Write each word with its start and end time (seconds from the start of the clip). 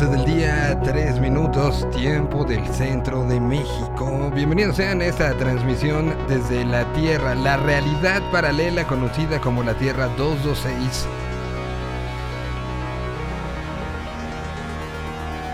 12 0.00 0.16
del 0.16 0.24
día, 0.24 0.80
3 0.82 1.20
minutos, 1.20 1.86
tiempo 1.90 2.46
del 2.46 2.66
centro 2.68 3.22
de 3.26 3.38
México. 3.38 4.30
Bienvenidos 4.34 4.76
sean 4.76 5.02
a 5.02 5.04
esta 5.04 5.36
transmisión 5.36 6.16
desde 6.26 6.64
la 6.64 6.90
Tierra, 6.94 7.34
la 7.34 7.58
realidad 7.58 8.22
paralela 8.32 8.86
conocida 8.86 9.42
como 9.42 9.62
la 9.62 9.74
Tierra 9.74 10.06
226. 10.16 11.06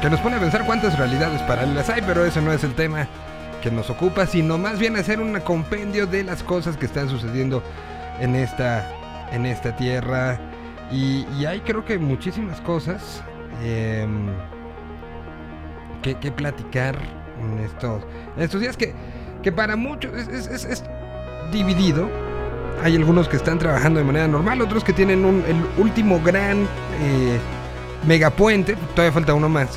Que 0.01 0.11
nos 0.11 0.21
pone 0.21 0.37
a 0.37 0.39
pensar 0.39 0.65
cuántas 0.65 0.97
realidades 0.97 1.43
paralelas 1.43 1.91
hay, 1.91 2.03
pero 2.03 2.25
ese 2.25 2.41
no 2.41 2.53
es 2.53 2.63
el 2.63 2.77
tema 2.77 3.09
que 3.65 3.73
nos 3.73 3.91
ocupa, 3.91 4.27
sino 4.27 4.59
más 4.59 4.79
bien 4.79 4.95
hacer 4.95 5.19
un 5.19 5.41
compendio 5.41 6.07
de 6.07 6.23
las 6.23 6.45
cosas 6.45 6.77
que 6.77 6.87
están 6.87 7.09
sucediendo 7.09 7.65
en 8.21 8.37
esta, 8.37 8.89
en 9.33 9.45
esta 9.45 9.75
Tierra. 9.75 10.39
Y, 10.93 11.27
y 11.37 11.47
hay 11.47 11.63
creo 11.63 11.85
que 11.85 11.99
muchísimas 11.99 12.61
cosas 12.61 13.25
Em, 13.63 14.29
que, 16.03 16.31
platicar 16.31 16.97
en 17.41 17.65
estos, 17.65 18.05
estos 18.39 18.61
días 18.61 18.77
que, 18.77 18.95
que 19.43 19.51
para 19.51 19.77
muchos 19.77 20.13
es, 20.15 20.85
dividido. 21.51 22.09
Hay 22.83 22.95
algunos 22.95 23.29
que 23.29 23.37
están 23.37 23.59
trabajando 23.59 23.99
de 23.99 24.05
manera 24.05 24.29
normal, 24.29 24.61
otros 24.61 24.85
que 24.85 24.93
tienen 24.93 25.25
el 25.25 25.83
último 25.83 26.21
gran 26.23 26.63
eh, 26.63 27.39
megapuente, 28.07 28.77
todavía 28.95 29.13
falta 29.13 29.35
uno 29.35 29.49
más, 29.49 29.71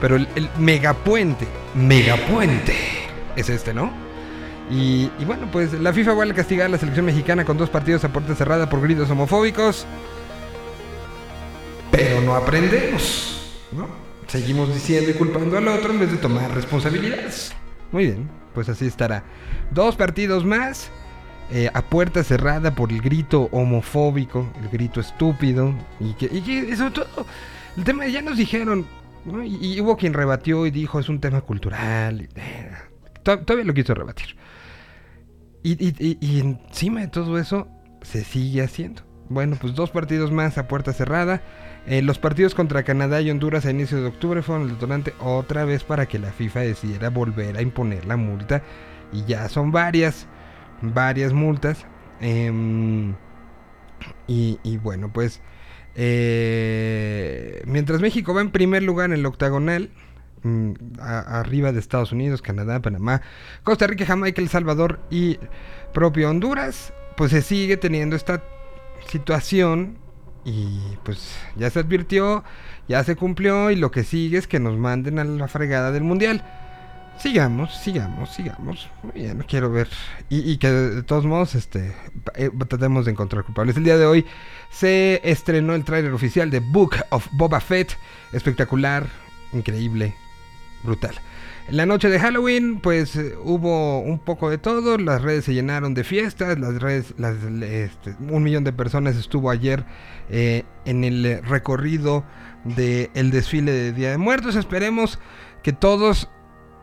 pero 0.00 0.16
el, 0.16 0.28
megapuente, 0.58 1.48
megapuente, 1.74 2.74
es 3.34 3.50
este, 3.50 3.74
¿no? 3.74 3.90
Y, 4.70 5.10
y, 5.18 5.24
bueno, 5.26 5.48
pues 5.50 5.72
la 5.74 5.92
FIFA 5.92 6.12
vuelve 6.12 6.32
a 6.32 6.36
castigar 6.36 6.66
a 6.66 6.68
la 6.70 6.78
selección 6.78 7.04
mexicana 7.04 7.44
con 7.44 7.58
dos 7.58 7.68
partidos 7.68 8.04
a 8.04 8.08
puerta 8.08 8.34
cerrada 8.34 8.70
por 8.70 8.80
gritos 8.80 9.10
homofóbicos 9.10 9.84
pero 11.96 12.20
no 12.20 12.34
aprendemos. 12.34 13.40
¿no? 13.72 13.86
Seguimos 14.26 14.72
diciendo 14.74 15.10
y 15.10 15.14
culpando 15.14 15.58
al 15.58 15.68
otro 15.68 15.92
en 15.92 16.00
vez 16.00 16.10
de 16.10 16.18
tomar 16.18 16.52
responsabilidades. 16.52 17.54
Muy 17.92 18.06
bien, 18.06 18.28
pues 18.52 18.68
así 18.68 18.86
estará. 18.86 19.24
Dos 19.70 19.96
partidos 19.96 20.44
más. 20.44 20.90
Eh, 21.50 21.70
a 21.74 21.82
puerta 21.82 22.24
cerrada 22.24 22.74
por 22.74 22.90
el 22.90 23.02
grito 23.02 23.50
homofóbico, 23.52 24.50
el 24.62 24.70
grito 24.70 24.98
estúpido, 24.98 25.74
y 26.00 26.14
que, 26.14 26.24
y 26.24 26.74
sobre 26.74 26.90
todo, 26.90 27.26
el 27.76 27.84
tema 27.84 28.06
ya 28.06 28.22
nos 28.22 28.38
dijeron, 28.38 28.86
y, 29.44 29.78
hubo 29.78 29.94
quien 29.98 30.14
rebatió 30.14 30.64
y 30.64 30.70
dijo 30.70 30.98
es 30.98 31.10
un 31.10 31.20
tema 31.20 31.42
cultural, 31.42 32.30
eh, 32.34 32.70
todavía 33.22 33.64
lo 33.64 33.74
quiso 33.74 33.92
rebatir. 33.92 34.36
Y, 35.62 35.76
y, 35.78 36.40
encima 36.40 37.02
de 37.02 37.08
todo 37.08 37.38
eso, 37.38 37.68
se 38.00 38.24
sigue 38.24 38.62
haciendo. 38.62 39.02
Bueno, 39.28 39.56
pues 39.60 39.74
dos 39.74 39.90
partidos 39.90 40.30
más 40.30 40.56
a 40.56 40.66
puerta 40.66 40.94
cerrada. 40.94 41.42
Eh, 41.86 42.00
los 42.00 42.18
partidos 42.18 42.54
contra 42.54 42.82
Canadá 42.82 43.20
y 43.20 43.30
Honduras 43.30 43.66
a 43.66 43.70
inicios 43.70 44.00
de 44.00 44.06
octubre 44.06 44.40
fueron 44.42 44.68
el 44.68 44.74
detonante 44.74 45.12
otra 45.20 45.64
vez 45.64 45.84
para 45.84 46.06
que 46.06 46.18
la 46.18 46.32
FIFA 46.32 46.60
decidiera 46.60 47.10
volver 47.10 47.58
a 47.58 47.62
imponer 47.62 48.06
la 48.06 48.16
multa. 48.16 48.62
Y 49.12 49.24
ya 49.24 49.48
son 49.48 49.70
varias, 49.70 50.26
varias 50.80 51.32
multas. 51.32 51.86
Em, 52.20 53.14
y, 54.26 54.76
bueno, 54.78 55.12
pues 55.12 55.40
eh, 55.94 57.62
mientras 57.66 58.00
México 58.00 58.34
va 58.34 58.40
en 58.40 58.50
primer 58.50 58.82
lugar 58.82 59.10
en 59.10 59.18
el 59.18 59.26
octagonal, 59.26 59.90
mm, 60.42 60.72
arriba 61.00 61.72
de 61.72 61.80
Estados 61.80 62.12
Unidos, 62.12 62.42
Canadá, 62.42 62.80
Panamá, 62.80 63.20
Costa 63.62 63.86
Rica, 63.86 64.06
Jamaica, 64.06 64.40
El 64.40 64.48
Salvador 64.48 65.00
y 65.10 65.38
propio 65.92 66.30
Honduras, 66.30 66.92
pues 67.16 67.30
se 67.30 67.42
sigue 67.42 67.76
teniendo 67.76 68.16
esta 68.16 68.42
situación 69.06 69.98
y 70.44 70.78
pues 71.02 71.36
ya 71.56 71.70
se 71.70 71.80
advirtió, 71.80 72.44
ya 72.88 73.02
se 73.04 73.16
cumplió 73.16 73.70
y 73.70 73.76
lo 73.76 73.90
que 73.90 74.04
sigue 74.04 74.38
es 74.38 74.46
que 74.46 74.60
nos 74.60 74.76
manden 74.76 75.18
a 75.18 75.24
la 75.24 75.48
fregada 75.48 75.90
del 75.92 76.04
mundial. 76.04 76.44
Sigamos, 77.18 77.74
sigamos, 77.76 78.30
sigamos. 78.30 78.88
Bien, 79.14 79.44
quiero 79.48 79.70
ver. 79.70 79.88
Y, 80.28 80.56
que 80.58 80.70
de, 80.70 81.02
todos 81.04 81.24
modos, 81.24 81.54
este, 81.54 81.94
eh, 82.34 82.50
tratemos 82.68 83.04
de 83.04 83.12
encontrar 83.12 83.44
culpables. 83.44 83.76
El 83.76 83.84
día 83.84 83.96
de 83.96 84.04
hoy 84.04 84.26
se 84.70 85.20
estrenó 85.22 85.74
el 85.74 85.84
tráiler 85.84 86.12
oficial 86.12 86.50
de 86.50 86.58
Book 86.58 86.96
of 87.10 87.28
Boba 87.32 87.60
Fett. 87.60 87.96
Espectacular, 88.32 89.06
increíble, 89.52 90.14
brutal. 90.82 91.14
En 91.66 91.78
la 91.78 91.86
noche 91.86 92.10
de 92.10 92.20
Halloween, 92.20 92.78
pues 92.80 93.16
eh, 93.16 93.34
hubo 93.42 94.00
un 94.00 94.18
poco 94.18 94.50
de 94.50 94.58
todo, 94.58 94.98
las 94.98 95.22
redes 95.22 95.46
se 95.46 95.54
llenaron 95.54 95.94
de 95.94 96.04
fiestas, 96.04 96.58
las 96.58 96.74
redes, 96.74 97.14
este, 97.18 98.14
un 98.20 98.42
millón 98.42 98.64
de 98.64 98.72
personas 98.74 99.16
estuvo 99.16 99.50
ayer 99.50 99.86
eh, 100.28 100.64
en 100.84 101.04
el 101.04 101.42
recorrido 101.42 102.22
del 102.64 103.30
desfile 103.30 103.72
de 103.72 103.92
Día 103.94 104.10
de 104.10 104.18
Muertos. 104.18 104.56
Esperemos 104.56 105.18
que 105.62 105.72
todos 105.72 106.28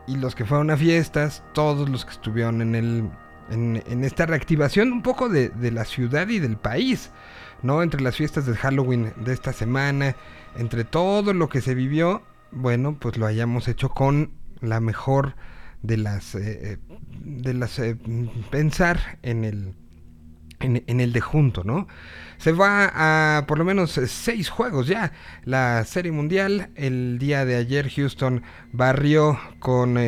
y 0.08 0.16
los 0.16 0.34
que 0.34 0.44
fueron 0.44 0.70
a 0.72 0.76
fiestas, 0.76 1.44
todos 1.54 1.88
los 1.88 2.04
que 2.04 2.10
estuvieron 2.10 2.60
en 2.60 2.74
el 2.74 3.10
en, 3.50 4.04
esta 4.04 4.26
reactivación 4.26 4.92
un 4.92 5.02
poco 5.02 5.28
de, 5.28 5.50
de, 5.50 5.70
la 5.70 5.84
ciudad 5.84 6.28
y 6.28 6.38
del 6.38 6.56
país, 6.56 7.10
¿no? 7.62 7.82
Entre 7.82 8.00
las 8.00 8.16
fiestas 8.16 8.46
de 8.46 8.56
Halloween 8.56 9.12
de 9.16 9.32
esta 9.32 9.52
semana, 9.52 10.16
entre 10.56 10.84
todo 10.84 11.34
lo 11.34 11.48
que 11.48 11.60
se 11.60 11.74
vivió, 11.74 12.22
bueno, 12.50 12.96
pues 12.98 13.16
lo 13.16 13.26
hayamos 13.26 13.68
hecho 13.68 13.90
con 13.90 14.41
la 14.62 14.80
mejor 14.80 15.34
de 15.82 15.96
las 15.96 16.34
eh, 16.34 16.72
eh, 16.72 16.78
de 17.24 17.54
las 17.54 17.78
eh, 17.78 17.96
pensar 18.50 19.18
en 19.22 19.44
el 19.44 19.74
en, 20.60 21.00
el 21.00 21.12
de 21.12 21.20
junto, 21.20 21.64
¿no? 21.64 21.88
Se 22.38 22.52
va 22.52 22.92
a 22.94 23.46
por 23.48 23.58
lo 23.58 23.64
menos 23.64 24.00
seis 24.06 24.48
juegos 24.48 24.86
ya. 24.86 25.10
La 25.44 25.84
Serie 25.84 26.12
Mundial, 26.12 26.70
el 26.76 27.18
día 27.18 27.44
de 27.44 27.56
ayer 27.56 27.90
Houston 27.90 28.44
barrió 28.70 29.40
con, 29.58 29.98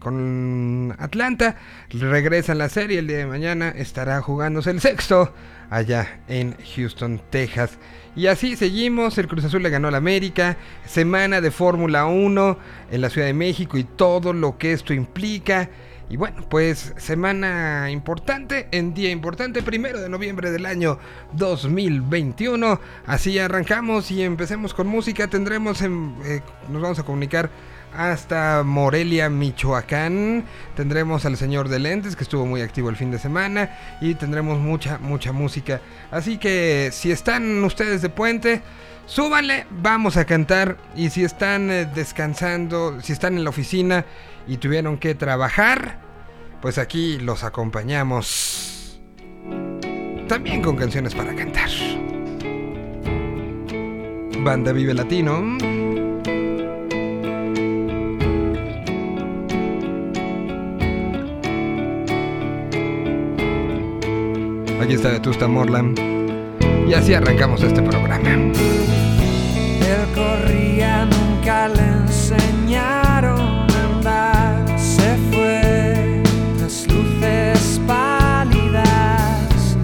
con 0.00 0.96
Atlanta. 0.98 1.54
Regresa 1.90 2.56
la 2.56 2.68
serie, 2.68 2.98
el 2.98 3.06
día 3.06 3.18
de 3.18 3.26
mañana 3.26 3.68
estará 3.68 4.20
jugándose 4.20 4.70
el 4.72 4.80
sexto 4.80 5.32
allá 5.70 6.22
en 6.26 6.56
Houston, 6.74 7.22
Texas. 7.30 7.78
Y 8.16 8.26
así 8.26 8.56
seguimos, 8.56 9.16
el 9.18 9.28
Cruz 9.28 9.44
Azul 9.44 9.62
le 9.62 9.70
ganó 9.70 9.88
al 9.88 9.94
América, 9.94 10.56
semana 10.84 11.40
de 11.40 11.50
Fórmula 11.52 12.06
1 12.06 12.58
en 12.90 13.00
la 13.00 13.08
Ciudad 13.08 13.28
de 13.28 13.34
México 13.34 13.78
y 13.78 13.84
todo 13.84 14.32
lo 14.32 14.58
que 14.58 14.72
esto 14.72 14.92
implica. 14.92 15.70
Y 16.08 16.16
bueno, 16.16 16.44
pues 16.48 16.92
semana 16.96 17.88
importante, 17.88 18.66
en 18.72 18.94
día 18.94 19.12
importante, 19.12 19.62
primero 19.62 20.00
de 20.00 20.08
noviembre 20.08 20.50
del 20.50 20.66
año 20.66 20.98
2021. 21.34 22.80
Así 23.06 23.38
arrancamos 23.38 24.10
y 24.10 24.24
empecemos 24.24 24.74
con 24.74 24.88
música. 24.88 25.28
Tendremos, 25.28 25.80
en, 25.82 26.16
eh, 26.24 26.40
nos 26.68 26.82
vamos 26.82 26.98
a 26.98 27.04
comunicar 27.04 27.48
hasta 27.94 28.62
Morelia, 28.64 29.28
Michoacán. 29.28 30.44
Tendremos 30.76 31.24
al 31.24 31.36
señor 31.36 31.68
de 31.68 31.78
lentes 31.78 32.16
que 32.16 32.24
estuvo 32.24 32.46
muy 32.46 32.60
activo 32.60 32.90
el 32.90 32.96
fin 32.96 33.10
de 33.10 33.18
semana 33.18 33.76
y 34.00 34.14
tendremos 34.14 34.58
mucha, 34.58 34.98
mucha 34.98 35.32
música. 35.32 35.80
Así 36.10 36.38
que 36.38 36.90
si 36.92 37.10
están 37.10 37.62
ustedes 37.64 38.02
de 38.02 38.08
puente, 38.08 38.62
súbanle, 39.06 39.66
vamos 39.70 40.16
a 40.16 40.24
cantar. 40.24 40.76
Y 40.96 41.10
si 41.10 41.24
están 41.24 41.70
eh, 41.70 41.86
descansando, 41.86 43.00
si 43.00 43.12
están 43.12 43.36
en 43.36 43.44
la 43.44 43.50
oficina 43.50 44.04
y 44.46 44.56
tuvieron 44.56 44.98
que 44.98 45.14
trabajar, 45.14 45.98
pues 46.60 46.78
aquí 46.78 47.18
los 47.18 47.44
acompañamos. 47.44 49.00
También 50.28 50.62
con 50.62 50.76
canciones 50.76 51.14
para 51.14 51.34
cantar. 51.34 51.68
Banda 54.42 54.72
Vive 54.72 54.94
Latino. 54.94 55.79
Aquí 64.80 64.94
está 64.94 65.10
Vetusta 65.10 65.46
Morland. 65.46 66.00
Y 66.88 66.94
así 66.94 67.12
arrancamos 67.12 67.62
este 67.62 67.82
programa. 67.82 68.30
Él 68.30 68.50
corría, 70.14 71.04
nunca 71.04 71.68
le 71.68 71.82
enseñaron 71.82 73.40
a 73.40 73.84
andar. 73.94 74.78
Se 74.78 75.16
fue 75.30 76.22
las 76.58 76.86
luces 76.88 77.78
pálidas. 77.86 79.76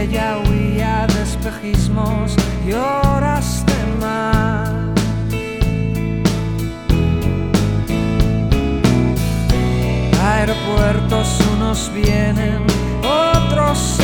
Ella 0.00 0.38
huía 0.48 1.08
de 1.08 1.22
espejismos 1.22 2.36
y 2.64 2.72
horas 2.72 3.64
de 3.66 4.00
mar. 4.00 4.94
Aeropuertos 10.22 11.40
unos 11.52 11.90
vienen 11.92 12.62
otros 13.02 13.95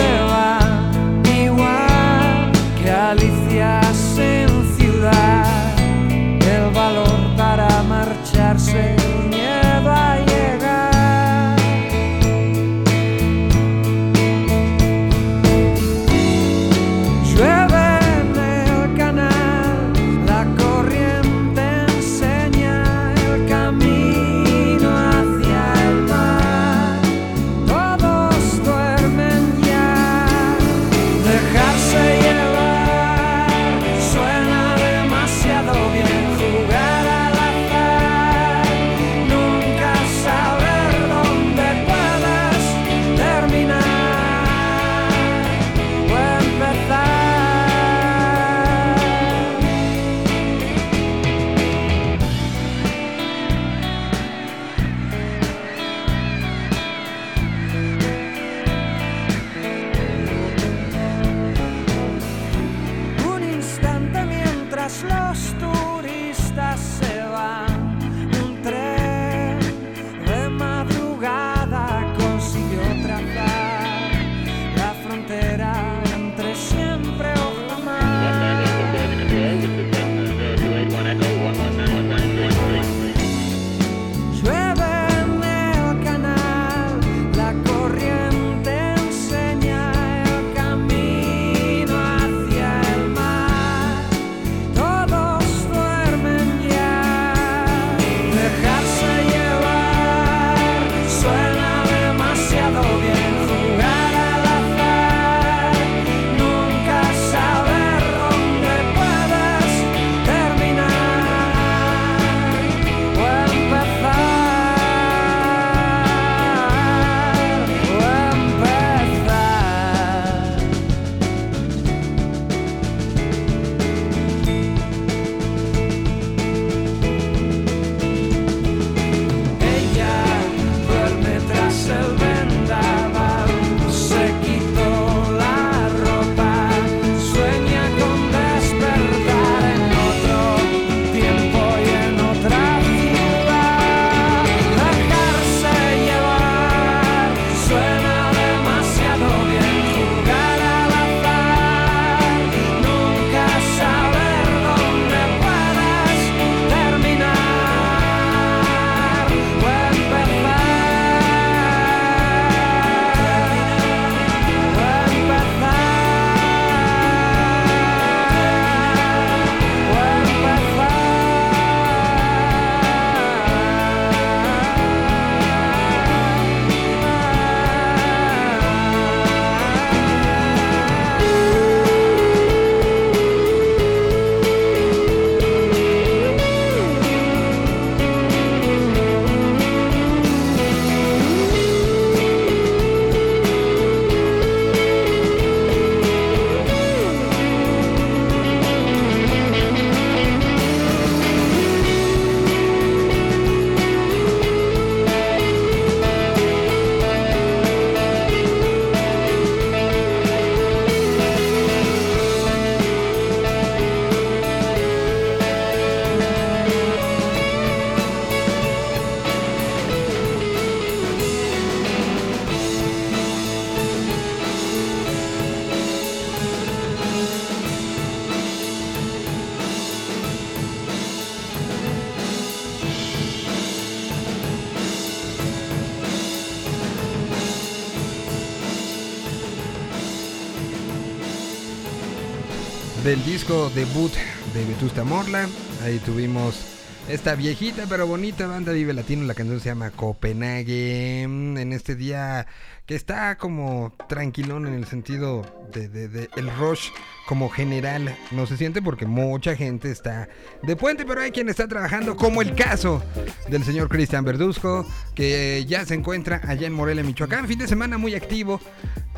disco 243.43 243.73
debut 243.75 244.13
de 244.55 244.65
Vetusta 244.67 245.03
Morla. 245.03 245.49
Ahí 245.83 245.99
tuvimos 245.99 246.65
esta 247.09 247.35
viejita 247.35 247.87
pero 247.89 248.07
bonita 248.07 248.47
banda 248.47 248.71
Vive 248.71 248.93
Latino. 248.93 249.25
La 249.25 249.35
canción 249.35 249.59
se 249.59 249.69
llama 249.71 249.91
Copenhague. 249.91 251.23
En 251.23 251.73
este 251.73 251.97
día 251.97 252.47
que 252.87 252.95
está 252.95 253.37
como 253.39 253.97
tranquilón 254.09 254.69
en 254.69 254.75
el 254.75 254.87
sentido 254.87 255.43
de, 255.73 255.89
de- 255.89 256.07
de 256.09 256.31
el 256.37 256.55
rush 256.57 256.91
como 257.27 257.49
general 257.49 258.17
no 258.31 258.47
se 258.47 258.57
siente 258.57 258.81
porque 258.81 259.07
mucha 259.07 259.57
gente 259.57 259.91
está 259.91 260.29
de 260.63 260.77
puente, 260.77 261.05
pero 261.05 261.21
hay 261.21 261.33
quien 261.33 261.49
está 261.49 261.67
trabajando, 261.67 262.17
como 262.17 262.43
el 262.43 262.55
caso 262.55 263.03
del 263.49 263.65
señor 263.65 263.89
Cristian 263.89 264.25
Verduzco, 264.25 264.87
que 265.17 265.65
ya 265.67 265.85
se 265.85 265.95
encuentra 265.95 266.41
allá 266.47 266.69
en 266.69 266.75
Morelia, 266.75 267.03
Michoacán. 267.03 267.49
Fin 267.49 267.59
de 267.59 267.67
semana 267.67 267.99
muy 267.99 268.15
activo. 268.15 268.61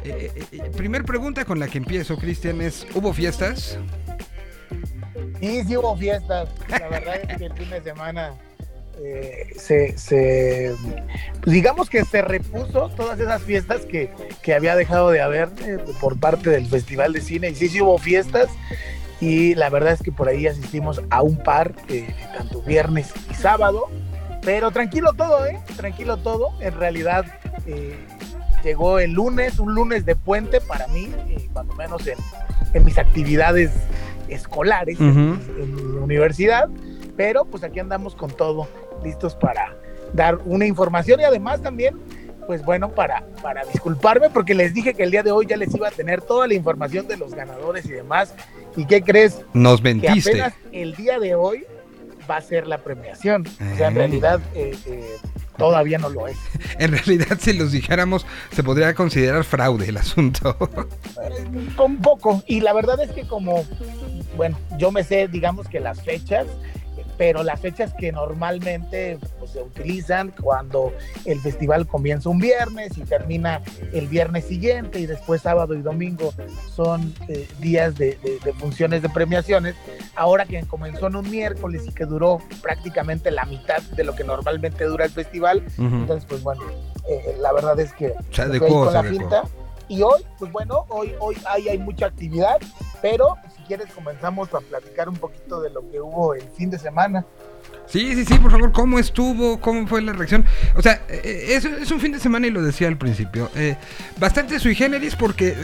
Eh, 0.02 0.30
eh, 0.34 0.44
eh, 0.52 0.70
primer 0.76 1.04
pregunta 1.04 1.44
con 1.46 1.58
la 1.58 1.66
que 1.68 1.78
empiezo, 1.78 2.16
Cristian, 2.18 2.60
es: 2.60 2.86
¿hubo 2.94 3.12
fiestas? 3.14 3.78
Sí, 5.40 5.64
sí 5.64 5.76
hubo 5.76 5.96
fiestas. 5.96 6.48
La 6.68 6.88
verdad 6.88 7.16
es 7.28 7.38
que 7.38 7.46
el 7.46 7.52
fin 7.54 7.70
de 7.70 7.82
semana 7.82 8.34
eh, 9.02 9.52
se, 9.56 10.74
pues 11.42 11.52
digamos 11.52 11.90
que 11.90 12.04
se 12.04 12.22
repuso 12.22 12.90
todas 12.90 13.18
esas 13.18 13.42
fiestas 13.42 13.84
que, 13.86 14.10
que 14.42 14.54
había 14.54 14.76
dejado 14.76 15.10
de 15.10 15.20
haber 15.20 15.48
eh, 15.62 15.78
por 16.00 16.18
parte 16.18 16.50
del 16.50 16.66
Festival 16.66 17.12
de 17.12 17.20
Cine. 17.20 17.50
Y 17.50 17.54
sí, 17.54 17.68
sí 17.68 17.80
hubo 17.80 17.98
fiestas. 17.98 18.48
Y 19.20 19.54
la 19.54 19.70
verdad 19.70 19.94
es 19.94 20.02
que 20.02 20.12
por 20.12 20.28
ahí 20.28 20.46
asistimos 20.46 21.00
a 21.10 21.22
un 21.22 21.36
par, 21.36 21.72
eh, 21.88 22.14
tanto 22.36 22.62
viernes 22.62 23.12
y 23.30 23.34
sábado. 23.34 23.88
Pero 24.42 24.70
tranquilo 24.70 25.12
todo, 25.14 25.46
¿eh? 25.46 25.58
Tranquilo 25.76 26.18
todo. 26.18 26.52
En 26.60 26.74
realidad 26.74 27.24
llegó 28.62 28.98
el 28.98 29.12
lunes, 29.12 29.58
un 29.58 29.74
lunes 29.74 30.04
de 30.04 30.16
puente 30.16 30.60
para 30.60 30.86
mí, 30.88 31.10
cuando 31.52 31.74
menos 31.74 32.06
en, 32.06 32.18
en 32.74 32.84
mis 32.84 32.98
actividades 32.98 33.70
escolares 34.28 34.98
en, 35.00 35.38
en 35.58 35.74
mi 35.74 35.82
universidad, 35.98 36.68
pero 37.16 37.44
pues 37.44 37.62
aquí 37.64 37.80
andamos 37.80 38.14
con 38.14 38.30
todo, 38.30 38.68
listos 39.04 39.34
para 39.34 39.76
dar 40.12 40.38
una 40.44 40.66
información 40.66 41.20
y 41.20 41.24
además 41.24 41.60
también, 41.62 41.98
pues 42.46 42.64
bueno, 42.64 42.90
para, 42.90 43.24
para 43.42 43.64
disculparme 43.64 44.30
porque 44.30 44.54
les 44.54 44.72
dije 44.74 44.94
que 44.94 45.02
el 45.02 45.10
día 45.10 45.22
de 45.22 45.30
hoy 45.32 45.46
ya 45.46 45.56
les 45.56 45.74
iba 45.74 45.88
a 45.88 45.90
tener 45.90 46.20
toda 46.22 46.46
la 46.46 46.54
información 46.54 47.06
de 47.08 47.16
los 47.16 47.34
ganadores 47.34 47.84
y 47.86 47.90
demás. 47.92 48.34
¿Y 48.76 48.86
qué 48.86 49.02
crees? 49.02 49.42
Nos 49.52 49.80
Que 49.80 49.94
mentiste. 49.94 50.30
apenas 50.30 50.54
el 50.72 50.94
día 50.94 51.18
de 51.18 51.34
hoy 51.34 51.64
va 52.30 52.36
a 52.38 52.40
ser 52.40 52.66
la 52.66 52.78
premiación. 52.78 53.44
O 53.46 53.76
sea, 53.76 53.88
en 53.88 53.94
Ah. 53.94 53.98
realidad 53.98 54.40
eh, 54.54 54.74
eh, 54.86 55.16
todavía 55.56 55.98
no 55.98 56.08
lo 56.08 56.28
es. 56.28 56.36
En 56.78 56.90
realidad, 56.92 57.38
si 57.40 57.52
los 57.52 57.72
dijéramos, 57.72 58.26
se 58.52 58.62
podría 58.62 58.94
considerar 58.94 59.44
fraude 59.44 59.88
el 59.88 59.96
asunto. 59.96 60.56
Un 61.78 61.98
poco. 61.98 62.42
Y 62.46 62.60
la 62.60 62.72
verdad 62.72 63.00
es 63.00 63.10
que 63.12 63.26
como, 63.26 63.64
bueno, 64.36 64.58
yo 64.78 64.90
me 64.90 65.04
sé, 65.04 65.28
digamos 65.28 65.68
que 65.68 65.80
las 65.80 66.02
fechas, 66.02 66.46
pero 67.16 67.42
las 67.42 67.60
fechas 67.60 67.92
que 67.94 68.10
normalmente 68.12 69.18
pues, 69.38 69.52
se 69.52 69.62
utilizan 69.62 70.32
cuando 70.40 70.92
el 71.24 71.40
festival 71.40 71.86
comienza 71.86 72.28
un 72.28 72.38
viernes 72.38 72.96
y 72.98 73.02
termina 73.02 73.60
el 73.92 74.08
viernes 74.08 74.44
siguiente 74.46 74.98
y 75.00 75.06
después 75.06 75.42
sábado 75.42 75.74
y 75.74 75.82
domingo 75.82 76.32
son 76.74 77.14
eh, 77.28 77.48
días 77.60 77.94
de, 77.96 78.16
de- 78.22 78.38
de 78.44 78.52
funciones 78.54 79.02
de 79.02 79.08
premiaciones. 79.08 79.74
Ahora 80.16 80.44
que 80.46 80.62
comenzó 80.64 81.06
en 81.06 81.16
un 81.16 81.30
miércoles 81.30 81.82
y 81.86 81.92
que 81.92 82.04
duró 82.04 82.38
prácticamente 82.62 83.30
la 83.30 83.44
mitad 83.44 83.80
de 83.82 84.04
lo 84.04 84.14
que 84.14 84.24
normalmente 84.24 84.84
dura 84.84 85.04
el 85.04 85.10
festival, 85.10 85.64
entonces 85.78 86.24
pues 86.28 86.42
bueno, 86.42 86.62
eh, 87.08 87.36
la 87.40 87.52
verdad 87.52 87.78
es 87.80 87.92
que 87.92 88.12
Se 88.30 88.42
adecuó, 88.42 88.84
con 88.86 88.94
la 88.94 89.02
finta. 89.04 89.42
Y 89.86 90.00
hoy, 90.00 90.22
pues 90.38 90.50
bueno, 90.50 90.86
hoy, 90.88 91.12
hoy 91.20 91.36
hay, 91.46 91.68
hay 91.68 91.76
mucha 91.78 92.06
actividad, 92.06 92.56
pero 93.02 93.36
quieres 93.66 93.86
comenzamos 93.94 94.52
a 94.54 94.60
platicar 94.60 95.08
un 95.08 95.16
poquito 95.16 95.60
de 95.60 95.70
lo 95.70 95.88
que 95.90 96.00
hubo 96.00 96.34
el 96.34 96.42
fin 96.56 96.70
de 96.70 96.78
semana. 96.78 97.24
Sí, 97.86 98.14
sí, 98.14 98.24
sí, 98.24 98.38
por 98.38 98.50
favor, 98.50 98.72
¿cómo 98.72 98.98
estuvo? 98.98 99.60
¿Cómo 99.60 99.86
fue 99.86 100.00
la 100.00 100.12
reacción? 100.14 100.44
O 100.74 100.80
sea, 100.80 101.02
eh, 101.08 101.48
es, 101.50 101.64
es 101.66 101.90
un 101.90 102.00
fin 102.00 102.12
de 102.12 102.18
semana 102.18 102.46
y 102.46 102.50
lo 102.50 102.62
decía 102.62 102.88
al 102.88 102.96
principio. 102.96 103.50
eh, 103.54 103.76
bastante 104.18 104.58
sui 104.58 104.74
generis 104.74 105.16
porque 105.16 105.54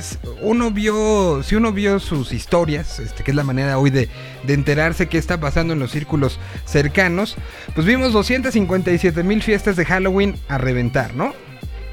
uno 0.43 0.71
vio, 0.71 1.43
si 1.43 1.55
uno 1.57 1.73
vio 1.73 1.99
sus 1.99 2.33
historias, 2.33 2.99
este, 2.99 3.25
que 3.25 3.31
es 3.31 3.35
la 3.37 3.43
manera 3.45 3.79
hoy 3.79 3.89
de, 3.91 4.09
de 4.45 4.53
enterarse 4.55 5.09
qué 5.09 5.17
está 5.17 5.41
pasando 5.41 5.73
en 5.73 5.79
los 5.79 5.91
círculos 5.93 6.39
cercanos, 6.67 7.37
pues 7.75 7.87
vimos 7.87 8.13
257 8.13 9.23
mil 9.23 9.43
fiestas 9.43 9.77
de 9.77 9.87
Halloween 9.87 10.37
a 10.49 10.59
reventar, 10.59 11.15
¿no? 11.15 11.33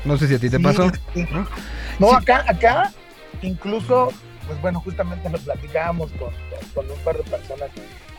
No 0.03 0.17
sé 0.17 0.27
si 0.27 0.35
a 0.35 0.39
ti 0.39 0.49
te 0.49 0.57
Sí, 0.57 0.63
pasó. 0.63 0.91
sí. 1.13 1.25
¿no? 1.31 1.47
No, 1.99 2.09
Sí. 2.09 2.15
acá, 2.17 2.43
acá, 2.47 2.91
incluso, 3.41 4.09
pues 4.47 4.59
bueno, 4.61 4.79
justamente 4.81 5.29
lo 5.29 5.37
platicábamos 5.37 6.09
con, 6.13 6.29
un 6.89 6.97
par 7.03 7.17
de 7.17 7.23
personas 7.23 7.69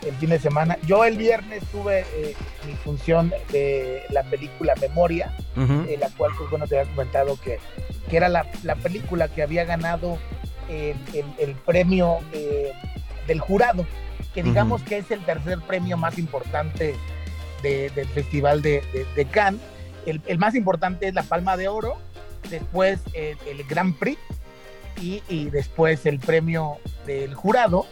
el 0.05 0.15
fin 0.15 0.29
de 0.29 0.39
semana. 0.39 0.77
Yo 0.85 1.03
el 1.03 1.17
viernes 1.17 1.61
tuve 1.71 2.05
eh, 2.15 2.35
mi 2.65 2.73
función 2.73 3.33
de 3.51 4.03
la 4.09 4.23
película 4.23 4.73
Memoria, 4.79 5.33
eh, 5.89 5.97
la 5.99 6.09
cual, 6.11 6.31
pues 6.37 6.49
bueno, 6.49 6.67
te 6.67 6.79
había 6.79 6.89
comentado 6.91 7.37
que, 7.41 7.59
que 8.09 8.17
era 8.17 8.29
la, 8.29 8.45
la 8.63 8.75
película 8.75 9.27
que 9.27 9.41
había 9.43 9.65
ganado 9.65 10.17
el, 10.69 10.95
el- 11.13 11.33
el 11.39 11.55
premio 11.55 12.19
eh, 12.31 12.71
del 13.27 13.39
jurado, 13.39 13.85
que 14.33 14.41
digamos 14.43 14.83
que 14.83 14.97
es 14.99 15.11
el 15.11 15.23
tercer 15.25 15.59
premio 15.61 15.97
más 15.97 16.17
importante 16.19 16.95
de- 17.61 17.89
del 17.89 18.07
Festival 18.07 18.61
de, 18.61 18.81
de- 18.93 19.05
de 19.15 19.25
Cannes. 19.25 19.61
El, 20.05 20.21
el 20.27 20.37
más 20.37 20.55
importante 20.55 21.07
es 21.09 21.13
la 21.13 21.23
Palma 21.23 21.57
de 21.57 21.67
Oro, 21.67 21.97
después 22.49 22.99
eh, 23.13 23.35
el 23.47 23.63
Grand 23.65 23.93
Prix 23.97 24.17
y, 25.01 25.23
y 25.27 25.49
después 25.49 26.05
el 26.05 26.19
premio 26.19 26.77
del 27.05 27.33
jurado 27.33 27.85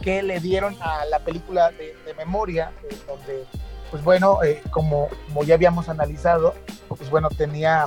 que 0.00 0.22
le 0.22 0.40
dieron 0.40 0.76
a 0.80 1.04
la 1.06 1.20
película 1.20 1.70
de, 1.70 1.94
de 2.04 2.14
memoria, 2.14 2.72
eh, 2.88 2.96
donde, 3.06 3.44
pues 3.90 4.02
bueno, 4.02 4.42
eh, 4.42 4.62
como, 4.70 5.08
como 5.26 5.44
ya 5.44 5.54
habíamos 5.54 5.88
analizado, 5.88 6.54
pues 6.88 7.10
bueno, 7.10 7.28
tenía 7.28 7.86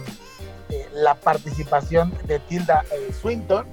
eh, 0.70 0.88
la 0.94 1.16
participación 1.16 2.14
de 2.26 2.40
Tilda 2.40 2.84
Swinton. 3.22 3.66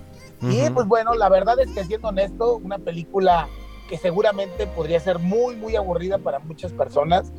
Y 0.42 0.71
pues 0.71 0.87
bueno, 0.87 1.14
la 1.14 1.28
verdad 1.28 1.61
es 1.61 1.71
que 1.73 1.85
siendo 1.85 2.09
honesto, 2.09 2.57
una 2.57 2.78
película 2.78 3.47
que 3.90 3.99
seguramente 3.99 4.66
podría 4.66 4.99
ser 4.99 5.19
muy, 5.19 5.54
muy 5.54 5.76
aburrida 5.76 6.16
para 6.16 6.38
muchas 6.38 6.73
personas. 6.73 7.30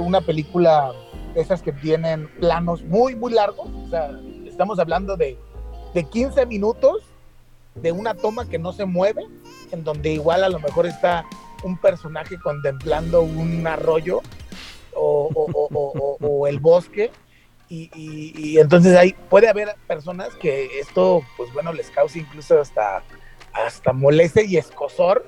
Una 0.00 0.22
película 0.22 0.94
de 1.34 1.42
esas 1.42 1.60
que 1.60 1.70
tienen 1.70 2.28
planos 2.40 2.82
muy, 2.84 3.14
muy 3.14 3.34
largos. 3.34 3.68
O 3.84 3.90
sea, 3.90 4.10
estamos 4.46 4.78
hablando 4.78 5.18
de, 5.18 5.38
de 5.94 6.04
15 6.04 6.46
minutos 6.46 7.02
de 7.74 7.92
una 7.92 8.14
toma 8.14 8.48
que 8.48 8.58
no 8.58 8.72
se 8.72 8.84
mueve, 8.84 9.24
en 9.70 9.84
donde 9.84 10.12
igual 10.12 10.44
a 10.44 10.48
lo 10.48 10.58
mejor 10.60 10.86
está 10.86 11.24
un 11.62 11.78
personaje 11.78 12.38
contemplando 12.38 13.22
un 13.22 13.66
arroyo 13.66 14.20
o, 14.94 15.30
o- 15.34 15.50
o- 15.52 15.68
o- 15.72 16.16
o- 16.20 16.26
o 16.26 16.46
el 16.46 16.58
bosque. 16.60 17.10
Y, 17.68 17.90
y- 17.94 18.32
y 18.36 18.58
entonces 18.58 18.94
ahí 18.96 19.14
puede 19.30 19.48
haber 19.48 19.74
personas 19.86 20.28
que 20.34 20.78
esto, 20.80 21.22
pues 21.38 21.50
bueno, 21.54 21.72
les 21.72 21.88
causa 21.90 22.18
incluso 22.18 22.60
hasta, 22.60 23.02
hasta 23.54 23.92
molestia 23.94 24.42
y 24.44 24.56
escosor. 24.58 25.24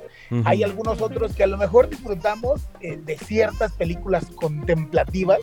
Hay 0.46 0.62
algunos 0.64 1.00
otros 1.00 1.34
que 1.34 1.44
a 1.44 1.46
lo 1.46 1.56
mejor 1.56 1.88
disfrutamos 1.88 2.62
eh, 2.80 2.96
de 3.02 3.16
ciertas 3.16 3.72
películas 3.72 4.26
contemplativas, 4.34 5.38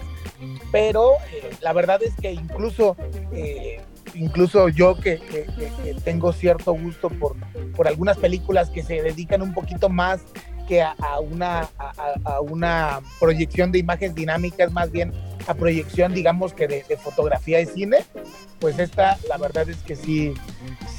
pero 0.72 1.14
eh, 1.32 1.50
la 1.62 1.72
verdad 1.72 2.04
es 2.04 2.14
que 2.22 2.32
incluso, 2.34 2.98
eh, 3.32 3.80
incluso 4.14 4.70
yo 4.70 4.96
que, 4.96 5.20
que- 5.20 5.46
que- 5.58 5.72
que 5.84 5.94
tengo 6.04 6.34
cierto 6.34 6.74
gusto 6.74 7.10
por, 7.10 7.36
por 7.76 7.88
algunas 7.88 8.18
películas 8.18 8.70
que 8.70 8.84
se 8.84 9.02
dedican 9.02 9.42
un 9.42 9.54
poquito 9.54 9.90
más 9.90 10.22
que 10.68 10.82
a, 10.82 10.96
a 11.00 11.20
una, 11.20 11.68
a, 12.24 12.40
una 12.42 13.00
proyección 13.20 13.72
de 13.72 13.80
imágenes 13.80 14.16
dinámicas, 14.16 14.72
más 14.72 14.92
bien 14.92 15.12
a 15.48 15.54
proyección, 15.54 16.14
digamos 16.14 16.54
que 16.54 16.68
de, 16.68 16.86
de 16.88 16.98
fotografía 16.98 17.58
de 17.58 17.66
cine, 17.66 18.06
pues 18.60 18.78
esta, 18.80 19.18
la 19.28 19.38
verdad 19.38 19.68
es 19.70 19.78
que 19.78 19.96
sí, 19.96 20.34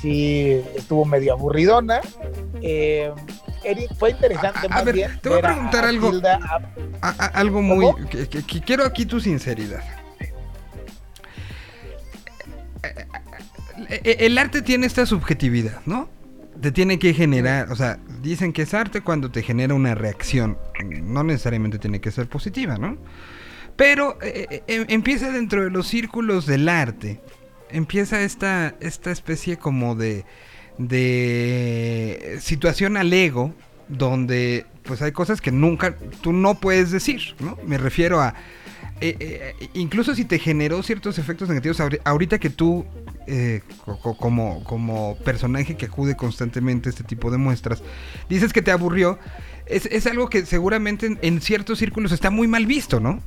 sí 0.00 0.61
estuvo 0.75 1.04
medio 1.04 1.32
aburridona. 1.32 2.00
Eh, 2.61 3.11
Eric, 3.64 3.94
fue 3.97 4.11
interesante 4.11 4.66
A- 4.68 4.82
ver, 4.82 4.94
bien 4.97 5.21
te 5.23 5.28
voy 5.28 5.38
a 5.38 5.42
preguntar 5.42 5.85
algo. 5.85 6.11
A- 6.23 6.61
A- 7.00 7.26
algo 7.38 7.62
muy. 7.62 7.87
¿Cómo? 7.87 8.09
Que, 8.09 8.28
que- 8.28 8.42
que 8.42 8.61
quiero 8.61 8.85
aquí 8.85 9.06
tu 9.06 9.21
sinceridad. 9.21 9.82
El 14.05 14.38
arte 14.38 14.62
tiene 14.62 14.87
esta 14.87 15.07
subjetividad, 15.07 15.81
¿no? 15.87 16.09
Te 16.61 16.71
tiene 16.71 16.99
que 16.99 17.14
generar, 17.14 17.73
o 17.73 17.76
sea, 17.76 17.99
dicen 18.21 18.52
que 18.52 18.62
es 18.62 18.75
arte 18.75 19.00
cuando 19.00 19.31
te 19.31 19.43
genera 19.43 19.75
una 19.75 19.95
reacción. 19.95 20.59
No 20.85 21.25
necesariamente 21.25 21.79
tiene 21.79 22.00
que 22.00 22.11
ser 22.11 22.29
positiva, 22.29 22.76
¿no? 22.76 22.99
Pero 23.76 24.19
eh, 24.23 24.62
eh, 24.67 24.85
empieza 24.88 25.31
dentro 25.31 25.64
de 25.64 25.71
los 25.71 25.88
círculos 25.88 26.47
del 26.47 26.69
arte. 26.69 27.21
Empieza 27.71 28.21
esta, 28.21 28.75
esta 28.81 29.11
especie 29.11 29.57
como 29.57 29.95
de, 29.95 30.25
de 30.79 32.38
situación 32.41 32.97
al 32.97 33.12
ego 33.12 33.55
donde 33.88 34.67
pues 34.85 35.00
hay 35.02 35.12
cosas 35.12 35.41
que 35.41 35.52
nunca, 35.52 35.97
tú 36.21 36.33
no 36.33 36.57
puedes 36.57 36.91
decir, 36.91 37.35
¿no? 37.38 37.57
Me 37.67 37.79
refiero 37.79 38.21
a, 38.21 38.35
eh, 39.02 39.54
eh, 39.61 39.68
incluso 39.75 40.14
si 40.14 40.25
te 40.25 40.38
generó 40.38 40.82
ciertos 40.82 41.18
efectos 41.18 41.49
negativos, 41.49 41.80
ahorita 42.04 42.38
que 42.38 42.50
tú, 42.50 42.87
eh, 43.26 43.62
como, 44.18 44.62
como 44.64 45.16
personaje 45.25 45.76
que 45.76 45.87
acude 45.87 46.16
constantemente 46.16 46.88
a 46.88 46.90
este 46.90 47.02
tipo 47.02 47.30
de 47.30 47.38
muestras, 47.38 47.82
dices 48.28 48.52
que 48.52 48.62
te 48.62 48.71
aburrió, 48.71 49.18
es, 49.66 49.87
es 49.87 50.06
algo 50.06 50.28
que 50.28 50.47
seguramente 50.47 51.18
en, 51.21 51.40
ciertos 51.40 51.78
círculos 51.78 52.12
está 52.12 52.30
muy 52.30 52.47
mal 52.47 52.66
visto, 52.66 53.00
¿no? 53.00 53.21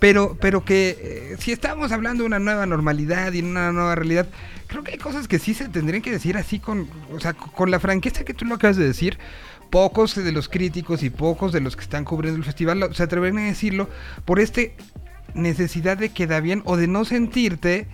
Pero, 0.00 0.36
pero 0.40 0.64
que 0.64 0.98
eh, 1.00 1.36
si 1.38 1.52
estamos 1.52 1.90
hablando 1.92 2.24
de 2.24 2.26
una 2.26 2.38
nueva 2.38 2.66
normalidad 2.66 3.32
y 3.32 3.40
una 3.40 3.72
nueva 3.72 3.94
realidad, 3.94 4.28
creo 4.66 4.82
que 4.82 4.92
hay 4.92 4.98
cosas 4.98 5.28
que 5.28 5.38
sí 5.38 5.54
se 5.54 5.68
tendrían 5.68 6.02
que 6.02 6.10
decir 6.10 6.36
así 6.36 6.58
con, 6.58 6.88
o 7.10 7.20
sea, 7.20 7.32
con 7.32 7.70
la 7.70 7.80
franqueza 7.80 8.24
que 8.24 8.34
tú 8.34 8.44
lo 8.44 8.56
acabas 8.56 8.76
de 8.76 8.84
decir. 8.84 9.18
Pocos 9.74 10.14
de 10.14 10.30
los 10.30 10.48
críticos 10.48 11.02
y 11.02 11.10
pocos 11.10 11.52
de 11.52 11.60
los 11.60 11.74
que 11.74 11.82
están 11.82 12.04
cubriendo 12.04 12.38
el 12.38 12.44
festival 12.44 12.94
se 12.94 13.02
atreven 13.02 13.38
a 13.38 13.46
decirlo 13.46 13.88
por 14.24 14.38
este 14.38 14.76
necesidad 15.34 15.98
de 15.98 16.10
quedar 16.10 16.42
bien 16.42 16.62
o 16.64 16.76
de 16.76 16.86
no 16.86 17.04
sentirte 17.04 17.88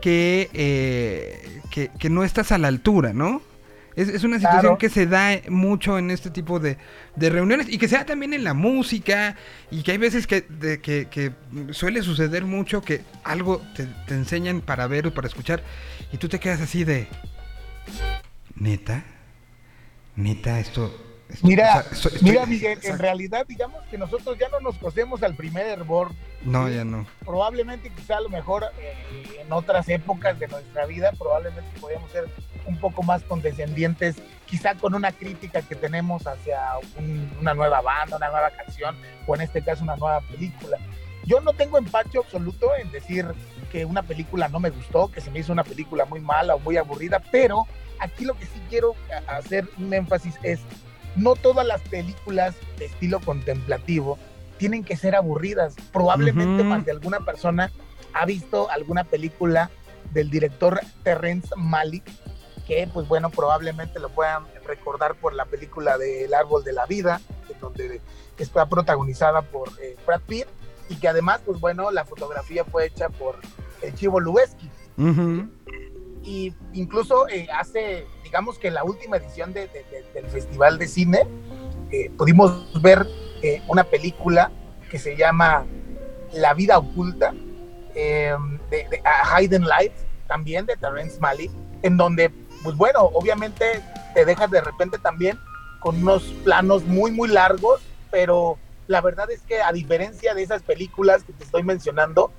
que, 0.00 0.48
eh, 0.54 1.60
que, 1.70 1.90
que 1.98 2.08
no 2.08 2.24
estás 2.24 2.52
a 2.52 2.56
la 2.56 2.68
altura, 2.68 3.12
¿no? 3.12 3.42
Es, 3.96 4.24
una 4.24 4.38
situación 4.38 4.78
que 4.78 4.88
se 4.88 5.06
da 5.06 5.38
mucho 5.50 5.98
en 5.98 6.10
este 6.10 6.30
tipo 6.30 6.58
de, 6.58 6.78
reuniones 7.16 7.68
y 7.68 7.76
que 7.76 7.86
se 7.86 7.96
da 7.96 8.06
también 8.06 8.32
en 8.32 8.42
la 8.42 8.54
música 8.54 9.36
y 9.70 9.82
que 9.82 9.92
hay 9.92 9.98
veces 9.98 10.26
que, 10.26 10.46
que, 10.80 11.32
suele 11.72 12.00
suceder 12.00 12.46
mucho 12.46 12.80
que 12.80 13.02
algo 13.24 13.60
te, 13.74 14.14
enseñan 14.14 14.62
para 14.62 14.86
ver 14.86 15.06
o 15.06 15.12
para 15.12 15.28
escuchar 15.28 15.62
y 16.12 16.16
tú 16.16 16.30
te 16.30 16.40
quedas 16.40 16.62
así 16.62 16.84
de... 16.84 17.08
Neta, 18.54 19.04
neta, 20.16 20.60
esto... 20.60 21.05
mira, 21.42 21.84
mira 22.22 22.46
Miguel, 22.46 22.78
en 22.82 22.98
realidad 22.98 23.46
digamos 23.46 23.84
que 23.86 23.98
nosotros 23.98 24.38
ya 24.38 24.48
no 24.48 24.60
nos 24.60 24.76
cosemos 24.78 25.22
al 25.22 25.34
primer 25.34 25.66
hervor. 25.66 26.12
No, 26.42 26.68
ya 26.68 26.84
no. 26.84 27.06
Probablemente 27.24 27.90
quizá 27.90 28.18
a 28.18 28.20
lo 28.20 28.28
mejor 28.28 28.64
eh, 28.80 28.94
en 29.40 29.52
otras 29.52 29.88
épocas 29.88 30.38
de 30.38 30.48
nuestra 30.48 30.86
vida 30.86 31.12
probablemente 31.18 31.70
podíamos 31.80 32.10
ser 32.10 32.28
un 32.66 32.78
poco 32.78 33.02
más 33.02 33.22
condescendientes, 33.22 34.16
quizá 34.46 34.74
con 34.74 34.94
una 34.94 35.12
crítica 35.12 35.62
que 35.62 35.74
tenemos 35.74 36.26
hacia 36.26 36.60
una 37.40 37.54
nueva 37.54 37.80
banda, 37.80 38.16
una 38.16 38.28
nueva 38.28 38.50
canción, 38.50 38.96
o 39.26 39.34
en 39.34 39.42
este 39.42 39.62
caso 39.62 39.84
una 39.84 39.96
nueva 39.96 40.20
película. 40.20 40.78
Yo 41.24 41.40
no 41.40 41.52
tengo 41.52 41.78
empacho 41.78 42.20
absoluto 42.20 42.74
en 42.76 42.90
decir 42.92 43.26
que 43.72 43.84
una 43.84 44.02
película 44.02 44.48
no 44.48 44.60
me 44.60 44.70
gustó, 44.70 45.10
que 45.10 45.20
se 45.20 45.30
me 45.30 45.40
hizo 45.40 45.52
una 45.52 45.64
película 45.64 46.04
muy 46.04 46.20
mala 46.20 46.54
o 46.54 46.58
muy 46.60 46.76
aburrida, 46.76 47.20
pero 47.32 47.66
aquí 47.98 48.24
lo 48.24 48.34
que 48.34 48.46
sí 48.46 48.60
quiero 48.68 48.94
hacer 49.26 49.68
un 49.78 49.92
énfasis 49.92 50.38
es, 50.42 50.60
no 51.16 51.34
todas 51.34 51.66
las 51.66 51.80
películas 51.82 52.54
de 52.78 52.86
estilo 52.86 53.20
contemplativo 53.20 54.18
tienen 54.58 54.84
que 54.84 54.96
ser 54.96 55.14
aburridas. 55.14 55.74
Probablemente 55.92 56.64
más 56.64 56.84
de 56.84 56.92
alguna 56.92 57.20
persona 57.20 57.70
ha 58.12 58.24
visto 58.24 58.70
alguna 58.70 59.04
película 59.04 59.70
del 60.12 60.30
director 60.30 60.80
Terrence 61.02 61.48
Malick 61.56 62.04
que 62.66 62.88
pues 62.92 63.06
bueno, 63.06 63.30
probablemente 63.30 64.00
lo 64.00 64.08
puedan 64.08 64.44
recordar 64.66 65.14
por 65.14 65.32
la 65.34 65.44
película 65.44 65.98
de 65.98 66.24
El 66.24 66.34
Árbol 66.34 66.64
de 66.64 66.72
la 66.72 66.84
Vida, 66.86 67.20
en 67.48 67.60
donde 67.60 68.00
está 68.38 68.68
protagonizada 68.68 69.42
por 69.42 69.68
eh, 69.80 69.96
Brad 70.04 70.20
Pitt, 70.22 70.46
y 70.88 70.96
que 70.96 71.08
además, 71.08 71.40
pues 71.46 71.60
bueno, 71.60 71.90
la 71.90 72.04
fotografía 72.04 72.64
fue 72.64 72.86
hecha 72.86 73.08
por 73.08 73.38
el 73.82 73.94
Chivo 73.94 74.20
Lubeski. 74.20 74.68
Y 76.24 76.52
incluso 76.72 77.28
eh, 77.28 77.46
hace, 77.54 78.04
digamos 78.26 78.58
que 78.58 78.68
en 78.68 78.74
la 78.74 78.82
última 78.82 79.18
edición 79.18 79.52
de, 79.52 79.68
del 80.12 80.26
Festival 80.26 80.78
de 80.78 80.88
Cine, 80.88 81.20
eh, 81.92 82.10
pudimos 82.18 82.82
ver 82.82 83.06
una 83.68 83.84
película 83.84 84.50
que 84.90 84.98
se 84.98 85.16
llama 85.16 85.64
La 86.32 86.52
vida 86.52 86.78
oculta, 86.78 87.32
de, 87.94 88.34
A 89.04 89.40
Hidden 89.40 89.62
Life, 89.62 89.94
también 90.26 90.66
de 90.66 90.76
Terrence 90.76 91.20
Malick, 91.20 91.52
en 91.82 91.96
donde 91.96 92.30
pues 92.64 92.76
bueno, 92.76 93.02
obviamente 93.14 93.80
te 94.12 94.24
dejas 94.24 94.50
de 94.50 94.60
repente 94.60 94.98
también 94.98 95.38
con 95.78 96.02
unos 96.02 96.24
planos 96.42 96.84
muy, 96.84 97.12
muy 97.12 97.28
largos, 97.28 97.80
pero 98.10 98.58
la 98.88 99.00
verdad 99.00 99.30
es 99.30 99.42
que 99.42 99.62
a 99.62 99.70
diferencia 99.70 100.34
de 100.34 100.42
esas 100.42 100.62
películas 100.62 101.22
que 101.22 101.32
te 101.32 101.44
estoy 101.44 101.62
mencionando, 101.62 102.32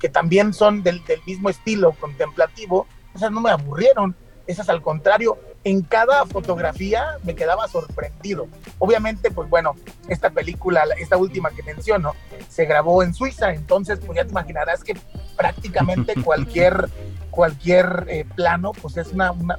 que 0.00 0.08
también 0.08 0.52
son 0.52 0.82
del, 0.82 1.00
mismo 1.26 1.48
estilo 1.48 1.92
contemplativo, 1.92 2.88
esas 3.14 3.30
no 3.30 3.40
me 3.40 3.50
aburrieron, 3.50 4.16
esas 4.48 4.68
al 4.70 4.82
contrario, 4.82 5.38
en 5.62 5.82
cada 5.82 6.24
fotografía 6.24 7.18
me 7.22 7.34
quedaba 7.34 7.68
sorprendido. 7.68 8.48
Obviamente, 8.78 9.30
pues 9.30 9.48
bueno, 9.48 9.76
esta 10.08 10.30
película, 10.30 10.84
esta 10.98 11.16
última 11.16 11.50
que 11.50 11.62
menciono, 11.62 12.14
se 12.48 12.64
grabó 12.64 13.02
en 13.02 13.14
Suiza, 13.14 13.52
entonces 13.52 14.00
pues 14.04 14.16
ya 14.16 14.24
te 14.24 14.30
imaginarás 14.30 14.82
que 14.82 14.96
prácticamente 15.36 16.14
cualquier 16.24 16.88
cualquier 17.30 18.06
eh, 18.08 18.24
plano, 18.34 18.72
pues 18.72 18.96
es 18.96 19.12
una, 19.12 19.30
una, 19.30 19.58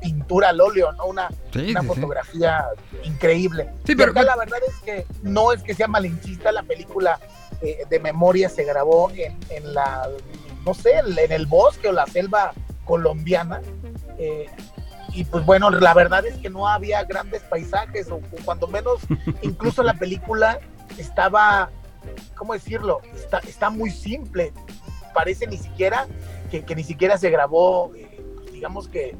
pintura 0.00 0.50
al 0.50 0.60
óleo, 0.60 0.92
¿no? 0.92 1.06
Una, 1.06 1.28
una 1.54 1.82
fotografía 1.82 2.64
increíble. 3.04 3.68
Sí, 3.84 3.94
pero 3.94 4.12
la 4.12 4.36
verdad 4.36 4.60
es 4.66 4.74
que 4.82 5.06
no 5.22 5.52
es 5.52 5.62
que 5.62 5.74
sea 5.74 5.88
malinchista, 5.88 6.52
la 6.52 6.62
película 6.62 7.18
eh, 7.60 7.84
de 7.88 7.98
memoria 7.98 8.48
se 8.48 8.64
grabó 8.64 9.10
en, 9.10 9.36
en, 9.50 9.74
la, 9.74 10.08
no 10.64 10.72
sé, 10.72 10.98
en 10.98 11.32
el 11.32 11.46
bosque 11.46 11.88
o 11.88 11.92
la 11.92 12.06
selva 12.06 12.52
colombiana. 12.84 13.60
Eh, 14.20 14.46
y 15.12 15.24
pues 15.24 15.44
bueno, 15.44 15.70
la 15.70 15.94
verdad 15.94 16.24
es 16.26 16.36
que 16.36 16.50
no 16.50 16.68
había 16.68 17.02
grandes 17.04 17.42
paisajes, 17.42 18.10
o, 18.10 18.20
cuando 18.44 18.68
menos, 18.68 19.00
incluso 19.42 19.82
la 19.82 19.94
película 19.94 20.60
estaba, 20.98 21.70
¿cómo 22.36 22.52
decirlo? 22.52 23.00
Está, 23.14 23.38
está 23.38 23.70
muy 23.70 23.90
simple. 23.90 24.52
Parece 25.14 25.46
ni 25.46 25.56
siquiera 25.56 26.06
que, 26.50 26.74
ni 26.76 26.84
siquiera 26.84 27.16
se 27.16 27.30
grabó, 27.30 27.92
eh, 27.96 28.20
digamos 28.52 28.88
que, 28.88 29.16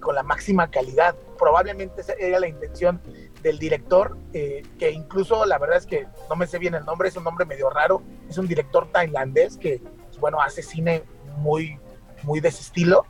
con 0.00 0.14
la 0.16 0.22
máxima 0.22 0.68
calidad. 0.70 1.14
Probablemente 1.38 2.00
esa 2.00 2.14
era 2.14 2.40
la 2.40 2.48
intención 2.48 3.00
del 3.42 3.58
director, 3.58 4.16
eh, 4.32 4.62
que 4.78 4.90
incluso 4.90 5.46
la 5.46 5.58
verdad 5.58 5.78
es 5.78 5.86
que 5.86 6.06
no 6.28 6.34
me 6.34 6.46
sé 6.46 6.58
bien 6.58 6.74
el 6.74 6.84
nombre, 6.84 7.08
es 7.08 7.16
un 7.16 7.24
nombre 7.24 7.44
medio 7.44 7.70
raro, 7.70 8.02
es 8.28 8.36
un 8.36 8.48
director 8.48 8.90
tailandés 8.90 9.56
que, 9.56 9.78
pues, 9.78 10.18
bueno, 10.18 10.40
hace 10.40 10.62
cine 10.62 11.04
muy, 11.36 11.78
muy 12.24 12.40
de 12.40 12.48
ese 12.48 12.62
estilo. 12.62 13.06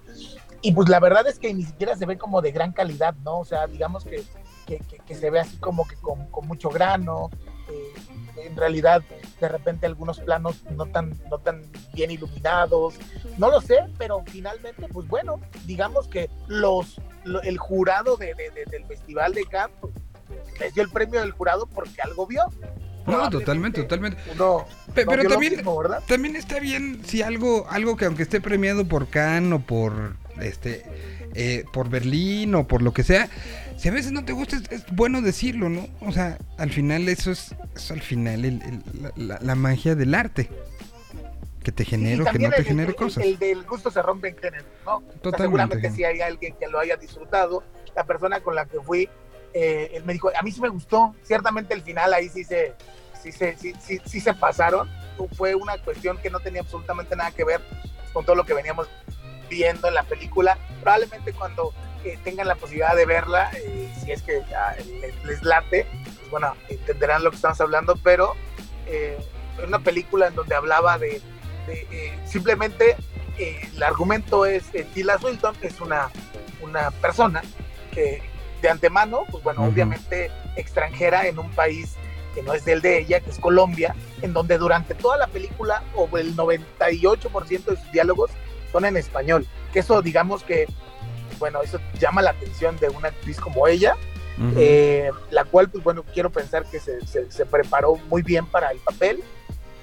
Y 0.64 0.73
pues 0.73 0.88
la 0.88 0.99
verdad 0.99 1.26
es 1.26 1.38
que 1.38 1.52
ni 1.52 1.62
siquiera 1.62 1.94
se 1.94 2.06
ve 2.06 2.16
como 2.16 2.40
de 2.40 2.50
gran 2.50 2.73
calidad, 2.73 3.14
¿no? 3.23 3.40
O 3.40 3.44
sea, 3.44 3.66
digamos 3.66 4.02
que, 4.02 4.25
que, 4.66 5.14
se 5.14 5.28
ve 5.28 5.39
así 5.39 5.58
como 5.58 5.86
que 5.86 5.95
con, 5.97 6.26
con 6.30 6.49
mucho 6.49 6.71
grano, 6.71 7.28
eh, 7.69 8.47
en 8.47 8.56
realidad 8.56 9.02
de 9.43 9.49
repente 9.49 9.84
algunos 9.84 10.21
planos 10.21 10.65
no 10.71 10.86
tan, 10.86 11.12
no 11.28 11.36
tan 11.36 11.71
bien 11.93 12.10
iluminados, 12.10 12.95
no 13.36 13.50
lo 13.50 13.60
sé, 13.60 13.76
pero 13.99 14.25
finalmente, 14.26 14.89
pues 14.91 15.06
bueno, 15.06 15.39
digamos 15.67 16.08
que 16.08 16.30
los, 16.49 16.99
el 17.43 17.58
jurado 17.58 18.17
de, 18.17 18.34
del 18.71 18.86
Festival 18.86 19.34
de 19.34 19.45
Cannes 19.45 19.76
pues, 19.82 19.93
les 20.60 20.73
dio 20.73 20.82
el 20.82 20.89
premio 20.89 21.21
del 21.21 21.32
jurado 21.32 21.67
porque 21.67 22.00
algo 22.00 22.26
vio. 22.26 22.43
No, 23.04 23.28
totalmente, 23.28 23.82
totalmente. 23.82 24.19
pero 24.95 25.28
también, 25.28 25.62
también 26.06 26.36
está 26.36 26.58
bien 26.58 27.02
si 27.04 27.21
algo, 27.21 27.67
algo 27.69 27.99
que 27.99 28.06
aunque 28.06 28.23
esté 28.23 28.41
premiado 28.41 28.86
por 28.86 29.08
Cannes 29.08 29.52
o 29.52 29.58
por 29.58 30.24
este 30.40 30.82
eh, 31.34 31.64
por 31.73 31.88
Berlín 31.88 32.54
o 32.54 32.66
por 32.66 32.82
lo 32.82 32.92
que 32.92 33.02
sea, 33.02 33.28
si 33.76 33.88
a 33.88 33.92
veces 33.92 34.12
no 34.12 34.25
te 34.25 34.32
gusta, 34.32 34.56
es, 34.70 34.84
bueno 34.92 35.20
decirlo, 35.20 35.68
¿no? 35.68 35.88
O 36.00 36.12
sea, 36.12 36.38
al 36.58 36.70
final 36.70 37.08
eso 37.08 37.30
es, 37.30 37.54
al 37.90 38.00
final 38.02 38.60
la, 39.16 39.54
magia 39.54 39.94
del 39.94 40.14
arte. 40.14 40.49
Que 41.62 41.73
te 41.73 41.86
genere 41.86 42.23
o 42.23 42.26
que 42.26 42.38
no 42.38 42.50
te 42.50 42.62
genere 42.62 42.94
cosas. 42.94 43.25
El, 43.25 43.38
del 43.38 43.64
gusto 43.64 43.90
se 43.90 44.02
rompe 44.02 44.28
en 44.28 44.36
género, 44.36 44.66
¿no? 44.84 45.02
seguramente 45.34 45.90
si 45.90 46.04
hay 46.04 46.20
alguien 46.20 46.54
que 46.60 46.68
lo 46.68 46.78
haya 46.78 46.97
disfrutado, 46.97 47.64
la 47.97 48.04
persona 48.04 48.40
con 48.40 48.54
la 48.54 48.66
que 48.66 48.80
fui, 48.80 49.08
eh, 49.54 49.90
él 49.94 50.04
me 50.04 50.12
dijo, 50.12 50.30
a 50.38 50.42
mí 50.42 50.52
sí 50.52 50.60
me 50.60 50.68
gustó, 50.68 51.14
ciertamente 51.23 51.73
el 51.73 51.80
final 51.80 52.12
ahí 52.12 52.28
sí 52.28 52.44
se, 52.44 52.75
sí 53.23 53.32
se, 53.32 53.56
sí, 53.56 53.73
sí, 53.80 53.99
sí 54.04 54.20
se 54.20 54.34
pasaron, 54.34 54.90
fue 55.36 55.54
una 55.54 55.78
cuestión 55.78 56.18
que 56.18 56.28
no 56.28 56.40
tenía 56.40 56.60
absolutamente 56.60 57.16
nada 57.16 57.30
que 57.30 57.44
ver 57.44 57.62
con 58.12 58.25
todo 58.25 58.36
lo 58.36 58.44
que 58.44 58.52
veníamos 58.52 58.88
viendo 59.49 59.89
en 59.89 59.95
la 59.95 60.02
película. 60.04 60.59
Probablemente 60.80 61.33
cuando 61.33 61.73
eh, 62.04 62.19
tengan 62.23 62.49
la 62.49 62.54
posibilidad 62.54 62.95
de 62.95 63.07
verla, 63.07 63.50
eh, 63.54 63.91
si 64.02 64.13
es 64.13 64.23
que 64.23 64.43
les, 65.25 65.43
late, 65.43 65.87
pues 66.19 66.30
bueno, 66.30 66.54
entenderán 66.69 67.25
lo 67.25 67.30
que 67.30 67.37
estamos 67.37 67.61
hablando, 67.61 67.97
pero 67.97 68.35
eh, 68.87 69.19
una 69.67 69.78
película 69.78 70.26
en 70.28 70.35
donde 70.35 70.54
hablaba 70.54 70.99
de, 70.99 71.23
simplemente 72.26 72.97
el 73.39 73.83
argumento 73.83 74.45
es 74.45 74.65
que 74.65 74.85
Tila 74.85 75.19
Swinton 75.19 75.57
es 75.63 75.80
una, 75.80 76.11
una 76.61 76.91
persona 76.91 77.43
que 77.91 78.23
de 78.61 78.69
antemano, 78.69 79.25
pues 79.30 79.43
bueno, 79.43 79.65
obviamente 79.65 80.30
extranjera 80.57 81.26
en 81.26 81.39
un 81.39 81.50
país 81.52 81.97
que 82.35 82.43
no 82.43 82.52
es 82.52 82.65
del 82.65 82.83
de 82.83 82.99
ella, 82.99 83.21
que 83.21 83.30
es 83.30 83.39
Colombia, 83.39 83.95
en 84.21 84.33
donde 84.33 84.59
durante 84.59 84.95
toda 84.95 85.17
la 85.17 85.28
película 85.28 85.83
o 85.95 86.09
el 86.19 86.37
98% 86.37 87.65
de 87.65 87.76
sus 87.76 87.93
diálogos 87.93 88.30
son 88.75 88.84
en 88.84 88.97
español. 88.97 89.47
Que 89.73 89.78
eso, 89.78 90.02
digamos 90.02 90.43
que, 90.43 90.67
bueno, 91.39 91.63
eso 91.63 91.78
llama 92.00 92.23
la 92.23 92.30
atención 92.30 92.76
de 92.78 92.89
una 92.89 93.08
actriz 93.08 93.39
como 93.41 93.67
ella. 93.69 93.97
Ujú. 94.37 94.52
eh, 94.56 95.13
la 95.30 95.45
cual, 95.45 95.69
pues 95.71 95.84
bueno, 95.84 96.02
quiero 96.13 96.28
pensar 96.28 96.65
que 96.69 96.80
se, 96.80 97.06
se- 97.06 97.30
se 97.30 97.47
preparó 97.47 97.95
muy 98.10 98.21
bien 98.23 98.47
para 98.47 98.73
el 98.73 98.78
papel. 98.78 99.23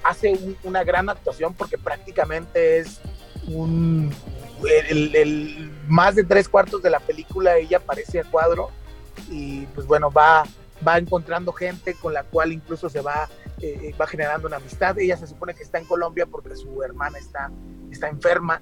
Hace 0.04 0.32
un- 0.32 0.58
una 0.64 0.84
gran 0.84 1.08
actuación 1.08 1.54
porque 1.54 1.78
prácticamente 1.78 2.78
es 2.80 3.00
un. 3.48 4.12
El, 4.90 5.16
el- 5.16 5.72
más 5.88 6.16
de 6.16 6.24
tres 6.24 6.50
cuartos 6.50 6.82
de 6.82 6.90
la 6.90 7.00
película 7.00 7.56
ella 7.56 7.78
aparece 7.78 8.20
a 8.20 8.24
cuadro 8.24 8.68
y 9.30 9.64
pues 9.74 9.86
bueno, 9.86 10.10
va, 10.10 10.44
va 10.86 10.98
encontrando 10.98 11.54
gente 11.54 11.94
con 11.94 12.12
la 12.12 12.22
cual 12.24 12.52
incluso 12.52 12.90
se 12.90 13.00
va, 13.00 13.30
eh, 13.62 13.94
va 13.98 14.06
generando 14.06 14.48
una 14.48 14.56
amistad. 14.58 14.98
Ella 14.98 15.16
se 15.16 15.26
supone 15.26 15.54
que 15.54 15.62
está 15.62 15.78
en 15.78 15.86
Colombia 15.86 16.26
porque 16.26 16.56
su 16.56 16.82
hermana 16.82 17.16
está, 17.18 17.50
está 17.90 18.08
enferma. 18.10 18.60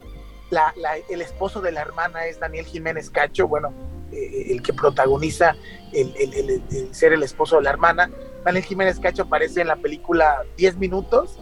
El 1.08 1.22
esposo 1.22 1.60
de 1.60 1.72
la 1.72 1.80
hermana 1.82 2.26
es 2.26 2.38
Daniel 2.40 2.66
Jiménez 2.66 3.10
Cacho, 3.10 3.46
bueno, 3.46 3.72
eh, 4.12 4.46
el 4.50 4.62
que 4.62 4.72
protagoniza 4.72 5.54
el, 5.92 6.92
ser 6.92 7.12
el 7.12 7.22
esposo 7.22 7.56
de 7.56 7.62
la 7.62 7.70
hermana. 7.70 8.10
Daniel 8.44 8.64
Jiménez 8.64 8.98
Cacho 8.98 9.22
aparece 9.22 9.60
en 9.60 9.68
la 9.68 9.76
película 9.76 10.42
10 10.56 10.76
minutos. 10.78 11.38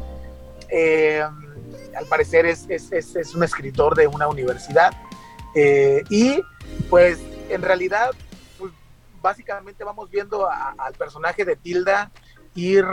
Eh, 0.68 1.23
al 1.97 2.07
parecer 2.07 2.44
es, 2.47 2.66
es- 2.68 2.92
es- 2.92 3.35
un 3.35 3.42
escritor 3.42 3.94
de 3.97 4.07
una 4.07 4.29
universidad. 4.29 4.92
Eh, 5.55 6.03
y 6.11 6.40
pues 6.90 7.18
en 7.49 7.62
realidad, 7.62 8.11
pues, 8.59 8.73
básicamente 9.23 9.85
vamos 9.85 10.11
viendo 10.11 10.49
al 10.51 10.92
personaje 10.94 11.44
de 11.44 11.57
Tilda 11.57 12.11
ir 12.55 12.85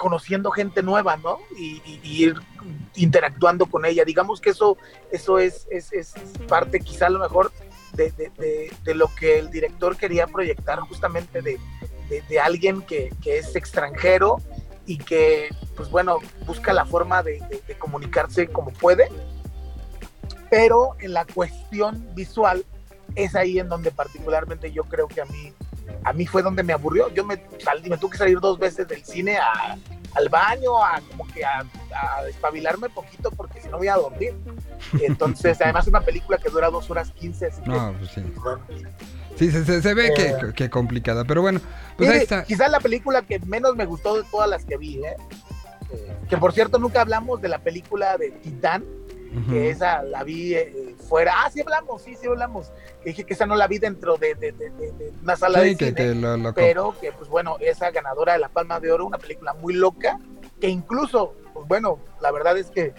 conociendo 0.00 0.50
gente 0.50 0.82
nueva, 0.82 1.18
¿no? 1.18 1.38
Y, 1.58 1.82
ir 2.02 2.34
interactuando 2.94 3.66
con 3.66 3.84
ella. 3.84 4.04
Digamos 4.04 4.40
que 4.40 4.50
eso, 4.50 4.78
eso 5.12 5.38
es, 5.38 5.66
es, 5.70 5.92
es 5.92 6.14
parte 6.48 6.80
quizá 6.80 7.06
a 7.06 7.10
lo 7.10 7.18
mejor 7.18 7.52
de, 7.92 8.10
de- 8.10 8.94
lo 8.94 9.08
que 9.14 9.38
el 9.38 9.50
director 9.50 9.96
quería 9.96 10.26
proyectar 10.26 10.80
justamente 10.80 11.42
de, 11.42 11.58
alguien 12.40 12.82
que, 12.82 13.12
que 13.22 13.38
es 13.38 13.54
extranjero 13.54 14.38
y 14.86 14.98
que, 14.98 15.50
pues 15.76 15.90
bueno, 15.90 16.18
busca 16.46 16.72
la 16.72 16.86
forma 16.86 17.22
de 17.22 17.40
comunicarse 17.78 18.48
como 18.48 18.72
puede, 18.72 19.08
pero 20.48 20.96
en 20.98 21.12
la 21.12 21.24
cuestión 21.26 22.08
visual 22.14 22.64
es 23.14 23.34
ahí 23.34 23.58
en 23.58 23.68
donde 23.68 23.90
particularmente 23.90 24.72
yo 24.72 24.84
creo 24.84 25.06
que 25.08 25.20
a 25.20 25.24
mí, 25.26 25.52
a 26.04 26.12
mí 26.12 26.26
fue 26.26 26.42
donde 26.42 26.62
me 26.62 26.72
aburrió. 26.72 27.08
Yo 27.14 27.24
me, 27.24 27.40
salí, 27.62 27.88
me 27.88 27.98
tuve 27.98 28.12
que 28.12 28.18
salir 28.18 28.40
dos 28.40 28.58
veces 28.58 28.86
del 28.88 29.04
cine 29.04 29.38
a- 29.38 29.76
al 30.16 30.28
baño, 30.28 30.82
a 30.84 31.00
como 31.08 31.24
que 31.28 31.44
a, 31.44 31.60
a 31.94 32.24
despabilarme 32.24 32.88
poquito 32.88 33.30
porque 33.30 33.60
si 33.60 33.68
no 33.68 33.78
voy 33.78 33.86
a 33.88 33.94
dormir. 33.96 34.34
Entonces, 35.00 35.60
además 35.62 35.86
una 35.86 36.00
película 36.00 36.36
que 36.38 36.50
dura 36.50 36.68
dos 36.70 36.90
horas 36.90 37.12
quince, 37.12 37.46
así 37.46 37.62
que, 37.62 37.70
No, 37.70 37.94
pues 37.98 38.10
sí. 38.10 38.22
Sí, 39.36 39.50
se, 39.50 39.64
se- 39.64 39.80
se 39.82 39.94
ve 39.94 40.08
Eh. 40.08 40.14
que, 40.40 40.52
que 40.54 40.70
complicada, 40.70 41.24
pero 41.24 41.42
bueno, 41.42 41.60
pues 41.96 42.10
ahí 42.10 42.18
está. 42.18 42.44
Quizás 42.44 42.70
la 42.70 42.80
película 42.80 43.22
que 43.22 43.38
menos 43.40 43.76
me 43.76 43.86
gustó 43.86 44.16
de 44.20 44.24
todas 44.30 44.48
las 44.50 44.64
que 44.64 44.76
vi, 44.76 44.96
¿eh? 45.04 45.16
Eh, 45.92 46.16
que 46.28 46.36
por 46.36 46.52
cierto 46.52 46.78
nunca 46.78 47.00
hablamos 47.00 47.40
de 47.40 47.48
la 47.48 47.58
película 47.58 48.16
de 48.18 48.30
Titán, 48.32 48.84
Que 49.48 49.70
esa 49.70 50.02
la 50.02 50.24
vi 50.24 50.54
eh, 50.54 50.94
fuera. 51.08 51.32
Ah, 51.36 51.50
sí 51.50 51.60
hablamos, 51.60 52.02
sí, 52.02 52.16
sí 52.16 52.26
hablamos. 52.26 52.70
Que 53.02 53.10
dije 53.10 53.24
que 53.24 53.34
esa 53.34 53.46
no 53.46 53.54
la 53.54 53.66
vi 53.68 53.78
dentro 53.78 54.16
de, 54.16 54.34
de- 54.34 54.52
de- 54.52 54.70
de- 54.70 55.12
una 55.22 55.36
sala 55.36 55.62
Sí, 55.62 55.74
de 55.76 55.86
cine. 55.94 56.14
lo- 56.36 56.52
pero 56.54 56.94
que 57.00 57.12
pues 57.12 57.28
bueno, 57.30 57.56
esa 57.60 57.90
ganadora 57.92 58.32
de 58.32 58.40
la 58.40 58.48
Palma 58.48 58.80
de 58.80 58.90
Oro, 58.90 59.06
una 59.06 59.18
película 59.18 59.52
muy 59.54 59.74
loca, 59.74 60.18
que 60.60 60.68
incluso, 60.68 61.34
pues 61.54 61.66
bueno, 61.68 61.98
la 62.20 62.30
verdad 62.32 62.58
es 62.58 62.70
que 62.70 62.92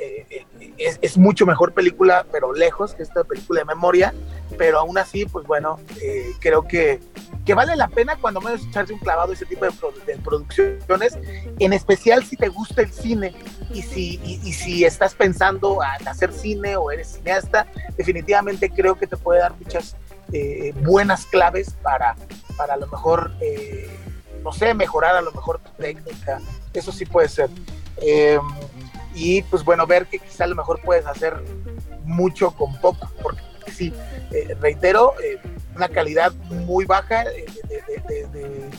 eh, 0.00 0.26
eh, 0.30 0.74
es, 0.78 0.98
es 1.02 1.18
mucho 1.18 1.44
mejor 1.46 1.72
película, 1.72 2.24
pero 2.30 2.52
lejos 2.52 2.94
que 2.94 3.02
esta 3.02 3.24
película 3.24 3.60
de 3.60 3.64
memoria, 3.64 4.14
pero 4.56 4.78
aún 4.78 4.96
así, 4.98 5.24
pues 5.26 5.44
bueno, 5.46 5.80
eh, 6.00 6.30
creo 6.38 6.68
que, 6.68 7.00
que 7.48 7.54
vale 7.54 7.74
la 7.76 7.88
pena 7.88 8.14
cuando 8.16 8.42
menos 8.42 8.62
echarse 8.66 8.92
un 8.92 8.98
clavado 8.98 9.32
ese 9.32 9.46
tipo 9.46 9.64
de, 9.64 9.70
produ- 9.70 10.04
de 10.04 10.16
producciones, 10.18 11.16
en 11.58 11.72
especial 11.72 12.22
si 12.22 12.36
te 12.36 12.48
gusta 12.48 12.82
el 12.82 12.92
cine 12.92 13.34
y 13.72 13.80
si, 13.80 14.20
y, 14.22 14.52
si 14.52 14.84
estás 14.84 15.14
pensando 15.14 15.78
en 15.98 16.06
hacer 16.06 16.30
cine 16.30 16.76
o 16.76 16.90
eres 16.90 17.14
cineasta, 17.14 17.66
definitivamente 17.96 18.68
creo 18.68 18.98
que 18.98 19.06
te 19.06 19.16
puede 19.16 19.40
dar 19.40 19.54
muchas 19.58 19.96
eh, 20.34 20.74
buenas 20.82 21.24
claves 21.24 21.70
para, 21.82 22.16
para 22.58 22.74
a 22.74 22.76
lo 22.76 22.86
mejor, 22.86 23.32
eh, 23.40 23.88
no 24.44 24.52
sé, 24.52 24.74
mejorar 24.74 25.16
a 25.16 25.22
lo 25.22 25.32
mejor 25.32 25.58
tu 25.58 25.70
técnica, 25.82 26.42
eso 26.74 26.92
sí 26.92 27.06
puede 27.06 27.30
ser. 27.30 27.48
Eh, 28.02 28.38
y 29.14 29.40
pues 29.44 29.64
bueno, 29.64 29.86
ver 29.86 30.04
que 30.04 30.18
quizá 30.18 30.44
a 30.44 30.48
lo 30.48 30.54
mejor 30.54 30.82
puedes 30.84 31.06
hacer 31.06 31.42
mucho 32.04 32.50
con 32.50 32.78
poco, 32.82 33.10
porque 33.22 33.40
sí, 33.70 33.92
eh, 34.30 34.56
reitero, 34.60 35.14
eh, 35.22 35.38
una 35.76 35.88
calidad 35.88 36.32
muy 36.50 36.84
baja 36.84 37.22
eh, 37.24 37.46
de, 37.68 38.02
de- 38.08 38.26
de- 38.28 38.70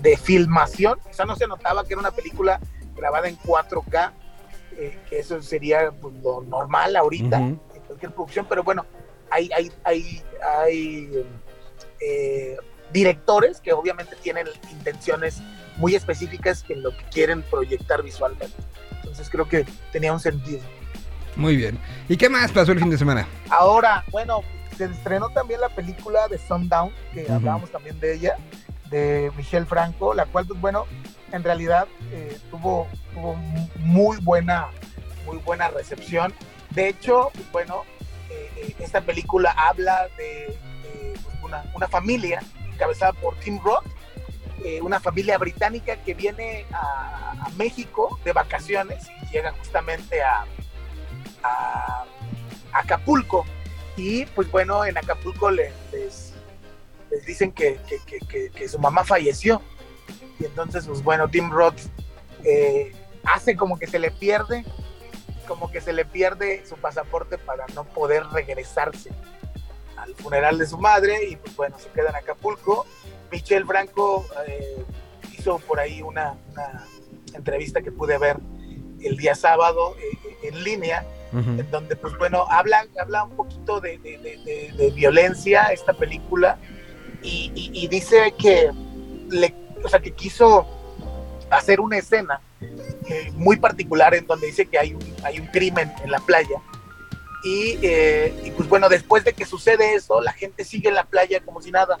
de- 0.00 0.16
filmación, 0.16 0.98
quizá 1.08 1.24
no 1.24 1.36
se 1.36 1.46
notaba 1.46 1.84
que 1.84 1.92
era 1.94 2.00
una 2.00 2.10
película 2.10 2.58
grabada 2.96 3.28
en 3.28 3.36
4K, 3.38 4.12
eh, 4.76 4.98
que 5.08 5.18
eso 5.20 5.40
sería 5.42 5.90
pues, 5.92 6.14
lo 6.22 6.40
normal 6.42 6.96
ahorita 6.96 7.36
en 7.38 7.82
cualquier 7.86 8.12
producción, 8.12 8.46
pero 8.48 8.62
bueno, 8.62 8.84
hay, 9.30 9.50
hay, 9.52 9.70
hay, 9.84 10.22
hay 10.58 11.24
directores 12.92 13.60
que 13.60 13.72
obviamente 13.72 14.16
tienen 14.22 14.46
intenciones 14.70 15.40
muy 15.76 15.94
específicas 15.94 16.64
en 16.68 16.82
lo 16.82 16.90
que 16.96 17.04
quieren 17.04 17.42
proyectar 17.42 18.02
visualmente. 18.02 18.54
Entonces 18.96 19.28
creo 19.30 19.48
que 19.48 19.64
tenía 19.90 20.12
un 20.12 20.20
sentido. 20.20 20.60
Muy 21.36 21.56
bien. 21.56 21.78
¿Y 22.08 22.16
qué 22.16 22.28
más 22.28 22.52
pasó 22.52 22.72
el 22.72 22.78
fin 22.78 22.90
de 22.90 22.98
semana? 22.98 23.26
Ahora, 23.50 24.04
bueno, 24.10 24.42
se 24.76 24.84
estrenó 24.84 25.30
también 25.30 25.60
la 25.60 25.68
película 25.68 26.28
de 26.28 26.38
Sundown, 26.38 26.92
que 27.12 27.30
hablábamos 27.30 27.70
también 27.70 27.98
de 28.00 28.14
ella, 28.14 28.36
de 28.90 29.30
Michelle 29.36 29.66
Franco, 29.66 30.14
la 30.14 30.26
cual, 30.26 30.46
pues 30.46 30.60
bueno, 30.60 30.86
en 31.32 31.42
realidad 31.42 31.86
eh, 32.10 32.38
tuvo, 32.50 32.86
tuvo 33.14 33.34
muy 33.78 34.18
buena, 34.18 34.68
muy 35.24 35.38
buena 35.38 35.68
recepción. 35.68 36.32
De 36.70 36.88
hecho, 36.88 37.30
pues 37.34 37.52
bueno, 37.52 37.82
eh, 38.30 38.50
eh, 38.56 38.74
esta 38.80 39.00
película 39.00 39.50
habla 39.52 40.08
de, 40.16 40.56
pues, 41.22 41.36
una, 41.42 41.64
una 41.74 41.88
familia 41.88 42.42
encabezada 42.72 43.12
por 43.12 43.36
Tim 43.36 43.58
Roth, 43.62 43.84
una 44.80 45.00
familia 45.00 45.38
británica 45.38 45.96
que 45.96 46.14
viene 46.14 46.66
a, 46.72 47.32
a 47.32 47.48
México 47.56 48.20
de 48.24 48.32
vacaciones 48.32 49.08
y 49.20 49.32
llega 49.32 49.50
justamente 49.58 50.22
a, 50.22 50.44
a 51.42 52.04
Acapulco. 52.72 53.44
Y 53.96 54.24
pues 54.26 54.50
bueno, 54.50 54.84
en 54.84 54.96
Acapulco 54.96 55.50
le- 55.50 55.72
les, 55.92 56.32
les 57.10 57.26
dicen 57.26 57.52
que, 57.52 57.78
que- 57.86 58.50
que- 58.50 58.68
su 58.68 58.78
mamá 58.78 59.04
falleció. 59.04 59.60
Y 60.38 60.44
entonces, 60.46 60.86
pues 60.86 61.02
bueno, 61.02 61.28
Tim 61.28 61.50
Roth 61.50 61.78
eh, 62.44 62.92
hace 63.24 63.54
como 63.56 63.78
que 63.78 63.86
se 63.86 63.98
le 63.98 64.10
pierde, 64.10 64.64
como 65.46 65.70
que 65.70 65.80
se 65.80 65.92
le 65.92 66.04
pierde 66.04 66.64
su 66.66 66.76
pasaporte 66.76 67.36
para 67.38 67.66
no 67.74 67.84
poder 67.84 68.24
regresarse 68.32 69.10
al 69.96 70.14
funeral 70.14 70.58
de 70.58 70.66
su 70.66 70.78
madre. 70.78 71.24
Y 71.28 71.36
pues 71.36 71.54
bueno, 71.54 71.78
se 71.78 71.88
queda 71.90 72.10
en 72.10 72.16
Acapulco. 72.16 72.86
Michelle 73.30 73.64
Franco 73.66 74.26
eh, 74.46 74.84
hizo 75.38 75.58
por 75.60 75.78
ahí 75.80 76.02
una, 76.02 76.34
una 76.50 76.86
entrevista 77.34 77.82
que 77.82 77.92
pude 77.92 78.16
ver 78.18 78.38
el 79.02 79.16
día 79.16 79.34
sábado 79.34 79.96
eh, 79.98 80.38
en 80.48 80.62
línea 80.64 81.04
En 81.32 81.70
donde 81.70 81.96
pues 81.96 82.16
bueno, 82.18 82.44
habla, 82.50 82.86
habla 83.00 83.24
un 83.24 83.36
poquito 83.36 83.80
de, 83.80 83.98
de- 83.98 84.18
de- 84.18 84.90
violencia 84.90 85.64
esta 85.72 85.92
película 85.94 86.58
y, 87.22 87.86
dice 87.88 88.34
que, 88.38 88.70
le, 89.30 89.54
o 89.82 89.88
sea, 89.88 90.00
que 90.00 90.10
quiso 90.12 90.66
hacer 91.50 91.80
una 91.80 91.96
escena 91.98 92.40
eh, 92.60 93.30
muy 93.34 93.56
particular 93.56 94.14
en 94.14 94.26
donde 94.26 94.46
dice 94.48 94.66
que 94.66 94.78
hay 94.78 94.94
un, 94.94 95.02
hay 95.24 95.38
un 95.38 95.46
crimen 95.46 95.92
en 96.04 96.10
la 96.10 96.18
playa 96.20 96.56
y, 97.44 97.78
eh, 97.82 98.34
y, 98.44 98.50
pues 98.52 98.68
bueno, 98.68 98.88
después 98.88 99.24
de 99.24 99.32
que 99.32 99.44
sucede 99.46 99.94
eso, 99.94 100.20
la 100.20 100.32
gente 100.32 100.64
sigue 100.64 100.88
en 100.90 100.94
la 100.94 101.04
playa 101.04 101.40
como 101.44 101.60
si 101.62 101.70
nada. 101.72 101.98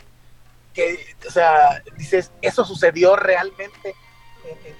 Que, 0.72 0.98
o 1.26 1.30
sea, 1.30 1.82
dices, 1.98 2.30
eso 2.42 2.64
sucedió 2.64 3.16
realmente 3.16 3.94
en, 4.44 4.58
en- 4.66 4.76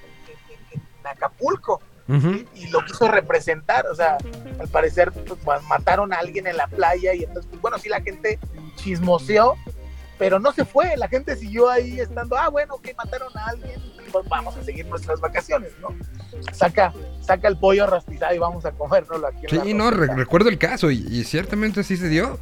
en- 0.73 0.81
en 0.99 1.07
Acapulco 1.07 1.81
Ujú. 2.07 2.43
y 2.55 2.67
lo 2.67 2.83
quiso 2.85 3.07
representar, 3.07 3.87
o 3.87 3.95
sea, 3.95 4.17
al 4.59 4.67
parecer 4.67 5.11
pues, 5.11 5.41
ma- 5.45 5.59
mataron 5.69 6.11
a 6.13 6.17
alguien 6.17 6.47
en 6.47 6.57
la 6.57 6.67
playa 6.67 7.13
y 7.13 7.19
entonces, 7.23 7.45
pues, 7.49 7.61
bueno, 7.61 7.77
sí 7.77 7.87
la 7.89 8.01
gente 8.01 8.39
chismoseó, 8.75 9.55
pero 10.17 10.39
no 10.39 10.51
se 10.51 10.65
fue, 10.65 10.95
la 10.97 11.07
gente 11.07 11.35
siguió 11.35 11.69
ahí 11.69 11.99
estando, 11.99 12.37
ah, 12.37 12.49
bueno, 12.49 12.77
que 12.77 12.93
mataron 12.93 13.35
a 13.37 13.45
alguien, 13.47 13.81
pues 14.11 14.27
vamos 14.27 14.55
a 14.57 14.63
seguir 14.63 14.85
nuestras 14.87 15.19
vacaciones, 15.21 15.71
¿no? 15.81 15.89
Saca, 16.51 16.93
saca 17.21 17.47
el 17.47 17.57
pollo 17.57 17.87
rostizado 17.87 18.35
y 18.35 18.37
vamos 18.39 18.65
a 18.65 18.71
comérnoslo 18.73 19.27
aquí. 19.27 19.45
en 19.49 19.63
Sí, 19.63 19.73
no, 19.73 19.89
re- 19.89 20.13
recuerdo 20.13 20.49
el 20.49 20.57
caso 20.57 20.91
y, 20.91 20.97
y 21.09 21.23
ciertamente 21.23 21.83
sí 21.83 21.97
se 21.97 22.09
dio. 22.09 22.37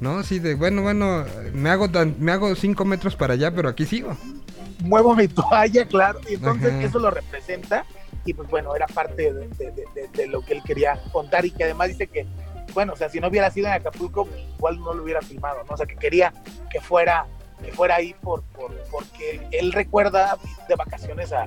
¿No? 0.00 0.24
Sí, 0.24 0.40
de 0.40 0.56
bueno, 0.56 0.82
bueno, 0.82 1.24
me 1.52 1.70
hago, 1.70 1.88
tan- 1.88 2.16
me 2.18 2.32
hago 2.32 2.56
cinco 2.56 2.84
metros 2.84 3.14
para 3.14 3.34
allá, 3.34 3.54
pero 3.54 3.68
aquí 3.68 3.86
sigo. 3.86 4.16
Muevo 4.80 5.14
mi 5.14 5.28
toalla, 5.28 5.86
claro, 5.86 6.18
y 6.28 6.34
entonces 6.34 6.72
Ajá. 6.72 6.82
eso 6.82 6.98
lo 6.98 7.10
representa 7.12 7.84
y 8.24 8.34
pues 8.34 8.48
bueno, 8.48 8.74
era 8.76 8.86
parte 8.86 9.32
de, 9.32 9.48
de- 9.48 9.70
de- 9.72 9.84
de- 9.94 10.08
de 10.12 10.26
lo 10.26 10.42
que 10.44 10.54
él 10.54 10.62
quería 10.62 11.00
contar 11.12 11.44
y 11.44 11.50
que 11.50 11.64
además 11.64 11.88
dice 11.88 12.06
que, 12.06 12.26
bueno, 12.74 12.92
o 12.92 12.96
sea, 12.96 13.08
si 13.08 13.20
no 13.20 13.28
hubiera 13.28 13.50
sido 13.50 13.66
en 13.66 13.74
Acapulco, 13.74 14.28
igual 14.56 14.78
no 14.80 14.94
lo 14.94 15.02
hubiera 15.02 15.20
filmado, 15.22 15.62
¿no? 15.64 15.74
O 15.74 15.76
sea, 15.76 15.86
que 15.86 15.96
quería 15.96 16.32
que 16.70 16.80
fuera 16.80 17.26
que 17.64 17.70
fuera 17.70 17.94
ahí 17.94 18.12
por, 18.20 18.42
por, 18.42 18.74
porque 18.90 19.40
él 19.52 19.70
recuerda 19.72 20.36
de 20.68 20.74
vacaciones 20.74 21.32
a, 21.32 21.46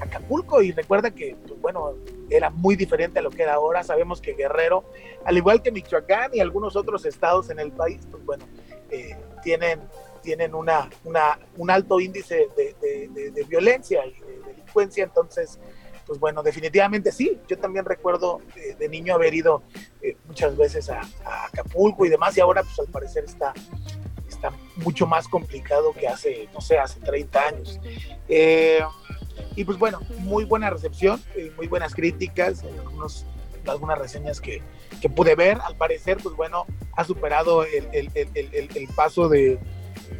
Acapulco 0.00 0.62
y 0.62 0.70
recuerda 0.70 1.10
que, 1.10 1.34
pues, 1.48 1.60
bueno, 1.60 1.94
era 2.30 2.50
muy 2.50 2.76
diferente 2.76 3.18
a 3.18 3.22
lo 3.22 3.30
que 3.30 3.42
era 3.42 3.54
ahora. 3.54 3.82
Sabemos 3.82 4.20
que 4.20 4.34
Guerrero, 4.34 4.84
al 5.24 5.36
igual 5.36 5.62
que 5.62 5.72
Michoacán 5.72 6.30
y 6.34 6.38
algunos 6.40 6.76
otros 6.76 7.04
estados 7.04 7.50
en 7.50 7.58
el 7.58 7.72
país, 7.72 8.00
pues 8.10 8.24
bueno, 8.24 8.44
eh, 8.90 9.16
tienen, 9.42 9.80
tienen 10.22 10.54
una, 10.54 10.88
una, 11.02 11.38
un 11.56 11.68
alto 11.70 11.98
índice 11.98 12.46
de, 12.56 12.76
de, 13.32 13.44
violencia 13.48 14.06
y 14.06 14.12
de 14.20 14.38
delincuencia, 14.46 15.02
entonces 15.02 15.58
pues 16.06 16.20
bueno, 16.20 16.42
definitivamente 16.42 17.12
sí. 17.12 17.38
Yo 17.48 17.58
también 17.58 17.84
recuerdo 17.84 18.40
eh, 18.56 18.76
de 18.78 18.88
niño 18.88 19.14
haber 19.14 19.34
ido 19.34 19.62
eh, 20.00 20.16
muchas 20.26 20.56
veces 20.56 20.88
a, 20.88 21.00
a, 21.24 21.46
Acapulco 21.46 22.06
y 22.06 22.08
demás, 22.08 22.36
y 22.36 22.40
ahora 22.40 22.62
pues 22.62 22.78
al 22.78 22.86
parecer 22.86 23.24
está, 23.24 23.52
está 24.28 24.52
mucho 24.76 25.06
más 25.06 25.26
complicado 25.28 25.92
que 25.92 26.06
hace, 26.06 26.48
no 26.54 26.60
sé, 26.60 26.78
hace 26.78 27.00
30 27.00 27.40
años. 27.40 27.80
Eh, 28.28 28.80
y 29.54 29.64
pues 29.64 29.78
bueno, 29.78 30.00
muy 30.18 30.44
buena 30.44 30.70
recepción, 30.70 31.20
muy 31.56 31.66
buenas 31.66 31.94
críticas, 31.94 32.62
algunos, 32.62 33.26
algunas 33.66 33.98
reseñas 33.98 34.40
que, 34.40 34.62
que, 35.00 35.08
pude 35.08 35.34
ver. 35.34 35.58
Al 35.62 35.76
parecer, 35.76 36.18
pues 36.22 36.36
bueno, 36.36 36.66
ha 36.94 37.04
superado 37.04 37.64
el, 37.64 37.88
el, 37.92 38.10
el, 38.14 38.68
el 38.74 38.88
paso 38.94 39.28
de, 39.28 39.58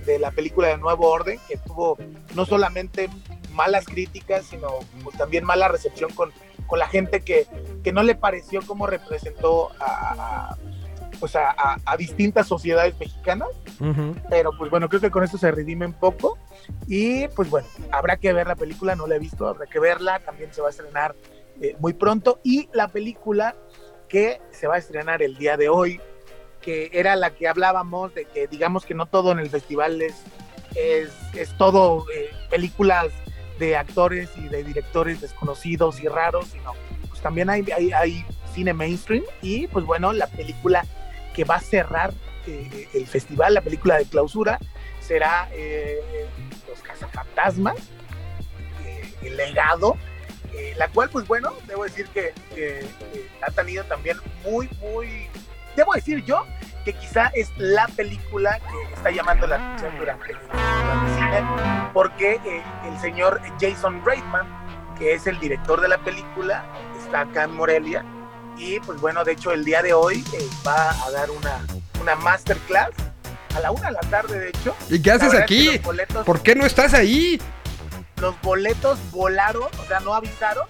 de, 0.05 0.19
la 0.19 0.31
película 0.31 0.69
de 0.69 0.79
Nuevo 0.79 1.11
Orden, 1.11 1.39
que 1.49 1.57
tuvo 1.59 1.99
no 2.35 2.45
solamente 2.45 3.09
malas 3.57 3.87
críticas, 3.87 4.47
sino 4.47 4.69
pues, 5.03 5.17
también 5.17 5.45
mala 5.45 5.67
recepción 5.69 6.13
con, 6.13 6.31
con 6.67 6.79
la 6.79 6.87
gente 6.87 7.23
que, 7.23 7.47
que 7.83 7.93
no 7.93 8.03
le 8.03 8.15
pareció 8.15 8.61
como 8.63 8.87
representó 8.87 9.71
a 9.81 10.57
pues 11.19 11.35
a, 11.37 11.97
distintas 11.99 12.47
sociedades 12.47 12.99
mexicanas. 12.99 13.49
Pero 14.29 14.51
pues 14.57 14.71
bueno, 14.71 14.89
creo 14.89 15.01
que 15.01 15.11
con 15.11 15.25
esto 15.25 15.39
se 15.39 15.51
redime 15.51 15.87
un 15.87 15.93
poco. 15.93 16.39
Y 16.87 17.29
pues 17.29 17.51
bueno, 17.51 17.69
habrá 17.91 18.17
que 18.17 18.33
ver 18.33 18.47
la 18.47 18.57
película, 18.57 18.95
no 18.95 19.07
la 19.07 19.17
he 19.17 19.19
visto, 19.19 19.49
habrá 19.49 19.67
que 19.67 19.81
verla, 19.81 20.21
también 20.21 20.53
se 20.53 20.61
va 20.61 20.69
a 20.69 20.71
estrenar 20.71 21.15
eh, 21.61 21.77
muy 21.81 21.95
pronto. 21.95 22.41
Y 22.43 22.69
la 22.73 22.89
película 22.89 23.57
que 24.09 24.41
se 24.51 24.67
va 24.67 24.77
a 24.77 24.79
estrenar 24.79 25.23
el 25.23 25.37
día 25.37 25.57
de 25.57 25.69
hoy, 25.69 26.01
que 26.61 26.91
era 26.93 27.17
la 27.17 27.31
que 27.31 27.49
hablábamos 27.49 28.15
de 28.15 28.25
que 28.25 28.47
digamos 28.47 28.85
que 28.85 28.95
no 28.95 29.07
todo 29.07 29.33
en 29.33 29.39
el 29.39 29.51
festival 29.51 30.01
es, 30.03 30.23
es, 30.75 31.11
todo 31.59 32.05
eh, 32.15 32.31
películas 32.51 33.07
de 33.59 33.77
actores 33.77 34.31
y 34.37 34.49
de 34.49 34.63
directores 34.65 35.21
desconocidos 35.21 36.01
y 36.01 36.09
raros, 36.09 36.49
sino 36.49 36.73
pues 37.09 37.21
también 37.21 37.51
hay, 37.51 37.65
hay, 37.71 38.25
cine 38.53 38.73
mainstream 38.73 39.23
y 39.43 39.67
pues 39.67 39.85
bueno, 39.85 40.13
la 40.13 40.27
película 40.29 40.85
que 41.35 41.45
va 41.45 41.57
a 41.57 41.61
cerrar 41.61 42.15
eh, 42.47 42.89
el 42.95 43.07
festival, 43.07 43.53
la 43.55 43.61
película 43.61 43.99
de 43.99 44.07
clausura, 44.07 44.59
será 45.01 45.49
eh, 45.53 46.01
Los 46.67 46.81
Cazafantasmas, 46.81 47.77
eh, 48.85 49.13
El 49.23 49.37
Legado, 49.37 49.97
la 50.79 50.89
cual, 50.89 51.11
pues 51.11 51.27
bueno, 51.27 51.53
debo 51.67 51.85
decir 51.85 52.07
que 52.09 52.33
ha 53.43 53.51
tenido 53.51 53.85
también 53.85 54.17
muy, 54.43 54.71
muy, 54.81 55.29
debo 55.77 55.93
decir 55.93 56.25
yo, 56.25 56.47
que 56.87 56.93
quizá 56.93 57.33
es 57.35 57.51
la 57.57 57.89
película 57.89 58.61
que 58.61 58.95
está 58.95 59.11
llamando 59.11 59.49
la 59.49 59.57
atención 59.57 59.99
durante, 59.99 60.31
el 60.31 60.39
cine, 61.17 61.45
porque 61.93 62.41
el 62.85 63.01
señor 63.01 63.41
Jason 63.61 64.05
Reitman, 64.05 64.47
que 64.97 65.15
es 65.15 65.27
el 65.27 65.37
director 65.41 65.81
de 65.81 65.89
la 65.89 65.99
película, 65.99 66.65
está 67.05 67.23
acá 67.23 67.43
en 67.43 67.57
Morelia, 67.57 68.05
y 68.57 68.79
pues 68.79 69.01
bueno, 69.01 69.25
de 69.25 69.33
hecho 69.33 69.51
el 69.51 69.65
día 69.65 69.83
de 69.83 69.95
hoy 69.95 70.25
eh, 70.33 70.49
va 70.65 70.93
a 71.05 71.11
dar 71.11 71.29
una, 71.33 71.59
una 72.01 72.15
masterclass 72.15 72.91
a 73.57 73.59
la 73.59 73.73
una 73.73 73.89
de 73.89 73.93
la 73.95 74.01
tarde, 74.09 74.39
de 74.39 74.49
hecho. 74.51 74.77
¿Y 74.89 75.03
qué 75.03 75.11
haces 75.11 75.35
aquí? 75.35 75.81
¿Por 76.25 76.41
qué 76.41 76.55
no 76.55 76.65
estás 76.67 76.95
ahí? 76.95 77.43
Los 78.21 78.41
boletos 78.43 79.01
volaron, 79.11 79.65
o 79.65 79.85
sea, 79.89 79.99
no 79.99 80.15
avisaron, 80.15 80.69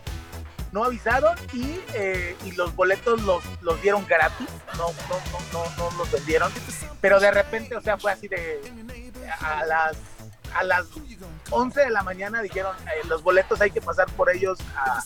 no 0.72 0.84
avisaron 0.84 1.36
y, 1.52 1.80
eh, 1.94 2.36
y 2.44 2.52
los 2.52 2.74
boletos 2.74 3.22
los, 3.22 3.42
los 3.62 3.80
dieron 3.82 4.06
gratis, 4.06 4.48
no, 4.76 4.88
no, 4.88 5.20
no, 5.52 5.64
no, 5.64 5.90
no 5.90 5.98
los 5.98 6.10
vendieron, 6.10 6.52
pero 7.00 7.20
de 7.20 7.30
repente, 7.30 7.76
o 7.76 7.80
sea, 7.80 7.96
fue 7.98 8.12
así 8.12 8.28
de 8.28 8.60
a 9.40 9.64
las 9.64 9.96
a 10.54 10.64
las 10.64 10.86
11 11.50 11.80
de 11.80 11.90
la 11.90 12.02
mañana 12.02 12.40
dijeron 12.40 12.74
eh, 12.86 13.06
los 13.08 13.22
boletos 13.22 13.60
hay 13.60 13.70
que 13.70 13.80
pasar 13.80 14.06
por 14.12 14.30
ellos 14.30 14.58
a, 14.76 15.02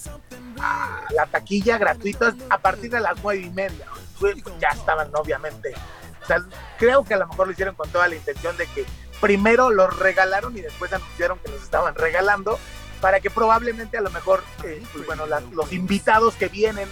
la 1.10 1.26
taquilla 1.26 1.78
gratuita 1.78 2.34
a 2.50 2.58
partir 2.58 2.90
de 2.90 3.00
las 3.00 3.14
nueve 3.22 3.42
y 3.42 3.50
media. 3.50 3.86
Pues, 4.18 4.36
ya 4.60 4.68
estaban 4.68 5.10
obviamente. 5.14 5.74
O 6.22 6.26
sea, 6.26 6.44
creo 6.78 7.02
que 7.04 7.14
a 7.14 7.16
lo 7.16 7.26
mejor 7.26 7.46
lo 7.46 7.52
hicieron 7.52 7.74
con 7.74 7.88
toda 7.88 8.06
la 8.08 8.14
intención 8.14 8.56
de 8.56 8.66
que 8.66 8.84
primero 9.20 9.70
los 9.70 9.98
regalaron 9.98 10.56
y 10.56 10.60
después 10.60 10.92
anunciaron 10.92 11.38
que 11.38 11.50
los 11.50 11.62
estaban 11.62 11.94
regalando 11.94 12.58
para 13.00 13.20
que 13.20 13.30
probablemente 13.30 13.98
a 13.98 14.00
lo 14.00 14.10
mejor, 14.10 14.42
eh, 14.64 14.82
pues, 14.92 15.06
bueno, 15.06 15.24
los 15.26 15.72
invitados 15.72 16.34
que 16.34 16.48
vienen 16.48 16.88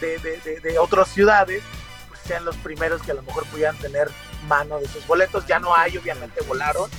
de, 0.00 0.18
de, 0.18 0.60
de, 0.60 0.78
otras 0.78 1.08
ciudades 1.08 1.62
pues, 2.08 2.20
sean 2.20 2.44
los 2.44 2.56
primeros 2.56 3.02
que 3.02 3.10
a 3.10 3.14
lo 3.14 3.22
mejor 3.22 3.44
pudieran 3.46 3.76
tener 3.78 4.10
mano 4.46 4.78
de 4.78 4.86
sus 4.86 5.06
boletos. 5.06 5.46
Ya 5.46 5.58
no 5.58 5.74
hay, 5.74 5.96
obviamente 5.96 6.40
volaron. 6.46 6.90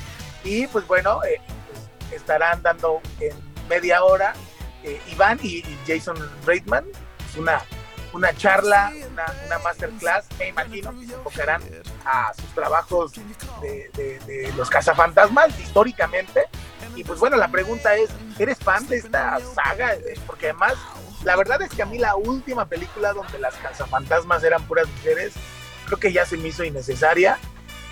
Y 0.44 0.68
pues 0.68 0.86
bueno, 0.88 1.24
eh, 1.24 1.42
pues, 1.68 2.22
estarán 2.22 2.62
dando 2.62 3.02
en 3.20 3.34
media 3.70 4.04
hora 4.04 4.34
eh, 4.84 5.02
Iván 5.12 5.40
y, 5.42 5.64
Jason 5.88 6.18
Reitman. 6.46 6.86
Una, 7.38 7.62
una 8.14 8.34
charla, 8.36 8.92
una, 9.12 9.60
masterclass, 9.60 10.26
me 10.40 10.48
imagino 10.48 10.98
que 11.00 11.06
se 11.06 11.14
enfocarán 11.14 11.62
a 12.06 12.34
sus 12.34 12.48
trabajos 12.56 13.14
de, 13.62 14.52
los 14.58 14.70
cazafantasmas 14.70 15.58
históricamente. 15.60 16.46
Y 16.96 17.04
pues 17.04 17.20
bueno, 17.20 17.38
la 17.38 17.50
pregunta 17.50 17.96
es, 17.96 18.10
¿eres 18.38 18.58
fan 18.58 18.88
de 18.88 18.98
esta 18.98 19.40
saga? 19.56 19.96
Porque 20.26 20.50
además, 20.50 20.74
la 21.24 21.36
verdad 21.36 21.62
es 21.62 21.70
que 21.70 21.82
a 21.82 21.86
mí 21.86 21.98
la 21.98 22.16
última 22.16 22.66
película 22.66 23.14
donde 23.14 23.40
las 23.40 23.56
cazafantasmas 23.56 24.44
eran 24.44 24.64
puras 24.68 24.88
mujeres, 24.88 25.34
creo 25.86 26.00
que 26.00 26.14
ya 26.14 26.26
se 26.26 26.38
me 26.38 26.50
hizo 26.50 26.64
innecesaria, 26.64 27.38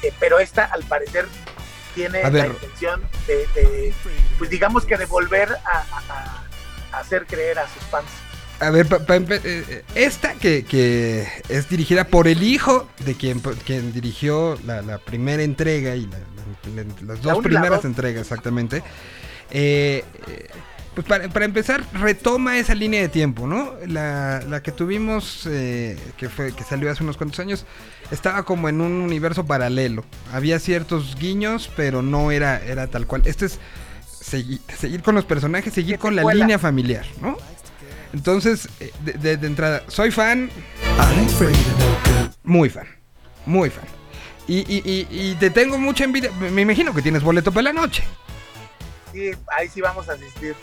eh, 0.04 0.14
pero 0.20 0.40
esta 0.40 0.66
al 0.66 0.84
parecer 0.84 1.28
tiene 1.96 2.22
la 2.30 2.48
intención 2.48 3.02
de, 3.26 3.94
pues 4.38 4.50
digamos 4.50 4.86
que 4.86 4.98
de 4.98 5.06
volver 5.06 5.50
a, 5.66 6.44
hacer 6.92 7.26
creer 7.26 7.60
a 7.60 7.68
sus 7.68 7.84
fans. 7.84 8.08
A 8.60 8.72
ver, 8.72 8.88
eh, 8.90 9.30
eh, 9.44 9.84
esta 9.94 10.34
que, 10.34 11.28
es 11.48 11.70
dirigida 11.70 12.06
por 12.06 12.28
el 12.28 12.42
hijo 12.42 12.88
de 13.06 13.14
quien, 13.14 13.40
quien 13.66 13.94
dirigió 13.94 14.58
la, 14.66 14.98
primera 14.98 15.44
entrega 15.44 15.96
y 15.96 16.10
las 17.06 17.22
dos 17.22 17.44
primeras 17.44 17.86
entregas, 17.86 18.22
exactamente. 18.22 18.82
Eh, 19.52 20.04
pues 20.96 21.06
para, 21.06 21.46
empezar, 21.46 21.84
retoma 21.94 22.58
esa 22.58 22.74
línea 22.74 23.02
de 23.02 23.10
tiempo, 23.10 23.46
¿no? 23.46 23.74
La, 23.86 24.62
que 24.64 24.72
tuvimos, 24.72 25.42
que, 25.44 26.30
fue, 26.36 26.52
que 26.54 26.64
salió 26.64 26.90
hace 26.90 27.04
unos 27.04 27.18
cuantos 27.18 27.40
años, 27.40 27.66
estaba 28.10 28.42
como 28.42 28.70
en 28.70 28.82
un 28.82 28.94
universo 28.94 29.46
paralelo. 29.46 30.04
Había 30.34 30.58
ciertos 30.60 31.16
guiños, 31.16 31.70
pero 31.76 32.02
no 32.02 32.32
era, 32.32 32.60
era 32.66 32.88
tal 32.88 33.06
cual. 33.06 33.22
Este 33.26 33.46
es 33.46 33.60
seguir, 34.10 34.60
seguir 34.76 35.04
con 35.04 35.14
los 35.14 35.26
personajes, 35.26 35.72
seguir 35.72 36.00
con 36.00 36.16
la 36.16 36.24
línea 36.34 36.58
familiar, 36.58 37.06
¿no? 37.22 37.38
Entonces, 38.14 38.70
eh, 38.80 38.92
de, 39.04 39.34
entrada, 39.34 39.84
soy 39.88 40.12
fan. 40.12 40.50
Muy 42.44 42.70
fan. 42.70 42.88
Muy 43.46 43.70
fan. 43.70 43.86
Y, 44.48 44.60
y, 44.60 45.08
y, 45.10 45.36
te 45.36 45.50
tengo 45.50 45.78
mucha 45.78 46.06
envidia. 46.06 46.32
Me 46.32 46.62
imagino 46.62 46.94
que 46.94 47.02
tienes 47.02 47.22
boleto 47.22 47.52
para 47.52 47.64
la 47.64 47.74
noche. 47.74 48.04
Sí, 49.12 49.32
ahí 49.58 49.68
sí 49.68 49.82
vamos 49.82 50.08
a 50.08 50.14
asistir. 50.14 50.56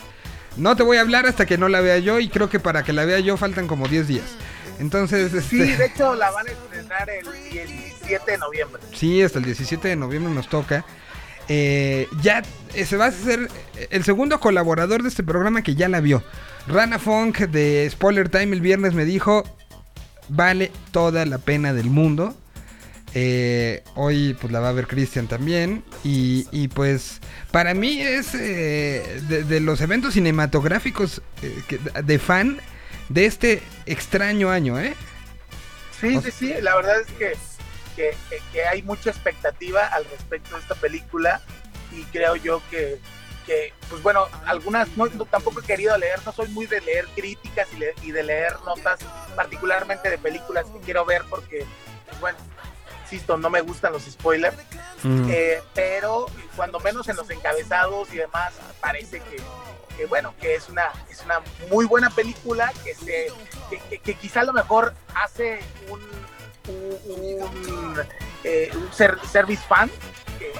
No 0.56 0.76
te 0.76 0.82
voy 0.82 0.96
a 0.96 1.00
hablar 1.00 1.26
hasta 1.26 1.46
que 1.46 1.58
no 1.58 1.68
la 1.68 1.80
vea 1.80 1.98
yo 1.98 2.20
y 2.20 2.28
creo 2.28 2.48
que 2.48 2.60
para 2.60 2.84
que 2.84 2.92
la 2.92 3.04
vea 3.04 3.18
yo 3.20 3.36
faltan 3.36 3.66
como 3.66 3.88
10 3.88 4.08
días. 4.08 4.24
Entonces, 4.78 5.30
sí, 5.44 5.60
este, 5.60 5.76
de 5.76 5.86
hecho 5.86 6.14
la 6.14 6.30
van 6.30 6.48
a 6.48 6.50
estrenar 6.50 7.10
el 7.10 7.26
17 7.50 8.30
de 8.30 8.38
noviembre. 8.38 8.82
Sí, 8.92 9.22
hasta 9.22 9.38
el 9.38 9.44
17 9.44 9.88
de 9.88 9.96
noviembre 9.96 10.32
nos 10.32 10.48
toca. 10.48 10.84
Eh, 11.48 12.08
ya 12.22 12.42
eh, 12.72 12.86
se 12.86 12.96
va 12.96 13.06
a 13.06 13.08
hacer 13.08 13.48
el 13.90 14.04
segundo 14.04 14.40
colaborador 14.40 15.02
de 15.02 15.08
este 15.08 15.22
programa 15.22 15.62
que 15.62 15.74
ya 15.74 15.88
la 15.88 16.00
vio. 16.00 16.22
Rana 16.66 16.98
Funk 16.98 17.40
de 17.40 17.88
Spoiler 17.90 18.28
Time 18.28 18.54
el 18.54 18.60
viernes 18.60 18.94
me 18.94 19.04
dijo, 19.04 19.44
vale 20.28 20.72
toda 20.92 21.26
la 21.26 21.38
pena 21.38 21.72
del 21.72 21.86
mundo. 21.86 22.34
Eh, 23.16 23.84
hoy 23.94 24.36
pues 24.40 24.52
la 24.52 24.58
va 24.60 24.70
a 24.70 24.72
ver 24.72 24.86
Cristian 24.86 25.28
también. 25.28 25.84
Y, 26.02 26.68
pues 26.68 27.20
para 27.50 27.74
mí 27.74 28.00
es 28.00 28.32
de, 28.32 29.60
los 29.60 29.80
eventos 29.80 30.14
cinematográficos 30.14 31.22
de 32.02 32.18
fan 32.18 32.60
de 33.08 33.26
este 33.26 33.62
extraño 33.86 34.50
año, 34.50 34.80
¿eh? 34.80 34.94
Sí, 36.00 36.18
sí, 36.22 36.30
sí, 36.30 36.54
la 36.60 36.76
verdad 36.76 37.00
es 37.00 37.06
que, 37.12 37.34
que, 37.96 38.66
hay 38.66 38.82
mucha 38.82 39.10
expectativa 39.10 39.86
al 39.86 40.04
respecto 40.06 40.56
de 40.56 40.62
esta 40.62 40.74
película 40.74 41.40
y 41.92 42.02
creo 42.04 42.36
yo 42.36 42.62
que, 42.70 42.98
que 43.46 43.72
pues 43.90 44.02
bueno, 44.02 44.26
algunas, 44.46 44.88
no, 44.96 45.08
tampoco 45.26 45.60
he 45.60 45.64
querido 45.64 45.96
leer, 45.98 46.18
no 46.24 46.32
soy 46.32 46.48
muy 46.48 46.66
de 46.66 46.80
leer 46.80 47.06
críticas 47.14 47.68
y, 47.72 48.06
y, 48.08 48.10
de 48.12 48.22
leer 48.22 48.54
notas, 48.64 48.98
particularmente 49.36 50.08
de 50.10 50.18
películas 50.18 50.66
que 50.72 50.80
quiero 50.80 51.04
ver 51.04 51.22
porque, 51.28 51.66
pues 52.08 52.20
bueno, 52.20 52.38
insisto, 53.02 53.36
no 53.36 53.50
me 53.50 53.60
gustan 53.60 53.92
los 53.92 54.02
spoilers, 54.04 54.56
Mm. 55.02 55.28
eh, 55.30 55.62
pero 55.74 56.26
cuando 56.56 56.80
menos 56.80 57.06
en 57.10 57.16
los 57.16 57.28
encabezados 57.28 58.10
y 58.14 58.16
demás, 58.16 58.54
parece 58.80 59.20
que, 59.20 59.36
que, 59.98 60.06
bueno, 60.06 60.34
que 60.40 60.54
es 60.54 60.70
una, 60.70 60.90
es 61.10 61.20
una 61.22 61.40
muy 61.70 61.84
buena 61.84 62.08
película, 62.08 62.72
que, 62.82 62.94
se, 62.94 63.28
que, 63.68 63.78
que- 63.90 63.98
que 63.98 64.14
quizá 64.14 64.40
a 64.40 64.44
lo 64.44 64.54
mejor 64.54 64.94
hace 65.14 65.60
un, 65.90 66.00
un, 66.68 67.42
un, 67.42 68.00
eh, 68.44 68.70
un 68.74 68.90
ser- 68.94 69.18
service 69.30 69.62
fan, 69.68 69.90
que 70.38 70.52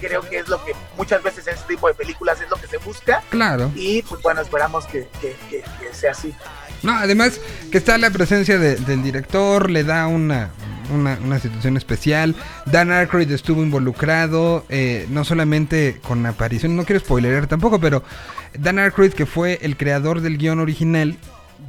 creo 0.00 0.22
que 0.22 0.38
es 0.38 0.48
lo 0.48 0.64
que 0.64 0.72
muchas 0.96 1.22
veces 1.22 1.46
en 1.46 1.54
este 1.54 1.74
tipo 1.74 1.88
de 1.88 1.94
películas 1.94 2.40
es 2.40 2.48
lo 2.50 2.56
que 2.56 2.66
se 2.66 2.78
busca, 2.78 3.22
Claro. 3.30 3.70
y 3.74 4.02
pues 4.02 4.22
bueno, 4.22 4.40
esperamos 4.40 4.86
que, 4.86 5.08
que- 5.20 5.36
que- 5.50 5.62
que 5.62 5.94
sea 5.94 6.12
así. 6.12 6.34
No, 6.82 6.92
además 6.92 7.40
que 7.72 7.78
está 7.78 7.98
la 7.98 8.10
presencia 8.10 8.58
de- 8.58 8.76
del 8.76 9.02
director, 9.02 9.68
le 9.70 9.82
da 9.84 10.06
una, 10.06 10.50
una, 10.94 11.18
una 11.24 11.38
situación 11.40 11.76
especial. 11.76 12.36
Dan 12.66 12.92
Aykroyd 12.92 13.30
estuvo 13.32 13.62
involucrado, 13.62 14.64
eh, 14.68 15.06
no 15.10 15.24
solamente 15.24 16.00
con 16.06 16.24
aparición, 16.24 16.76
no 16.76 16.84
quiero 16.84 17.00
spoilerar 17.00 17.46
tampoco, 17.48 17.80
pero 17.80 18.04
Dan 18.58 18.78
Aykroyd, 18.78 19.12
que 19.12 19.26
fue 19.26 19.58
el 19.62 19.76
creador 19.76 20.20
del 20.20 20.38
guion 20.38 20.60
original 20.60 21.16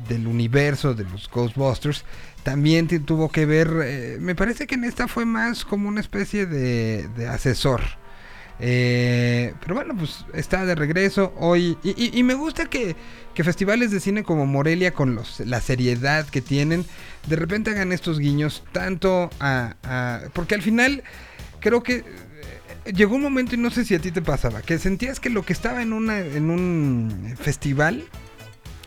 del 0.08 0.28
universo 0.28 0.94
de 0.94 1.04
los 1.06 1.28
Ghostbusters, 1.30 2.04
también 2.44 2.88
tuvo 3.06 3.30
que 3.30 3.46
ver, 3.46 3.70
eh, 3.84 4.18
me 4.20 4.34
parece 4.36 4.66
que 4.68 4.76
en 4.76 4.84
esta 4.84 5.08
fue 5.08 5.26
más 5.26 5.66
como 5.66 5.90
una 5.90 6.00
especie 6.02 6.46
de, 6.46 7.08
de 7.18 7.28
asesor. 7.28 7.82
Eh, 8.62 9.54
pero 9.62 9.76
bueno, 9.76 9.96
pues 9.98 10.26
está 10.34 10.66
de 10.66 10.76
regreso 10.76 11.34
hoy. 11.38 11.78
Y, 11.84 11.90
y- 11.92 12.18
y 12.20 12.24
me 12.24 12.34
gusta 12.34 12.66
que, 12.66 12.96
que 13.34 13.44
festivales 13.44 13.92
de 13.92 14.00
cine 14.00 14.24
como 14.24 14.46
Morelia, 14.46 14.92
con 14.94 15.16
los, 15.16 15.40
la 15.42 15.62
seriedad 15.62 16.28
que 16.28 16.42
tienen, 16.42 16.86
de 17.28 17.36
repente 17.38 17.72
hagan 17.72 17.92
estos 17.94 18.20
guiños 18.20 18.64
tanto 18.72 19.30
a... 19.40 19.76
a- 19.84 20.22
porque 20.34 20.56
al 20.56 20.62
final 20.62 21.04
creo 21.62 21.82
que 21.84 22.04
eh, 22.86 22.94
llegó 22.94 23.16
un 23.16 23.22
momento, 23.22 23.56
y 23.56 23.58
no 23.58 23.70
sé 23.72 23.86
si 23.86 23.96
a 23.96 24.00
ti 24.00 24.12
te 24.12 24.22
pasaba, 24.22 24.62
que 24.62 24.78
sentías 24.78 25.20
que 25.22 25.30
lo 25.30 25.44
que 25.46 25.54
estaba 25.54 25.82
en, 25.82 25.94
una, 25.94 26.20
en 26.20 26.50
un 26.50 27.36
festival 27.42 28.04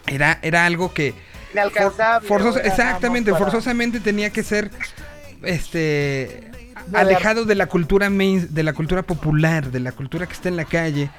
era, 0.06 0.38
era 0.42 0.66
algo 0.66 0.92
que... 0.92 1.14
Inalcanzable. 1.54 2.28
For- 2.28 2.40
forzosa- 2.42 2.58
o 2.58 2.60
era 2.60 2.68
nada 2.68 2.84
más 2.84 2.86
exactamente, 2.88 3.30
para- 3.32 3.44
forzosamente 3.44 4.00
tenía 4.00 4.30
que 4.30 4.42
ser 4.42 4.70
este 5.42 6.51
alejado 6.92 7.44
de 7.44 7.54
la 7.54 7.66
cultura 7.66 8.10
main, 8.10 8.48
de 8.50 8.62
la 8.62 8.72
cultura 8.72 9.02
popular, 9.02 9.70
de 9.70 9.80
la 9.80 9.92
cultura 9.92 10.26
que 10.26 10.32
está 10.32 10.48
en 10.48 10.56
la 10.56 10.64
calle. 10.64 11.10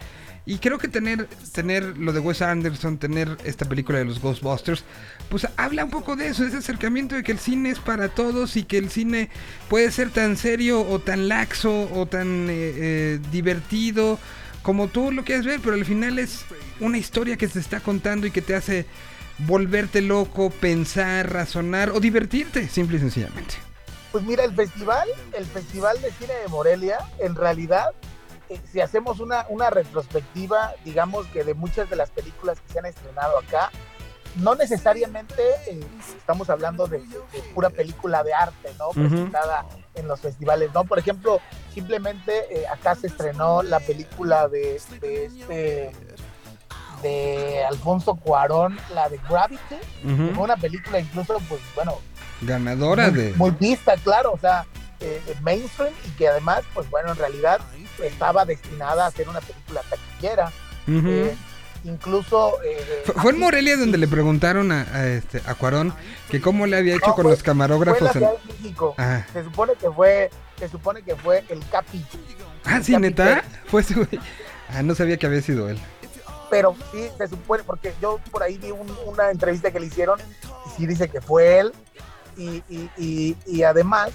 Y 0.45 0.58
creo 0.58 0.78
que 0.78 0.89
tener, 0.89 1.28
tener 1.54 1.97
lo 1.97 2.12
de 2.12 2.19
Wes 2.19 2.41
Anderson, 2.41 2.97
tener 2.97 3.38
esta 3.45 3.63
película 3.63 3.99
de 3.99 4.06
los 4.06 4.19
Ghostbusters, 4.19 4.84
pues 5.30 5.47
habla 5.56 5.86
un 5.86 5.89
poco 5.89 6.17
de 6.17 6.28
eso, 6.28 6.45
ese 6.45 6.58
acercamiento 6.58 7.15
de 7.15 7.23
que 7.23 7.32
el 7.32 7.39
cine 7.39 7.69
es 7.69 7.80
para 7.80 8.10
todos 8.10 8.58
y 8.58 8.63
que 8.63 8.78
el 8.78 8.89
cine 8.89 9.30
puede 9.69 9.89
ser 9.89 10.10
tan 10.10 10.36
serio 10.36 10.82
o 10.82 10.99
tan 10.99 11.30
laxo 11.30 11.89
o 11.93 12.06
tan 12.08 12.49
eh, 12.49 12.73
eh, 12.76 13.19
divertido 13.32 14.19
como 14.63 14.88
tú 14.88 15.12
lo 15.12 15.23
quieras 15.23 15.45
ver, 15.45 15.60
pero 15.62 15.76
al 15.76 15.86
final 15.86 16.17
es 16.17 16.45
una 16.80 16.97
historia 16.97 17.38
que 17.38 17.47
se 17.47 17.60
está 17.60 17.82
contando 17.82 18.26
y 18.26 18.32
que 18.32 18.41
te 18.41 18.56
hace 18.56 18.86
volverte 19.39 20.02
loco, 20.02 20.49
pensar, 20.49 21.32
razonar 21.32 21.91
o 21.91 21.99
divertirte, 21.99 22.67
simple 22.69 22.97
y 22.97 23.02
sencillamente. 23.02 23.56
Pues 24.13 24.23
mira, 24.26 24.43
el 24.43 24.54
festival, 24.54 25.10
el 25.36 25.45
Festival 25.45 25.99
de 25.99 26.12
Cine 26.12 26.36
de 26.36 26.47
Morelia, 26.47 26.99
en 27.17 27.34
realidad, 27.34 27.88
eh, 28.47 28.62
si 28.71 28.80
hacemos 28.80 29.19
una, 29.19 29.47
una 29.49 29.71
retrospectiva, 29.71 30.71
digamos 30.86 31.26
que 31.28 31.43
de 31.43 31.56
muchas 31.56 31.89
de 31.89 31.95
las 31.95 32.12
películas 32.12 32.60
que 32.62 32.73
se 32.73 32.80
han 32.80 32.86
estrenado 32.86 33.39
acá, 33.39 33.71
no 34.36 34.54
necesariamente 34.54 35.41
eh, 35.67 35.80
estamos 36.15 36.52
hablando 36.52 36.86
de, 36.86 36.99
de 36.99 37.39
pura 37.56 37.71
película 37.71 38.23
de 38.23 38.36
arte, 38.36 38.71
¿no? 38.78 38.89
Presentada 38.89 39.65
en 39.95 40.08
los 40.08 40.19
festivales, 40.21 40.69
¿no? 40.76 40.84
Por 40.86 40.99
ejemplo, 40.99 41.41
simplemente 41.73 42.45
eh, 42.56 42.67
acá 42.67 42.93
se 42.93 43.08
estrenó 43.08 43.63
la 43.63 43.80
película 43.80 44.47
de, 44.47 44.80
de 45.02 45.26
este 45.26 45.91
de 47.02 47.65
Alfonso 47.65 48.15
Cuarón, 48.15 48.78
la 48.93 49.10
de 49.10 49.19
Gravity, 49.28 49.76
Ujú. 50.06 50.28
que 50.30 50.36
fue 50.36 50.43
una 50.43 50.56
película 50.56 50.99
incluso, 50.99 51.38
pues 51.49 51.60
bueno, 51.76 51.99
Ganadora 52.45 53.10
muy, 53.10 53.19
de... 53.21 53.34
muy 53.34 53.51
vista, 53.51 53.95
claro, 54.03 54.32
o 54.34 54.38
sea, 54.39 54.65
eh, 54.99 55.21
eh, 55.27 55.36
mainstream 55.41 55.93
y 56.08 56.12
que 56.12 56.27
además, 56.27 56.62
pues 56.73 56.89
bueno, 56.89 57.12
en 57.12 57.17
realidad 57.17 57.60
estaba 58.01 58.45
destinada 58.45 59.06
a 59.08 59.12
ser 59.12 59.27
una 59.29 59.39
película 59.41 59.82
taquillera. 59.89 60.51
Eh, 60.88 61.36
incluso... 61.84 62.62
eh, 62.63 63.03
Fue- 63.15 63.32
en 63.32 63.39
Morelia 63.39 63.77
donde 63.77 63.97
sí, 63.97 64.01
le 64.01 64.08
preguntaron 64.08 64.71
a, 64.71 64.82
a 64.93 65.08
este, 65.08 65.41
a 65.45 65.56
Cuarón 65.56 65.93
que 66.29 66.41
cómo 66.41 66.65
le 66.65 66.77
había 66.77 66.95
hecho 66.95 67.08
No, 67.08 67.15
con 67.15 67.23
fue- 67.23 67.32
los 67.32 67.43
fue 67.43 67.51
en 67.51 67.58
la 67.60 67.65
camarógrafos. 67.67 68.08
en- 68.08 68.12
Ciudad 68.13 68.32
de 68.32 68.53
México. 68.53 68.95
Ah. 68.97 69.25
Se 69.34 69.43
supone 69.43 69.73
que 69.79 69.89
fue, 69.91 70.29
se 70.60 70.69
supone 70.69 71.01
que 71.03 71.15
fue 71.15 71.43
el 71.49 71.60
Capi, 71.69 72.03
Ah, 72.65 72.79
sí, 72.82 72.93
Capi 72.93 73.01
neta. 73.01 73.25
Pérez. 73.25 73.43
Fue. 73.67 73.84
Ah, 74.69 74.82
no 74.82 74.95
sabía 74.95 75.17
que 75.17 75.25
había 75.27 75.41
sido 75.41 75.69
él. 75.69 75.77
pero 76.49 76.75
sí 76.91 77.08
se 77.17 77.27
supone, 77.27 77.63
porque 77.63 77.93
yo 78.01 78.19
por 78.32 78.43
ahí 78.43 78.58
vi 78.58 78.71
un- 78.71 78.95
una 79.08 79.32
entrevista 79.32 79.71
que 79.71 79.79
le 79.79 79.88
hicieron 79.88 80.19
y 80.67 80.69
sí 80.77 80.86
dice 80.88 81.10
que 81.10 81.19
fue 81.19 81.60
él 81.60 81.73
y, 82.38 82.63
y, 82.69 82.89
y, 82.98 83.38
y 83.46 83.63
además... 83.63 84.12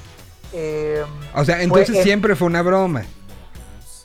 eh, 0.53 1.05
O 1.35 1.45
sea, 1.45 1.63
entonces 1.63 1.97
en- 1.97 2.03
siempre 2.03 2.35
fue 2.37 2.47
una 2.47 2.63
broma. 2.63 3.05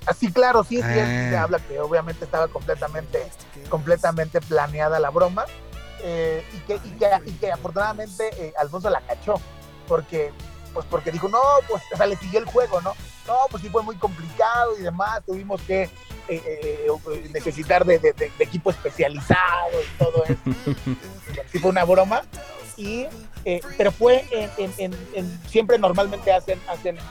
Así, 0.05 0.31
claro, 0.31 0.63
sí, 0.65 0.75
sí, 0.77 0.81
él 0.81 0.99
Ah. 0.99 1.29
se 1.29 1.37
habla 1.37 1.59
que 1.59 1.79
obviamente 1.79 2.25
estaba 2.25 2.47
completamente, 2.49 3.25
completamente 3.69 4.41
planeada 4.41 4.99
la 4.99 5.09
broma 5.09 5.45
eh, 6.03 6.43
y, 6.53 6.57
que, 6.67 6.75
y, 6.75 6.89
que, 6.99 7.07
y 7.25 7.31
que 7.33 7.51
afortunadamente 7.51 8.29
eh, 8.37 8.53
Alfonso 8.59 8.89
la 8.89 8.99
cachó, 8.99 9.35
porque, 9.87 10.31
pues 10.73 10.85
porque 10.89 11.09
dijo, 11.11 11.29
no, 11.29 11.39
pues, 11.69 11.81
o 11.93 11.95
sea, 11.95 12.05
le 12.05 12.17
siguió 12.17 12.39
el 12.39 12.45
juego, 12.45 12.81
¿no? 12.81 12.93
No, 13.25 13.37
pues 13.49 13.63
sí 13.63 13.69
fue 13.69 13.81
muy 13.83 13.95
complicado 13.95 14.77
y 14.77 14.81
demás, 14.81 15.21
tuvimos 15.25 15.61
que 15.61 15.83
eh, 15.83 15.89
eh, 16.27 17.29
necesitar 17.31 17.85
de, 17.85 17.99
de- 17.99 18.11
de- 18.11 18.31
de 18.37 18.43
equipo 18.43 18.71
especializado 18.71 19.71
y 19.81 19.97
todo 20.03 20.23
eso. 20.25 20.37
sí 21.53 21.59
fue 21.59 21.69
una 21.71 21.85
broma, 21.85 22.23
y, 22.77 23.05
eh, 23.45 23.61
pero 23.77 23.91
fue 23.91 24.25
en, 24.57 24.71
en- 24.77 24.95
en- 25.13 25.39
siempre 25.49 25.77
normalmente 25.77 26.31
hacen, 26.31 26.59
hacen 26.67 26.97
eh, 26.97 27.01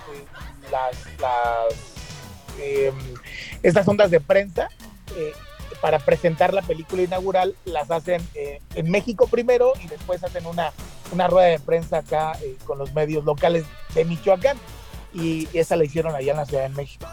las, 0.70 0.96
las 1.20 1.74
eh, 2.58 2.92
estas 3.62 3.86
ondas 3.88 4.10
de 4.10 4.20
prensa 4.20 4.68
eh, 5.16 5.32
para 5.80 5.98
presentar 5.98 6.52
la 6.54 6.62
película 6.62 7.02
inaugural 7.02 7.54
las 7.64 7.90
hacen 7.90 8.26
eh, 8.34 8.60
en 8.74 8.90
México 8.90 9.26
primero 9.26 9.72
y 9.82 9.86
después 9.88 10.22
hacen 10.22 10.46
una, 10.46 10.72
una 11.12 11.26
rueda 11.28 11.48
de 11.48 11.58
prensa 11.58 11.98
acá 11.98 12.38
con 12.64 12.78
los 12.78 12.92
medios 12.94 13.24
locales 13.24 13.64
de 13.94 14.04
Michoacán 14.04 14.58
y 15.14 15.48
esa 15.52 15.76
la 15.76 15.84
hicieron 15.84 16.14
allá 16.14 16.32
en 16.32 16.36
la 16.38 16.46
Ciudad 16.46 16.62
de 16.64 16.68
México 16.70 17.06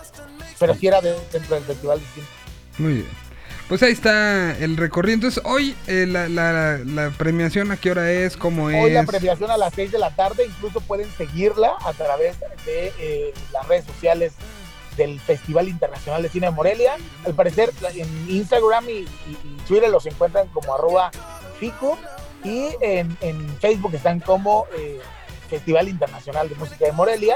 pero 0.59 0.73
sí 0.75 0.87
era 0.87 0.99
de- 1.01 1.17
dentro 1.31 1.55
del 1.55 1.63
festival 1.63 1.99
de. 1.99 2.83
Muy 2.83 2.93
bien. 2.95 3.28
Pues 3.69 3.83
ahí 3.83 3.91
está 3.91 4.57
el 4.57 4.75
recorrido. 4.77 5.13
Entonces, 5.15 5.43
hoy 5.45 5.75
eh, 5.85 6.05
la, 6.07 6.27
la- 6.27 6.79
la 6.79 7.11
premiación, 7.11 7.71
¿a 7.71 7.77
qué 7.77 7.91
hora 7.91 8.11
es? 8.11 8.35
¿Cómo 8.35 8.65
Hoy 8.65 8.91
la 8.91 9.01
es? 9.01 9.07
premiación 9.07 9.51
a 9.51 9.57
las 9.57 9.73
6 9.75 9.91
de 9.91 9.99
la 9.99 10.09
tarde, 10.15 10.45
incluso 10.47 10.81
pueden 10.81 11.09
seguirla 11.11 11.73
a 11.85 11.93
través 11.93 12.39
de 12.65 12.91
eh, 12.99 13.33
las 13.53 13.67
redes 13.67 13.85
sociales 13.85 14.33
del 14.97 15.19
Festival 15.19 15.69
Internacional 15.69 16.23
de 16.23 16.29
Cine 16.29 16.47
de 16.47 16.51
Morelia. 16.51 16.95
Al 17.25 17.35
parecer 17.35 17.71
la- 17.81 17.91
en 17.91 18.07
Instagram 18.27 18.89
y, 18.89 18.91
y- 18.93 19.07
y 19.43 19.57
Twitter 19.67 19.89
los 19.89 20.05
encuentran 20.07 20.47
como 20.47 20.73
arroba 20.73 21.11
fico 21.59 21.97
y 22.43 22.69
en, 22.81 23.15
en 23.21 23.55
Facebook 23.59 23.93
están 23.93 24.19
como 24.19 24.65
eh, 24.75 24.99
Festival 25.47 25.87
Internacional 25.89 26.49
de 26.49 26.55
Música 26.55 26.85
de 26.85 26.91
Morelia. 26.91 27.35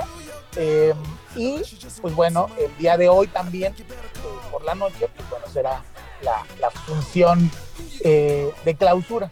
Y 1.36 1.62
pues 2.02 2.14
bueno, 2.16 2.50
el 2.60 2.76
día 2.78 2.98
de 2.98 3.08
hoy 3.10 3.28
también, 3.28 3.74
por 4.52 4.64
la 4.64 4.74
noche, 4.76 5.08
pues 5.16 5.30
bueno, 5.30 5.46
será 5.52 5.84
la, 6.24 6.44
la 6.60 6.70
función 6.72 7.50
eh, 8.04 8.50
de 8.66 8.76
clausura. 8.76 9.30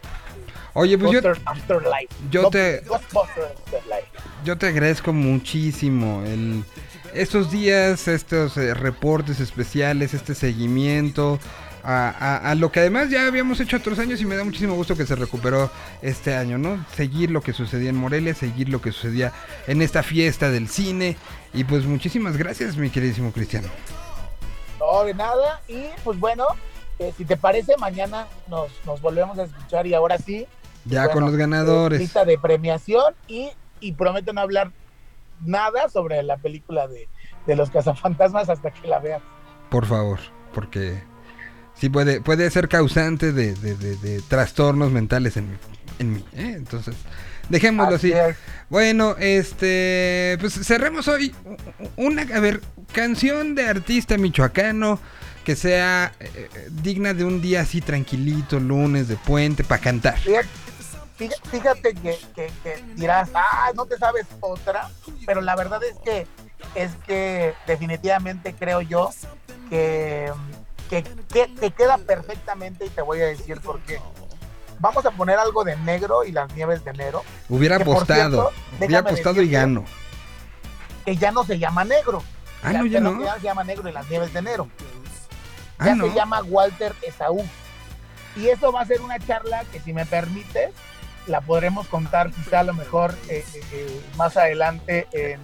Oye, 0.74 0.96
pues 0.96 1.12
yo, 1.12 1.30
Afterlife. 1.44 2.08
yo 2.30 2.48
te- 2.48 2.78
Afterlife. 2.78 4.06
yo 4.44 4.56
te 4.56 4.68
agradezco 4.68 5.12
muchísimo 5.12 6.22
el, 6.24 6.64
estos 7.12 7.50
días, 7.50 8.08
estos 8.08 8.56
eh, 8.56 8.72
reportes 8.72 9.40
especiales, 9.40 10.14
este 10.14 10.34
seguimiento. 10.34 11.38
A, 11.84 12.10
a- 12.10 12.50
a 12.52 12.54
lo 12.54 12.70
que 12.70 12.78
además 12.78 13.10
ya 13.10 13.26
habíamos 13.26 13.58
hecho 13.58 13.76
otros 13.76 13.98
años 13.98 14.20
y 14.20 14.24
me 14.24 14.36
da 14.36 14.44
muchísimo 14.44 14.74
gusto 14.76 14.96
que 14.96 15.04
se 15.04 15.16
recuperó 15.16 15.68
este 16.00 16.32
año, 16.36 16.56
¿no? 16.56 16.86
Seguir 16.94 17.32
lo 17.32 17.40
que 17.42 17.52
sucedía 17.52 17.90
en 17.90 17.96
Morelia, 17.96 18.34
seguir 18.36 18.68
lo 18.68 18.80
que 18.80 18.92
sucedía 18.92 19.32
en 19.66 19.82
esta 19.82 20.04
fiesta 20.04 20.48
del 20.48 20.68
cine. 20.68 21.16
Y 21.52 21.64
pues 21.64 21.84
muchísimas 21.84 22.36
gracias, 22.36 22.76
mi 22.76 22.88
queridísimo 22.88 23.32
Cristiano. 23.32 23.66
No, 24.78 25.02
de 25.04 25.12
nada. 25.14 25.60
Y 25.66 25.86
pues 26.04 26.20
bueno, 26.20 26.46
eh, 26.98 27.12
si 27.16 27.24
te 27.24 27.36
parece, 27.36 27.76
mañana 27.78 28.26
nos, 28.48 28.70
nos 28.86 29.00
volvemos 29.00 29.38
a 29.38 29.44
escuchar 29.44 29.86
y 29.86 29.94
ahora 29.94 30.18
sí. 30.18 30.46
Ya 30.84 31.02
bueno, 31.04 31.12
con 31.14 31.24
los 31.26 31.34
eh, 31.34 31.38
ganadores. 31.38 32.00
lista 32.00 32.24
de 32.24 32.38
premiación 32.38 33.14
y, 33.28 33.50
y 33.80 33.92
prometo 33.92 34.32
no 34.32 34.40
hablar 34.40 34.70
nada 35.44 35.88
sobre 35.88 36.22
la 36.22 36.36
película 36.36 36.86
de, 36.88 37.08
de 37.46 37.56
los 37.56 37.70
cazafantasmas 37.70 38.48
hasta 38.48 38.70
que 38.70 38.88
la 38.88 38.98
veas. 38.98 39.22
Por 39.70 39.86
favor, 39.86 40.18
porque 40.54 41.02
sí 41.74 41.88
puede, 41.88 42.20
puede 42.20 42.50
ser 42.50 42.68
causante 42.68 43.32
de, 43.32 43.54
de- 43.54 43.76
de- 43.76 43.96
de 43.96 44.20
trastornos 44.22 44.90
mentales 44.92 45.36
en 45.36 45.50
mí. 45.50 45.56
En 45.98 46.12
mí 46.14 46.24
¿eh? 46.34 46.54
Entonces, 46.56 46.96
Dejémoslo 47.48 47.96
así. 47.96 48.12
Así 48.12 48.30
es. 48.30 48.36
Bueno, 48.70 49.16
este, 49.18 50.36
pues 50.40 50.54
cerremos 50.54 51.08
hoy 51.08 51.34
una, 51.96 52.22
a 52.22 52.40
ver, 52.40 52.60
canción 52.92 53.54
de 53.54 53.66
artista 53.68 54.16
michoacano 54.16 54.98
que 55.44 55.56
sea 55.56 56.12
eh, 56.20 56.68
digna 56.70 57.14
de 57.14 57.24
un 57.24 57.40
día 57.42 57.62
así 57.62 57.80
tranquilito, 57.80 58.60
lunes 58.60 59.08
de 59.08 59.16
puente, 59.16 59.64
para 59.64 59.80
cantar. 59.80 60.16
Fíjate, 61.50 61.94
que, 61.94 62.18
que- 62.34 62.50
que 62.62 62.84
dirás, 62.94 63.30
ah, 63.34 63.70
no 63.74 63.86
te 63.86 63.96
sabes 63.98 64.26
otra, 64.40 64.88
pero 65.26 65.40
la 65.40 65.54
verdad 65.54 65.80
es 65.84 65.96
que 66.04 66.26
es 66.74 66.92
que 67.06 67.54
definitivamente 67.66 68.54
creo 68.54 68.80
yo 68.80 69.10
que, 69.68 70.32
que, 70.90 71.02
que- 71.32 71.54
que 71.54 71.70
queda 71.70 71.98
perfectamente 71.98 72.86
y 72.86 72.88
te 72.88 73.02
voy 73.02 73.20
a 73.20 73.26
decir 73.26 73.60
por 73.60 73.80
qué. 73.80 74.00
Vamos 74.80 75.06
a 75.06 75.10
poner 75.12 75.38
algo 75.38 75.62
de 75.64 75.76
negro 75.76 76.24
y 76.24 76.32
las 76.32 76.52
nieves 76.54 76.84
de 76.84 76.90
enero, 76.90 77.22
Hubiera 77.48 77.76
Que, 77.76 77.82
apostado, 77.84 78.50
cierto, 78.50 78.84
hubiera 78.84 78.98
apostado 79.00 79.42
y 79.42 79.48
gano. 79.50 79.84
que 81.04 81.16
ya 81.16 81.30
no 81.30 81.44
se 81.44 81.58
llama 81.58 81.84
negro. 81.84 82.22
Ah, 82.64 82.72
no, 82.72 82.86
ya 82.86 83.00
no. 83.00 83.18
que 83.18 83.28
se 83.40 83.46
llama 83.46 83.62
negro 83.64 83.88
y 83.88 83.92
las 83.92 84.08
nieves 84.10 84.32
de 84.32 84.38
enero. 84.40 84.68
Ah, 85.82 85.86
ya 85.86 85.94
no. 85.96 86.08
se 86.08 86.14
llama 86.14 86.42
Walter 86.42 86.92
Esaú. 87.02 87.44
Y 88.36 88.48
eso 88.48 88.72
va 88.72 88.80
a 88.80 88.86
ser 88.86 89.00
una 89.02 89.18
charla 89.18 89.64
que 89.70 89.78
si 89.80 89.92
me 89.92 90.06
permites, 90.06 90.70
la 91.26 91.40
podremos 91.40 91.86
contar 91.88 92.30
quizá 92.30 92.60
a 92.60 92.62
lo 92.64 92.72
mejor 92.74 93.14
eh, 93.28 93.44
eh, 93.54 93.60
eh, 93.72 94.00
más 94.16 94.36
adelante 94.36 95.06
en, 95.12 95.40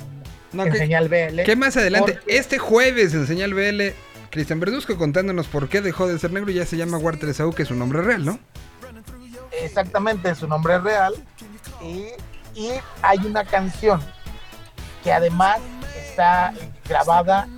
No, 0.53 0.65
en 0.65 0.73
¿qué, 0.73 0.79
Señal 0.79 1.09
BL. 1.09 1.43
qué 1.45 1.55
más 1.57 1.77
adelante? 1.77 2.15
Porque- 2.15 2.37
Este 2.37 2.59
jueves 2.59 3.13
en 3.15 3.27
Señal 3.27 3.53
BL, 3.55 3.93
Cristian 4.31 4.59
Verduzco 4.61 4.97
contándonos 4.97 5.47
por 5.49 5.69
qué 5.69 5.81
dejó 5.83 6.07
de 6.09 6.19
ser 6.19 6.33
negro 6.33 6.51
y 6.51 6.55
ya 6.55 6.67
se 6.67 6.77
llama 6.77 6.97
Walter 6.99 7.29
Esaú, 7.29 7.53
que 7.53 7.63
es 7.63 7.69
su 7.69 7.75
nombre 7.75 8.01
real, 8.03 8.25
¿no? 8.25 8.39
Exactamente, 9.63 10.35
su 10.35 10.47
nombre 10.49 10.77
es 10.77 10.83
real. 10.83 11.15
Y, 11.83 12.07
y 12.59 12.71
hay 13.03 13.19
una 13.19 13.45
canción 13.45 14.01
que 15.05 15.13
además 15.13 15.61
está 15.97 16.53
grabada 16.89 17.49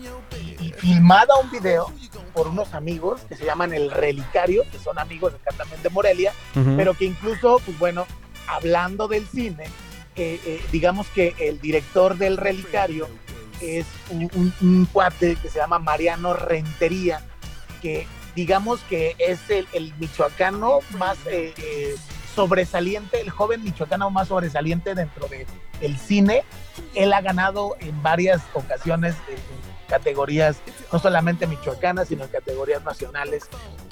y, 0.40 0.66
y 0.68 0.72
filmada 0.72 1.36
un 1.42 1.50
video 1.50 1.92
por 2.30 2.48
unos 2.48 2.74
amigos 2.74 3.20
que 3.28 3.36
se 3.36 3.44
llaman 3.44 3.72
El 3.74 3.90
Relicario, 3.90 4.64
que 4.72 4.78
son 4.78 4.98
amigos 4.98 5.34
acá 5.34 5.54
también 5.56 5.82
de 5.82 5.90
Morelia, 5.90 6.32
Ujú. 6.56 6.74
pero 6.76 6.94
que 6.94 7.04
incluso, 7.04 7.60
pues 7.64 7.78
bueno, 7.78 8.06
hablando 8.46 9.08
del 9.08 9.26
cine, 9.26 9.64
eh, 10.16 10.40
eh, 10.44 10.60
digamos 10.72 11.06
que 11.08 11.34
el 11.38 11.60
director 11.60 12.16
del 12.16 12.36
relicario 12.36 13.08
es 13.60 13.86
un, 14.10 14.24
un- 14.34 14.54
un 14.60 14.86
cuate 14.86 15.36
que 15.36 15.48
se 15.48 15.58
llama 15.58 15.78
Mariano 15.78 16.34
Rentería, 16.34 17.20
que 17.82 18.06
digamos 18.34 18.80
que 18.88 19.14
es 19.18 19.38
el, 19.50 19.66
el 19.72 19.94
michoacano 19.98 20.80
más 20.98 21.18
eh, 21.26 21.52
eh, 21.58 21.94
sobresaliente, 22.34 23.20
el 23.20 23.30
joven 23.30 23.62
michoacano 23.62 24.10
más 24.10 24.28
sobresaliente 24.28 24.94
dentro 24.94 25.26
de 25.28 25.46
el 25.80 25.96
cine. 25.98 26.44
Él 26.94 27.12
ha 27.12 27.20
ganado 27.20 27.76
en 27.80 28.02
varias 28.02 28.40
ocasiones 28.54 29.14
categorías, 29.90 30.56
no 30.92 30.98
solamente 30.98 31.46
michoacanas, 31.46 32.08
sino 32.08 32.24
en 32.24 32.30
categorías 32.30 32.82
nacionales 32.84 33.48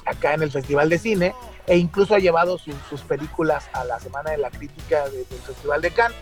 acá 0.07 0.32
en 0.32 0.42
el 0.42 0.51
Festival 0.51 0.88
de 0.88 0.99
Cine 0.99 1.34
e 1.66 1.76
incluso 1.76 2.14
ha 2.14 2.18
llevado 2.18 2.57
su- 2.57 2.72
sus 2.88 3.03
películas 3.03 3.68
a 3.74 3.84
la 3.84 3.99
Semana 4.01 4.30
de 4.30 4.38
la 4.38 4.51
Crítica 4.51 5.07
de- 5.11 5.24
del 5.24 5.40
Festival 5.40 5.82
de 5.82 5.90
Cannes. 5.90 6.16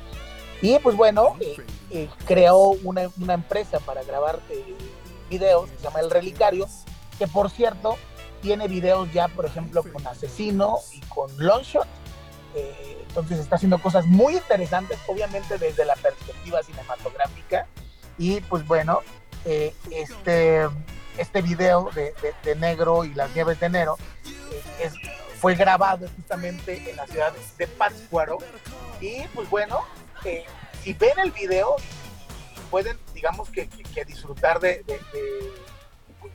Y 0.63 0.79
pues 0.81 0.97
bueno, 0.97 1.37
eh, 1.41 1.57
eh, 1.91 2.09
creó 2.27 2.71
una, 2.83 3.03
una 3.21 3.35
empresa 3.35 3.79
para 3.81 4.03
grabar 4.03 4.41
eh, 4.51 4.75
videos, 5.31 5.69
que 5.71 5.77
se 5.77 5.83
llama 5.85 6.01
El 6.01 6.11
Relicario, 6.11 6.67
que 7.19 7.27
por 7.29 7.51
cierto 7.51 7.97
tiene 8.41 8.67
videos 8.67 9.13
ya, 9.13 9.29
por 9.29 9.45
ejemplo, 9.45 9.83
con 9.93 10.07
Asesino 10.07 10.79
y 10.93 11.01
con 11.03 11.31
Longshot. 11.37 11.87
Eh, 12.55 13.05
entonces 13.09 13.39
está 13.39 13.57
haciendo 13.57 13.79
cosas 13.79 14.07
muy 14.07 14.35
interesantes, 14.35 14.99
obviamente 15.07 15.59
desde 15.59 15.85
la 15.85 15.95
perspectiva 15.97 16.63
cinematográfica. 16.63 17.67
Y 18.19 18.41
pues 18.43 18.67
bueno, 18.67 19.01
eh, 19.47 19.73
este, 19.91 20.69
este 21.17 21.41
video 21.41 21.91
de, 21.95 22.13
de- 22.43 22.55
Negro 22.57 23.05
y 23.05 23.15
las 23.15 23.35
Nieves 23.35 23.59
de 23.61 23.67
Enero 23.67 23.97
eh, 24.81 24.91
fue 25.41 25.55
grabado 25.55 26.07
justamente 26.17 26.91
en 26.91 26.97
la 26.97 27.07
ciudad 27.07 27.33
de 27.57 27.67
Pátzcuaro. 27.67 28.39
Y 29.01 29.23
pues 29.35 29.49
bueno, 29.49 29.81
eh, 30.25 30.45
si 30.83 30.93
ven 30.93 31.19
el 31.23 31.31
video, 31.31 31.77
pueden, 32.71 32.99
digamos 33.15 33.49
que, 33.51 33.69
disfrutar 34.07 34.61
de, 34.61 34.85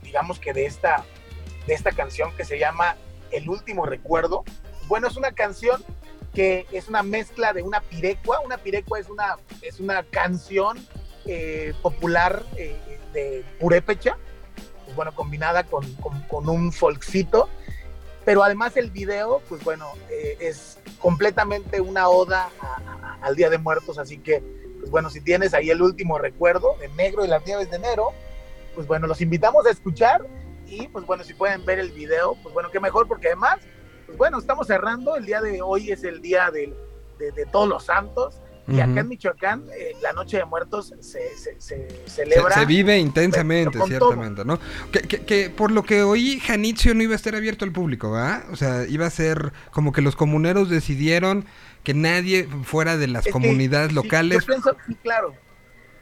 digamos 0.02 0.38
que 0.38 0.52
de 0.52 0.66
esta, 0.66 1.04
de 1.66 1.74
esta 1.74 1.92
canción 1.92 2.34
que 2.36 2.44
se 2.44 2.58
llama 2.58 2.96
El 3.30 3.48
último 3.48 3.86
recuerdo. 3.86 4.44
Bueno, 4.86 5.08
es 5.08 5.16
una 5.16 5.32
canción 5.32 5.84
que 6.34 6.66
es 6.72 6.88
una 6.88 7.02
mezcla 7.02 7.52
de 7.52 7.62
una 7.62 7.80
pirecua. 7.80 8.40
Una 8.40 8.56
pirecua 8.56 8.98
es 8.98 9.10
una, 9.10 9.36
es 9.60 9.80
una 9.80 10.02
canción 10.04 10.78
popular 11.82 12.44
de 13.12 13.44
purépecha, 13.60 14.16
pues 14.84 14.96
bueno, 14.96 15.14
combinada 15.14 15.64
con, 15.64 15.84
con- 16.28 16.48
un 16.48 16.72
folkcito. 16.72 17.48
Pero 18.24 18.44
además 18.44 18.76
el 18.76 18.90
video, 18.92 19.42
pues 19.48 19.64
bueno, 19.64 19.86
eh, 20.08 20.36
es 20.38 20.78
completamente 21.00 21.80
una 21.80 22.08
oda 22.08 22.50
al 23.20 23.34
Día 23.34 23.50
de 23.50 23.58
Muertos, 23.58 23.98
así 23.98 24.18
que, 24.18 24.40
pues 24.78 24.90
bueno, 24.92 25.10
si 25.10 25.20
tienes 25.20 25.54
ahí 25.54 25.70
el 25.70 25.82
último 25.82 26.18
recuerdo 26.18 26.76
de 26.78 26.86
Negro 26.90 27.24
y 27.24 27.28
las 27.28 27.44
Nieves 27.44 27.68
de 27.70 27.76
Enero, 27.78 28.10
pues 28.76 28.86
bueno, 28.86 29.08
los 29.08 29.20
invitamos 29.20 29.66
a 29.66 29.70
escuchar 29.70 30.24
y 30.66 30.86
pues 30.88 31.04
bueno, 31.04 31.24
si 31.24 31.34
pueden 31.34 31.64
ver 31.64 31.80
el 31.80 31.90
video, 31.90 32.36
pues 32.44 32.54
bueno, 32.54 32.70
qué 32.70 32.78
mejor, 32.78 33.08
porque 33.08 33.26
además, 33.26 33.58
pues 34.06 34.16
bueno, 34.16 34.38
estamos 34.38 34.68
cerrando, 34.68 35.16
el 35.16 35.26
día 35.26 35.40
de 35.40 35.60
hoy 35.60 35.90
es 35.90 36.04
el 36.04 36.22
día 36.22 36.50
de, 36.52 36.72
de 37.18 37.46
todos 37.46 37.68
los 37.68 37.84
santos, 37.84 38.40
y 38.68 38.78
acá 38.80 39.00
en 39.00 39.08
Michoacán, 39.08 39.64
eh, 39.76 39.92
la 40.02 40.12
Noche 40.12 40.36
de 40.36 40.44
Muertos 40.44 40.94
se, 41.00 41.36
se- 41.36 41.60
se 41.60 41.88
celebra. 42.06 42.54
se 42.54 42.64
vive 42.64 42.96
intensamente, 42.98 43.78
ciertamente, 43.86 44.44
¿no? 44.44 44.58
Que, 44.92 45.00
que- 45.00 45.20
que 45.24 45.50
por 45.50 45.72
lo 45.72 45.82
que 45.82 46.02
oí, 46.02 46.38
Janitzio 46.38 46.94
no 46.94 47.02
iba 47.02 47.12
a 47.14 47.16
estar 47.16 47.34
abierto 47.34 47.64
al 47.64 47.72
público, 47.72 48.12
¿verdad? 48.12 48.44
O 48.52 48.56
sea, 48.56 48.84
iba 48.86 49.04
a 49.06 49.10
ser 49.10 49.52
como 49.72 49.92
que 49.92 50.00
los 50.00 50.14
comuneros 50.16 50.68
decidieron 50.70 51.44
que 51.82 51.94
nadie 51.94 52.48
fuera 52.62 52.96
de 52.96 53.08
las 53.08 53.22
Es 53.22 53.26
que, 53.26 53.32
comunidades 53.32 53.88
sí, 53.88 53.94
locales. 53.96 54.40
yo 54.42 54.46
pienso, 54.46 54.76
sí, 54.86 54.94
claro. 55.02 55.34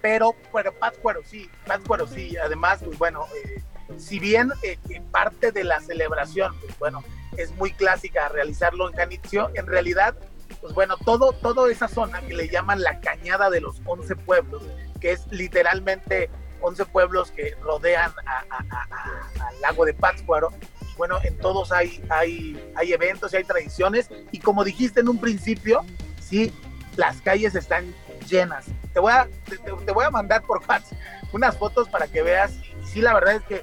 Pero, 0.03 0.35
pero 0.53 0.73
Pátzcuaro 0.73 1.21
sí, 1.25 1.49
Pátzcuaro 1.67 2.07
sí. 2.07 2.37
Además, 2.37 2.81
pues 2.85 2.99
bueno, 2.99 3.27
eh, 3.45 3.63
si 3.99 4.19
bien 4.19 4.51
eh, 4.63 4.79
parte 5.11 5.53
de 5.53 5.65
la 5.65 5.81
celebración, 5.81 6.55
pues 6.61 6.79
bueno, 6.79 7.03
es 7.37 7.51
muy 7.57 7.73
clásica 7.73 8.29
realizarlo 8.29 8.89
en 8.91 8.97
Janitzio, 8.97 9.51
en 9.55 9.67
realidad, 9.67 10.15
pues 10.61 10.75
bueno, 10.75 10.97
todo, 11.05 11.33
toda 11.33 11.71
esa 11.71 11.89
zona 11.89 12.21
que 12.21 12.35
le 12.35 12.49
llaman 12.49 12.83
la 12.83 13.01
cañada 13.01 13.51
de 13.51 13.61
los 13.61 13.81
11 13.85 14.17
pueblos, 14.17 14.63
que 15.01 15.13
es 15.13 15.27
literalmente 15.31 16.31
11 16.61 16.85
pueblos 16.87 17.31
que 17.31 17.55
rodean 17.63 18.13
a- 18.27 18.45
al 19.47 19.61
lago 19.61 19.85
de 19.85 19.95
Pátzcuaro, 19.95 20.51
bueno, 20.97 21.19
en 21.23 21.39
todos 21.39 21.73
hay, 21.73 22.05
hay, 22.11 22.73
hay 22.77 22.93
eventos 22.93 23.33
y 23.33 23.37
hay 23.39 23.45
tradiciones, 23.45 24.11
y 24.33 24.39
como 24.41 24.65
dijiste 24.65 25.01
en 25.01 25.09
un 25.09 25.19
principio, 25.19 25.83
sí, 26.21 26.53
las 26.97 27.21
calles 27.23 27.55
están 27.55 27.95
llenas. 28.29 28.67
Te 28.93 29.01
voy 29.01 29.13
a, 29.13 29.27
te 29.87 29.93
voy 29.93 30.05
a 30.05 30.11
mandar 30.11 30.43
por 30.43 30.59
WhatsApp 30.69 30.99
unas 31.33 31.57
fotos 31.57 31.89
para 31.89 32.07
que 32.09 32.23
veas. 32.23 32.53
Y 32.83 32.87
sí, 32.87 33.01
la 33.01 33.15
verdad 33.15 33.37
es 33.37 33.43
que 33.45 33.63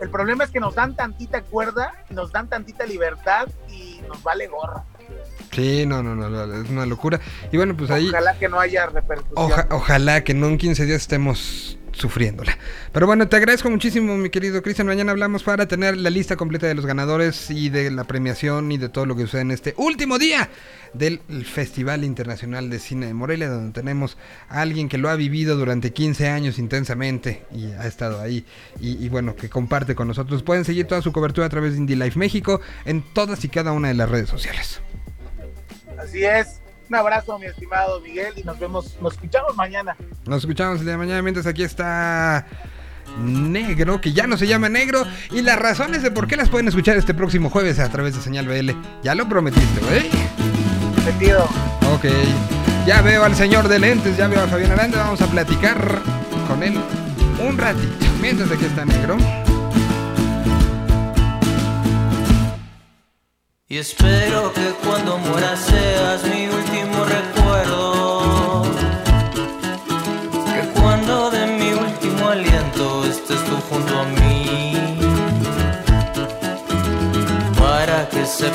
el 0.00 0.10
problema 0.10 0.42
es 0.44 0.50
que 0.50 0.58
nos 0.58 0.74
dan 0.74 0.96
tantita 0.96 1.42
cuerda, 1.42 1.92
nos 2.10 2.32
dan 2.32 2.48
tantita 2.48 2.84
libertad 2.86 3.48
y 3.68 4.00
nos 4.08 4.22
vale 4.22 4.48
gorra. 4.48 4.84
Sí, 5.52 5.84
no, 5.86 6.02
no, 6.02 6.14
no, 6.16 6.54
es 6.62 6.70
una 6.70 6.86
locura. 6.86 7.20
Y 7.52 7.56
bueno, 7.56 7.76
pues 7.76 7.90
ahí, 7.90 8.08
Ojalá 8.08 8.38
que 8.38 8.48
no 8.48 8.58
haya 8.58 8.86
repercusión. 8.86 9.34
oja- 9.36 9.68
ojalá 9.70 10.24
que 10.24 10.34
no 10.34 10.48
en 10.48 10.58
15 10.58 10.86
días 10.86 11.02
estemos 11.02 11.78
sufriéndola. 11.92 12.56
Pero 12.90 13.06
bueno, 13.06 13.28
te 13.28 13.36
agradezco 13.36 13.68
muchísimo, 13.68 14.16
mi 14.16 14.30
querido 14.30 14.62
Cristian. 14.62 14.86
Mañana 14.86 15.12
hablamos 15.12 15.42
para 15.42 15.68
tener 15.68 15.98
la 15.98 16.08
lista 16.08 16.36
completa 16.36 16.66
de 16.66 16.74
los 16.74 16.86
ganadores 16.86 17.50
y 17.50 17.68
de 17.68 17.90
la 17.90 18.04
premiación 18.04 18.72
y 18.72 18.78
de 18.78 18.88
todo 18.88 19.04
lo 19.04 19.14
que 19.14 19.24
sucede 19.24 19.42
en 19.42 19.50
este 19.50 19.74
último 19.76 20.18
día 20.18 20.48
del 20.94 21.20
Festival 21.44 22.02
Internacional 22.04 22.70
de 22.70 22.78
Cine 22.78 23.06
de 23.08 23.12
Morelia, 23.14 23.50
donde 23.50 23.72
tenemos 23.78 24.16
a 24.48 24.62
alguien 24.62 24.88
que 24.88 24.96
lo 24.96 25.10
ha 25.10 25.16
vivido 25.16 25.54
durante 25.56 25.92
15 25.92 26.28
años 26.30 26.58
intensamente 26.58 27.42
y 27.54 27.66
ha 27.72 27.86
estado 27.86 28.22
ahí 28.22 28.46
y, 28.80 29.04
y 29.04 29.10
bueno, 29.10 29.36
que 29.36 29.50
comparte 29.50 29.94
con 29.94 30.08
nosotros. 30.08 30.42
Pueden 30.42 30.64
seguir 30.64 30.86
toda 30.86 31.02
su 31.02 31.12
cobertura 31.12 31.46
a 31.46 31.50
través 31.50 31.72
de 31.72 31.78
Indie 31.78 31.96
Life 31.96 32.18
México 32.18 32.62
en 32.86 33.02
todas 33.12 33.44
y 33.44 33.48
cada 33.50 33.72
una 33.72 33.88
de 33.88 33.94
las 33.94 34.08
redes 34.08 34.30
sociales. 34.30 34.80
Así 36.02 36.24
es. 36.24 36.60
Un 36.88 36.96
abrazo, 36.96 37.38
mi 37.38 37.46
estimado 37.46 38.00
Miguel, 38.00 38.34
y 38.36 38.42
nos 38.42 38.58
vemos, 38.58 38.96
nos 39.00 39.14
escuchamos 39.14 39.56
mañana. 39.56 39.96
Nos 40.26 40.40
escuchamos 40.40 40.80
el 40.80 40.84
día 40.84 40.92
de 40.92 40.98
mañana 40.98 41.22
mientras 41.22 41.46
aquí 41.46 41.62
está 41.62 42.46
Negro, 43.18 44.00
que 44.00 44.12
ya 44.12 44.26
no 44.26 44.36
se 44.36 44.46
llama 44.46 44.68
Negro, 44.68 45.04
y 45.30 45.42
las 45.42 45.58
razones 45.58 46.02
de 46.02 46.10
por 46.10 46.26
qué 46.26 46.36
las 46.36 46.50
pueden 46.50 46.68
escuchar 46.68 46.96
este 46.96 47.14
próximo 47.14 47.48
jueves 47.48 47.78
a 47.78 47.88
través 47.88 48.14
de 48.14 48.20
Señal 48.20 48.46
BL. 48.46 48.72
Ya 49.02 49.14
lo 49.14 49.28
prometiste, 49.28 49.80
güey. 49.80 50.10
Sentido. 51.04 51.48
Ok. 51.94 52.06
Ya 52.86 53.00
veo 53.00 53.24
al 53.24 53.36
señor 53.36 53.68
de 53.68 53.78
lentes, 53.78 54.16
ya 54.16 54.28
veo 54.28 54.42
a 54.42 54.48
Fabián 54.48 54.72
Aranda, 54.72 54.98
vamos 54.98 55.22
a 55.22 55.26
platicar 55.28 56.02
con 56.48 56.62
él 56.62 56.78
un 57.40 57.56
ratito. 57.56 58.06
Mientras 58.20 58.50
aquí 58.50 58.64
está 58.64 58.84
Negro. 58.84 59.16
Y 63.68 63.78
espero 63.78 64.52
que 64.52 64.71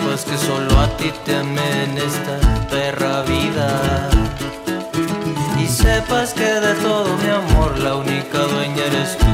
sepas 0.08 0.26
que 0.26 0.38
solo 0.38 0.80
a 0.80 0.88
ti 0.98 1.12
te 1.26 1.36
amé 1.36 1.84
en 1.84 1.98
esta 1.98 2.40
perra 2.70 3.24
vida. 3.24 4.10
Y 5.60 5.68
sepas 5.68 6.34
que 6.34 6.46
de 6.46 6.74
todo 6.76 7.18
mi 7.18 7.30
amor 7.30 7.78
la 7.80 7.96
única 7.96 8.40
dueña 8.40 8.84
eres 8.86 9.18
tú. 9.18 9.26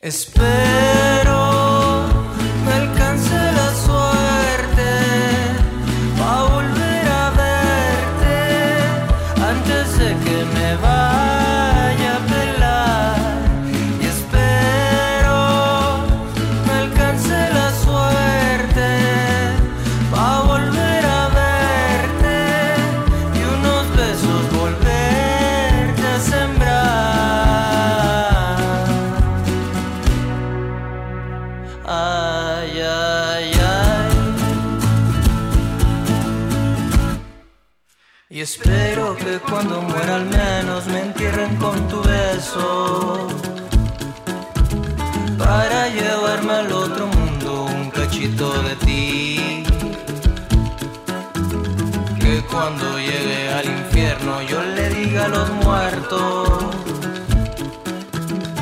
Espero 0.00 0.91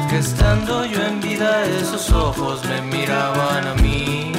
Que 0.09 0.19
estando 0.19 0.85
yo 0.85 1.03
en 1.03 1.21
vida 1.21 1.65
esos 1.67 2.11
ojos 2.13 2.65
me 2.65 2.83
miraban 2.83 3.67
a 3.67 3.75
mí. 3.75 4.33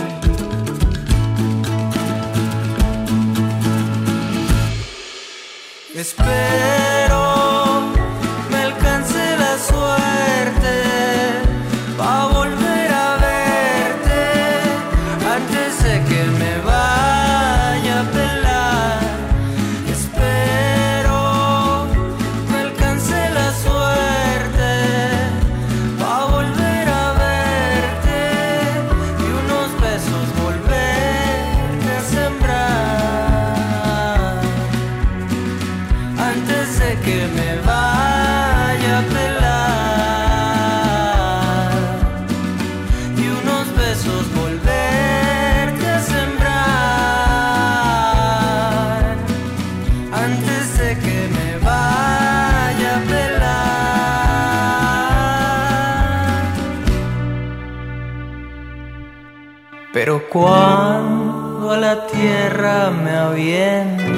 Cuando 60.32 61.72
a 61.72 61.78
la 61.78 62.08
tierra 62.08 62.90
me 62.90 63.12
avienten 63.12 64.12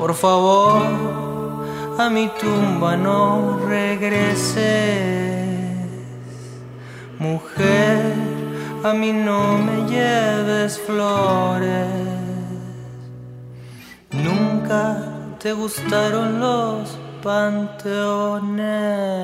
por 0.00 0.14
favor, 0.14 0.80
a 1.98 2.08
mi 2.08 2.28
tumba 2.40 2.96
no 2.96 3.60
regreses. 3.68 4.56
Mujer, 7.18 8.14
a 8.82 8.94
mí 8.94 9.12
no 9.12 9.58
me 9.58 9.86
lleves 9.86 10.78
flores. 10.78 11.86
Nunca 14.10 15.04
te 15.38 15.52
gustaron 15.52 16.40
los 16.40 16.96
panteones. 17.22 19.19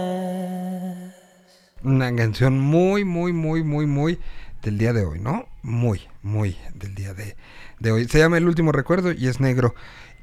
Una 2.09 2.17
canción 2.17 2.61
muy, 2.61 3.05
muy, 3.05 3.33
muy, 3.33 3.65
muy, 3.65 3.85
muy 3.87 4.21
del 4.63 4.79
día 4.79 4.93
de 4.93 5.05
hoy, 5.05 5.19
¿no? 5.19 5.49
Muy, 5.63 6.03
muy 6.23 6.57
del 6.75 6.95
día 6.95 7.15
de, 7.15 7.37
de 7.81 7.91
hoy. 7.91 8.07
Se 8.07 8.19
llama 8.19 8.39
El 8.39 8.47
último 8.47 8.71
recuerdo 8.71 9.11
y 9.11 9.27
es 9.27 9.41
negro. 9.41 9.75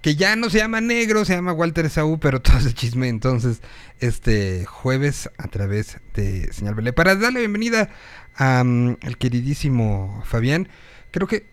Que 0.01 0.15
ya 0.15 0.37
no 0.37 0.49
se 0.49 0.59
llama 0.59 0.79
negro, 0.79 1.25
se 1.25 1.35
llama 1.35 1.51
Walter 1.51 1.89
Saúl, 1.89 2.19
pero 2.19 2.41
todo 2.41 2.57
ese 2.57 2.73
chisme 2.73 3.09
entonces, 3.09 3.61
este 3.99 4.63
jueves 4.63 5.29
a 5.37 5.49
través 5.49 5.97
de 6.13 6.53
Señal 6.53 6.75
Belé. 6.75 6.93
Para 6.93 7.17
darle 7.17 7.41
bienvenida 7.41 7.89
al 8.35 9.17
queridísimo 9.19 10.23
Fabián, 10.25 10.69
creo 11.11 11.27
que 11.27 11.47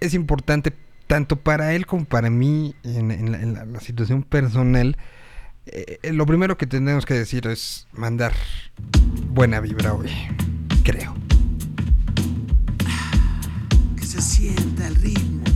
es 0.00 0.12
importante 0.12 0.74
tanto 1.06 1.36
para 1.36 1.72
él 1.72 1.86
como 1.86 2.04
para 2.04 2.28
mí 2.28 2.74
en, 2.82 3.54
la 3.72 3.80
situación 3.80 4.24
personal. 4.24 4.98
Eh, 5.66 6.12
lo 6.12 6.26
primero 6.26 6.56
que 6.56 6.66
tenemos 6.66 7.06
que 7.06 7.14
decir 7.14 7.46
es 7.46 7.86
mandar 7.92 8.32
buena 9.30 9.60
vibra 9.60 9.94
hoy, 9.94 10.10
creo. 10.84 11.14
que 13.96 14.04
se 14.06 14.20
sienta 14.20 14.86
el 14.86 14.94
ritmo. 14.96 15.53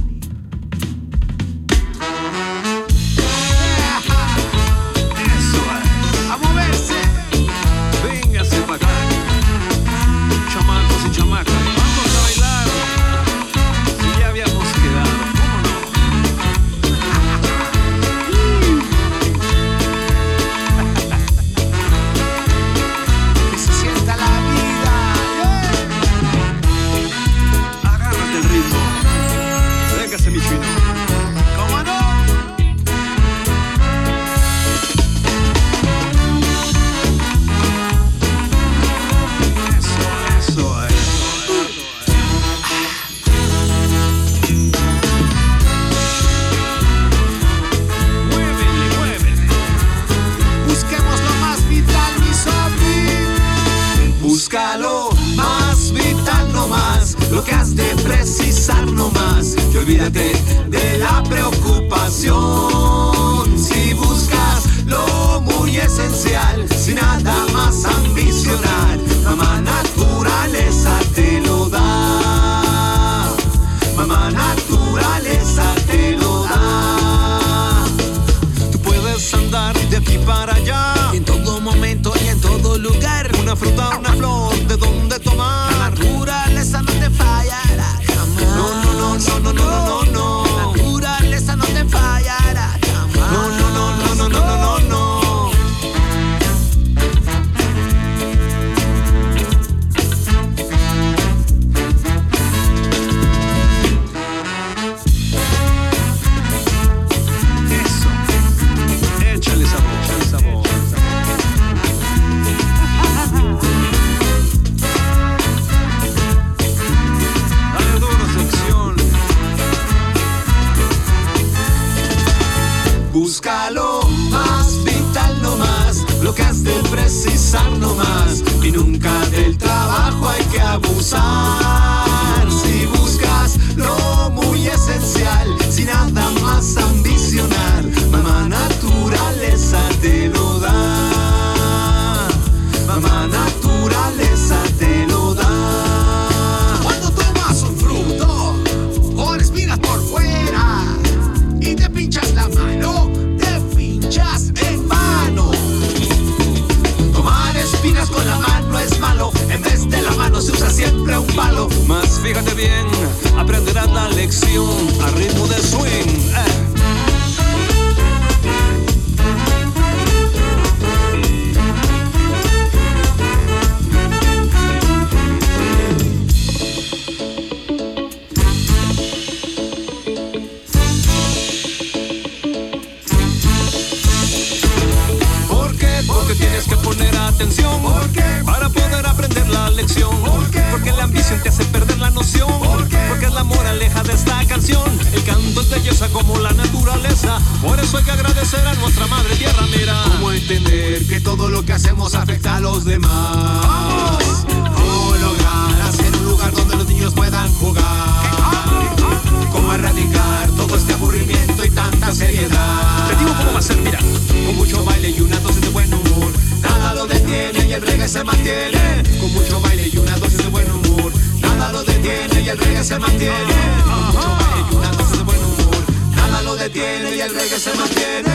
Se 218.09 218.25
mantiene. 218.25 219.03
Con 219.21 219.33
mucho 219.35 219.61
baile 219.61 219.91
y 219.93 219.99
una 219.99 220.17
dosis 220.17 220.39
de 220.39 220.49
buen 220.49 220.71
humor. 220.71 221.13
Nada 221.43 221.73
lo 221.73 221.85
detiene 221.85 222.41
y 222.41 222.49
el 222.49 222.57
reggae 222.57 222.83
se 222.83 222.99
mantiene. 222.99 223.55
Con 223.85 224.07
mucho 224.07 224.29
baile 224.29 224.65
y 224.71 224.75
una 224.77 224.93
dosis 224.93 225.19
de 225.19 225.25
buen 225.25 225.39
humor. 225.39 225.85
Nada 226.17 226.43
lo 226.43 226.57
detiene 226.57 227.17
y 227.17 227.21
el 227.21 227.35
reggae 227.35 227.59
se 227.59 227.75
mantiene. 227.75 228.29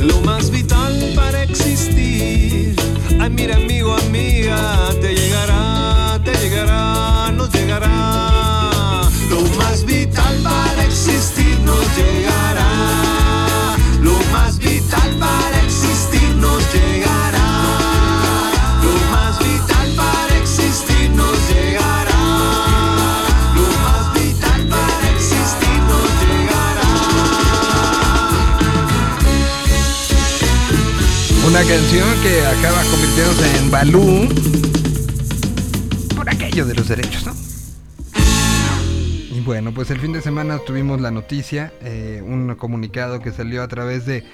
Lo 0.00 0.20
más 0.22 0.50
vital 0.50 1.12
para 1.14 1.42
existir. 1.42 2.74
Ay, 3.20 3.30
mira, 3.30 3.56
amigo, 3.56 3.94
amiga, 3.94 4.81
Una 31.52 31.64
canción 31.64 32.08
que 32.22 32.46
acaba 32.46 32.82
convirtiéndose 32.84 33.58
en 33.58 33.70
Balú 33.70 34.26
por 36.16 36.30
aquello 36.30 36.64
de 36.64 36.74
los 36.74 36.88
derechos, 36.88 37.26
¿no? 37.26 37.34
Y 39.36 39.38
bueno, 39.42 39.74
pues 39.74 39.90
el 39.90 40.00
fin 40.00 40.14
de 40.14 40.22
semana 40.22 40.60
tuvimos 40.60 41.02
la 41.02 41.10
noticia, 41.10 41.70
eh, 41.82 42.22
un 42.24 42.54
comunicado 42.54 43.20
que 43.20 43.32
salió 43.32 43.62
a 43.62 43.68
través 43.68 44.06
de 44.06 44.24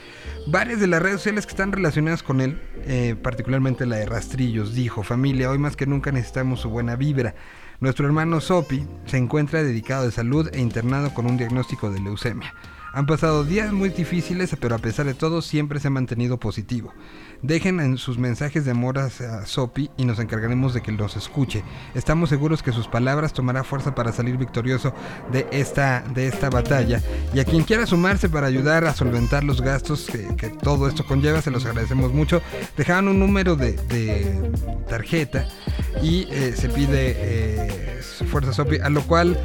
varias 0.47 0.79
de 0.79 0.87
las 0.87 1.03
redes 1.03 1.17
sociales 1.17 1.45
que 1.45 1.51
están 1.51 1.73
relacionadas 1.73 2.23
con 2.23 2.41
él, 2.41 2.63
eh, 2.87 3.17
particularmente 3.21 3.85
la 3.85 3.97
de 3.97 4.07
Rastrillos. 4.07 4.77
Dijo, 4.77 5.03
familia, 5.03 5.51
hoy 5.51 5.59
más 5.59 5.75
que 5.75 5.87
nunca 5.87 6.13
necesitamos 6.13 6.61
su 6.61 6.71
buena 6.71 6.95
vibra. 6.95 7.35
Nuestro 7.81 8.07
hermano 8.07 8.41
Sopi 8.41 8.87
se 9.07 9.17
encuentra 9.17 9.65
dedicado 9.65 10.05
de 10.05 10.13
salud 10.13 10.49
e 10.53 10.61
internado 10.61 11.13
con 11.13 11.27
un 11.27 11.37
diagnóstico 11.37 11.91
de 11.91 11.99
leucemia. 11.99 12.55
Han 12.93 13.07
pasado 13.07 13.45
días 13.45 13.73
muy 13.73 13.91
difíciles, 13.91 14.57
pero 14.59 14.75
a 14.75 14.79
pesar 14.79 15.07
de 15.07 15.15
todo 15.15 15.43
siempre 15.43 15.79
se 15.79 15.89
ha 15.89 15.91
mantenido 15.91 16.39
positivo. 16.39 16.93
Dejen 17.43 17.81
en 17.81 17.99
sus 17.99 18.19
mensajes 18.19 18.65
de 18.65 18.71
amor 18.71 18.99
a 18.99 19.11
Sopi 19.47 19.91
y 19.97 20.05
nos 20.05 20.19
encargaremos 20.19 20.75
de 20.75 20.81
que 20.81 20.91
los 20.91 21.17
escuche. 21.17 21.63
Estamos 21.95 22.31
seguros 22.31 22.63
que 22.63 22.73
sus 22.73 22.89
palabras 22.89 23.33
tomará 23.33 23.63
fuerza 23.63 23.95
para 23.95 24.13
salir 24.13 24.39
victorioso 24.39 24.95
de 25.31 25.47
esta, 25.53 26.03
de 26.15 26.27
esta 26.27 26.51
batalla. 26.51 27.03
Y 27.35 27.41
a 27.41 27.45
quien 27.45 27.63
quiera 27.63 27.87
sumarse 27.87 28.29
para 28.29 28.47
ayudar 28.47 28.87
a 28.87 28.95
solventar 28.95 29.45
los 29.45 29.61
gastos 29.61 30.07
que, 30.07 30.49
todo 30.49 30.89
esto 30.89 31.05
conlleva, 31.05 31.43
se 31.43 31.51
los 31.51 31.67
agradecemos 31.67 32.13
mucho. 32.13 32.41
Dejaban 32.77 33.09
un 33.09 33.21
número 33.21 33.55
de, 33.55 33.73
de 33.73 34.51
tarjeta 34.89 35.47
y 36.03 36.27
eh, 36.31 36.55
se 36.57 36.69
pide 36.69 37.15
eh, 37.19 38.01
Fuerza 38.31 38.53
Sopi, 38.53 38.79
a 38.79 38.89
lo 38.89 39.03
cual 39.03 39.39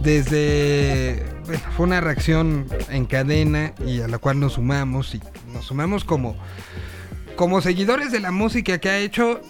desde 0.00 1.24
bueno, 1.46 1.62
fue 1.76 1.86
una 1.86 2.00
reacción 2.00 2.66
en 2.90 3.06
cadena 3.06 3.72
y 3.86 4.00
a 4.00 4.08
la 4.08 4.18
cual 4.18 4.40
nos 4.40 4.54
sumamos 4.54 5.14
y 5.14 5.20
nos 5.52 5.66
sumamos 5.66 6.04
como 6.04 6.36
como 7.36 7.60
seguidores 7.60 8.12
de 8.12 8.20
la 8.20 8.30
música 8.30 8.78
que 8.78 8.88
ha 8.88 8.98
hecho 8.98 9.40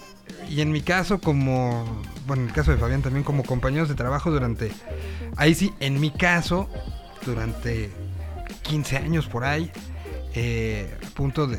y 0.49 0.61
en 0.61 0.73
mi 0.73 0.83
caso 0.83 1.21
como 1.21 1.85
bueno 2.27 2.43
en 2.43 2.49
el 2.49 2.55
caso 2.55 2.71
de 2.71 2.79
Fabián 2.79 3.03
también 3.03 3.25
como 3.25 3.45
compañeros 3.45 3.89
de 3.89 3.95
trabajo 3.95 4.31
durante 4.31 4.73
ahí 5.37 5.55
sí 5.55 5.73
en 5.81 6.01
mi 6.01 6.11
caso 6.11 6.69
durante 7.25 7.91
15 8.63 8.97
años 8.99 9.27
por 9.27 9.45
ahí 9.45 9.71
eh, 10.35 10.95
a 11.05 11.11
punto 11.11 11.47
de, 11.47 11.59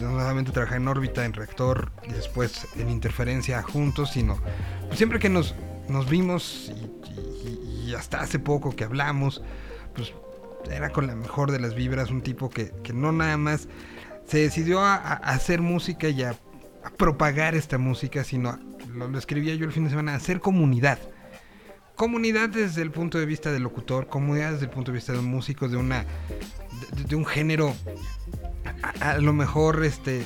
no 0.00 0.10
solamente 0.10 0.52
trabajar 0.52 0.76
en 0.76 0.86
órbita 0.86 1.24
en 1.24 1.32
reactor 1.32 1.90
y 2.08 2.12
después 2.12 2.68
en 2.76 2.90
interferencia 2.90 3.62
juntos 3.62 4.10
sino 4.12 4.38
pues, 4.86 4.98
siempre 4.98 5.18
que 5.18 5.28
nos 5.28 5.54
nos 5.88 6.08
vimos 6.08 6.70
y, 6.70 7.67
y 7.88 7.94
hasta 7.94 8.20
hace 8.20 8.38
poco 8.38 8.76
que 8.76 8.84
hablamos 8.84 9.42
pues 9.94 10.12
era 10.70 10.90
con 10.90 11.06
la 11.06 11.16
mejor 11.16 11.50
de 11.50 11.58
las 11.58 11.74
vibras 11.74 12.10
un 12.10 12.20
tipo 12.20 12.50
que, 12.50 12.70
que 12.82 12.92
no 12.92 13.12
nada 13.12 13.36
más 13.36 13.68
se 14.26 14.38
decidió 14.38 14.80
a, 14.80 14.96
hacer 14.96 15.62
música 15.62 16.08
y 16.08 16.22
a, 16.22 16.36
propagar 16.96 17.54
esta 17.54 17.76
música, 17.76 18.24
sino 18.24 18.58
lo, 18.94 19.16
escribía 19.18 19.54
yo 19.54 19.66
el 19.66 19.72
fin 19.72 19.84
de 19.84 19.90
semana, 19.90 20.14
hacer 20.14 20.40
comunidad. 20.40 20.98
Comunidad 21.96 22.48
desde 22.48 22.82
el 22.82 22.90
punto 22.90 23.18
de 23.18 23.26
vista 23.26 23.52
del 23.52 23.62
locutor, 23.62 24.06
comunidad 24.06 24.52
desde 24.52 24.66
el 24.66 24.70
punto 24.70 24.92
de 24.92 24.96
vista 24.96 25.12
de 25.12 25.18
un 25.18 25.26
músico, 25.26 25.68
de 25.68 25.76
una 25.76 26.04
de, 27.08 27.16
un 27.16 27.26
género 27.26 27.74
a, 29.00 29.10
a, 29.10 29.18
lo 29.18 29.32
mejor 29.32 29.84
este 29.84 30.24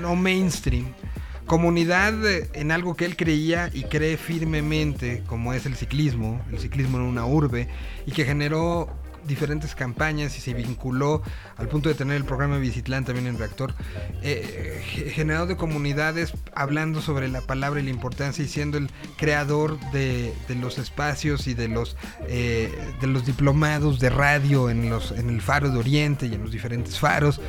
no 0.00 0.16
mainstream. 0.16 0.86
Comunidad 1.46 2.14
en 2.54 2.70
algo 2.70 2.96
que 2.96 3.04
él 3.04 3.16
creía 3.16 3.70
y 3.72 3.84
cree 3.84 4.16
firmemente, 4.16 5.22
como 5.26 5.52
es 5.52 5.66
el 5.66 5.76
ciclismo, 5.76 6.40
el 6.50 6.58
ciclismo 6.58 6.98
en 6.98 7.04
una 7.04 7.26
urbe, 7.26 7.68
y 8.06 8.12
que 8.12 8.24
generó 8.24 8.88
diferentes 9.26 9.74
campañas 9.74 10.36
y 10.36 10.40
se 10.40 10.54
vinculó 10.54 11.22
al 11.56 11.68
punto 11.68 11.88
de 11.88 11.94
tener 11.94 12.16
el 12.16 12.24
programa 12.24 12.58
Bicitlán 12.58 13.04
también 13.04 13.26
en 13.26 13.38
Reactor, 13.38 13.74
eh, 14.22 14.82
generado 15.12 15.46
de 15.46 15.56
comunidades 15.56 16.32
hablando 16.54 17.00
sobre 17.00 17.28
la 17.28 17.40
palabra 17.40 17.80
y 17.80 17.84
la 17.84 17.90
importancia 17.90 18.44
y 18.44 18.48
siendo 18.48 18.78
el 18.78 18.90
creador 19.16 19.78
de, 19.92 20.34
de 20.48 20.54
los 20.54 20.78
espacios 20.78 21.46
y 21.46 21.54
de 21.54 21.68
los, 21.68 21.96
eh, 22.28 22.72
de 23.00 23.06
los 23.06 23.26
diplomados 23.26 24.00
de 24.00 24.10
radio 24.10 24.70
en, 24.70 24.90
los, 24.90 25.12
en 25.12 25.30
el 25.30 25.40
Faro 25.40 25.70
de 25.70 25.78
Oriente 25.78 26.26
y 26.26 26.34
en 26.34 26.42
los 26.42 26.52
diferentes 26.52 26.98
faros. 26.98 27.40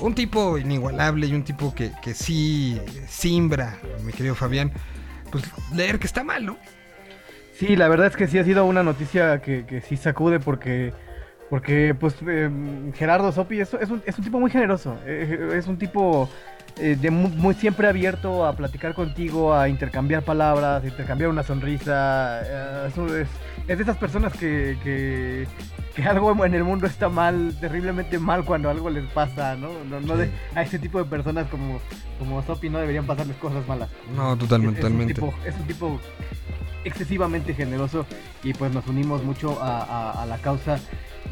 Un 0.00 0.14
tipo 0.14 0.58
inigualable 0.58 1.26
y 1.26 1.34
un 1.34 1.44
tipo 1.44 1.74
que, 1.74 1.92
que 2.02 2.14
sí 2.14 2.80
simbra, 3.08 3.78
mi 4.04 4.12
querido 4.12 4.34
Fabián, 4.34 4.72
pues 5.30 5.44
leer 5.72 5.98
que 5.98 6.06
está 6.06 6.24
mal, 6.24 6.44
¿no? 6.44 6.58
Sí, 7.56 7.76
la 7.76 7.88
verdad 7.88 8.08
es 8.08 8.16
que 8.16 8.26
sí 8.26 8.38
ha 8.38 8.44
sido 8.44 8.64
una 8.64 8.82
noticia 8.82 9.40
que, 9.40 9.64
que 9.64 9.80
sí 9.80 9.96
sacude 9.96 10.40
porque 10.40 10.92
porque 11.50 11.94
pues 11.98 12.16
eh, 12.26 12.50
Gerardo 12.94 13.30
Sopi 13.30 13.60
es, 13.60 13.72
es, 13.74 13.88
un, 13.90 14.02
es, 14.06 14.18
un, 14.18 14.24
tipo 14.24 14.40
muy 14.40 14.50
generoso, 14.50 14.96
eh, 15.06 15.50
es 15.54 15.66
un 15.68 15.78
tipo 15.78 16.28
eh, 16.78 16.96
de 17.00 17.10
mu- 17.10 17.28
muy, 17.28 17.54
siempre 17.54 17.86
abierto 17.86 18.44
a 18.44 18.56
platicar 18.56 18.94
contigo, 18.94 19.54
a 19.54 19.68
intercambiar 19.68 20.22
palabras, 20.24 20.82
a 20.82 20.86
intercambiar 20.86 21.30
una 21.30 21.44
sonrisa. 21.44 22.40
eh, 22.44 22.88
es, 22.88 22.96
un- 22.96 23.26
es 23.68 23.76
de 23.78 23.82
esas 23.82 23.96
personas 23.96 24.32
que, 24.34 24.76
que, 24.82 25.46
que 25.94 26.02
algo 26.04 26.44
en 26.44 26.54
el 26.54 26.64
mundo 26.64 26.86
está 26.86 27.08
mal, 27.08 27.56
terriblemente 27.60 28.18
mal 28.18 28.44
cuando 28.44 28.68
algo 28.70 28.90
les 28.90 29.04
pasa, 29.12 29.56
¿no? 29.56 29.70
No, 29.88 30.00
no 30.00 30.16
de- 30.16 30.26
Sí. 30.26 30.32
a 30.54 30.62
ese 30.62 30.78
tipo 30.78 30.98
de 30.98 31.04
personas 31.06 31.46
como, 31.48 31.80
como 32.18 32.42
Sopi 32.42 32.68
no 32.68 32.78
deberían 32.78 33.06
pasarles 33.06 33.36
cosas 33.36 33.66
malas. 33.66 33.88
No, 34.14 34.36
totalmente, 34.36 34.80
Es- 34.80 34.84
es 34.86 34.90
un 34.92 34.96
totalmente. 34.98 35.14
tipo- 35.14 35.34
es 35.46 35.54
un 35.56 35.66
tipo 35.66 36.00
excesivamente 36.84 37.54
generoso 37.54 38.06
y 38.42 38.52
pues 38.52 38.72
nos 38.72 38.86
unimos 38.86 39.24
mucho 39.24 39.62
a, 39.62 39.78
a- 39.82 40.22
a 40.22 40.26
la 40.26 40.38
causa 40.38 40.78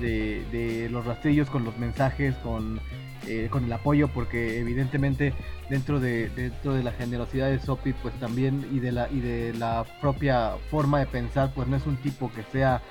de, 0.01 0.43
de 0.51 0.89
los 0.91 1.05
rastrillos 1.05 1.51
con 1.51 1.65
los 1.65 1.77
mensajes, 1.79 2.35
con, 2.37 2.81
eh, 3.27 3.49
con 3.51 3.65
el 3.65 3.73
apoyo, 3.73 4.09
porque 4.09 4.59
evidentemente 4.59 5.33
dentro 5.71 6.01
de, 6.01 6.29
dentro 6.31 6.75
de 6.75 6.83
la 6.83 6.93
generosidad 6.93 7.51
de 7.51 7.61
Sopi 7.61 7.93
pues 7.93 8.13
también 8.21 8.67
y 8.73 8.81
de 8.81 8.93
la, 8.93 9.09
y 9.11 9.21
de 9.21 9.55
la 9.55 9.85
propia 10.01 10.53
forma 10.71 10.99
de 10.99 11.07
pensar 11.07 11.53
pues 11.55 11.69
no 11.69 11.77
es 11.77 11.87
un 11.87 11.97
tipo 11.97 12.33
que 12.33 12.43
sea 12.51 12.83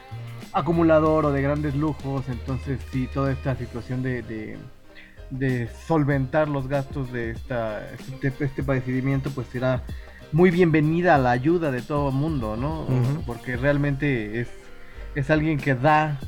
acumulador 0.53 1.25
o 1.25 1.31
de 1.31 1.41
grandes 1.41 1.75
lujos, 1.75 2.27
entonces 2.29 2.79
sí, 2.91 3.09
toda 3.13 3.31
esta 3.31 3.55
situación 3.55 4.03
de, 4.03 4.21
de, 4.21 4.57
de 5.29 5.67
solventar 5.87 6.47
los 6.47 6.67
gastos 6.67 7.11
de 7.11 7.31
esta, 7.31 7.85
este, 8.21 8.33
este 8.39 8.63
padecimiento 8.63 9.31
pues 9.31 9.47
será 9.47 9.83
muy 10.31 10.49
bienvenida 10.49 11.15
a 11.15 11.17
la 11.17 11.31
ayuda 11.31 11.71
de 11.71 11.81
todo 11.81 12.09
el 12.09 12.15
mundo, 12.15 12.55
¿no? 12.55 12.87
Porque 13.25 13.57
realmente 13.57 14.39
es, 14.39 14.49
es 15.13 15.29
alguien 15.29 15.57
que 15.57 15.75
da 15.75 16.19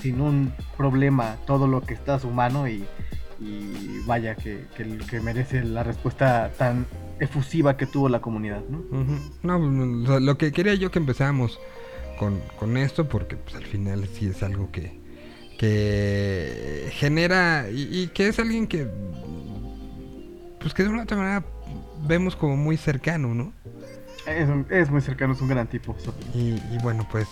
sin 0.00 0.20
un 0.20 0.52
problema 0.76 1.36
todo 1.46 1.66
lo 1.66 1.82
que 1.82 1.94
está 1.94 2.14
a 2.14 2.18
su 2.18 2.30
mano 2.30 2.66
y, 2.68 2.84
y 3.40 4.00
vaya 4.06 4.34
que, 4.34 4.64
que, 4.76 4.98
que 4.98 5.20
merece 5.20 5.64
la 5.64 5.82
respuesta 5.82 6.50
tan 6.56 6.86
efusiva 7.20 7.76
que 7.76 7.86
tuvo 7.86 8.08
la 8.08 8.20
comunidad, 8.20 8.62
¿no? 8.68 8.84
No, 9.42 10.02
o 10.02 10.06
sea, 10.06 10.20
lo 10.20 10.36
que 10.38 10.52
quería 10.52 10.74
yo 10.74 10.90
que 10.90 10.98
empezáramos 10.98 11.60
con, 12.18 12.40
con 12.58 12.76
esto, 12.76 13.08
porque 13.08 13.36
pues, 13.36 13.54
al 13.56 13.64
final 13.64 14.06
sí 14.12 14.26
es 14.26 14.42
algo 14.42 14.70
que, 14.70 15.00
que 15.58 16.90
genera 16.92 17.68
y, 17.70 17.88
y 17.90 18.06
que 18.08 18.28
es 18.28 18.38
alguien 18.38 18.66
que, 18.66 18.88
pues 20.60 20.74
que 20.74 20.82
de 20.82 20.88
una 20.88 21.00
u 21.00 21.02
otra 21.02 21.16
manera 21.16 21.44
vemos 22.06 22.36
como 22.36 22.56
muy 22.56 22.76
cercano, 22.76 23.34
¿no? 23.34 23.52
Es, 24.26 24.48
es 24.70 24.90
muy 24.90 25.00
cercano, 25.00 25.34
es 25.34 25.40
un 25.40 25.48
gran 25.48 25.66
tipo. 25.66 25.96
Y, 26.34 26.54
y 26.54 26.78
bueno, 26.82 27.06
pues 27.10 27.28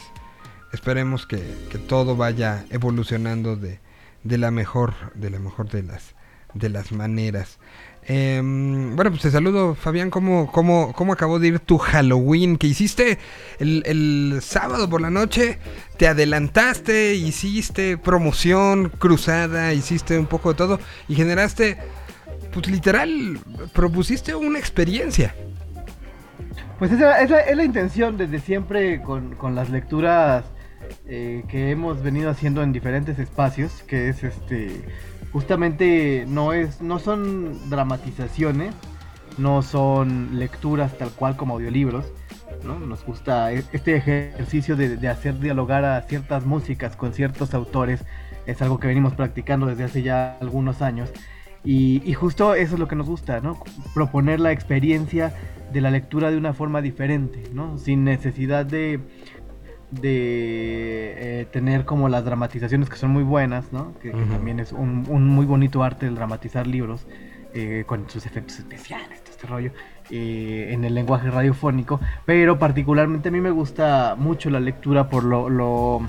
esperemos 0.72 1.26
que, 1.26 1.42
que 1.70 1.78
todo 1.78 2.16
vaya 2.16 2.64
evolucionando 2.70 3.56
de, 3.56 3.80
de 4.24 4.38
la 4.38 4.50
mejor, 4.50 4.94
de 5.14 5.30
la 5.30 5.38
mejor 5.38 5.68
de 5.70 5.82
las, 5.82 6.14
de 6.54 6.68
las 6.68 6.92
maneras. 6.92 7.58
Em, 8.04 8.96
bueno, 8.96 9.10
pues 9.12 9.22
te 9.22 9.30
saludo, 9.30 9.74
Fabián. 9.74 10.10
¿Cómo, 10.10 10.50
cómo, 10.50 10.92
¿Cómo 10.92 11.12
acabó 11.12 11.38
de 11.38 11.48
ir 11.48 11.60
tu 11.60 11.78
Halloween? 11.78 12.56
que 12.56 12.66
hiciste 12.66 13.18
el, 13.60 13.82
el 13.86 14.40
sábado 14.42 14.88
por 14.88 15.00
la 15.00 15.10
noche? 15.10 15.58
Te 15.98 16.08
adelantaste, 16.08 17.14
hiciste 17.14 17.96
promoción, 17.98 18.88
cruzada, 18.88 19.72
hiciste 19.72 20.18
un 20.18 20.26
poco 20.26 20.52
de 20.52 20.56
todo 20.56 20.80
y 21.08 21.14
generaste, 21.14 21.78
pues 22.52 22.66
literal, 22.68 23.38
propusiste 23.72 24.34
una 24.34 24.58
experiencia. 24.58 25.34
Pues 26.80 26.90
esa, 26.90 27.22
esa 27.22 27.38
es 27.38 27.56
la 27.56 27.62
intención 27.62 28.16
desde 28.16 28.40
siempre 28.40 29.00
con, 29.02 29.36
con 29.36 29.54
las 29.54 29.70
lecturas 29.70 30.44
eh, 31.06 31.44
que 31.48 31.70
hemos 31.70 32.02
venido 32.02 32.30
haciendo 32.30 32.62
en 32.62 32.72
diferentes 32.72 33.18
espacios, 33.18 33.82
que 33.82 34.08
es 34.08 34.22
este 34.24 34.82
justamente 35.32 36.24
no 36.28 36.52
es 36.52 36.82
no 36.82 36.98
son 36.98 37.70
dramatizaciones, 37.70 38.74
no 39.38 39.62
son 39.62 40.38
lecturas 40.38 40.96
tal 40.98 41.10
cual 41.10 41.36
como 41.36 41.54
audiolibros, 41.54 42.06
¿no? 42.64 42.78
Nos 42.78 43.04
gusta 43.04 43.52
e- 43.52 43.64
este 43.72 43.96
ejercicio 43.96 44.76
de, 44.76 44.96
de 44.96 45.08
hacer 45.08 45.38
dialogar 45.38 45.84
a 45.84 46.00
ciertas 46.02 46.44
músicas 46.44 46.96
con 46.96 47.14
ciertos 47.14 47.54
autores, 47.54 48.04
es 48.46 48.60
algo 48.62 48.78
que 48.78 48.88
venimos 48.88 49.14
practicando 49.14 49.66
desde 49.66 49.84
hace 49.84 50.02
ya 50.02 50.36
algunos 50.40 50.82
años. 50.82 51.10
Y, 51.64 52.02
y 52.04 52.14
justo 52.14 52.54
eso 52.54 52.74
es 52.74 52.80
lo 52.80 52.88
que 52.88 52.96
nos 52.96 53.06
gusta, 53.06 53.40
¿no? 53.40 53.62
Proponer 53.94 54.40
la 54.40 54.50
experiencia 54.50 55.32
de 55.72 55.80
la 55.80 55.90
lectura 55.90 56.30
de 56.30 56.36
una 56.36 56.52
forma 56.52 56.82
diferente, 56.82 57.44
¿no? 57.52 57.78
Sin 57.78 58.04
necesidad 58.04 58.66
de, 58.66 58.98
de 59.92 61.40
eh, 61.40 61.46
tener 61.52 61.84
como 61.84 62.08
las 62.08 62.24
dramatizaciones 62.24 62.88
que 62.88 62.96
son 62.96 63.10
muy 63.10 63.22
buenas, 63.22 63.72
¿no? 63.72 63.92
Que, 64.00 64.10
también 64.10 64.58
es 64.58 64.72
un, 64.72 65.06
un 65.08 65.28
muy 65.28 65.46
bonito 65.46 65.82
arte 65.82 66.06
el 66.06 66.14
dramatizar 66.14 66.66
libros 66.66 67.06
eh, 67.54 67.84
con 67.86 68.08
sus 68.08 68.24
efectos 68.24 68.58
especiales, 68.58 69.22
todo 69.22 69.30
este 69.30 69.46
rollo, 69.46 69.72
eh, 70.10 70.70
en 70.70 70.84
el 70.84 70.94
lenguaje 70.94 71.30
radiofónico. 71.30 72.00
Pero 72.24 72.58
particularmente 72.58 73.28
a 73.28 73.32
mí 73.32 73.42
me 73.42 73.50
gusta 73.50 74.14
mucho 74.16 74.48
la 74.48 74.58
lectura 74.58 75.10
por 75.10 75.24
lo, 75.24 75.50
lo, 75.50 76.00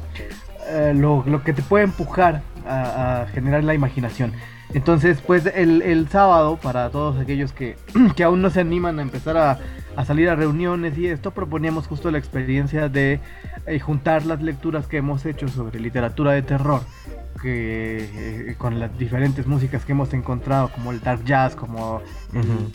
eh, 0.69 0.93
lo, 0.95 1.23
lo 1.27 1.43
que 1.43 1.51
te 1.51 1.61
puede 1.61 1.83
empujar 1.83 2.43
a, 2.65 3.23
a 3.23 3.27
generar 3.27 3.65
la 3.65 3.73
imaginación. 3.73 4.31
Entonces, 4.73 5.21
pues 5.21 5.45
el, 5.45 5.81
el 5.81 6.07
sábado, 6.07 6.57
para 6.57 6.89
todos 6.89 7.19
aquellos 7.19 7.51
que, 7.51 7.75
que 8.15 8.23
aún 8.23 8.41
no 8.41 8.49
se 8.49 8.61
animan 8.61 8.99
a 8.99 9.01
empezar 9.01 9.35
a, 9.35 9.59
a 9.95 10.05
salir 10.05 10.29
a 10.29 10.35
reuniones 10.35 10.97
y 10.97 11.07
esto, 11.07 11.31
proponíamos 11.31 11.87
justo 11.87 12.09
la 12.11 12.17
experiencia 12.17 12.89
de 12.89 13.19
eh, 13.67 13.79
juntar 13.79 14.25
las 14.25 14.41
lecturas 14.41 14.87
que 14.87 14.97
hemos 14.97 15.25
hecho 15.25 15.47
sobre 15.47 15.79
literatura 15.79 16.31
de 16.31 16.41
terror, 16.41 16.81
que 17.41 18.49
eh, 18.51 18.55
con 18.57 18.79
las 18.79 18.97
diferentes 18.97 19.45
músicas 19.45 19.85
que 19.85 19.91
hemos 19.91 20.13
encontrado, 20.13 20.69
como 20.69 20.91
el 20.91 21.01
dark 21.01 21.23
jazz, 21.25 21.55
como 21.55 22.01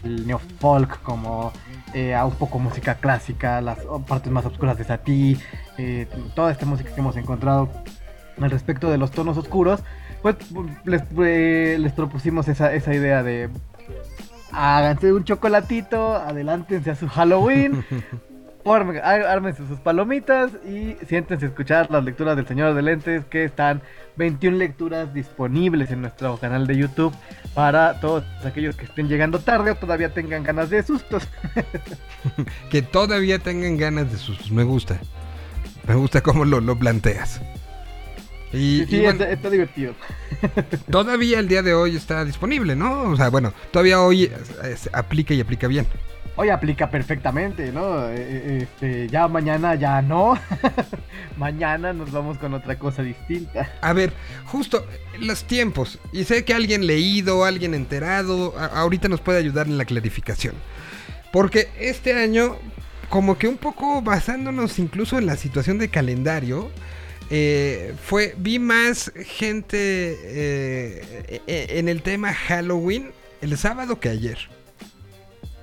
el- 0.04 0.26
neo 0.26 0.40
folk, 0.60 1.02
como 1.02 1.52
eh, 1.94 2.14
a 2.14 2.24
un 2.24 2.34
poco 2.34 2.58
música 2.58 2.94
clásica, 2.96 3.60
las 3.60 3.78
partes 4.06 4.30
más 4.32 4.44
oscuras 4.46 4.76
de 4.78 4.84
Satie, 4.84 5.38
eh, 5.78 6.06
toda 6.34 6.52
esta 6.52 6.66
música 6.66 6.90
que 6.94 7.00
hemos 7.00 7.16
encontrado 7.16 7.68
al 8.40 8.50
respecto 8.50 8.90
de 8.90 8.98
los 8.98 9.10
tonos 9.10 9.36
oscuros, 9.36 9.82
pues 10.22 10.36
les, 10.84 11.02
eh, 11.20 11.76
les 11.80 11.92
propusimos 11.92 12.46
esa, 12.48 12.72
esa 12.74 12.94
idea 12.94 13.22
de 13.22 13.48
háganse 14.58 15.12
un 15.12 15.24
chocolatito, 15.24 16.16
adelántense 16.16 16.90
a 16.90 16.96
su 16.96 17.08
Halloween, 17.08 17.84
ármense 18.64 19.66
sus 19.66 19.78
palomitas 19.78 20.50
y 20.66 20.96
siéntense 21.06 21.46
a 21.46 21.48
escuchar 21.48 21.90
las 21.90 22.04
lecturas 22.04 22.36
del 22.36 22.46
Señor 22.46 22.74
de 22.74 22.82
Lentes, 22.82 23.24
que 23.26 23.44
están 23.44 23.80
21 24.16 24.58
lecturas 24.58 25.14
disponibles 25.14 25.90
en 25.90 26.02
nuestro 26.02 26.36
canal 26.38 26.66
de 26.66 26.76
YouTube 26.76 27.14
para 27.54 28.00
todos 28.00 28.24
aquellos 28.44 28.76
que 28.76 28.84
estén 28.84 29.08
llegando 29.08 29.38
tarde 29.38 29.70
o 29.70 29.74
todavía 29.76 30.12
tengan 30.12 30.42
ganas 30.42 30.70
de 30.70 30.82
sustos. 30.82 31.28
que 32.70 32.82
todavía 32.82 33.38
tengan 33.38 33.76
ganas 33.78 34.10
de 34.10 34.18
sustos. 34.18 34.50
Me 34.50 34.64
gusta. 34.64 34.98
Me 35.86 35.94
gusta 35.94 36.20
cómo 36.20 36.44
lo, 36.44 36.60
lo 36.60 36.76
planteas. 36.76 37.40
Y, 38.52 38.80
Sí, 38.80 38.86
sí, 38.88 38.96
y 38.96 39.00
bueno, 39.00 39.12
está, 39.12 39.30
está 39.30 39.50
divertido. 39.50 39.94
todavía 40.90 41.38
el 41.38 41.48
día 41.48 41.62
de 41.62 41.74
hoy 41.74 41.96
está 41.96 42.24
disponible, 42.24 42.74
¿no? 42.76 43.02
O 43.10 43.16
sea, 43.16 43.28
bueno, 43.28 43.52
todavía 43.70 44.00
hoy 44.00 44.30
se 44.76 44.90
aplica 44.92 45.34
y 45.34 45.40
aplica 45.40 45.66
bien. 45.66 45.86
Hoy 46.40 46.50
aplica 46.50 46.88
perfectamente, 46.88 47.72
¿no? 47.72 48.08
Eh, 48.10 48.14
eh, 48.16 48.58
Este, 48.62 49.08
ya 49.08 49.26
mañana 49.26 49.74
ya 49.74 50.00
no. 50.00 50.38
mañana 51.36 51.92
nos 51.92 52.12
vamos 52.12 52.38
con 52.38 52.54
otra 52.54 52.78
cosa 52.78 53.02
distinta. 53.02 53.68
A 53.80 53.92
ver, 53.92 54.12
justo 54.44 54.86
los 55.18 55.42
tiempos. 55.42 55.98
Y 56.12 56.22
sé 56.22 56.44
que 56.44 56.54
alguien 56.54 56.86
leído, 56.86 57.44
alguien 57.44 57.74
enterado, 57.74 58.56
ahorita 58.56 59.08
nos 59.08 59.20
puede 59.20 59.40
ayudar 59.40 59.66
en 59.66 59.78
la 59.78 59.84
clarificación. 59.84 60.54
Porque 61.32 61.70
este 61.80 62.14
año, 62.14 62.56
como 63.08 63.36
que 63.36 63.48
un 63.48 63.56
poco 63.56 64.00
basándonos 64.00 64.78
incluso 64.78 65.18
en 65.18 65.26
la 65.26 65.34
situación 65.34 65.78
de 65.78 65.88
calendario, 65.88 66.70
eh, 67.30 67.94
fue 68.02 68.34
vi 68.38 68.58
más 68.58 69.12
gente 69.24 69.76
eh, 70.22 71.40
eh, 71.46 71.66
en 71.70 71.88
el 71.88 72.02
tema 72.02 72.32
Halloween 72.32 73.10
el 73.40 73.56
sábado 73.56 74.00
que 74.00 74.08
ayer. 74.08 74.38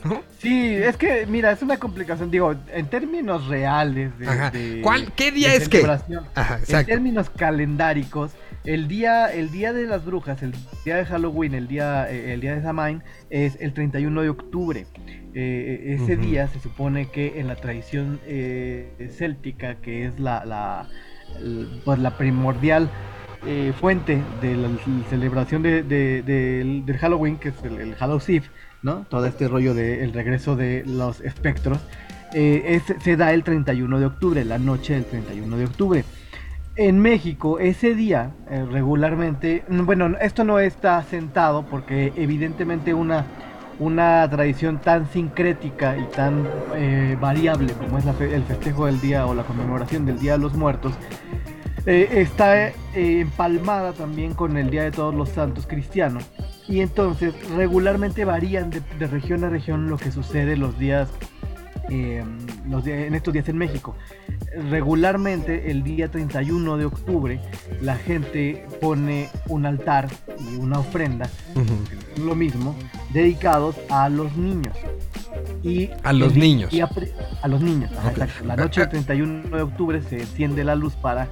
¿No? 0.04 0.22
Sí, 0.40 0.76
es 0.76 0.98
que, 0.98 1.26
mira, 1.26 1.52
es 1.52 1.64
una 1.64 1.78
complicación. 1.78 2.30
Digo, 2.30 2.54
en 2.72 2.86
términos 2.88 3.48
reales 3.48 4.18
de. 4.20 4.28
Ajá. 4.28 4.52
de- 4.52 4.82
¿Cuál- 4.84 5.12
qué 5.14 5.32
día 5.32 5.50
de 5.50 5.58
es 5.58 5.68
qué? 5.68 5.78
celebración, 5.78 6.26
Ajá, 6.36 6.60
En 6.68 6.86
términos 6.86 7.32
calendáricos, 7.32 8.32
el 8.66 8.88
día, 8.88 9.34
el 9.34 9.50
día 9.52 9.74
de 9.74 9.88
las 9.88 10.06
brujas, 10.06 10.44
el 10.44 10.54
día 10.84 10.98
de 10.98 11.06
Halloween, 11.06 11.56
el 11.56 11.68
día, 11.68 12.08
eh, 12.12 12.34
el 12.34 12.42
día 12.42 12.56
de 12.56 12.62
Samhain, 12.62 13.02
es 13.32 13.58
el 13.60 13.74
31 13.74 14.22
de 14.22 14.30
octubre. 14.30 14.86
Eh, 15.34 15.98
ese 16.00 16.16
día 16.18 16.48
se 16.50 16.60
supone 16.60 17.10
que 17.10 17.40
en 17.40 17.48
la 17.48 17.56
tradición 17.56 18.20
eh, 18.28 19.12
céltica, 19.18 19.76
que 19.82 20.06
es 20.06 20.20
la, 20.20 20.88
pues, 21.84 22.00
la 22.00 22.18
primordial 22.18 22.90
eh, 23.46 23.74
fuente 23.80 24.22
de 24.42 24.56
la 24.56 24.70
celebración 25.10 25.62
de, 25.62 25.84
de- 25.84 26.24
del, 26.24 26.86
del 26.86 26.98
Halloween, 26.98 27.38
que 27.38 27.50
es 27.50 27.64
el, 27.64 27.80
el 27.80 27.96
Hallows 28.00 28.28
Eve, 28.30 28.46
¿no? 28.82 29.06
Todo 29.10 29.26
este 29.28 29.48
rollo 29.48 29.74
del 29.74 30.14
regreso 30.14 30.56
de 30.56 30.84
los 30.86 31.22
espectros, 31.22 31.80
eh, 32.34 32.64
es- 32.88 33.04
se 33.04 33.16
da 33.18 33.34
el 33.34 33.44
31 33.44 34.00
de 34.00 34.06
octubre, 34.08 34.44
la 34.46 34.58
noche 34.58 34.94
del 34.96 35.06
31 35.06 35.58
de 35.58 35.66
octubre. 35.66 36.04
En 36.78 37.00
México, 37.00 37.60
ese 37.60 37.96
día, 37.96 38.32
eh, 38.50 38.66
regularmente, 38.70 39.64
bueno, 39.70 40.16
esto 40.20 40.44
no 40.44 40.60
está 40.60 41.02
sentado 41.04 41.66
porque 41.70 42.12
evidentemente 42.18 42.94
una, 42.94 43.26
una 43.80 44.28
tradición 44.30 44.80
tan 44.80 45.10
sincrética 45.10 45.98
y 45.98 46.06
tan 46.06 46.48
eh, 46.76 47.18
variable 47.20 47.74
como 47.74 47.98
es 47.98 48.06
el 48.06 48.44
festejo 48.44 48.86
del 48.86 49.02
día 49.02 49.26
o 49.26 49.34
la 49.34 49.44
conmemoración 49.44 50.06
del 50.06 50.20
Día 50.20 50.34
de 50.34 50.38
los 50.40 50.54
Muertos, 50.54 50.94
eh, 51.86 52.08
está 52.14 52.68
eh, 52.68 52.74
empalmada 52.94 53.94
también 53.94 54.34
con 54.34 54.58
el 54.58 54.70
Día 54.70 54.84
de 54.84 54.92
Todos 54.92 55.14
los 55.14 55.30
Santos 55.30 55.68
cristiano. 55.68 56.20
Y 56.68 56.80
entonces 56.80 57.34
regularmente 57.56 58.26
varían 58.26 58.72
de, 58.72 58.82
de 58.98 59.08
región 59.08 59.44
a 59.44 59.50
región 59.50 59.88
lo 59.88 59.98
que 59.98 60.12
sucede 60.12 60.58
los 60.58 60.80
días, 60.80 61.10
eh, 61.90 62.24
los 62.70 62.86
en 62.88 63.14
estos 63.16 63.34
días 63.34 63.48
en 63.50 63.58
México. 63.58 63.96
Regularmente 64.70 65.70
el 65.72 65.84
día 65.84 66.10
31 66.10 66.78
de 66.78 66.86
octubre 66.86 67.40
la 67.82 67.96
gente 67.96 68.66
pone 68.82 69.30
un 69.48 69.66
altar 69.66 70.08
y 70.40 70.56
una 70.56 70.80
ofrenda 70.80 71.30
lo 72.18 72.36
mismo, 72.36 72.76
dedicados 73.12 73.76
a 73.90 74.08
los 74.10 74.36
niños. 74.38 74.76
Y 75.64 75.90
A 76.04 76.14
los 76.14 76.34
el 76.34 76.40
niños. 76.40 76.72
y 76.74 76.80
a, 76.82 76.90
los 77.48 77.62
niños, 77.62 77.92
ajá, 77.98 78.10
Ok. 78.10 78.18
exacto. 78.20 78.46
La 78.46 78.56
noche 78.56 78.82
del 78.82 78.90
31 78.90 79.58
de 79.58 79.62
octubre 79.64 80.02
se 80.02 80.20
enciende 80.22 80.64
la 80.64 80.76
luz 80.76 80.94
para, 80.96 81.28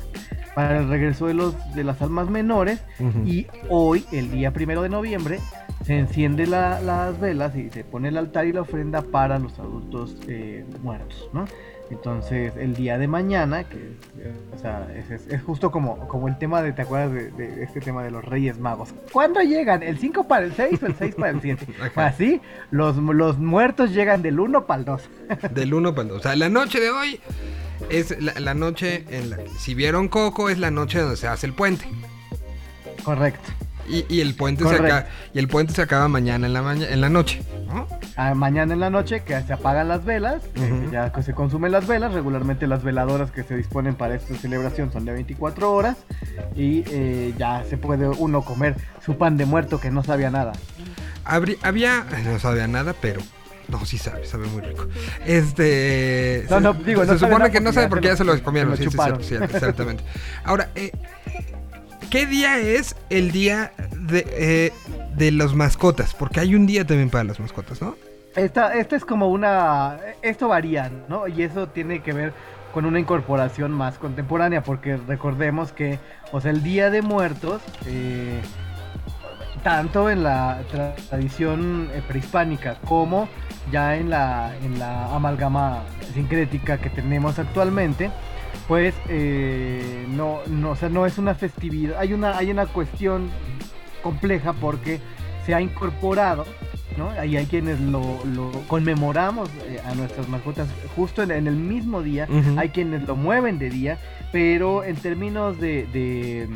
para 0.55 0.79
el 0.79 0.89
regreso 0.89 1.27
de, 1.27 1.35
los, 1.35 1.55
de 1.73 1.83
las 1.85 2.01
almas 2.01 2.29
menores. 2.29 2.83
Y 3.25 3.47
hoy, 3.69 4.03
el 4.11 4.31
día 4.31 4.51
primero 4.51 4.81
de 4.81 4.89
noviembre, 4.89 5.39
se 5.83 5.97
enciende 5.99 6.47
la- 6.47 6.79
las 6.81 7.19
velas 7.19 7.55
y 7.55 7.69
se 7.69 7.83
pone 7.83 8.07
el 8.09 8.17
altar 8.17 8.47
y 8.47 8.53
la 8.53 8.61
ofrenda 8.61 9.01
para 9.01 9.37
los 9.39 9.57
adultos 9.59 10.15
eh, 10.27 10.65
muertos, 10.81 11.29
¿no? 11.33 11.45
Entonces, 11.91 12.53
el 12.57 12.73
día 12.75 12.97
de 12.97 13.07
mañana, 13.07 13.65
que 13.65 13.93
o 14.55 14.57
sea, 14.57 14.87
es, 14.95 15.11
es- 15.11 15.27
es 15.27 15.43
justo 15.43 15.69
como, 15.69 16.07
como 16.07 16.27
el 16.27 16.37
tema 16.37 16.61
de, 16.61 16.71
¿te 16.71 16.81
acuerdas 16.83 17.11
de, 17.11 17.31
de 17.31 17.63
este 17.63 17.81
tema 17.81 18.03
de 18.03 18.09
los 18.09 18.23
Reyes 18.25 18.57
Magos? 18.57 18.89
¿Cuándo 19.11 19.41
llegan? 19.41 19.83
¿El 19.83 19.99
5 19.99 20.27
para 20.27 20.45
el 20.45 20.53
6 20.53 20.81
o 20.81 20.85
el 20.87 20.95
6 20.95 21.15
para 21.15 21.29
el 21.31 21.41
7? 21.41 21.67
Ajá. 21.81 22.07
Así, 22.07 22.41
los, 22.71 22.95
los 22.97 23.37
muertos 23.37 23.91
llegan 23.91 24.21
del 24.21 24.39
1 24.39 24.65
para 24.65 24.79
el 24.79 24.85
2. 24.85 25.01
Del 25.53 25.73
1 25.73 25.91
para 25.93 26.01
el 26.03 26.07
2. 26.09 26.17
O 26.19 26.23
sea, 26.23 26.35
la 26.35 26.49
noche 26.49 26.79
de 26.79 26.89
hoy 26.89 27.19
es 27.89 28.19
la, 28.21 28.39
la 28.39 28.53
noche 28.53 29.03
en 29.09 29.29
la 29.29 29.37
si 29.59 29.75
vieron 29.75 30.07
Coco 30.07 30.49
es 30.49 30.57
la 30.57 30.71
noche 30.71 30.99
donde 30.99 31.17
se 31.17 31.27
hace 31.27 31.45
el 31.45 31.53
puente. 31.53 31.85
Correcto. 33.03 33.49
Y, 33.89 34.05
y 34.07 34.21
el 34.21 34.33
puente 34.35 34.63
se 34.67 34.75
acaba, 34.75 35.07
y 35.33 35.39
el 35.39 35.47
puente 35.47 35.73
se 35.73 35.81
acaba 35.81 36.07
mañana 36.07 36.47
en 36.47 36.53
la 36.53 36.61
maña- 36.61 36.87
en 36.89 37.01
la 37.01 37.09
noche, 37.09 37.41
¿no? 37.67 37.85
Ah, 38.15 38.33
mañana 38.33 38.73
en 38.73 38.79
la 38.79 38.89
noche 38.89 39.23
que 39.23 39.41
se 39.41 39.51
apagan 39.53 39.87
las 39.89 40.05
velas, 40.05 40.41
eh, 40.55 40.71
Ujú. 40.71 40.91
ya 40.91 41.11
que 41.11 41.21
se 41.23 41.33
consumen 41.33 41.71
las 41.71 41.85
velas, 41.87 42.13
regularmente 42.13 42.65
las 42.67 42.83
veladoras 42.83 43.31
que 43.31 43.43
se 43.43 43.57
disponen 43.57 43.95
para 43.95 44.15
esta 44.15 44.35
celebración 44.35 44.91
son 44.93 45.03
de 45.05 45.11
24 45.13 45.71
horas 45.73 45.97
y 46.55 46.83
eh, 46.87 47.33
ya 47.37 47.63
se 47.69 47.77
puede 47.77 48.07
uno 48.07 48.43
comer 48.43 48.75
su 49.03 49.17
pan 49.17 49.35
de 49.37 49.45
muerto 49.45 49.79
que 49.81 49.91
no 49.91 50.03
sabía 50.03 50.29
nada. 50.31 50.53
Había 51.25 52.05
no 52.25 52.39
sabía 52.39 52.67
nada, 52.67 52.93
pero 53.01 53.21
no, 53.67 53.85
sí 53.85 53.97
sabe, 53.97 54.25
sabe 54.25 54.47
muy 54.47 54.61
rico. 54.61 54.87
Este 55.25 56.45
No, 56.49 56.57
se, 56.57 56.61
no, 56.61 56.73
digo, 56.73 57.01
se 57.05 57.11
no 57.13 57.17
sabe 57.17 57.31
supone 57.33 57.51
que 57.51 57.59
no 57.61 57.73
sabe 57.73 57.87
porque 57.87 58.07
se 58.07 58.13
ya 58.13 58.17
se 58.17 58.23
lo- 58.23 58.43
comieron, 58.43 58.77
se 58.77 58.85
lo 58.85 58.91
sí, 59.21 59.35
exactamente. 59.35 60.03
Ahora, 60.43 60.69
eh, 60.75 60.91
¿qué 62.13 62.27
día 62.27 62.59
es 62.59 62.95
el 63.09 63.31
día 63.31 63.71
de, 63.97 64.23
eh, 64.29 64.71
de 65.15 65.31
las 65.31 65.55
mascotas? 65.55 66.13
Porque 66.13 66.41
hay 66.41 66.53
un 66.53 66.67
día 66.67 66.85
también 66.85 67.09
para 67.09 67.23
las 67.23 67.39
mascotas, 67.39 67.81
¿no? 67.81 67.95
Esta, 68.35 68.75
esta 68.75 68.95
es 68.95 69.03
como 69.03 69.29
una... 69.29 69.97
Esto 70.21 70.47
varía, 70.47 70.91
¿no? 71.09 71.27
Y 71.27 71.41
eso 71.41 71.69
tiene 71.69 72.03
que 72.03 72.13
ver 72.13 72.31
con 72.71 72.85
una 72.85 72.99
incorporación 72.99 73.71
más 73.71 73.97
contemporánea, 73.97 74.61
porque 74.61 74.97
recordemos 74.97 75.71
que, 75.71 75.97
o 76.31 76.39
sea, 76.39 76.51
el 76.51 76.61
Día 76.61 76.91
de 76.91 77.01
Muertos, 77.01 77.63
eh, 77.87 78.41
tanto 79.63 80.07
en 80.07 80.21
la 80.21 80.61
tra- 80.71 80.93
tradición 81.09 81.89
eh, 81.95 82.03
prehispánica 82.07 82.75
como 82.85 83.27
ya 83.71 83.95
en 83.95 84.11
la, 84.11 84.55
en 84.63 84.77
la 84.77 85.15
amalgama 85.15 85.81
sincrética 86.13 86.77
que 86.77 86.91
tenemos 86.91 87.39
actualmente, 87.39 88.11
pues 88.67 88.93
eh, 89.09 90.05
no, 90.09 90.39
no, 90.47 90.71
o 90.71 90.75
sea, 90.75 90.89
no 90.89 91.05
es 91.05 91.17
una 91.17 91.35
festividad, 91.35 91.97
hay 91.99 92.13
una, 92.13 92.37
hay 92.37 92.51
una 92.51 92.65
cuestión 92.65 93.29
compleja 94.01 94.53
porque 94.53 94.99
se 95.45 95.53
ha 95.53 95.61
incorporado 95.61 96.45
¿no? 96.97 97.09
Ahí 97.11 97.37
hay 97.37 97.45
quienes 97.45 97.79
lo, 97.79 98.19
lo 98.25 98.51
conmemoramos 98.67 99.49
eh, 99.65 99.79
a 99.85 99.95
nuestras 99.95 100.27
mascotas 100.29 100.67
justo 100.95 101.23
en, 101.23 101.31
en 101.31 101.47
el 101.47 101.55
mismo 101.55 102.01
día, 102.01 102.27
hay 102.57 102.69
quienes 102.69 103.07
lo 103.07 103.15
mueven 103.15 103.59
de 103.59 103.69
día, 103.69 103.97
pero 104.31 104.83
en 104.83 104.95
términos 104.95 105.59
de, 105.59 105.87
de, 105.87 106.47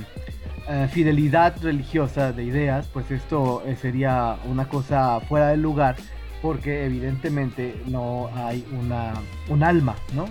eh, 0.70 0.88
fidelidad 0.92 1.56
religiosa, 1.62 2.34
de 2.34 2.44
ideas, 2.44 2.88
pues 2.92 3.10
esto 3.12 3.64
eh, 3.66 3.76
sería 3.76 4.38
una 4.46 4.68
cosa 4.68 5.20
fuera 5.22 5.50
de 5.50 5.58
lugar, 5.58 5.96
porque 6.42 6.86
evidentemente 6.86 7.82
no 7.88 8.30
hay 8.36 8.66
una, 8.80 9.14
un 9.50 9.64
alma, 9.64 9.96
¿no? 10.14 10.26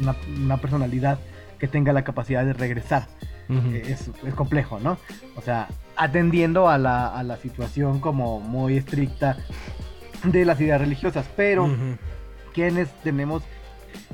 Una, 0.00 0.16
una 0.36 0.56
personalidad 0.58 1.18
que 1.58 1.66
tenga 1.68 1.92
la 1.92 2.04
capacidad 2.04 2.44
de 2.44 2.52
regresar 2.52 3.08
eh, 3.48 3.82
es, 3.86 4.10
es 4.26 4.34
complejo, 4.34 4.78
¿no? 4.78 4.98
O 5.36 5.42
sea, 5.42 5.68
atendiendo 5.96 6.68
a 6.68 6.78
la, 6.78 7.08
a 7.08 7.22
la 7.22 7.36
situación 7.36 7.98
como 8.00 8.40
muy 8.40 8.76
estricta 8.76 9.38
de 10.24 10.44
las 10.44 10.60
ideas 10.60 10.80
religiosas, 10.80 11.26
pero 11.36 11.68
quienes 12.52 12.88
tenemos 13.02 13.42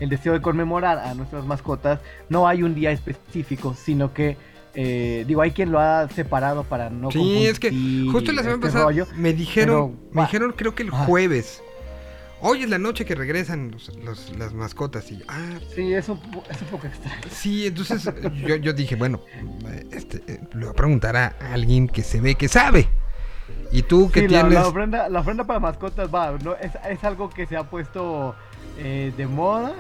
el 0.01 0.09
deseo 0.09 0.33
de 0.33 0.41
conmemorar 0.41 0.99
a 0.99 1.15
nuestras 1.15 1.45
mascotas, 1.47 2.01
no 2.29 2.47
hay 2.47 2.63
un 2.63 2.75
día 2.75 2.91
específico, 2.91 3.75
sino 3.75 4.13
que, 4.13 4.37
eh, 4.75 5.25
digo, 5.27 5.43
hay 5.43 5.51
quien 5.51 5.73
lo 5.73 5.81
ha 5.81 6.09
separado 6.09 6.65
para 6.65 6.91
no 6.91 7.11
Sí, 7.11 7.47
es 7.47 7.59
que 7.59 7.71
justo 8.11 8.33
la 8.33 8.43
semana 8.43 8.55
este 8.55 8.67
pasada 8.67 8.85
rollo. 8.85 9.07
me 9.17 9.33
dijeron, 9.33 9.97
pero 9.97 10.13
me 10.13 10.23
dijeron 10.23 10.55
creo 10.57 10.75
que 10.75 10.85
el 10.85 10.91
jueves. 10.91 11.63
Hoy 12.47 12.63
es 12.65 12.69
la 12.69 12.77
noche 12.79 13.07
que 13.07 13.15
regresan 13.15 13.71
los- 13.71 13.91
los- 14.05 14.37
las 14.39 14.53
mascotas 14.53 15.11
y 15.11 15.23
ah, 15.29 15.59
Sí, 15.75 15.95
es 15.95 16.09
un, 16.11 16.21
po- 16.21 16.45
es 16.51 16.61
un 16.61 16.69
poco 16.69 16.87
extraño. 16.87 17.23
sí, 17.31 17.67
entonces 17.67 18.07
yo, 18.47 18.57
yo 18.57 18.75
dije, 18.75 18.97
bueno, 18.97 19.23
eh, 19.71 19.87
este, 19.93 20.19
eh, 20.31 20.41
le 20.53 20.61
voy 20.67 20.69
a 20.69 20.73
preguntar 20.75 21.17
a 21.17 21.29
alguien 21.53 21.89
que 21.89 22.03
se 22.03 22.21
ve 22.21 22.35
que 22.35 22.49
sabe. 22.49 22.87
Y 23.73 23.81
tú 23.83 24.11
que 24.11 24.21
Sí, 24.21 24.27
tienes 24.29 24.53
la 24.53 24.69
ofrenda, 24.69 25.09
la 25.09 25.21
ofrenda 25.21 25.45
para 25.45 25.59
mascotas 25.59 26.15
va, 26.15 26.37
¿no? 26.45 26.55
es, 26.57 26.73
es 26.89 27.03
algo 27.03 27.31
que 27.31 27.47
se 27.47 27.57
ha 27.57 27.65
puesto 27.65 28.35
eh, 28.79 29.11
de 29.17 29.27
moda. 29.27 29.73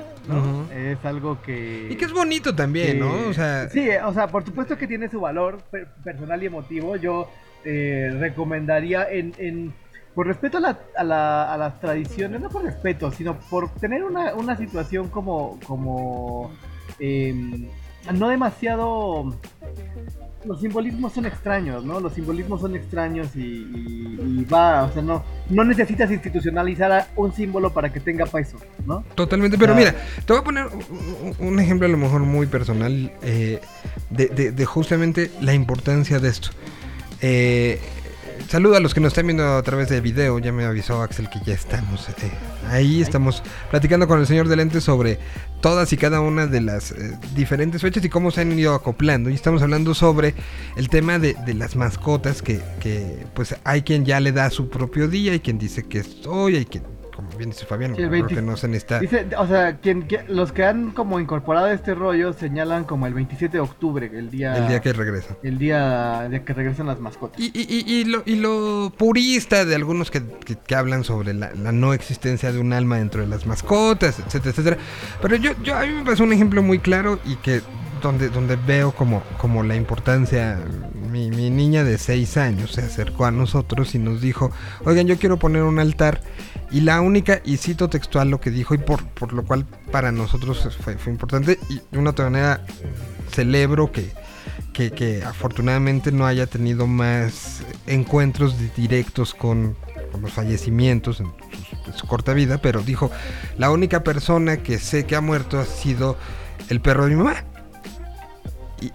Es 0.74 1.04
algo 1.04 1.42
que... 1.42 1.88
y 1.90 1.96
que 1.96 2.06
es 2.06 2.12
bonito 2.14 2.54
también, 2.54 2.98
¿no? 2.98 3.28
O 3.28 3.34
sea, 3.34 3.68
Sí, 3.68 3.90
o 3.90 4.12
sea, 4.14 4.28
por 4.28 4.42
supuesto 4.42 4.78
que 4.78 4.86
tiene 4.86 5.10
su 5.10 5.20
valor 5.20 5.58
per- 5.70 5.88
personal 6.02 6.42
y 6.42 6.46
emotivo. 6.46 6.96
Yo 6.96 7.30
eh, 7.66 8.10
recomendaría 8.18 9.06
en... 9.10 9.34
en- 9.36 9.83
por 10.14 10.26
respeto 10.26 10.58
a, 10.58 10.60
la- 10.60 10.78
a 10.96 11.04
la- 11.04 11.52
a 11.54 11.56
las 11.58 11.80
tradiciones, 11.80 12.40
no 12.40 12.48
por 12.48 12.62
respeto, 12.64 13.10
sino 13.10 13.38
por 13.50 13.70
tener 13.74 14.04
una, 14.04 14.34
una 14.34 14.56
situación 14.56 15.08
como... 15.08 15.58
como 15.66 16.50
em, 16.98 17.66
no 18.12 18.28
demasiado... 18.28 19.34
Los 20.44 20.60
simbolismos 20.60 21.14
son 21.14 21.24
extraños, 21.24 21.86
¿no? 21.86 22.00
Los 22.00 22.12
simbolismos 22.12 22.60
son 22.60 22.76
extraños 22.76 23.34
y, 23.34 23.40
y- 23.40 24.18
y 24.40 24.44
va, 24.44 24.82
o 24.82 24.92
sea, 24.92 25.00
no, 25.00 25.24
no 25.48 25.64
necesitas 25.64 26.10
institucionalizar 26.10 26.92
a 26.92 27.08
un 27.16 27.32
símbolo 27.32 27.72
para 27.72 27.90
que 27.90 27.98
tenga 27.98 28.26
peso, 28.26 28.58
¿no? 28.84 29.02
Totalmente, 29.14 29.56
pero 29.56 29.72
Ah. 29.72 29.76
mira, 29.76 29.94
te 30.26 30.32
voy 30.34 30.42
a 30.42 30.44
poner 30.44 30.66
un 31.38 31.60
ejemplo 31.60 31.86
a 31.86 31.90
lo 31.90 31.96
mejor 31.96 32.20
muy 32.20 32.46
personal 32.46 33.10
eh, 33.22 33.58
de, 34.10 34.26
de- 34.26 34.52
de 34.52 34.64
justamente 34.66 35.30
la 35.40 35.54
importancia 35.54 36.18
de 36.20 36.28
esto. 36.28 36.50
Eh, 37.22 37.80
saludo 38.48 38.76
a 38.76 38.80
los 38.80 38.94
que 38.94 39.00
nos 39.00 39.12
están 39.12 39.26
viendo 39.26 39.56
a 39.56 39.62
través 39.62 39.88
de 39.88 40.00
video, 40.00 40.38
ya 40.38 40.52
me 40.52 40.64
avisó 40.64 41.02
Axel 41.02 41.28
que 41.28 41.40
ya 41.44 41.54
estamos 41.54 42.08
eh, 42.08 42.30
ahí, 42.68 43.00
estamos 43.00 43.42
platicando 43.70 44.06
con 44.06 44.20
el 44.20 44.26
señor 44.26 44.48
de 44.48 44.56
lentes 44.56 44.84
sobre 44.84 45.18
todas 45.60 45.92
y 45.92 45.96
cada 45.96 46.20
una 46.20 46.46
de 46.46 46.60
las 46.60 46.92
eh, 46.92 47.18
diferentes 47.34 47.82
fechas 47.82 48.04
y 48.04 48.08
cómo 48.08 48.30
se 48.30 48.42
han 48.42 48.58
ido 48.58 48.74
acoplando. 48.74 49.30
Y 49.30 49.34
estamos 49.34 49.62
hablando 49.62 49.94
sobre 49.94 50.34
el 50.76 50.88
tema 50.88 51.18
de, 51.18 51.34
de 51.46 51.54
las 51.54 51.76
mascotas, 51.76 52.42
que, 52.42 52.60
que, 52.80 53.26
pues 53.34 53.56
hay 53.64 53.82
quien 53.82 54.04
ya 54.04 54.20
le 54.20 54.32
da 54.32 54.50
su 54.50 54.68
propio 54.68 55.08
día, 55.08 55.32
hay 55.32 55.40
quien 55.40 55.58
dice 55.58 55.82
que 55.82 55.98
es 55.98 56.26
hoy, 56.26 56.56
hay 56.56 56.64
quien, 56.64 56.84
como 57.14 57.28
bien 57.30 57.50
dice 57.50 57.64
Fabián, 57.64 57.94
Sí, 57.94 58.02
el 58.02 58.08
creo 58.08 58.22
20 58.24 58.34
que 58.34 58.42
no 58.42 58.56
se 58.56 58.66
necesita... 58.68 58.98
Dice, 59.00 59.26
o 59.38 59.46
sea, 59.46 59.76
quien, 59.78 60.06
los 60.28 60.52
que 60.52 60.64
han 60.64 60.90
como 60.90 61.20
incorporado 61.20 61.68
este 61.68 61.94
rollo 61.94 62.32
señalan 62.32 62.84
como 62.84 63.06
el 63.06 63.14
27 63.14 63.56
de 63.56 63.60
octubre, 63.60 64.10
el 64.12 64.30
día, 64.30 64.56
El 64.56 64.68
día 64.68 64.80
que 64.80 64.92
regresa. 64.92 65.36
el 65.42 65.58
día 65.58 66.28
de 66.28 66.42
que 66.42 66.52
regresan 66.52 66.86
las 66.86 66.98
mascotas. 67.00 67.38
Y, 67.40 67.46
y- 67.54 67.66
y- 67.68 68.00
y 68.00 68.04
lo, 68.04 68.22
y 68.26 68.36
lo 68.36 68.92
purista 68.96 69.64
de 69.64 69.74
algunos 69.74 70.10
que, 70.10 70.22
que- 70.44 70.56
que 70.56 70.74
hablan 70.74 71.04
sobre 71.04 71.34
la, 71.34 71.52
la 71.54 71.72
no 71.72 71.94
existencia 71.94 72.50
de 72.52 72.58
un 72.58 72.72
alma 72.72 72.98
dentro 72.98 73.20
de 73.20 73.26
las 73.28 73.46
mascotas, 73.46 74.18
etcétera, 74.18 74.50
etcétera. 74.50 74.76
Pero 75.22 75.36
yo, 75.36 75.52
yo 75.62 75.76
a 75.76 75.82
mí 75.82 75.92
me 75.92 76.04
pasó 76.04 76.24
un 76.24 76.32
ejemplo 76.32 76.62
muy 76.62 76.78
claro 76.80 77.18
y 77.24 77.36
que 77.36 77.60
donde, 78.02 78.28
donde 78.28 78.56
veo 78.56 78.92
como, 78.92 79.22
como 79.38 79.62
la 79.62 79.76
importancia. 79.76 80.58
Mi, 81.14 81.30
niña 81.50 81.84
de 81.84 81.96
6 81.96 82.36
años 82.38 82.72
se 82.72 82.80
acercó 82.82 83.24
a 83.24 83.30
nosotros 83.30 83.94
y 83.94 84.00
nos 84.00 84.20
dijo, 84.20 84.50
oigan, 84.84 85.06
yo 85.06 85.16
quiero 85.16 85.38
poner 85.38 85.62
un 85.62 85.78
altar. 85.78 86.20
Y 86.72 86.80
la 86.80 87.00
única, 87.00 87.40
y 87.44 87.56
cito 87.58 87.88
textual 87.88 88.30
lo 88.30 88.40
que 88.40 88.50
dijo, 88.50 88.74
y 88.74 88.78
por, 88.78 89.04
por 89.10 89.32
lo 89.32 89.44
cual 89.44 89.64
para 89.92 90.10
nosotros 90.10 90.68
fue, 90.80 90.96
importante, 91.12 91.60
y 91.68 91.80
de 91.92 91.98
una 91.98 92.10
otra 92.10 92.24
manera 92.30 92.64
celebro 93.30 93.92
que, 93.92 94.10
que, 94.72 94.90
que 94.90 95.22
afortunadamente 95.22 96.10
no 96.10 96.26
haya 96.26 96.46
tenido 96.48 96.88
más 96.88 97.62
encuentros 97.86 98.58
di- 98.58 98.70
directos 98.76 99.34
con, 99.34 99.76
con 100.10 100.20
los 100.20 100.32
fallecimientos 100.32 101.20
en 101.20 101.28
su 101.94 102.08
corta 102.08 102.32
vida, 102.32 102.58
pero 102.58 102.82
dijo, 102.82 103.12
la 103.56 103.70
única 103.70 104.02
persona 104.02 104.56
que 104.56 104.80
sé 104.80 105.06
que 105.06 105.14
ha 105.14 105.20
muerto 105.20 105.60
ha 105.60 105.64
sido 105.64 106.16
el 106.68 106.80
perro 106.80 107.04
de 107.04 107.10
mi 107.10 107.16
mamá. 107.22 107.44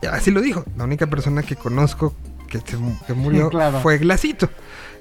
Y 0.02 0.06
así 0.06 0.32
lo 0.32 0.42
dijo, 0.42 0.66
la 0.78 0.84
única 0.84 1.08
persona 1.08 1.44
que 1.44 1.56
conozco 1.56 2.14
que, 2.48 2.60
se 2.60 2.78
mu- 2.78 2.98
que 3.06 3.14
murió 3.14 3.50
Claro. 3.52 3.80
fue 3.82 3.98
Glacito. 3.98 4.50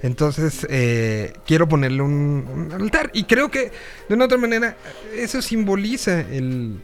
Entonces, 0.03 0.67
eh, 0.71 1.33
quiero 1.47 1.69
ponerle 1.69 2.03
un, 2.03 2.47
un 2.71 2.73
altar. 2.73 3.11
Y 3.15 3.25
creo 3.25 3.51
que, 3.51 3.73
de 4.09 4.15
una 4.15 4.27
otra 4.27 4.39
manera, 4.39 4.77
eso 5.17 5.43
simboliza 5.43 6.21
el, 6.21 6.81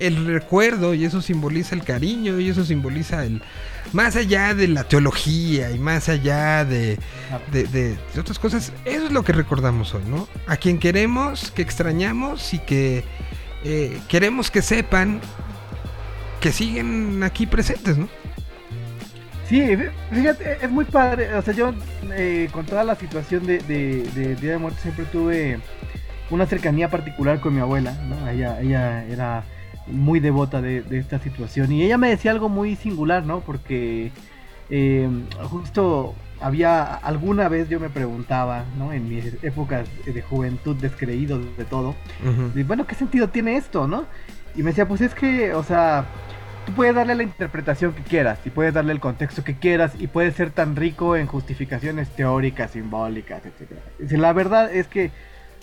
el 0.00 0.26
recuerdo 0.26 0.92
y 0.94 1.04
eso 1.04 1.22
simboliza 1.22 1.74
el 1.76 1.84
cariño 1.84 2.40
y 2.40 2.48
eso 2.48 2.64
simboliza 2.64 3.24
el... 3.24 3.42
Más 3.92 4.16
allá 4.16 4.52
de 4.54 4.66
la 4.66 4.82
teología 4.82 5.70
y 5.70 5.78
más 5.78 6.08
allá 6.08 6.64
de, 6.64 6.98
de, 7.52 7.64
de- 7.68 7.96
de 8.12 8.20
otras 8.20 8.40
cosas, 8.40 8.72
eso 8.84 9.06
es 9.06 9.12
lo 9.12 9.22
que 9.22 9.32
recordamos 9.32 9.94
hoy, 9.94 10.02
¿no? 10.08 10.26
A 10.48 10.56
quien 10.56 10.80
queremos, 10.80 11.52
que 11.52 11.62
extrañamos 11.62 12.52
y 12.52 12.58
que 12.58 13.04
eh, 13.62 14.00
queremos 14.08 14.50
que 14.50 14.60
sepan 14.62 15.20
que 16.40 16.52
siguen 16.52 17.22
aquí 17.22 17.46
presentes, 17.46 17.96
¿no? 17.98 18.08
Sí, 19.48 19.60
fí- 19.60 19.90
fíjate, 20.10 20.58
es 20.62 20.70
muy 20.70 20.84
padre. 20.84 21.34
O 21.34 21.42
sea, 21.42 21.54
yo 21.54 21.72
eh, 22.12 22.48
con 22.52 22.66
toda 22.66 22.82
la 22.84 22.94
situación 22.96 23.46
de, 23.46 23.58
de, 23.60 24.02
de 24.14 24.34
Día 24.36 24.52
de 24.52 24.58
Muertos 24.58 24.82
siempre 24.82 25.04
tuve 25.06 25.58
una 26.30 26.46
cercanía 26.46 26.88
particular 26.90 27.40
con 27.40 27.54
mi 27.54 27.60
abuela, 27.60 27.92
¿no? 28.08 28.28
Ella, 28.28 28.60
ella 28.60 29.04
era 29.04 29.44
muy 29.86 30.18
devota 30.18 30.60
de, 30.60 30.82
de 30.82 30.98
esta 30.98 31.20
situación 31.20 31.70
y 31.70 31.84
ella 31.84 31.96
me 31.96 32.08
decía 32.08 32.32
algo 32.32 32.48
muy 32.48 32.74
singular, 32.74 33.24
¿no? 33.24 33.38
Porque 33.40 34.10
eh, 34.68 35.08
justo 35.44 36.16
había 36.40 36.82
alguna 36.82 37.48
vez 37.48 37.68
yo 37.68 37.78
me 37.78 37.88
preguntaba, 37.88 38.64
¿no? 38.76 38.92
En 38.92 39.08
mis 39.08 39.24
épocas 39.44 39.86
de 40.04 40.22
juventud 40.22 40.74
descreído 40.74 41.38
de 41.38 41.64
todo, 41.64 41.94
y 42.56 42.62
bueno, 42.64 42.84
¿qué 42.86 42.96
sentido 42.96 43.28
tiene 43.28 43.56
esto, 43.56 43.86
no? 43.86 44.06
Y 44.56 44.62
me 44.64 44.70
decía, 44.70 44.88
pues 44.88 45.00
es 45.02 45.14
que, 45.14 45.54
o 45.54 45.62
sea, 45.62 46.04
tú 46.66 46.74
puedes 46.74 46.94
darle 46.94 47.14
la 47.14 47.22
interpretación 47.24 47.94
que 47.94 48.02
quieras 48.04 48.40
y 48.46 48.50
puedes 48.50 48.74
darle 48.74 48.92
el 48.92 49.00
contexto 49.00 49.44
que 49.44 49.58
quieras 49.58 49.94
y 49.98 50.08
puedes 50.08 50.36
ser 50.36 50.50
tan 50.52 50.76
rico 50.76 51.16
en 51.16 51.26
justificaciones 51.26 52.10
teóricas, 52.16 52.72
simbólicas, 52.72 53.44
etc. 53.46 53.80
La 53.98 54.32
verdad 54.34 54.72
es 54.74 54.88
que, 54.88 55.12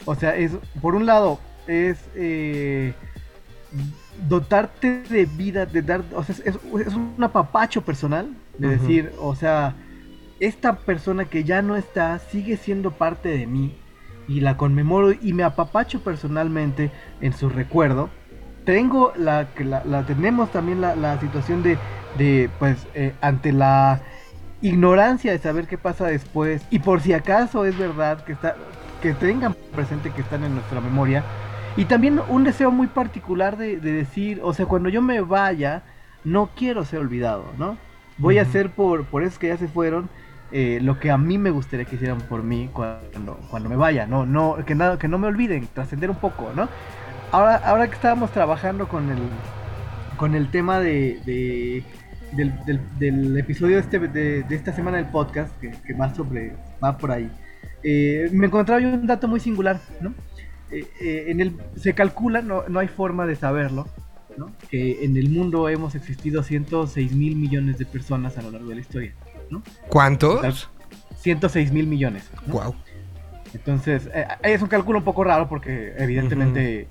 o 0.06 0.16
sea, 0.16 0.36
es, 0.36 0.54
por 0.82 0.95
un 0.95 1.06
lado, 1.06 1.41
es 1.68 2.10
eh, 2.16 2.95
dotarte 4.28 5.04
de 5.04 5.26
vida, 5.26 5.66
de 5.66 5.82
dar, 5.82 6.04
o 6.14 6.24
sea, 6.24 6.36
es, 6.36 6.45
es- 6.45 6.95
un 6.95 7.16
apapacho 7.24 7.84
personal, 7.84 8.36
de 8.58 8.68
decir, 8.70 9.12
o 9.20 9.36
sea, 9.36 9.76
esta 10.39 10.80
persona 10.80 11.26
que 11.26 11.43
ya 11.43 11.62
no 11.62 11.76
está 11.76 12.20
sigue 12.20 12.58
siendo 12.58 12.91
parte 12.91 13.30
de 13.30 13.47
mí 13.47 13.78
y 14.28 14.41
la 14.41 14.58
conmemoro 14.58 15.12
y 15.14 15.34
me 15.34 15.43
apapacho 15.43 16.04
personalmente 16.04 16.91
en 17.22 17.34
su 17.34 17.49
recuerdo. 17.49 18.10
Tengo 18.64 19.11
la 19.16 19.53
que 19.53 19.66
la, 19.66 19.84
la 19.86 20.05
tenemos 20.05 20.51
también 20.51 20.80
la, 20.82 20.95
la 20.95 21.20
situación 21.20 21.61
de, 21.64 21.82
de 22.14 22.53
pues 22.57 22.88
eh, 22.93 23.18
ante 23.22 23.51
la 23.51 24.03
ignorancia 24.61 25.32
de 25.34 25.39
saber 25.39 25.68
qué 25.68 25.78
pasa 25.78 26.05
después 26.07 26.66
y 26.70 26.80
por 26.80 27.01
si 27.01 27.14
acaso 27.14 27.66
es 27.66 27.76
verdad 27.78 28.24
que 28.24 28.32
está 28.34 28.55
que 28.99 29.16
tengan 29.16 29.53
presente 29.74 30.14
que 30.14 30.22
están 30.22 30.43
en 30.45 30.53
nuestra 30.53 30.80
memoria 30.82 31.28
y 31.76 31.86
también 31.88 32.22
un 32.28 32.43
deseo 32.45 32.72
muy 32.72 32.88
particular 32.88 33.57
de, 33.57 33.80
de 33.82 33.91
decir, 33.91 34.39
o 34.43 34.53
sea, 34.53 34.68
cuando 34.68 34.89
yo 34.89 35.01
me 35.01 35.22
vaya, 35.22 35.86
no 36.24 36.53
quiero 36.55 36.86
ser 36.86 36.99
olvidado, 36.99 37.53
¿no? 37.55 37.82
Voy 38.18 38.38
a 38.38 38.43
hacer 38.43 38.74
por, 38.76 39.09
por 39.09 39.24
esos 39.24 39.39
que 39.39 39.47
ya 39.47 39.57
se 39.57 39.68
fueron 39.68 40.11
eh, 40.51 40.80
lo 40.82 40.99
que 40.99 41.09
a 41.11 41.18
mí 41.18 41.38
me 41.39 41.49
gustaría 41.51 41.86
que 41.88 41.95
hicieran 41.95 42.28
por 42.28 42.43
mí 42.43 42.70
cuando, 42.72 43.43
cuando 43.49 43.70
me 43.70 43.76
vaya, 43.76 44.05
¿no? 44.07 44.26
no 44.28 44.57
que, 44.66 44.76
nada, 44.76 44.99
que 44.99 45.07
no 45.07 45.18
me 45.18 45.28
olviden, 45.28 45.68
trascender 45.74 46.09
un 46.11 46.20
poco, 46.20 46.53
¿no? 46.53 46.70
Ahora, 47.34 47.55
ahora 47.55 47.88
que 47.88 47.95
estábamos 47.95 48.31
trabajando 48.31 48.88
con 48.88 49.09
el, 49.09 49.17
con 50.17 50.36
el 50.36 50.49
tema 50.51 50.79
de, 50.79 51.19
de- 51.25 51.84
del, 52.34 52.53
del- 52.65 52.99
del 52.99 53.38
episodio 53.38 53.77
este, 53.79 53.99
de, 53.99 54.43
de 54.43 54.55
esta 54.55 54.71
semana 54.73 54.97
del 54.97 55.07
podcast, 55.07 55.51
que, 55.59 55.71
que 55.71 55.93
va, 55.93 56.13
sobre, 56.13 56.55
va 56.84 56.97
por 56.97 57.11
ahí, 57.11 57.29
eh, 57.84 58.29
me 58.31 58.47
encontraba 58.47 58.79
yo 58.81 58.89
un 58.89 59.05
dato 59.07 59.27
muy 59.27 59.39
singular, 59.39 59.79
¿no? 59.99 60.13
Eh, 60.71 60.88
eh, 61.01 61.25
en 61.27 61.41
el, 61.41 61.57
se 61.75 61.93
calcula, 61.93 62.41
no, 62.41 62.63
no 62.67 62.79
hay 62.79 62.88
forma 62.88 63.25
de 63.27 63.36
saberlo, 63.36 63.88
¿no? 64.38 64.51
que 64.69 65.03
en 65.05 65.15
el 65.17 65.29
mundo 65.29 65.69
hemos 65.69 65.93
existido 65.93 66.41
106 66.41 67.13
mil 67.13 67.36
millones 67.36 67.77
de 67.77 67.86
personas 67.86 68.38
a 68.38 68.41
lo 68.41 68.49
largo 68.51 68.69
de 68.69 68.75
la 68.75 68.81
historia. 68.81 69.13
¿Cuántos? 69.89 70.41
106 71.17 71.71
mil 71.71 71.86
millones. 71.86 72.29
¿no? 72.47 72.53
Wow. 72.53 72.75
Entonces, 73.54 74.10
eh, 74.14 74.26
es 74.41 74.62
un 74.62 74.68
cálculo 74.68 74.99
un 74.99 75.06
poco 75.06 75.24
raro 75.24 75.47
porque 75.47 75.93
evidentemente 75.97 76.88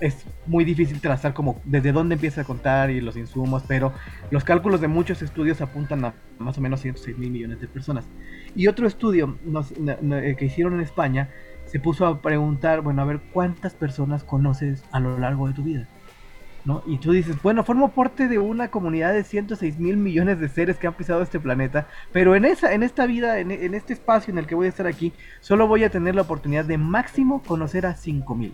es 0.00 0.26
muy 0.46 0.64
difícil 0.64 1.00
trazar 1.00 1.34
como 1.34 1.60
desde 1.64 1.92
dónde 1.92 2.14
empieza 2.14 2.42
a 2.42 2.44
contar 2.44 2.90
y 2.90 3.00
los 3.00 3.16
insumos, 3.16 3.64
pero 3.66 3.92
los 4.30 4.44
cálculos 4.44 4.80
de 4.80 4.88
muchos 4.88 5.22
estudios 5.22 5.60
apuntan 5.60 6.04
a 6.04 6.14
más 6.38 6.58
o 6.58 6.60
menos 6.60 6.80
106 6.80 7.16
mil 7.18 7.30
millones 7.30 7.60
de 7.60 7.68
personas. 7.68 8.08
Y 8.54 8.66
otro 8.68 8.86
estudio 8.86 9.38
nos- 9.44 9.72
eh, 9.72 10.36
que 10.38 10.44
hicieron 10.44 10.74
en 10.74 10.80
España 10.80 11.30
se 11.64 11.80
puso 11.80 12.06
a 12.06 12.22
preguntar, 12.22 12.80
bueno, 12.82 13.02
a 13.02 13.04
ver, 13.06 13.20
¿cuántas 13.32 13.74
personas 13.74 14.22
conoces 14.22 14.84
a 14.92 15.00
lo 15.00 15.18
largo 15.18 15.48
de 15.48 15.54
tu 15.54 15.62
vida? 15.64 15.88
¿No? 16.66 16.82
Y 16.84 16.98
tú 16.98 17.12
dices, 17.12 17.40
bueno, 17.42 17.62
formo 17.64 17.92
parte 17.92 18.26
de 18.26 18.38
una 18.40 18.68
comunidad 18.72 19.14
de 19.14 19.22
106 19.24 19.78
mil 19.78 19.96
millones 19.96 20.40
de 20.40 20.48
seres 20.48 20.76
que 20.78 20.86
han 20.88 20.94
pisado 20.94 21.22
este 21.22 21.38
planeta, 21.40 21.86
pero 22.12 22.34
en 22.34 22.44
esa, 22.44 22.74
en 22.74 22.82
esta 22.82 23.06
vida, 23.06 23.38
en, 23.38 23.52
en 23.52 23.72
este 23.74 23.92
espacio 23.92 24.32
en 24.32 24.38
el 24.38 24.46
que 24.48 24.56
voy 24.56 24.66
a 24.66 24.70
estar 24.70 24.86
aquí, 24.88 25.12
solo 25.40 25.68
voy 25.68 25.84
a 25.84 25.90
tener 25.90 26.16
la 26.16 26.22
oportunidad 26.22 26.64
de 26.64 26.76
máximo 26.76 27.40
conocer 27.44 27.86
a 27.86 27.94
5 27.94 28.34
mil. 28.34 28.52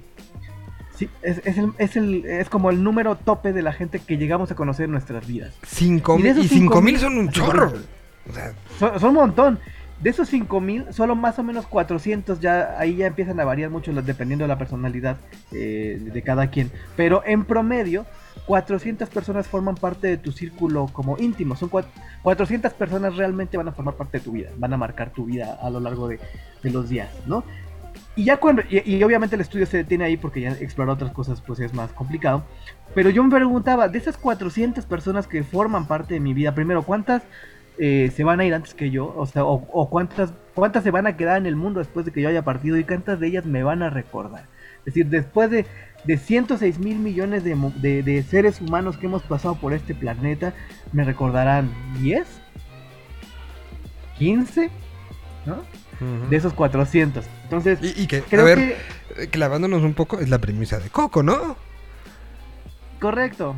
Sí, 0.95 1.09
es, 1.23 1.41
es, 1.47 1.57
el- 1.57 1.73
es, 1.79 1.97
el- 1.97 2.27
es 2.27 2.51
como 2.51 2.69
el 2.69 2.85
número 2.85 3.17
tope 3.17 3.55
de 3.55 3.63
la 3.63 3.73
gente 3.73 3.99
que 3.99 4.19
llegamos 4.19 4.51
a 4.51 4.55
conocer 4.55 4.85
en 4.85 4.91
nuestras 4.93 5.27
vidas. 5.27 5.55
Cinco 5.67 6.19
Y 6.19 6.23
de 6.23 6.29
mil, 6.29 6.33
esos 6.33 6.45
y 6.45 6.49
cinco 6.51 6.75
cinco 6.75 6.83
mil 6.83 6.93
mil- 6.95 7.01
son 7.01 7.17
un 7.17 7.29
chorro. 7.31 7.71
mil. 7.71 7.81
O 8.29 8.33
sea, 8.35 8.53
Son, 8.79 9.01
son 9.01 9.09
un 9.09 9.15
montón. 9.17 9.59
De 10.03 10.11
esos 10.11 10.29
5000, 10.29 10.87
solo 10.93 11.15
más 11.15 11.39
o 11.39 11.45
menos 11.45 11.67
400 11.67 12.41
ya 12.41 12.75
ahí 12.79 12.97
ya 12.97 13.07
empiezan 13.07 13.39
a 13.39 13.45
variar 13.45 13.71
mucho 13.71 13.93
dependiendo 13.93 14.45
de 14.45 14.49
la 14.49 14.59
personalidad 14.59 15.17
eh, 15.53 16.01
de 16.13 16.23
cada 16.23 16.49
quien. 16.51 16.73
Pero 16.97 17.23
en 17.25 17.45
promedio, 17.45 18.05
400 18.47 19.09
personas 19.11 19.47
forman 19.47 19.77
parte 19.77 20.09
de 20.09 20.17
tu 20.17 20.33
círculo 20.33 20.87
como 20.93 21.19
íntimo. 21.19 21.55
Son 21.55 21.71
cua- 21.71 21.85
400 22.23 22.73
personas 22.73 23.17
realmente 23.17 23.57
van 23.57 23.69
a 23.69 23.73
formar 23.73 23.95
parte 23.95 24.19
de 24.19 24.25
tu 24.25 24.33
vida, 24.33 24.51
van 24.57 24.73
a 24.73 24.77
marcar 24.77 25.11
tu 25.11 25.25
vida 25.27 25.57
a 25.63 25.71
lo 25.71 25.79
largo 25.79 26.09
de, 26.09 26.19
de 26.63 26.71
los 26.71 26.89
días, 26.89 27.09
¿no? 27.27 27.45
Y 28.17 28.25
ya 28.25 28.39
cuando, 28.39 28.63
y, 28.69 28.83
y 28.97 29.03
obviamente 29.05 29.37
el 29.37 29.41
estudio 29.43 29.67
se 29.67 29.77
detiene 29.79 30.05
ahí 30.05 30.17
porque 30.17 30.41
ya 30.41 30.51
explorar 30.53 30.95
otras 30.95 31.13
cosas 31.13 31.41
pues 31.41 31.61
es 31.61 31.73
más 31.75 31.93
complicado. 31.93 32.45
Pero 32.95 33.09
yo 33.09 33.23
me 33.23 33.31
preguntaba, 33.31 33.89
de 33.89 33.99
esas 33.99 34.17
400 34.19 34.85
personas 34.85 35.27
que 35.27 35.43
forman 35.45 35.87
parte 35.87 36.15
de 36.15 36.21
mi 36.21 36.35
vida, 36.35 36.55
primero, 36.55 36.83
¿cuántas 36.83 37.23
eh, 37.79 38.13
se 38.15 38.25
van 38.25 38.41
a 38.41 38.45
ir 38.45 38.55
antes 38.55 38.75
que 38.75 38.91
yo? 38.91 39.13
O 39.17 39.27
sea, 39.27 39.45
o, 39.45 39.67
o 39.73 39.89
cuántas, 39.91 40.33
cuántas 40.55 40.83
se 40.85 40.91
van 40.91 41.07
a 41.07 41.17
quedar 41.17 41.39
en 41.39 41.47
el 41.47 41.57
mundo 41.57 41.81
después 41.81 42.05
de 42.07 42.13
que 42.13 42.21
yo 42.23 42.29
haya 42.29 42.43
partido 42.43 42.77
y 42.77 42.85
cuántas 42.85 43.19
de 43.21 43.29
ellas 43.29 43.45
me 43.47 43.63
van 43.63 43.83
a 43.83 43.91
recordar. 43.91 44.45
Es 44.81 44.87
decir, 44.87 45.07
después 45.07 45.51
de, 45.51 45.65
de 46.05 46.19
106 46.19 46.79
mil 46.81 46.99
millones 46.99 47.45
de, 47.45 47.55
de- 47.81 48.03
de 48.03 48.23
seres 48.25 48.61
humanos 48.61 48.97
que 48.97 49.07
hemos 49.07 49.23
pasado 49.23 49.55
por 49.55 49.73
este 49.73 49.95
planeta, 49.95 50.53
me 50.93 51.05
recordarán 51.05 51.71
10, 52.01 52.27
15, 54.19 54.71
¿no? 55.47 55.57
De 56.29 56.37
esos 56.37 56.53
400. 56.53 57.25
Entonces, 57.45 57.79
Y, 57.81 58.03
y 58.03 58.07
que, 58.09 58.25
a 58.37 58.43
ver, 58.43 58.59
que... 58.59 58.77
eh, 59.23 59.29
clavándonos 59.29 59.83
un 59.85 59.95
poco, 59.95 60.19
es 60.19 60.29
la 60.29 60.39
premisa 60.41 60.81
de 60.81 60.91
Coco, 60.91 61.23
¿no? 61.23 61.57
Correcto. 63.01 63.55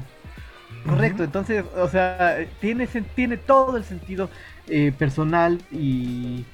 Correcto, 0.85 1.25
entonces, 1.25 1.65
o 1.77 1.89
sea, 1.89 2.37
tiene, 2.61 2.87
tiene 3.15 3.39
todo 3.39 3.77
el 3.79 3.85
sentido 3.85 4.31
eh, 4.67 4.93
personal 4.93 5.67
y, 5.71 6.47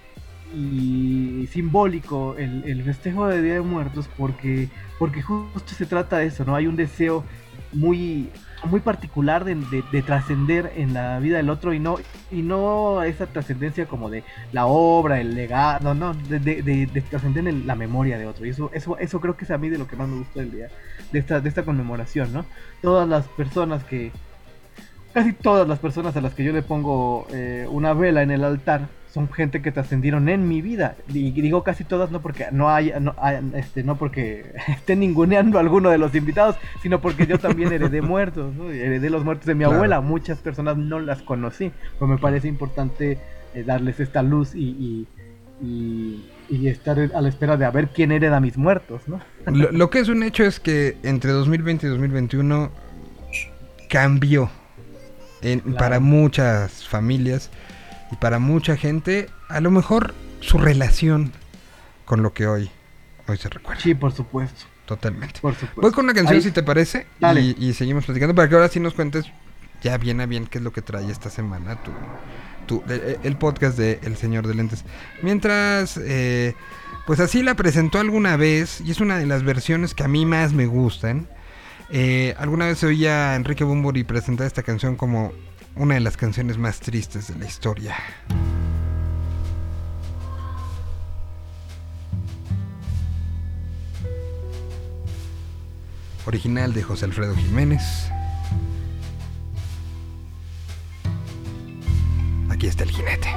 y 0.44 1.48
simbólico 1.48 2.36
el, 2.36 2.62
el 2.64 2.84
festejo 2.84 3.26
de 3.26 3.42
Día 3.42 3.54
de 3.54 3.60
Muertos 3.62 4.08
porque, 4.16 4.70
porque 4.98 5.20
justo 5.22 5.74
se 5.74 5.86
trata 5.86 6.18
de 6.18 6.26
eso, 6.26 6.44
¿no? 6.44 6.54
Hay 6.54 6.68
un 6.68 6.76
deseo 6.76 7.26
muy, 7.72 8.32
muy 8.62 8.80
particular 8.80 9.44
de, 9.44 9.56
de- 9.56 9.82
de 9.90 10.02
trascender 10.02 10.72
en 10.76 10.92
la 10.94 11.18
vida 11.18 11.38
del 11.38 11.50
otro 11.50 11.72
y 11.74 11.80
no, 11.80 11.96
y 12.30 12.42
no 12.42 13.02
esa 13.02 13.32
trascendencia 13.32 13.88
como 13.88 14.10
de 14.10 14.24
la 14.52 14.66
obra, 14.66 15.20
el 15.20 15.34
legado, 15.34 15.92
no, 15.94 16.14
no, 16.14 16.14
de- 16.22 16.38
de 16.86 17.02
trascender 17.02 17.48
en 17.48 17.66
la 17.66 17.74
memoria 17.74 18.16
de 18.18 18.26
otro. 18.26 18.46
Y 18.46 18.50
eso, 18.50 18.70
eso, 18.72 18.96
eso 18.98 19.20
creo 19.20 19.36
que 19.36 19.44
es 19.44 19.50
a 19.50 19.58
mí 19.58 19.68
de 19.70 19.78
lo 19.78 19.86
que 19.88 19.96
más 19.96 20.08
me 20.08 20.18
gusta 20.18 20.38
del 20.40 20.52
día, 20.52 20.70
de 21.12 21.18
esta, 21.18 21.40
de 21.40 21.48
esta 21.48 21.64
conmemoración, 21.64 22.32
¿no? 22.32 22.44
Todas 22.82 23.08
las 23.08 23.26
personas 23.28 23.84
que, 23.84 24.12
casi 25.12 25.32
todas 25.32 25.66
las 25.66 25.78
personas 25.78 26.16
a 26.16 26.20
las 26.20 26.34
que 26.34 26.44
yo 26.44 26.52
le 26.52 26.62
pongo 26.62 27.26
eh, 27.32 27.66
una 27.70 27.92
vela 27.94 28.22
en 28.22 28.30
el 28.30 28.44
altar 28.44 28.88
son 29.12 29.28
gente 29.32 29.60
que 29.60 29.72
trascendieron 29.72 30.28
en 30.28 30.46
mi 30.46 30.62
vida 30.62 30.94
y 31.12 31.32
digo 31.32 31.64
casi 31.64 31.82
todas 31.82 32.12
no 32.12 32.22
porque 32.22 32.46
no 32.52 32.70
hay, 32.70 32.92
no, 33.00 33.16
hay- 33.18 33.40
este 33.54 33.82
no 33.82 33.96
porque 33.96 34.52
esté 34.68 34.94
ninguneando 34.94 35.58
a 35.58 35.62
alguno 35.62 35.90
de 35.90 35.98
los 35.98 36.14
invitados 36.14 36.54
sino 36.80 37.00
porque 37.00 37.26
yo 37.26 37.36
también 37.40 37.72
heredé 37.72 38.02
muertos 38.14 38.54
¿no? 38.54 38.70
heredé 38.70 39.10
los 39.10 39.24
muertos 39.24 39.46
de 39.46 39.56
mi 39.56 39.64
Claro. 39.64 39.74
abuela 39.74 40.00
muchas 40.00 40.38
personas 40.38 40.76
no 40.76 41.00
las 41.00 41.22
conocí 41.22 41.72
pero 41.98 42.06
me 42.06 42.18
parece 42.18 42.46
importante 42.46 43.18
eh, 43.52 43.64
darles 43.64 43.98
esta 43.98 44.22
luz 44.22 44.54
y, 44.54 44.60
y, 44.60 45.08
y- 45.60 46.24
y 46.50 46.68
estar 46.68 46.98
a 47.14 47.20
la 47.20 47.28
espera 47.28 47.56
de 47.56 47.64
a 47.64 47.70
ver 47.70 47.88
quién 47.88 48.10
hereda 48.12 48.40
mis 48.40 48.56
muertos, 48.58 49.02
¿no? 49.06 49.20
Lo, 49.46 49.70
lo 49.70 49.88
que 49.90 50.00
es 50.00 50.08
un 50.08 50.22
hecho 50.24 50.44
es 50.44 50.58
que 50.60 50.96
entre 51.04 51.30
2020 51.30 51.86
y 51.86 51.90
2021 51.90 52.70
cambió 53.88 54.50
en- 55.42 55.60
Claro. 55.60 55.76
para 55.78 56.00
muchas 56.00 56.86
familias 56.86 57.50
y 58.12 58.16
para 58.16 58.38
mucha 58.38 58.76
gente, 58.76 59.28
a 59.48 59.60
lo 59.60 59.70
mejor 59.70 60.14
su 60.40 60.58
relación 60.58 61.32
con 62.04 62.22
lo 62.22 62.32
que 62.32 62.46
hoy, 62.46 62.70
hoy 63.28 63.36
se 63.36 63.48
recuerda. 63.48 63.80
Sí, 63.80 63.94
por 63.94 64.12
supuesto, 64.12 64.64
Totalmente. 64.86 65.40
por 65.40 65.54
supuesto. 65.54 65.80
Voy 65.80 65.92
con 65.92 66.04
una 66.04 66.14
canción 66.14 66.36
Ahí- 66.36 66.42
si 66.42 66.50
te 66.50 66.62
parece 66.62 67.06
y, 67.36 67.64
y 67.68 67.72
seguimos 67.74 68.04
platicando 68.04 68.34
para 68.34 68.48
que 68.48 68.54
ahora 68.56 68.68
sí 68.68 68.80
nos 68.80 68.94
cuentes 68.94 69.26
ya 69.82 69.96
bien 69.96 70.20
a 70.20 70.26
bien 70.26 70.46
qué 70.46 70.58
es 70.58 70.64
lo 70.64 70.72
que 70.72 70.82
trae 70.82 71.10
esta 71.10 71.30
semana 71.30 71.76
tu, 71.82 71.90
el, 72.70 73.18
el 73.22 73.36
podcast 73.36 73.76
de 73.76 73.98
El 74.02 74.16
Señor 74.16 74.46
de 74.46 74.54
Lentes. 74.54 74.84
Mientras, 75.22 75.98
eh, 76.02 76.54
pues 77.06 77.20
así 77.20 77.42
la 77.42 77.54
presentó 77.54 77.98
alguna 77.98 78.36
vez 78.36 78.80
y 78.80 78.90
es 78.90 79.00
una 79.00 79.18
de 79.18 79.26
las 79.26 79.42
versiones 79.42 79.94
que 79.94 80.04
a 80.04 80.08
mí 80.08 80.26
más 80.26 80.52
me 80.52 80.66
gustan. 80.66 81.28
Eh, 81.92 82.34
alguna 82.38 82.66
vez 82.66 82.82
oía 82.84 83.32
a 83.32 83.36
Enrique 83.36 83.64
Bumburi 83.64 84.04
presentar 84.04 84.46
esta 84.46 84.62
canción 84.62 84.94
como 84.94 85.32
una 85.74 85.94
de 85.94 86.00
las 86.00 86.16
canciones 86.16 86.56
más 86.56 86.78
tristes 86.80 87.28
de 87.28 87.38
la 87.38 87.46
historia. 87.46 87.96
Original 96.26 96.72
de 96.72 96.82
José 96.82 97.06
Alfredo 97.06 97.34
Jiménez. 97.34 97.82
Está 102.70 102.84
el 102.84 102.90
jinete. 102.90 103.28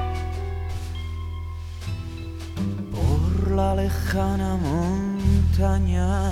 Por 2.92 3.52
la 3.52 3.76
lejana 3.76 4.56
montaña 4.56 6.32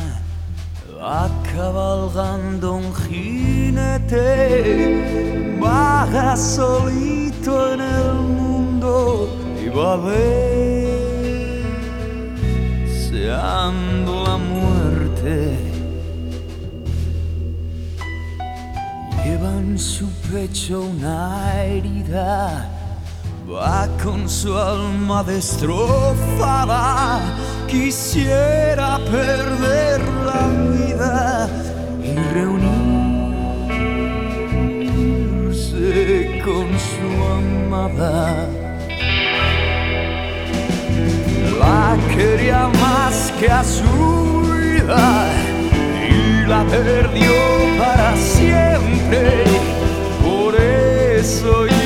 va 0.97 1.29
cabalgando 1.53 2.73
un 2.75 2.93
jinete, 2.95 4.21
vaga 5.59 6.37
solito 6.37 7.73
en 7.73 7.81
el 7.81 8.13
mundo 8.39 9.27
y 9.63 9.67
va 9.69 9.97
deseando 12.85 14.11
la 14.27 14.37
muerte. 14.37 15.57
Lleva 19.23 19.51
en 19.57 19.77
su 19.77 20.07
pecho 20.31 20.81
una 20.81 21.63
herida, 21.63 22.80
va 23.49 23.87
con 24.03 24.27
su 24.29 24.57
alma 24.57 25.23
destrozada. 25.23 27.21
Quisiera 27.67 28.99
perder 28.99 30.01
la 30.25 30.47
vida 30.75 31.49
y 32.03 32.15
reunirse 32.33 33.21
con 36.43 36.67
su 36.89 37.07
amada. 37.39 38.47
La 41.59 41.97
quería 42.15 42.67
más 42.81 43.31
que 43.39 43.47
a 43.49 43.63
su 43.63 44.41
vida 44.41 45.31
y 46.09 46.45
la 46.47 46.63
perdió 46.65 47.31
para 47.77 48.15
siempre. 48.17 49.45
Por 50.23 50.55
eso 50.55 51.65
lleva 51.65 51.80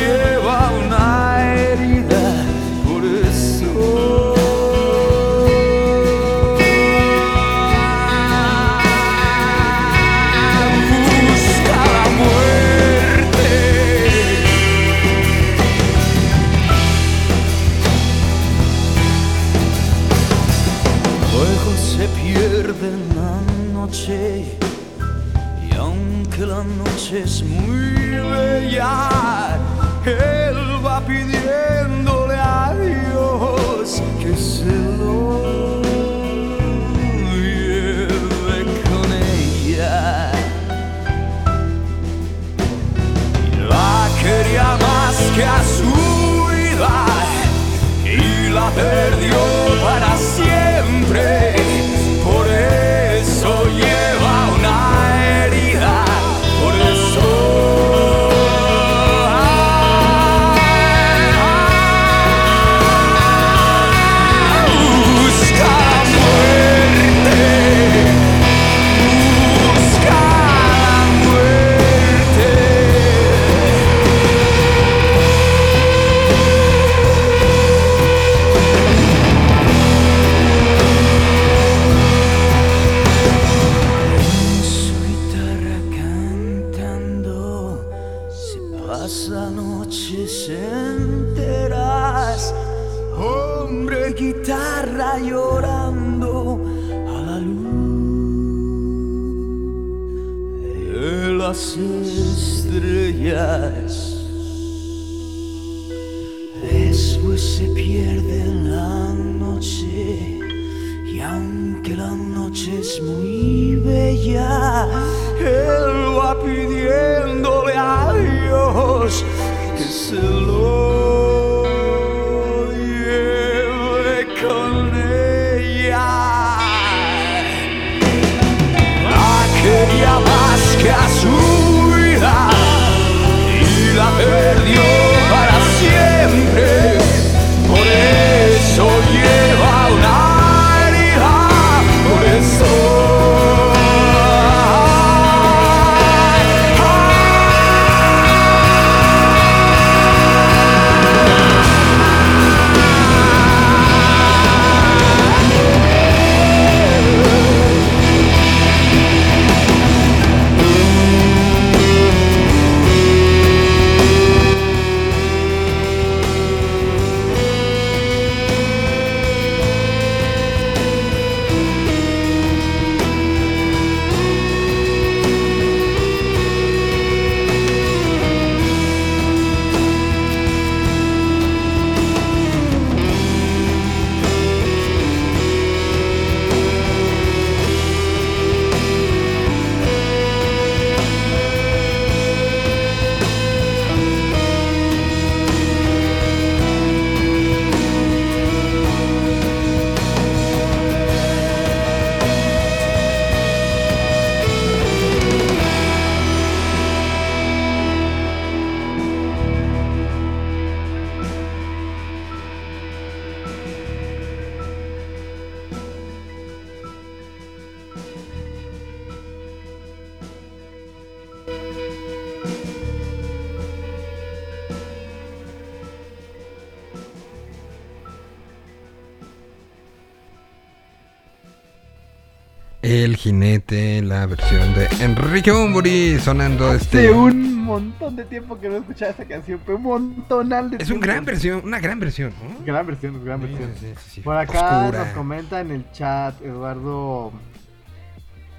Bumburi 235.85 236.19
sonando 236.19 236.73
este. 236.73 236.97
Hace 237.09 237.11
un 237.11 237.59
montón 237.63 238.15
de 238.15 238.25
tiempo 238.25 238.59
que 238.59 238.67
no 238.69 238.77
escuchaba 238.77 239.11
esa 239.11 239.25
canción, 239.25 239.59
pero 239.63 239.77
un 239.77 239.83
montonal 239.83 240.71
de 240.71 240.77
Es 240.77 240.83
una 240.89 240.93
tiempo. 240.99 241.05
gran 241.05 241.25
versión, 241.25 241.61
una 241.63 241.79
gran 241.79 241.99
versión, 241.99 242.33
¿no? 242.41 242.65
Gran 242.65 242.87
versión, 242.87 243.23
gran 243.23 243.41
Sí, 243.41 243.47
versión. 243.47 243.71
sí, 243.79 243.93
sí. 244.09 244.21
Por 244.21 244.35
acá 244.35 244.79
Oscura. 244.85 245.05
nos 245.05 245.07
comenta 245.13 245.61
en 245.61 245.69
el 245.71 245.91
chat 245.91 246.41
Eduardo. 246.41 247.31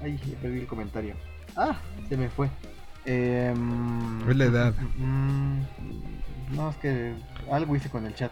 Ay, 0.01 0.17
perdí 0.41 0.59
el 0.59 0.67
comentario. 0.67 1.15
Ah, 1.57 1.75
se 2.07 2.15
me 2.15 2.29
fue. 2.29 2.49
Em, 3.05 4.29
Es 4.29 4.35
la 4.37 4.45
edad. 4.45 4.73
mm, 4.97 5.59
no, 6.55 6.69
es 6.69 6.77
que 6.77 7.13
algo 7.51 7.75
hice 7.75 7.89
con 7.89 8.05
el 8.05 8.15
chat. 8.15 8.31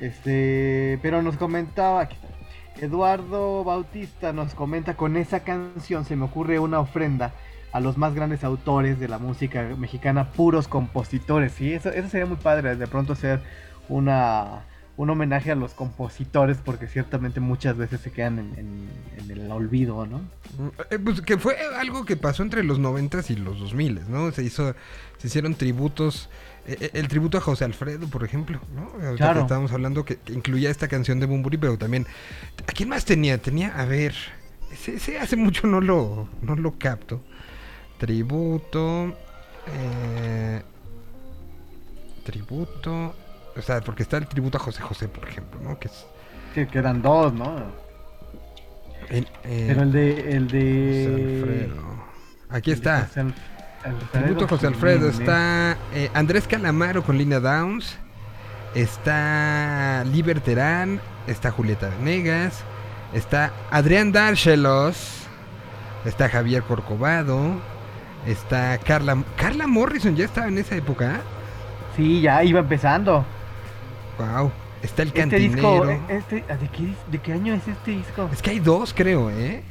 Este, 0.00 0.98
pero 1.00 1.22
nos 1.22 1.36
comentaba. 1.38 2.02
Aquí 2.02 2.16
está. 2.16 2.84
Eduardo 2.84 3.64
Bautista 3.64 4.32
nos 4.34 4.54
comenta 4.54 4.96
con 4.98 5.16
esa 5.16 5.40
canción 5.40 6.04
se 6.04 6.16
me 6.16 6.24
ocurre 6.24 6.58
una 6.58 6.80
ofrenda 6.80 7.32
a 7.74 7.80
los 7.80 7.98
más 7.98 8.14
grandes 8.14 8.44
autores 8.44 9.00
de 9.00 9.08
la 9.08 9.18
música 9.18 9.62
mexicana, 9.76 10.30
puros 10.30 10.68
compositores. 10.68 11.52
Sí, 11.52 11.72
eso, 11.72 11.90
eso 11.90 12.08
sería 12.08 12.24
muy 12.26 12.36
padre, 12.36 12.76
de 12.76 12.86
pronto 12.86 13.14
hacer 13.14 13.40
una, 13.88 14.64
un 14.96 15.10
homenaje 15.10 15.50
a 15.50 15.56
los 15.56 15.74
compositores, 15.74 16.58
porque 16.64 16.86
ciertamente 16.86 17.40
muchas 17.40 17.76
veces 17.76 18.00
se 18.00 18.12
quedan 18.12 18.38
en, 18.38 18.54
en- 18.58 18.88
en 19.18 19.30
el 19.30 19.50
olvido, 19.50 20.06
¿no? 20.06 20.20
Eh, 20.90 20.98
pues 21.00 21.20
que 21.20 21.36
fue 21.36 21.56
algo 21.78 22.04
que 22.04 22.16
pasó 22.16 22.44
entre 22.44 22.62
los 22.62 22.78
90 22.78 23.20
y 23.28 23.34
los 23.36 23.58
2000, 23.58 24.02
¿no? 24.08 24.30
Se 24.30 24.44
hizo, 24.44 24.74
se 25.18 25.26
hicieron 25.26 25.56
tributos, 25.56 26.28
eh, 26.68 26.76
eh, 26.80 26.90
el 26.94 27.08
tributo 27.08 27.38
a 27.38 27.40
José 27.40 27.64
Alfredo, 27.64 28.06
por 28.06 28.22
ejemplo, 28.22 28.60
¿no? 28.72 28.82
Ahorita 29.04 29.16
Claro. 29.16 29.34
que 29.34 29.40
estábamos 29.40 29.72
hablando 29.72 30.04
que, 30.04 30.16
que 30.18 30.32
incluía 30.32 30.70
esta 30.70 30.86
canción 30.86 31.18
de 31.18 31.26
Bumburi, 31.26 31.56
pero 31.56 31.76
también, 31.76 32.06
¿a 32.68 32.72
quién 32.72 32.88
más 32.88 33.04
tenía? 33.04 33.38
Tenía, 33.38 33.76
a 33.76 33.84
ver, 33.84 34.14
ese, 34.72 34.94
ese 34.94 35.18
hace 35.18 35.34
mucho 35.34 35.66
no 35.66 35.80
lo, 35.80 36.28
no 36.40 36.54
lo 36.54 36.78
capto. 36.78 37.20
Tributo, 38.04 39.14
eh, 39.66 40.60
tributo, 42.22 43.14
o 43.56 43.62
sea, 43.62 43.80
porque 43.80 44.02
está 44.02 44.18
el 44.18 44.26
tributo 44.26 44.58
a 44.58 44.60
José 44.60 44.82
José, 44.82 45.08
por 45.08 45.26
ejemplo, 45.26 45.58
¿no? 45.62 45.78
Que 45.78 45.88
es 45.88 46.04
Que 46.52 46.66
quedan 46.66 47.00
dos, 47.00 47.32
¿no? 47.32 47.56
el, 49.08 49.26
eh, 49.44 49.64
Pero 49.68 49.82
el 49.84 49.92
de... 49.92 50.36
El 50.36 50.44
José 50.44 50.58
de... 50.58 51.62
Alfredo. 51.62 52.04
Aquí 52.50 52.70
el 52.72 52.76
está. 52.76 53.06
José 53.06 53.20
Alfredo 53.20 53.54
Tributo 54.12 54.44
a 54.44 54.48
José 54.48 54.66
Alfredo. 54.66 55.08
Está 55.08 55.78
eh, 55.94 56.10
Andrés 56.12 56.46
Calamaro 56.46 57.02
con 57.02 57.16
Lina 57.16 57.40
Downs. 57.40 57.96
Está 58.74 60.04
Liber 60.12 60.40
Terán. 60.40 61.00
Está 61.26 61.50
Julieta 61.50 61.88
Venegas. 61.88 62.64
Está 63.14 63.50
Adrián 63.70 64.12
Dárchelos. 64.12 65.22
Está 66.04 66.28
Javier 66.28 66.62
Corcovado. 66.64 67.72
Está 68.26 68.78
Carla. 68.78 69.22
Carla 69.36 69.66
Morrison 69.66 70.16
ya 70.16 70.24
estaba 70.24 70.48
en 70.48 70.58
esa 70.58 70.76
época. 70.76 71.20
Sí, 71.96 72.20
ya 72.22 72.42
iba 72.42 72.60
empezando. 72.60 73.24
Wow. 74.18 74.50
Está 74.82 75.02
el 75.02 75.08
Este 75.08 75.20
cantinero. 75.20 75.52
disco, 75.54 75.90
eh, 75.90 76.00
este, 76.08 76.34
¿de 76.36 76.68
qué, 76.72 76.82
dis- 76.82 77.10
¿de 77.10 77.18
qué 77.18 77.32
año 77.32 77.54
es 77.54 77.66
este 77.66 77.92
disco? 77.92 78.28
Es 78.32 78.42
que 78.42 78.50
hay 78.50 78.58
dos, 78.60 78.92
creo, 78.94 79.30
¿eh? 79.30 79.62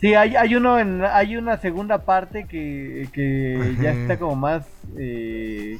Sí, 0.00 0.14
hay, 0.14 0.36
hay 0.36 0.54
uno 0.54 0.78
en, 0.78 1.02
hay 1.04 1.36
una 1.36 1.56
segunda 1.58 2.04
parte 2.04 2.46
que, 2.46 3.08
que 3.12 3.76
ya 3.80 3.92
está 3.92 4.18
como 4.18 4.34
más 4.36 4.66
eh, 4.98 5.78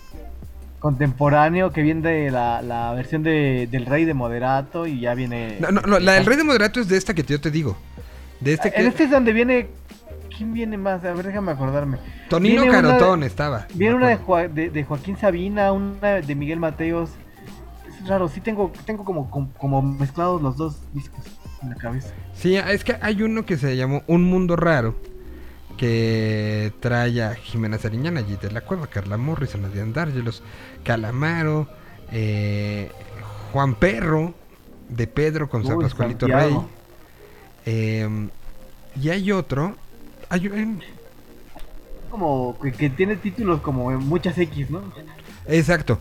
contemporáneo, 0.78 1.72
que 1.72 1.82
viene 1.82 2.08
de 2.08 2.30
la, 2.30 2.62
la 2.62 2.92
versión 2.94 3.22
de, 3.22 3.68
del 3.70 3.84
Rey 3.86 4.04
de 4.04 4.14
Moderato 4.14 4.86
y 4.86 5.00
ya 5.00 5.14
viene... 5.14 5.56
No, 5.60 5.70
no, 5.70 5.80
no, 5.82 5.98
la 5.98 6.12
del 6.12 6.24
Rey 6.24 6.36
de 6.36 6.44
Moderato 6.44 6.80
es 6.80 6.88
de 6.88 6.96
esta 6.96 7.14
que 7.14 7.22
yo 7.24 7.40
te 7.40 7.50
digo. 7.50 7.76
De 8.40 8.54
este 8.54 8.68
En 8.68 8.74
que. 8.74 8.86
este 8.86 9.04
es 9.04 9.10
donde 9.10 9.32
viene... 9.32 9.68
¿Quién 10.42 10.54
viene 10.54 10.76
más? 10.76 11.04
A 11.04 11.12
ver, 11.12 11.24
déjame 11.26 11.52
acordarme. 11.52 11.98
Tonino 12.28 12.62
viene 12.62 12.76
Carotón 12.76 13.22
estaba. 13.22 13.68
Viene 13.74 13.94
una 13.94 14.08
de, 14.08 14.48
de, 14.48 14.70
de 14.70 14.84
Joaquín 14.84 15.16
Sabina, 15.16 15.70
una 15.70 16.14
de 16.14 16.34
Miguel 16.34 16.58
Mateos. 16.58 17.10
Es 17.86 18.08
raro, 18.08 18.26
sí 18.28 18.40
tengo, 18.40 18.72
tengo 18.84 19.04
como, 19.04 19.30
como, 19.30 19.52
como 19.52 19.80
mezclados 19.82 20.42
los 20.42 20.56
dos 20.56 20.80
discos 20.92 21.20
en 21.62 21.70
la 21.70 21.76
cabeza. 21.76 22.08
Sí, 22.34 22.56
es 22.56 22.82
que 22.82 22.96
hay 23.00 23.22
uno 23.22 23.46
que 23.46 23.56
se 23.56 23.76
llamó 23.76 24.02
Un 24.08 24.24
Mundo 24.24 24.56
Raro, 24.56 24.96
que 25.76 26.72
trae 26.80 27.22
a 27.22 27.36
Jimena 27.36 27.78
Sariñana, 27.78 28.24
Gita 28.24 28.48
de 28.48 28.52
la 28.54 28.62
Cueva, 28.62 28.88
Carla 28.88 29.16
Morrison, 29.18 29.64
Adrián 29.64 29.92
Dárgelos, 29.92 30.42
Calamaro, 30.82 31.68
eh, 32.10 32.90
Juan 33.52 33.76
Perro, 33.76 34.34
de 34.88 35.06
Pedro 35.06 35.48
con 35.48 35.64
San 35.64 35.76
Uy, 35.76 35.84
Pascualito 35.84 36.26
Santiago. 36.26 36.62
Rey. 36.62 36.68
eh, 37.64 38.28
y 39.00 39.08
hay 39.08 39.30
otro, 39.32 39.76
hay 40.32 40.48
un- 40.48 40.82
Como 42.10 42.58
que, 42.60 42.72
que 42.72 42.90
tiene 42.90 43.16
títulos 43.16 43.60
como 43.60 43.90
muchas 43.92 44.36
X, 44.38 44.70
¿no? 44.70 44.82
exacto, 45.46 46.00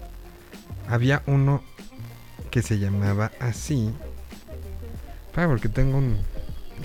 había 0.87 1.21
uno 1.25 1.61
que 2.49 2.61
se 2.61 2.79
llamaba 2.79 3.31
así, 3.39 3.93
para 5.33 5.47
porque 5.47 5.69
tengo 5.69 5.97
un 5.97 6.17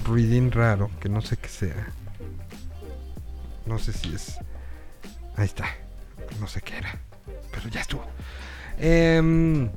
reading 0.07 0.51
raro, 0.51 0.91
que 1.01 1.09
no 1.09 1.21
sé 1.23 1.37
qué 1.37 1.49
sea. 1.49 1.93
No 3.67 3.79
sé 3.81 3.93
si 3.93 4.15
es. 4.15 4.39
Ahí 5.37 5.47
está. 5.47 5.65
No 6.41 6.47
sé 6.47 6.61
qué 6.61 6.77
era. 6.79 6.95
Pero 7.51 7.69
ya 7.69 7.81
estuvo. 7.81 8.05
Em, 8.79 9.69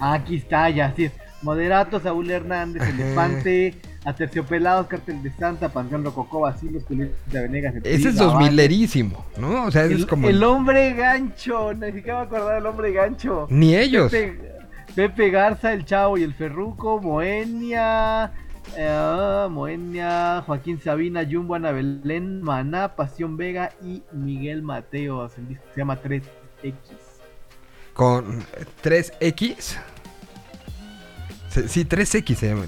Aquí 0.00 0.36
está, 0.36 0.68
ya, 0.70 0.92
es. 0.96 1.12
Moderato, 1.42 2.00
Saúl 2.00 2.28
Hernández. 2.30 2.82
Elefante, 2.88 3.80
Aterciopelados, 4.04 4.86
Cártel 4.86 5.22
de 5.22 5.30
Santa, 5.32 5.68
Panteón 5.68 6.04
Rococó, 6.04 6.40
Basilos, 6.40 6.84
Julieta 6.84 7.14
Venegas. 7.42 7.74
El 7.76 7.86
ese 7.86 8.08
es 8.08 8.14
La 8.14 8.22
Banda. 8.24 8.38
2000 8.40 8.56
lerísimo, 8.56 9.26
¿no? 9.38 9.64
O 9.66 9.70
sea, 9.70 9.84
El, 9.84 9.92
es 10.00 10.06
como. 10.06 10.28
el 10.28 10.42
hombre 10.42 10.94
gancho, 10.94 11.74
ni 11.74 11.92
siquiera 11.92 12.20
me 12.20 12.24
acordaba 12.26 12.54
del 12.54 12.66
hombre 12.66 12.92
gancho. 12.92 13.46
Ni 13.50 13.76
ellos. 13.76 14.10
Pepe, 14.10 14.52
Pepe 14.94 15.30
Garza, 15.30 15.72
el 15.74 15.84
Chavo 15.84 16.16
y 16.16 16.22
el 16.22 16.32
Ferruco, 16.32 16.98
Moenia, 17.00 18.32
eh, 18.76 19.46
Moenia, 19.50 20.42
Joaquín 20.46 20.80
Sabina, 20.80 21.22
Jumbo, 21.30 21.54
Ana 21.54 21.70
Belén, 21.72 22.40
Maná, 22.42 22.96
Pasión 22.96 23.36
Vega 23.36 23.72
y 23.84 24.02
Miguel 24.12 24.62
Mateos. 24.62 25.36
El 25.36 25.48
disco 25.48 25.64
se 25.74 25.80
llama 25.80 26.00
3X. 26.00 26.72
Con 27.92 28.42
3X. 28.82 29.76
Sí, 31.50 31.62
Sí, 31.68 31.84
3X 31.84 32.34
se 32.34 32.48
llama. 32.48 32.64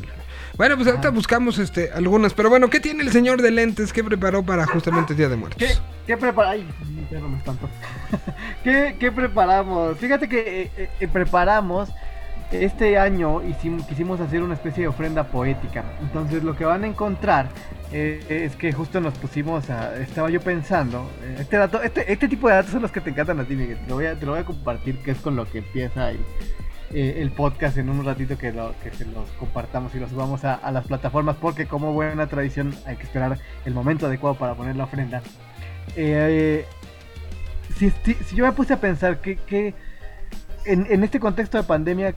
Bueno, 0.57 0.77
pues 0.77 0.87
ahorita 0.89 1.09
Ah. 1.09 1.13
buscamos 1.13 1.59
este, 1.59 1.91
algunas. 1.93 2.35
Pero 2.35 2.51
bueno, 2.51 2.69
¿qué 2.69 2.81
tiene 2.81 3.03
el 3.03 3.11
señor 3.11 3.41
de 3.43 3.51
lentes 3.51 3.93
que 3.93 4.05
preparó 4.05 4.43
para 4.43 4.67
justamente 4.67 5.15
Día 5.15 5.29
de 5.29 5.37
Muertos? 5.37 5.59
¿Qué, 5.59 5.75
qué 6.07 6.17
preparamos? 6.17 6.67
Ay, 7.11 7.21
me 7.21 7.37
espantó. 7.37 7.69
¿Qué, 8.65 8.97
qué 8.99 9.11
preparamos? 9.13 9.97
Fíjate 9.99 10.29
que 10.29 10.71
eh, 10.77 10.91
eh, 11.01 11.09
preparamos 11.09 11.89
este 12.51 12.99
año 12.99 13.43
hicimos, 13.43 13.87
quisimos 13.87 14.21
hacer 14.21 14.43
una 14.43 14.55
especie 14.55 14.83
de 14.83 14.89
ofrenda 14.89 15.25
poética. 15.25 15.85
Entonces 16.03 16.43
lo 16.45 16.55
que 16.55 16.65
van 16.67 16.85
a 16.85 16.87
encontrar 16.87 17.49
eh, 17.93 18.23
es 18.29 18.57
que 18.57 18.73
justo 18.73 19.01
nos 19.01 19.15
pusimos 19.15 19.71
a... 19.71 19.97
Estaba 19.97 20.29
yo 20.29 20.41
pensando, 20.41 21.11
eh, 21.23 21.37
este 21.41 21.57
dato, 21.57 21.83
este, 21.83 22.13
este 22.13 22.29
tipo 22.29 22.49
de 22.49 22.55
datos 22.57 22.73
son 22.73 22.83
los 22.83 22.93
que 22.93 23.01
te 23.01 23.09
encantan 23.11 23.41
a 23.41 23.45
ti, 23.45 23.55
Miguel. 23.55 23.79
Te 23.79 23.89
lo 23.89 23.95
voy 23.95 24.07
a, 24.07 24.15
te 24.19 24.27
lo 24.27 24.33
voy 24.33 24.41
a 24.43 24.45
compartir, 24.45 24.99
que 24.99 25.13
es 25.13 25.19
con 25.19 25.35
lo 25.35 25.51
que 25.51 25.59
empieza 25.59 26.11
el, 26.11 26.19
eh, 26.93 27.23
el 27.23 27.31
podcast 27.31 27.79
en 27.79 27.89
un 27.89 28.05
ratito 28.05 28.37
que, 28.37 28.53
lo, 28.53 28.75
que 28.83 28.91
se 28.91 29.05
los 29.07 29.29
compartamos 29.39 29.95
y 29.95 29.99
los 29.99 30.11
subamos 30.11 30.45
a, 30.45 30.71
las 30.71 30.87
plataformas, 30.87 31.37
porque 31.37 31.67
como 31.67 31.93
buena 31.93 32.27
tradición 32.27 32.75
hay 32.87 32.97
que 32.97 33.05
esperar 33.05 33.39
el 33.65 33.75
momento 33.75 34.07
adecuado 34.07 34.37
para 34.37 34.55
poner 34.55 34.77
la 34.77 34.85
ofrenda. 34.85 35.23
Eh, 35.97 36.65
si 37.79 37.93
yo 38.35 38.45
me 38.45 38.53
puse 38.53 38.75
a 38.75 38.81
pensar 38.81 39.21
que, 39.21 39.37
que 39.37 39.75
en, 40.67 40.87
en 40.91 41.03
este 41.03 41.19
contexto 41.19 41.59
de 41.59 41.65
pandemia, 41.65 42.15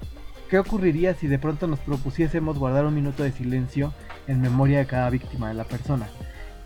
¿qué 0.49 0.59
ocurriría 0.59 1.13
si 1.15 1.27
de 1.27 1.39
pronto 1.39 1.67
nos 1.67 1.79
propusiésemos 1.79 2.59
guardar 2.59 2.85
un 2.85 2.93
minuto 2.93 3.23
de 3.23 3.31
silencio 3.31 3.93
en 4.27 4.41
memoria 4.41 4.79
de 4.79 4.85
cada 4.85 5.09
víctima 5.09 5.47
de 5.47 5.55
la 5.55 5.63
persona? 5.63 6.07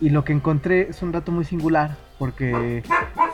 Y 0.02 0.10
lo 0.12 0.24
que 0.24 0.32
encontré 0.34 0.90
es 0.90 1.02
un 1.04 1.12
dato 1.12 1.32
muy 1.32 1.44
singular, 1.44 1.98
porque 2.18 2.84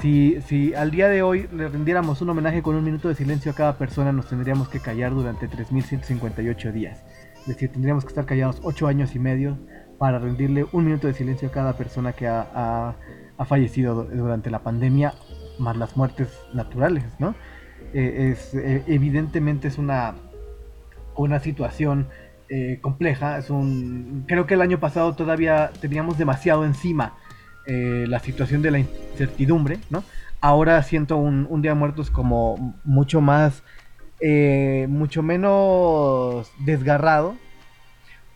si, 0.02 0.42
si 0.48 0.74
al 0.74 0.90
día 0.90 1.10
de 1.10 1.22
hoy 1.22 1.48
le 1.54 1.68
rendiéramos 1.68 2.22
un 2.22 2.30
homenaje 2.30 2.64
con 2.64 2.76
un 2.76 2.84
minuto 2.84 3.08
de 3.08 3.14
silencio 3.16 3.52
a 3.52 3.56
cada 3.56 3.78
persona, 3.78 4.12
nos 4.12 4.28
tendríamos 4.28 4.68
que 4.70 4.80
callar 4.80 5.14
durante 5.14 5.48
3.158 5.48 6.72
días. 6.72 7.04
Es 7.42 7.48
decir, 7.48 7.72
tendríamos 7.72 8.04
que 8.04 8.10
estar 8.10 8.26
callados 8.26 8.60
8 8.64 8.88
años 8.88 9.14
y 9.16 9.20
medio 9.20 9.60
para 10.00 10.18
rendirle 10.18 10.66
un 10.72 10.86
minuto 10.86 11.06
de 11.08 11.14
silencio 11.14 11.50
a 11.50 11.52
cada 11.52 11.74
persona 11.78 12.14
que 12.14 12.28
ha, 12.28 12.48
ha- 12.54 12.96
fallecido 13.46 14.04
du- 14.06 14.16
durante 14.18 14.50
la 14.50 14.60
pandemia, 14.60 15.14
más 15.60 15.78
las 15.78 15.96
muertes 15.96 16.30
naturales, 16.54 17.04
¿no? 17.20 17.36
Eh, 17.94 18.32
es, 18.32 18.56
eh, 18.56 18.84
evidentemente 18.88 19.68
es 19.68 19.78
una, 19.78 20.16
una 21.16 21.40
situación 21.40 22.08
eh, 22.50 22.80
compleja. 22.82 23.38
Es 23.38 23.50
un, 23.50 24.26
creo 24.28 24.46
que 24.46 24.54
el 24.54 24.62
año 24.62 24.80
pasado 24.80 25.16
todavía 25.16 25.72
teníamos 25.82 26.18
demasiado 26.18 26.66
encima 26.66 27.14
eh, 27.68 28.06
la 28.08 28.20
situación 28.20 28.62
de 28.62 28.72
la 28.72 28.80
incertidumbre, 28.80 29.80
¿no? 29.90 30.04
Ahora 30.42 30.82
siento 30.84 31.18
un, 31.18 31.62
Día 31.62 31.72
de 31.72 31.76
Muertos 31.76 32.12
como 32.12 32.76
mucho 32.84 33.20
más, 33.20 33.64
eh, 34.20 34.86
mucho 34.90 35.24
menos 35.24 36.52
desgarrado, 36.60 37.36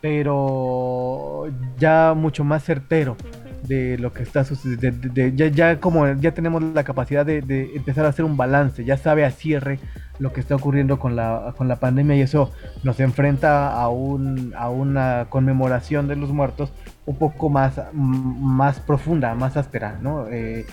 pero 0.02 1.52
ya 1.77 2.14
mucho 2.15 2.44
más 2.44 2.64
certero 2.64 3.15
de 3.64 3.98
lo 3.98 4.14
que 4.14 4.23
está 4.23 4.44
sucediendo. 4.44 5.10
ya, 5.14 5.48
ya, 5.48 5.80
como 5.80 6.11
ya 6.14 6.34
tenemos 6.34 6.61
la 6.61 6.84
capacidad 6.84 7.26
de, 7.26 7.72
empezar 7.76 8.06
a 8.06 8.10
hacer 8.10 8.26
un 8.26 8.38
balance, 8.38 8.84
ya 8.86 8.98
sabe 8.98 9.26
a 9.26 9.31
cierre 9.31 9.80
lo 10.19 10.34
que 10.34 10.41
está 10.41 10.56
ocurriendo 10.56 10.99
con 10.99 11.15
la, 11.15 11.53
con 11.57 11.68
la 11.68 11.77
pandemia 11.77 12.15
y 12.18 12.22
eso 12.22 12.52
nos 12.84 12.99
enfrenta 12.99 13.72
a, 13.72 13.90
un, 13.90 14.53
a 14.57 14.69
una 14.69 15.27
conmemoración 15.30 16.07
de 16.07 16.15
los 16.15 16.31
muertos 16.31 16.72
un 17.06 17.18
poco 17.18 17.49
más, 17.49 17.81
más 17.94 18.80
profunda, 18.80 19.34
más 19.36 19.57
áspera, 19.57 19.98
¿no? 20.02 20.27
Eh, 20.27 20.65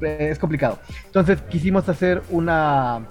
es 0.00 0.38
complicado. 0.38 0.78
Entonces 1.06 1.40
quisimos 1.42 1.88
hacer 1.88 2.22
una, 2.30 3.06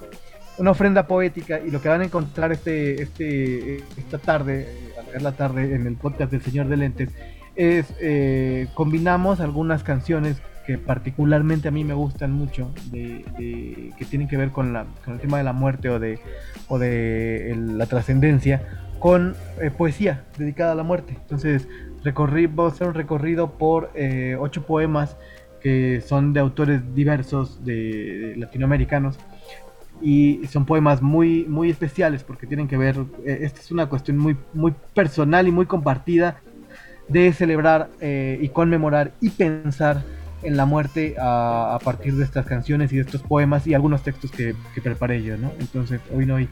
una 0.58 0.70
ofrenda 0.70 1.06
poética 1.06 1.60
y 1.60 1.70
lo 1.70 1.80
que 1.80 1.88
van 1.88 2.00
a 2.00 2.04
encontrar 2.04 2.52
este, 2.52 3.02
este, 3.02 3.76
esta 3.96 4.18
tarde, 4.18 4.68
es 5.12 5.22
la 5.22 5.32
tarde 5.32 5.74
en 5.74 5.86
el 5.86 5.96
podcast 5.96 6.30
del 6.30 6.42
Señor 6.42 6.68
de 6.68 6.76
Lentes, 6.76 7.10
es 7.56 7.94
eh, 8.00 8.68
combinamos 8.74 9.40
algunas 9.40 9.82
canciones 9.82 10.40
que 10.66 10.78
particularmente 10.78 11.68
a 11.68 11.70
mí 11.70 11.84
me 11.84 11.94
gustan 11.94 12.32
mucho, 12.32 12.70
de, 12.90 13.24
que 13.98 14.04
tienen 14.06 14.28
que 14.28 14.36
ver 14.36 14.50
con, 14.50 14.72
la, 14.72 14.86
con 15.04 15.14
el 15.14 15.20
tema 15.20 15.38
de 15.38 15.44
la 15.44 15.52
muerte 15.52 15.90
o 15.90 15.98
de, 15.98 16.18
o 16.68 16.78
de 16.78 17.54
la 17.58 17.86
trascendencia, 17.86 18.62
con 18.98 19.36
eh, 19.60 19.70
poesía 19.70 20.24
dedicada 20.38 20.72
a 20.72 20.74
la 20.74 20.82
muerte. 20.82 21.16
Entonces, 21.20 21.68
recorrí, 22.02 22.46
vamos 22.46 22.72
a 22.72 22.74
hacer 22.76 22.88
un 22.88 22.94
recorrido 22.94 23.58
por 23.58 23.90
eh, 23.94 24.36
ocho 24.40 24.64
poemas 24.64 25.16
que 25.60 26.02
son 26.02 26.32
de 26.32 26.40
autores 26.40 26.94
diversos 26.94 27.64
de, 27.64 28.34
latinoamericanos 28.36 29.18
y 30.02 30.46
son 30.48 30.66
poemas 30.66 31.00
muy 31.00 31.44
muy 31.44 31.70
especiales 31.70 32.24
porque 32.24 32.46
tienen 32.46 32.66
que 32.66 32.76
ver 32.76 32.96
eh, 33.24 33.38
esta 33.42 33.60
es 33.60 33.70
una 33.70 33.88
cuestión 33.88 34.18
muy 34.18 34.36
muy 34.52 34.74
personal 34.92 35.46
y 35.46 35.52
muy 35.52 35.66
compartida 35.66 36.40
de 37.08 37.32
celebrar 37.32 37.90
y 38.00 38.48
conmemorar 38.48 39.12
y 39.20 39.30
pensar 39.30 40.02
en 40.44 40.56
la 40.56 40.66
muerte 40.66 41.16
a, 41.18 41.78
partir 41.82 42.14
de 42.14 42.24
estas 42.24 42.46
canciones 42.46 42.92
y 42.92 42.96
de 42.96 43.02
estos 43.02 43.22
poemas 43.22 43.66
y 43.66 43.74
algunos 43.74 44.02
textos 44.02 44.30
que, 44.30 44.54
preparé 44.82 45.22
yo, 45.22 45.36
¿no? 45.36 45.52
Entonces 45.58 46.00
hoy 46.14 46.26
no 46.26 46.36
hay, 46.36 46.48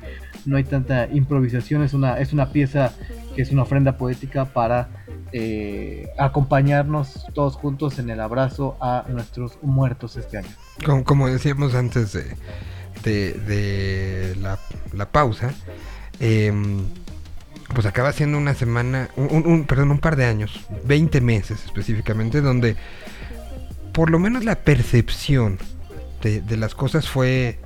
no 0.46 0.56
hay 0.56 0.64
tanta 0.64 1.06
improvisación, 1.12 1.82
es 1.82 1.92
una, 1.92 2.18
es 2.18 2.32
una 2.32 2.50
pieza 2.50 2.92
que 3.36 3.42
es 3.42 3.52
una 3.52 3.62
ofrenda 3.62 3.96
poética 3.96 4.46
para 4.46 4.88
eh, 5.32 6.08
acompañarnos 6.18 7.26
todos 7.34 7.56
juntos 7.56 7.98
en 7.98 8.10
el 8.10 8.20
abrazo 8.20 8.76
a 8.80 9.04
nuestros 9.08 9.58
muertos 9.62 10.16
este 10.16 10.38
año. 10.38 11.04
Como, 11.04 11.28
decíamos 11.28 11.74
antes 11.74 12.12
de, 12.12 13.32
de, 13.34 14.36
la, 14.40 15.06
pausa, 15.06 15.52
em, 16.18 16.84
pues 17.74 17.86
acaba 17.86 18.12
siendo 18.12 18.38
una 18.38 18.54
semana, 18.54 19.08
un, 19.16 19.46
un, 19.46 19.64
perdón, 19.64 19.90
un 19.90 19.98
par 19.98 20.16
de 20.16 20.26
años, 20.26 20.66
20 20.84 21.20
meses 21.20 21.64
específicamente, 21.64 22.40
donde 22.40 22.76
por 23.92 24.10
lo 24.10 24.18
menos 24.18 24.44
la 24.44 24.56
percepción 24.56 25.58
de, 26.22 26.56
las 26.56 26.74
cosas 26.74 27.08
fue, 27.08 27.58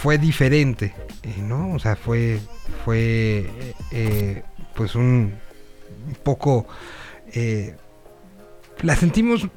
fue 0.00 0.18
diferente, 0.18 0.94
eh, 1.22 1.36
¿no? 1.42 1.72
O 1.72 1.78
sea, 1.78 1.96
fue, 1.96 2.40
fue 2.84 3.50
eh, 3.90 4.42
pues 4.74 4.94
un, 4.94 5.34
poco... 6.22 6.66
Eh, 7.32 7.76
la 8.80 8.96
sentimos 8.96 9.48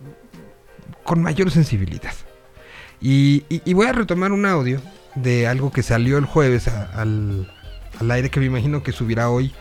con 1.04 1.22
mayor 1.22 1.50
sensibilidad. 1.50 2.14
Y, 3.02 3.44
voy 3.74 3.88
a 3.88 3.92
retomar 3.94 4.32
un 4.32 4.46
audio 4.46 4.82
de 5.16 5.48
algo 5.48 5.72
que 5.72 5.84
salió 5.84 6.18
el 6.18 6.26
jueves 6.26 6.68
al, 6.68 7.52
al, 8.00 8.12
aire 8.12 8.30
que 8.30 8.40
me 8.40 8.48
imagino 8.48 8.84
que 8.84 8.92
subirá 8.92 9.30
hoy 9.30 9.54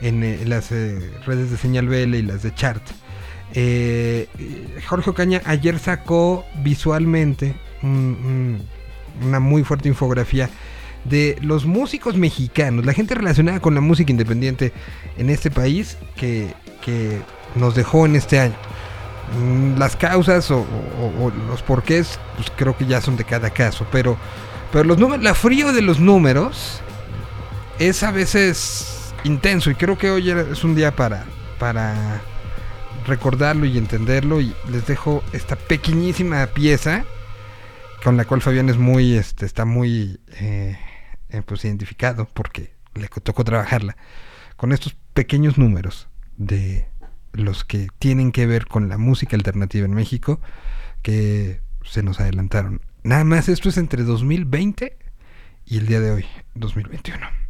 en, 0.00 0.48
las 0.48 0.70
redes 0.70 1.50
de 1.50 1.56
Señal 1.56 1.88
BL 1.88 2.14
y 2.14 2.22
las 2.22 2.42
de 2.42 2.54
Chart 2.54 2.82
eh, 3.54 4.28
Jorge 4.86 5.10
Ocaña 5.10 5.40
ayer 5.46 5.78
sacó 5.78 6.44
visualmente 6.62 7.54
una 7.82 9.40
muy 9.40 9.64
fuerte 9.64 9.88
infografía 9.88 10.50
de 11.04 11.38
los 11.40 11.64
músicos 11.64 12.16
mexicanos, 12.16 12.84
la 12.84 12.92
gente 12.92 13.14
relacionada 13.14 13.60
con 13.60 13.74
la 13.74 13.80
música 13.80 14.10
independiente 14.10 14.72
en 15.16 15.30
este 15.30 15.50
país 15.50 15.96
que, 16.16 16.54
nos 17.54 17.74
dejó 17.74 18.04
en 18.06 18.16
este 18.16 18.38
año. 18.38 18.54
Mm, 19.40 19.78
las 19.78 19.96
causas 19.96 20.50
o, 20.50 20.64
los 21.48 21.62
porqués, 21.62 22.18
pues 22.36 22.52
creo 22.54 22.76
que 22.76 22.86
ya 22.86 23.00
son 23.00 23.16
de 23.16 23.24
cada 23.24 23.50
caso, 23.50 23.86
pero, 23.90 24.16
pero 24.70 24.84
los 24.84 24.98
números, 24.98 25.24
la 25.24 25.34
frío 25.34 25.72
de 25.72 25.82
los 25.82 25.98
números 25.98 26.80
es 27.78 28.02
a 28.02 28.10
veces 28.10 28.95
intenso 29.26 29.70
y 29.70 29.74
creo 29.74 29.98
que 29.98 30.10
hoy 30.10 30.30
es 30.30 30.64
un 30.64 30.74
día 30.74 30.94
para, 30.94 31.24
para 31.58 32.22
recordarlo 33.06 33.66
y 33.66 33.76
entenderlo 33.76 34.40
y 34.40 34.54
les 34.70 34.86
dejo 34.86 35.22
esta 35.32 35.56
pequeñísima 35.56 36.46
pieza 36.48 37.04
con 38.02 38.16
la 38.16 38.24
cual 38.24 38.40
Fabián 38.40 38.68
es 38.68 38.78
muy, 38.78 39.14
este, 39.14 39.46
está 39.46 39.64
muy 39.64 40.20
eh, 40.40 40.78
eh, 41.30 41.42
pues 41.44 41.64
identificado 41.64 42.28
porque 42.32 42.74
le 42.94 43.08
tocó 43.08 43.44
trabajarla 43.44 43.96
con 44.56 44.72
estos 44.72 44.96
pequeños 45.12 45.58
números 45.58 46.08
de 46.36 46.88
los 47.32 47.64
que 47.64 47.88
tienen 47.98 48.32
que 48.32 48.46
ver 48.46 48.66
con 48.66 48.88
la 48.88 48.96
música 48.96 49.36
alternativa 49.36 49.84
en 49.84 49.94
México 49.94 50.40
que 51.02 51.60
se 51.84 52.02
nos 52.02 52.20
adelantaron. 52.20 52.80
Nada 53.02 53.24
más 53.24 53.48
esto 53.48 53.68
es 53.68 53.76
entre 53.76 54.04
2020 54.04 54.96
y 55.66 55.78
el 55.78 55.86
día 55.86 56.00
de 56.00 56.10
hoy, 56.12 56.26
2021. 56.54 57.45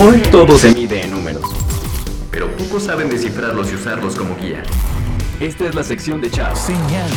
Hoy 0.00 0.22
todo 0.30 0.58
se 0.58 0.74
mide 0.74 1.02
en 1.02 1.10
números 1.10 1.56
pero 2.36 2.54
pocos 2.54 2.82
saben 2.82 3.08
descifrarlos 3.08 3.72
y 3.72 3.76
usarlos 3.76 4.14
como 4.14 4.36
guía. 4.36 4.62
Esta 5.40 5.64
es 5.64 5.74
la 5.74 5.82
sección 5.82 6.20
de 6.20 6.30
chat. 6.30 6.54
Señal 6.54 7.08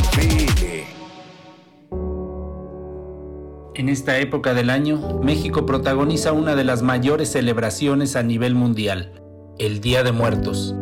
En 3.75 3.89
esta 3.89 4.17
época 4.17 4.53
del 4.53 4.69
año, 4.69 5.19
México 5.21 5.65
protagoniza 5.65 6.31
una 6.31 6.55
de 6.55 6.63
las 6.63 6.83
mayores 6.83 7.33
celebraciones 7.33 8.15
a 8.15 8.23
nivel 8.23 8.55
mundial, 8.55 9.21
el 9.57 9.81
Día 9.81 10.03
de 10.03 10.13
Muertos. 10.13 10.73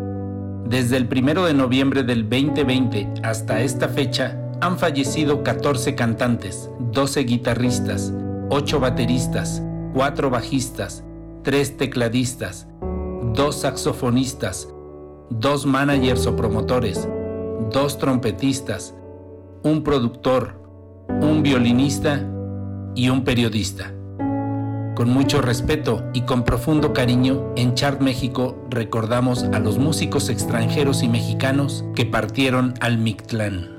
Desde 0.67 0.97
el 0.97 1.09
1 1.11 1.47
de 1.47 1.55
noviembre 1.55 2.03
del 2.03 2.29
2020 2.29 3.13
hasta 3.23 3.61
esta 3.61 3.89
fecha, 3.89 4.39
han 4.61 4.77
fallecido 4.77 5.41
14 5.41 5.95
cantantes, 5.95 6.69
12 6.91 7.21
guitarristas, 7.21 8.13
8 8.51 8.79
bateristas, 8.79 9.63
4 9.95 10.29
bajistas, 10.29 11.03
3 11.47 11.77
tecladistas, 11.77 12.67
dos 13.33 13.61
saxofonistas, 13.61 14.67
dos 15.29 15.65
managers 15.65 16.27
o 16.27 16.35
promotores, 16.35 17.07
dos 17.71 17.97
trompetistas, 17.97 18.93
un 19.63 19.81
productor, 19.81 20.61
un 21.07 21.43
violinista 21.43 22.21
y 22.95 23.07
un 23.07 23.23
periodista. 23.23 23.93
Con 24.93 25.09
mucho 25.09 25.41
respeto 25.41 26.03
y 26.13 26.23
con 26.23 26.43
profundo 26.43 26.91
cariño, 26.91 27.53
en 27.55 27.75
Chart 27.75 28.01
México 28.01 28.57
recordamos 28.69 29.43
a 29.43 29.59
los 29.59 29.77
músicos 29.77 30.27
extranjeros 30.27 31.01
y 31.01 31.07
mexicanos 31.07 31.85
que 31.95 32.05
partieron 32.05 32.73
al 32.81 32.97
Mictlán. 32.97 33.76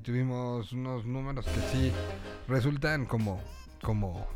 Tuvimos 0.00 0.72
unos 0.72 1.04
números 1.04 1.46
que 1.46 1.60
sí 1.72 1.92
resultan 2.48 3.06
como, 3.06 3.40
como 3.82 4.26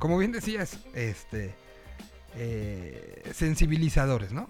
como 0.00 0.16
bien 0.16 0.32
decías, 0.32 0.80
este, 0.94 1.54
eh, 2.34 3.22
sensibilizadores, 3.34 4.32
¿no? 4.32 4.48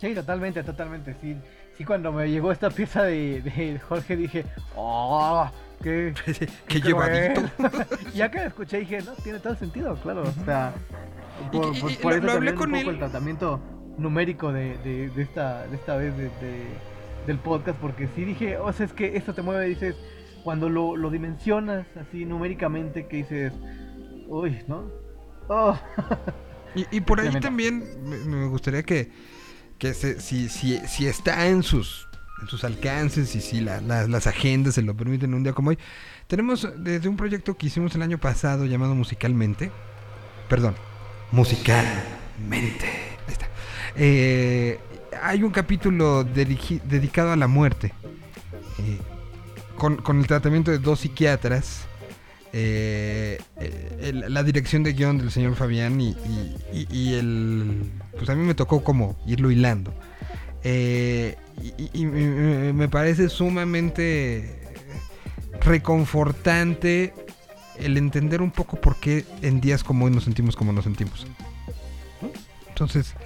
Sí, 0.00 0.14
totalmente, 0.14 0.62
totalmente. 0.62 1.16
Sí, 1.20 1.36
sí 1.76 1.84
cuando 1.84 2.12
me 2.12 2.30
llegó 2.30 2.52
esta 2.52 2.70
pieza 2.70 3.02
de, 3.02 3.80
Jorge 3.88 4.16
dije, 4.16 4.44
¡oh! 4.76 5.50
¡Qué, 5.82 6.14
qué, 6.68 6.80
llevadito! 6.80 7.42
ya 8.14 8.30
que 8.30 8.38
la 8.38 8.46
escuché 8.46 8.78
dije, 8.78 9.02
no, 9.02 9.12
tiene 9.14 9.40
todo 9.40 9.54
el 9.54 9.58
sentido, 9.58 9.96
claro. 9.96 10.22
O 10.22 10.44
sea, 10.44 10.72
por, 12.00 12.12
eso 12.12 12.26
también 12.26 12.56
un 12.56 12.70
poco 12.70 12.90
el 12.90 12.98
tratamiento 12.98 13.60
numérico 13.98 14.52
de, 14.52 15.10
esta, 15.16 15.66
de 15.66 15.76
esta 15.76 15.96
vez 15.96 16.16
del 17.28 17.38
podcast, 17.38 17.78
porque 17.78 18.08
sí 18.16 18.24
dije, 18.24 18.58
o 18.58 18.72
sea, 18.72 18.86
es 18.86 18.92
que 18.92 19.16
esto 19.16 19.32
te 19.34 19.42
mueve, 19.42 19.66
dices, 19.66 19.94
cuando 20.42 20.68
lo, 20.68 20.96
lo 20.96 21.10
dimensionas 21.10 21.86
así 21.96 22.24
numéricamente, 22.24 23.06
que 23.06 23.18
dices, 23.18 23.52
Uy, 24.28 24.58
¿no? 24.68 24.90
Oh. 25.48 25.78
Y, 26.92 27.00
por 27.00 27.18
ahí 27.18 27.30
también 27.40 27.82
me, 28.04 28.46
gustaría 28.46 28.84
que, 28.84 29.10
que 29.78 29.94
si, 29.94 30.48
si, 30.48 30.78
si 30.86 31.06
está 31.06 31.48
en 31.48 31.64
sus, 31.64 32.06
en 32.40 32.46
sus 32.46 32.62
alcances 32.62 33.34
y 33.34 33.40
si 33.40 33.60
las 33.60 34.26
agendas 34.28 34.74
se 34.74 34.82
lo 34.82 34.94
permiten 34.94 35.34
un 35.34 35.42
día 35.42 35.54
como 35.54 35.70
hoy. 35.70 35.78
Tenemos 36.28 36.68
desde 36.76 37.08
un 37.08 37.16
proyecto 37.16 37.56
que 37.56 37.66
hicimos 37.66 37.94
el 37.96 38.02
año 38.02 38.18
pasado 38.18 38.66
llamado 38.66 38.94
Musicalmente. 38.94 39.72
Perdón, 40.48 40.76
Musicalmente. 41.32 42.84
Ahí 43.26 43.32
está. 43.32 43.48
Eh, 43.96 44.78
hay 45.22 45.42
un 45.42 45.50
capítulo 45.50 46.24
dedicado 46.24 47.32
a 47.32 47.36
la 47.36 47.46
muerte. 47.48 47.92
Eh, 48.78 48.98
con, 49.76 49.96
con, 49.96 50.18
el 50.20 50.26
tratamiento 50.26 50.70
de 50.70 50.78
dos 50.78 51.00
psiquiatras 51.00 51.86
eh, 52.52 53.40
el- 54.00 54.32
la 54.32 54.42
dirección 54.42 54.82
de 54.82 54.92
guion 54.92 55.18
del 55.18 55.30
señor 55.30 55.54
Fabián 55.54 56.00
y, 56.00 56.16
y- 56.72 57.14
el... 57.14 57.90
Pues 58.16 58.28
a 58.30 58.34
mí 58.34 58.44
me 58.44 58.54
tocó 58.54 58.82
como 58.82 59.16
irlo 59.26 59.50
hilando. 59.50 59.92
Eh, 60.64 61.36
y, 61.92 62.04
me 62.06 62.88
parece 62.88 63.28
sumamente 63.28 64.60
reconfortante 65.60 67.12
el 67.78 67.96
entender 67.96 68.42
un 68.42 68.50
poco 68.50 68.80
por 68.80 68.96
qué 68.96 69.24
en 69.42 69.60
días 69.60 69.84
como 69.84 70.06
hoy 70.06 70.10
nos 70.10 70.24
sentimos 70.24 70.56
como 70.56 70.72
nos 70.72 70.84
sentimos. 70.84 71.26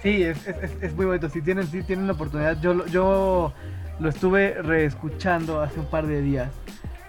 Sí, 0.01 0.23
es, 0.23 0.95
muy 0.95 1.05
bonito. 1.05 1.29
Si 1.29 1.41
tienen, 1.41 1.67
si 1.67 1.83
tienen 1.83 2.07
la 2.07 2.13
oportunidad, 2.13 2.59
yo, 2.61 2.85
yo 2.87 3.53
lo 3.99 4.09
estuve 4.09 4.61
reescuchando 4.61 5.61
hace 5.61 5.79
un 5.79 5.85
par 5.85 6.07
de 6.07 6.21
días, 6.21 6.51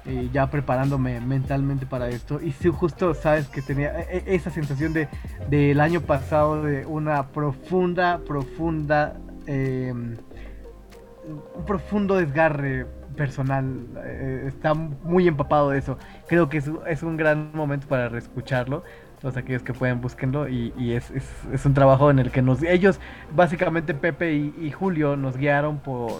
eh, 0.06 0.28
ya 0.32 0.50
preparándome 0.50 1.20
mentalmente 1.20 1.86
para 1.86 2.08
esto. 2.08 2.40
Y 2.40 2.52
sí, 2.52 2.68
justo 2.68 3.14
sabes 3.14 3.48
que 3.48 3.62
tenía 3.62 3.98
e- 4.00 4.18
e- 4.26 4.34
esa 4.34 4.50
sensación 4.50 4.92
de 4.92 5.08
del 5.48 5.80
año 5.80 6.00
pasado 6.02 6.62
de 6.62 6.84
una 6.86 7.28
profunda, 7.28 8.20
profunda, 8.26 9.16
eh, 9.46 9.92
un 9.92 11.64
profundo 11.66 12.16
desgarre 12.16 12.86
personal. 13.16 13.86
eh, 14.04 14.44
está 14.48 14.74
muy 14.74 15.28
empapado 15.28 15.70
de 15.70 15.78
eso. 15.78 15.98
Creo 16.28 16.48
que 16.48 16.58
es, 16.58 16.70
es 16.86 17.02
un 17.02 17.16
gran 17.16 17.52
momento 17.54 17.86
para 17.86 18.08
reescucharlo 18.08 18.82
todos 19.24 19.38
aquellos 19.38 19.62
que 19.62 19.72
pueden 19.72 20.02
búsquenlo 20.02 20.50
y, 20.50 20.74
y 20.76 20.92
es, 20.92 21.10
es- 21.10 21.24
es 21.50 21.64
un 21.64 21.72
trabajo 21.72 22.10
en 22.10 22.18
el 22.18 22.30
que 22.30 22.42
nos 22.42 22.62
ellos 22.62 23.00
básicamente 23.34 23.94
Pepe 23.94 24.34
y, 24.34 24.54
y 24.60 24.70
Julio 24.70 25.16
nos 25.16 25.38
guiaron 25.38 25.78
por 25.78 26.12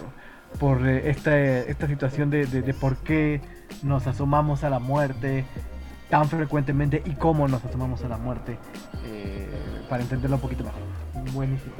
por 0.59 0.87
eh, 0.87 1.07
esta, 1.11 1.37
esta 1.37 1.85
situación 1.85 2.31
de, 2.31 2.47
de- 2.47 2.63
de 2.63 2.73
por 2.73 2.97
qué 2.97 3.41
nos 3.83 4.07
asomamos 4.07 4.63
a 4.63 4.71
la 4.71 4.79
muerte 4.79 5.45
tan 6.09 6.27
frecuentemente 6.27 7.03
y 7.05 7.11
cómo 7.11 7.47
nos 7.47 7.63
asomamos 7.63 8.03
a 8.03 8.07
la 8.07 8.17
muerte 8.17 8.57
eh, 9.05 9.47
para 9.87 10.01
entenderlo 10.01 10.37
un 10.37 10.41
poquito 10.41 10.63
mejor 10.63 10.81
buenísimo 11.31 11.75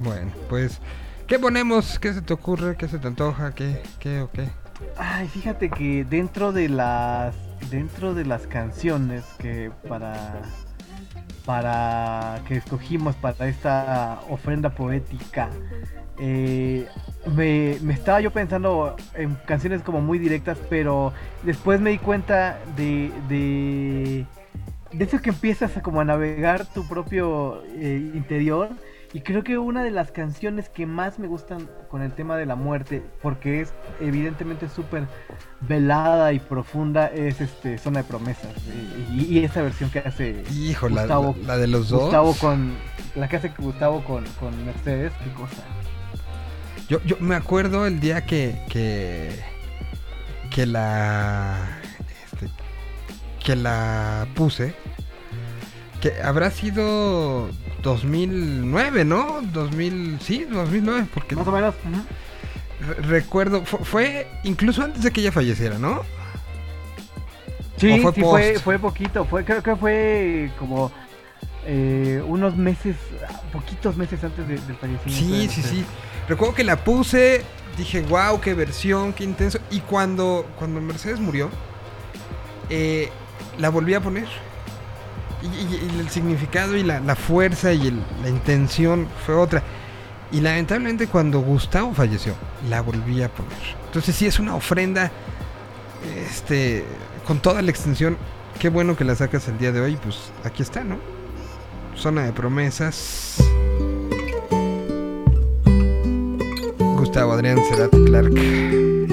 bueno, 0.00 0.30
pues, 0.48 0.80
¿qué 1.26 1.38
ponemos? 1.38 1.98
¿Qué 1.98 2.14
se 2.14 2.22
te 2.22 2.32
ocurre? 2.32 2.76
¿Qué 2.76 2.88
se 2.88 2.98
te 2.98 3.08
antoja? 3.08 3.54
¿Qué? 3.54 3.82
¿Qué 3.98 4.20
o 4.22 4.30
qué? 4.30 4.48
Ay, 4.98 5.28
fíjate 5.28 5.68
que 5.70 6.04
dentro 6.04 6.52
de 6.52 6.68
las 6.70 7.34
dentro 7.70 8.14
de 8.14 8.24
las 8.24 8.46
canciones 8.46 9.24
que 9.38 9.70
para 9.88 10.42
para 11.44 12.40
que 12.48 12.56
escogimos 12.56 13.14
para 13.16 13.46
esta 13.46 14.20
ofrenda 14.28 14.70
poética 14.70 15.48
eh, 16.18 16.88
me, 17.36 17.76
me 17.82 17.94
estaba 17.94 18.20
yo 18.20 18.32
pensando 18.32 18.96
en 19.14 19.34
canciones 19.46 19.82
como 19.82 20.00
muy 20.00 20.18
directas 20.18 20.58
pero 20.68 21.12
después 21.44 21.80
me 21.80 21.90
di 21.90 21.98
cuenta 21.98 22.58
de 22.76 23.12
de 23.28 24.26
de 24.92 25.04
eso 25.04 25.20
que 25.20 25.30
empiezas 25.30 25.76
a 25.76 25.82
como 25.82 26.00
a 26.00 26.04
navegar 26.04 26.64
tu 26.66 26.86
propio 26.86 27.62
eh, 27.74 28.10
interior 28.14 28.70
y 29.16 29.20
creo 29.22 29.42
que 29.42 29.56
una 29.56 29.82
de 29.82 29.90
las 29.90 30.12
canciones 30.12 30.68
que 30.68 30.84
más 30.84 31.18
me 31.18 31.26
gustan 31.26 31.68
con 31.88 32.02
el 32.02 32.12
tema 32.12 32.36
de 32.36 32.44
la 32.44 32.54
muerte, 32.54 33.02
porque 33.22 33.62
es 33.62 33.72
evidentemente 34.00 34.68
súper 34.68 35.04
velada 35.62 36.32
y 36.34 36.38
profunda, 36.38 37.06
es 37.06 37.40
este 37.40 37.78
Zona 37.78 38.00
de 38.02 38.04
Promesas. 38.04 38.52
Y, 39.10 39.24
y 39.38 39.44
esa 39.44 39.62
versión 39.62 39.88
que 39.90 40.00
hace 40.00 40.42
Hijo, 40.52 40.88
Gustavo- 40.90 41.34
la- 41.40 41.46
la 41.54 41.56
de 41.56 41.66
los 41.66 41.88
dos. 41.88 42.02
Gustavo 42.02 42.34
con. 42.34 42.74
La 43.14 43.26
que 43.28 43.36
hace 43.36 43.52
Gustavo 43.56 44.04
con, 44.04 44.24
con 44.38 44.66
Mercedes, 44.66 45.12
qué 45.24 45.30
cosa. 45.32 45.62
Yo, 46.88 47.02
yo 47.04 47.16
me 47.20 47.34
acuerdo 47.36 47.86
el 47.86 48.00
día 48.00 48.26
que. 48.26 48.60
que. 48.68 49.30
que 50.50 50.66
la. 50.66 51.80
este, 52.32 52.50
que 53.42 53.56
la 53.56 54.26
puse. 54.34 54.74
Que 56.02 56.20
habrá 56.22 56.50
sido 56.50 57.48
2009, 57.86 59.04
¿no? 59.04 59.40
2000. 59.52 60.18
Sí, 60.20 60.44
2009, 60.44 61.06
porque. 61.14 61.36
Más 61.36 61.46
o 61.46 61.52
menos. 61.52 61.74
ujú. 61.84 62.02
re- 63.00 63.02
Recuerdo, 63.08 63.64
fu- 63.64 63.78
fue 63.84 64.26
incluso 64.44 64.82
antes 64.82 65.02
de 65.02 65.10
que 65.10 65.20
ella 65.22 65.32
falleciera, 65.32 65.78
¿no? 65.78 66.02
Sí, 67.78 67.92
¿O 67.92 68.02
fue 68.02 68.12
sí, 68.14 68.20
fue, 68.22 68.58
fue 68.58 68.78
poquito. 68.78 69.24
Fue, 69.24 69.44
creo 69.44 69.62
que 69.62 69.76
fue 69.76 70.50
como 70.58 70.90
eh, 71.66 72.22
unos 72.26 72.56
meses, 72.56 72.96
poquitos 73.52 73.96
meses 73.96 74.22
antes 74.24 74.46
de- 74.48 74.58
del 74.58 74.76
fallecimiento. 74.76 75.06
de 75.06 75.12
Sí, 75.12 75.48
sí, 75.48 75.60
Mercedes. 75.60 75.70
sí. 75.70 75.84
Recuerdo 76.28 76.54
que 76.54 76.64
la 76.64 76.76
puse, 76.84 77.42
dije, 77.76 78.00
wow, 78.02 78.40
qué 78.40 78.54
versión, 78.54 79.12
qué 79.12 79.24
intenso. 79.24 79.58
Y 79.70 79.80
cuando, 79.80 80.46
cuando 80.58 80.80
Mercedes 80.80 81.20
murió, 81.20 81.50
eh, 82.70 83.10
la 83.58 83.68
volví 83.68 83.94
a 83.94 84.00
poner. 84.00 84.26
Y, 85.46 86.00
el 86.00 86.08
significado 86.10 86.76
y 86.76 86.82
la, 86.82 87.16
fuerza 87.16 87.72
y 87.72 87.90
la 88.22 88.28
intención 88.28 89.06
fue 89.24 89.34
otra. 89.34 89.62
Y 90.32 90.40
lamentablemente 90.40 91.06
cuando 91.06 91.40
Gustavo 91.40 91.94
falleció, 91.94 92.34
la 92.68 92.80
volví 92.80 93.22
a 93.22 93.28
poner. 93.28 93.58
Entonces 93.86 94.14
sí 94.14 94.26
es 94.26 94.38
una 94.38 94.54
ofrenda, 94.54 95.10
este, 96.28 96.84
con 97.26 97.40
toda 97.40 97.62
la 97.62 97.70
extensión. 97.70 98.16
Qué 98.58 98.68
bueno 98.68 98.96
que 98.96 99.04
la 99.04 99.14
sacas 99.14 99.46
el 99.48 99.58
día 99.58 99.72
de 99.72 99.80
hoy. 99.80 99.96
Pues 100.02 100.16
aquí 100.44 100.62
está, 100.62 100.82
¿no? 100.82 100.98
Zona 101.96 102.24
de 102.24 102.32
promesas. 102.32 103.36
Gustavo 106.96 107.32
Adrián 107.32 107.58
Cerati 107.70 108.04
Clark 108.04 109.06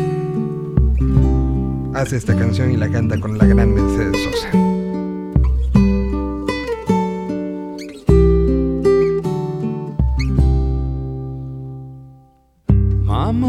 hace 1.96 2.18
esta 2.18 2.36
canción 2.36 2.72
y 2.72 2.78
la 2.78 2.90
canta 2.90 3.20
con 3.20 3.38
la 3.38 3.46
gran 3.46 3.74
Mercedes 3.74 4.24
Sosa. 4.24 4.73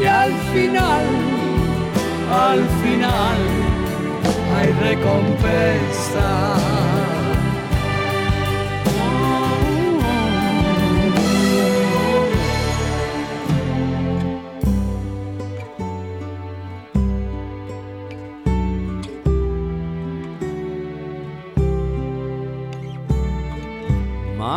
y 0.00 0.04
al 0.04 0.32
final, 0.52 1.04
al 2.30 2.68
final 2.82 3.38
hay 4.56 4.72
recompensa. 4.72 6.47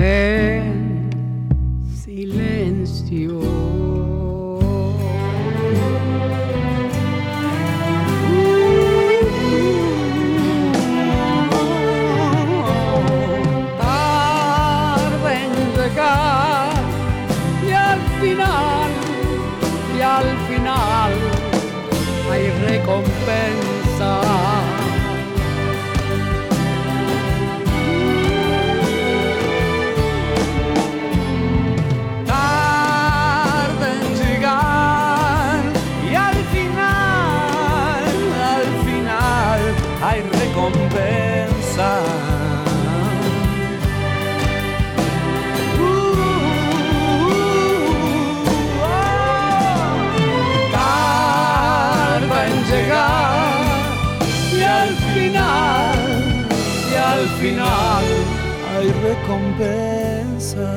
en 0.00 0.79
recompensa. 59.30 60.72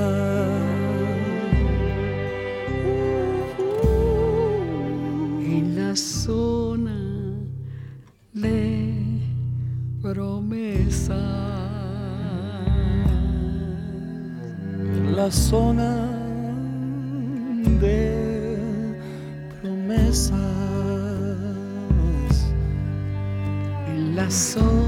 en 5.45 5.75
la 5.75 5.95
zona 5.95 6.95
de 8.33 9.19
promesa. 10.01 11.21
la 15.15 15.31
zona 15.31 16.09
de 17.79 18.57
promesas. 19.61 20.33
En 23.87 24.15
la 24.15 24.29
zona 24.29 24.82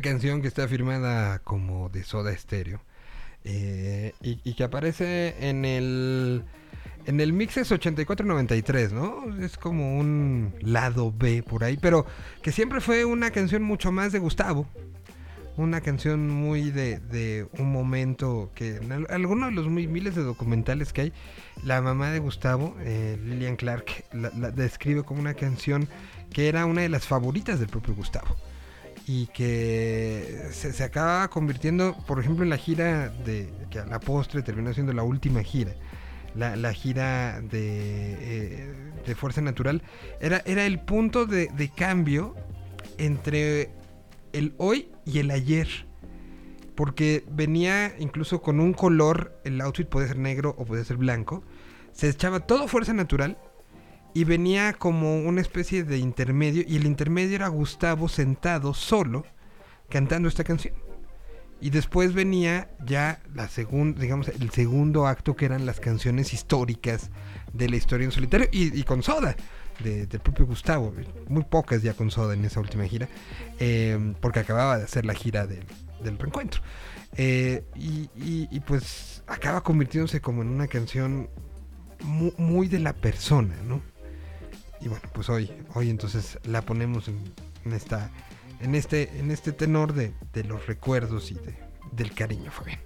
Canción 0.00 0.42
que 0.42 0.48
está 0.48 0.66
firmada 0.68 1.38
como 1.40 1.88
de 1.88 2.04
Soda 2.04 2.36
Stereo. 2.36 2.80
eh, 3.44 4.12
y, 4.22 4.54
que 4.54 4.64
aparece 4.64 5.34
en 5.48 5.64
el. 5.64 6.44
En 7.06 7.20
el 7.20 7.32
Mixes 7.32 7.70
8493, 7.70 8.92
¿no? 8.92 9.24
Es 9.44 9.56
como 9.56 9.96
un 9.98 10.52
lado 10.60 11.12
B 11.16 11.44
por 11.44 11.62
ahí, 11.62 11.76
pero 11.76 12.04
que 12.42 12.50
siempre 12.50 12.80
fue 12.80 13.04
una 13.04 13.30
canción 13.30 13.62
mucho 13.62 13.92
más 13.92 14.10
de 14.10 14.18
Gustavo. 14.18 14.66
Una 15.56 15.80
canción 15.80 16.28
muy 16.28 16.70
de, 16.72 17.46
un 17.58 17.70
momento 17.72 18.50
que 18.56 18.76
en 18.76 18.90
al- 18.92 19.06
algunos 19.08 19.50
de 19.50 19.54
los 19.54 19.68
miles 19.68 20.14
de 20.16 20.22
documentales 20.22 20.92
que 20.92 21.00
hay, 21.02 21.12
la 21.64 21.80
mamá 21.80 22.10
de 22.10 22.18
Gustavo, 22.18 22.76
eh, 22.80 23.16
Lillian 23.24 23.54
Clark, 23.56 24.04
la, 24.12 24.30
la 24.36 24.50
describe 24.50 25.04
como 25.04 25.20
una 25.20 25.34
canción 25.34 25.88
que 26.32 26.48
era 26.48 26.66
una 26.66 26.82
de 26.82 26.88
las 26.88 27.06
favoritas 27.06 27.58
del 27.60 27.68
propio 27.68 27.94
Gustavo 27.94 28.36
y 29.08 29.28
que 29.28 30.48
se, 30.50 30.72
se 30.72 30.82
acaba 30.82 31.28
convirtiendo, 31.28 31.96
por 32.08 32.18
ejemplo, 32.18 32.42
en 32.42 32.50
la 32.50 32.56
gira 32.56 33.08
de 33.08 33.52
que 33.70 33.78
a 33.78 33.86
la 33.86 34.00
postre 34.00 34.42
terminó 34.42 34.74
siendo 34.74 34.92
la 34.92 35.04
última 35.04 35.42
gira. 35.42 35.72
La, 36.34 36.56
la 36.56 36.72
gira 36.74 37.40
de, 37.40 38.16
eh, 38.20 38.74
de 39.06 39.14
Fuerza 39.14 39.40
Natural 39.40 39.82
era, 40.20 40.42
era 40.44 40.66
el 40.66 40.80
punto 40.80 41.24
de, 41.24 41.48
de 41.56 41.70
cambio 41.70 42.34
entre 42.98 43.70
el 44.32 44.54
hoy 44.58 44.90
y 45.04 45.20
el 45.20 45.30
ayer. 45.30 45.68
Porque 46.74 47.24
venía 47.30 47.94
incluso 47.98 48.42
con 48.42 48.60
un 48.60 48.74
color, 48.74 49.40
el 49.44 49.60
outfit 49.60 49.88
puede 49.88 50.08
ser 50.08 50.18
negro 50.18 50.54
o 50.58 50.66
puede 50.66 50.84
ser 50.84 50.96
blanco. 50.96 51.42
Se 51.92 52.08
echaba 52.08 52.40
todo 52.40 52.68
Fuerza 52.68 52.92
Natural 52.92 53.38
y 54.16 54.24
venía 54.24 54.72
como 54.72 55.18
una 55.20 55.42
especie 55.42 55.84
de 55.84 55.98
intermedio 55.98 56.64
y 56.66 56.76
el 56.76 56.86
intermedio 56.86 57.36
era 57.36 57.48
Gustavo 57.48 58.08
sentado 58.08 58.72
solo 58.72 59.24
cantando 59.90 60.26
esta 60.28 60.42
canción. 60.42 60.74
Y 61.60 61.68
después 61.70 62.14
venía 62.14 62.70
ya 62.84 63.20
la 63.34 63.48
segunda, 63.48 64.00
digamos, 64.00 64.28
el 64.28 64.50
segundo 64.50 65.06
acto 65.06 65.36
que 65.36 65.44
eran 65.44 65.66
las 65.66 65.80
canciones 65.80 66.32
históricas 66.32 67.10
de 67.52 67.68
la 67.68 67.76
historia 67.76 68.06
en 68.06 68.12
solitario 68.12 68.48
y, 68.52 68.82
con 68.84 69.02
Soda, 69.02 69.36
de- 69.84 70.06
del 70.06 70.20
propio 70.20 70.46
Gustavo. 70.46 70.94
Muy 71.28 71.44
pocas 71.44 71.82
ya 71.82 71.92
con 71.92 72.10
Soda 72.10 72.32
en 72.32 72.44
esa 72.46 72.60
última 72.60 72.84
gira, 72.86 73.08
eh, 73.58 74.14
porque 74.22 74.40
acababa 74.40 74.78
de 74.78 74.84
hacer 74.84 75.04
la 75.04 75.12
gira 75.14 75.46
del, 75.46 75.64
del 76.02 76.18
reencuentro. 76.18 76.62
Eh, 77.18 77.64
y, 77.74 78.08
y- 78.50 78.60
pues 78.60 79.22
acaba 79.26 79.62
convirtiéndose 79.62 80.20
como 80.22 80.40
en 80.42 80.48
una 80.48 80.68
canción 80.68 81.28
mu- 82.02 82.32
muy, 82.38 82.68
de 82.68 82.78
la 82.80 82.94
persona, 82.94 83.56
¿no? 83.66 83.80
Y 84.86 84.88
bueno, 84.88 85.02
pues 85.12 85.28
hoy, 85.28 85.50
hoy 85.74 85.90
entonces 85.90 86.38
la 86.44 86.62
ponemos 86.62 87.08
en, 87.08 87.72
esta, 87.72 88.08
en 88.60 88.76
este, 88.76 89.18
en 89.18 89.32
este 89.32 89.50
tenor 89.50 89.94
de, 89.94 90.14
de 90.32 90.44
los 90.44 90.64
recuerdos 90.68 91.32
y 91.32 91.34
de, 91.34 91.56
del 91.90 92.14
cariño, 92.14 92.52
Fabián. 92.52 92.78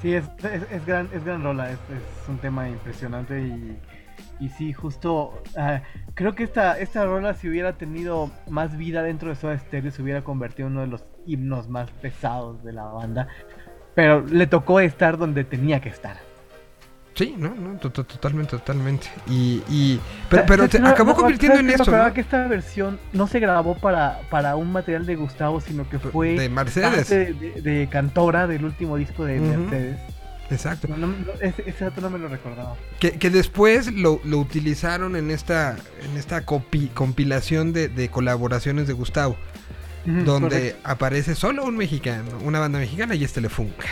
Sí, 0.00 0.14
es, 0.14 0.24
es, 0.44 0.62
es 0.70 0.86
gran, 0.86 1.08
es 1.12 1.24
gran 1.24 1.42
rola, 1.42 1.72
es, 1.72 1.78
es 1.90 2.28
un 2.28 2.38
tema 2.38 2.68
impresionante 2.68 3.40
y, 3.40 3.76
y 4.38 4.50
sí, 4.50 4.72
justo 4.72 5.42
ah, 5.56 5.82
creo 6.14 6.36
que 6.36 6.44
esta, 6.44 6.78
esta 6.78 7.06
rola 7.06 7.34
si 7.34 7.48
hubiera 7.48 7.72
tenido 7.72 8.30
más 8.48 8.76
vida 8.76 9.02
dentro 9.02 9.30
de 9.30 9.34
Soda 9.34 9.58
Stereo 9.58 9.90
se 9.90 10.00
hubiera 10.00 10.22
convertido 10.22 10.68
en 10.68 10.74
uno 10.74 10.82
de 10.82 10.86
los 10.86 11.04
himnos 11.26 11.68
más 11.68 11.90
pesados 11.90 12.62
de 12.62 12.72
la 12.72 12.84
banda, 12.84 13.26
pero 13.96 14.24
le 14.24 14.46
tocó 14.46 14.78
estar 14.78 15.18
donde 15.18 15.42
tenía 15.42 15.80
que 15.80 15.88
estar. 15.88 16.18
Sí, 17.14 17.34
no, 17.36 17.54
no, 17.54 17.78
to- 17.78 17.90
to- 17.90 18.04
totalmente, 18.04 18.52
totalmente. 18.56 19.06
Y, 19.28 19.62
y 19.68 20.00
pero, 20.30 20.44
pero 20.46 20.62
¿sabes 20.66 20.80
se 20.80 20.86
acabó 20.88 21.14
convirtiendo 21.14 21.56
¿sabes 21.58 21.74
en 21.74 21.80
acordaba 21.80 22.08
¿no? 22.08 22.14
que 22.14 22.20
esta 22.22 22.46
versión 22.48 22.98
no 23.12 23.26
se 23.26 23.38
grabó 23.38 23.76
para, 23.76 24.20
para 24.30 24.56
un 24.56 24.72
material 24.72 25.04
de 25.04 25.16
Gustavo, 25.16 25.60
sino 25.60 25.86
que 25.90 25.98
fue 25.98 26.32
De 26.38 26.48
Mercedes. 26.48 27.08
de, 27.10 27.34
de 27.60 27.88
Cantora 27.90 28.46
del 28.46 28.64
último 28.64 28.96
disco 28.96 29.24
de. 29.26 29.40
Mercedes. 29.40 29.98
Exacto. 30.50 30.88
No, 30.88 30.96
no, 30.96 31.06
no, 31.08 31.14
ese, 31.40 31.62
ese 31.66 31.84
dato 31.84 32.00
no 32.00 32.10
me 32.10 32.18
lo 32.18 32.28
recordaba. 32.28 32.76
Que, 32.98 33.12
que 33.12 33.30
después 33.30 33.92
lo, 33.92 34.20
lo 34.24 34.38
utilizaron 34.38 35.14
en 35.16 35.30
esta, 35.30 35.76
en 36.02 36.16
esta 36.16 36.44
copi- 36.46 36.90
compilación 36.92 37.72
de, 37.72 37.88
de 37.88 38.08
colaboraciones 38.10 38.86
de 38.86 38.92
Gustavo, 38.94 39.36
donde 40.04 40.56
correcto. 40.56 40.80
aparece 40.84 41.34
solo 41.34 41.64
un 41.64 41.76
mexicano, 41.76 42.30
una 42.42 42.58
banda 42.58 42.78
mexicana 42.78 43.14
y 43.14 43.24
es 43.24 43.32
Telefunca. 43.32 43.86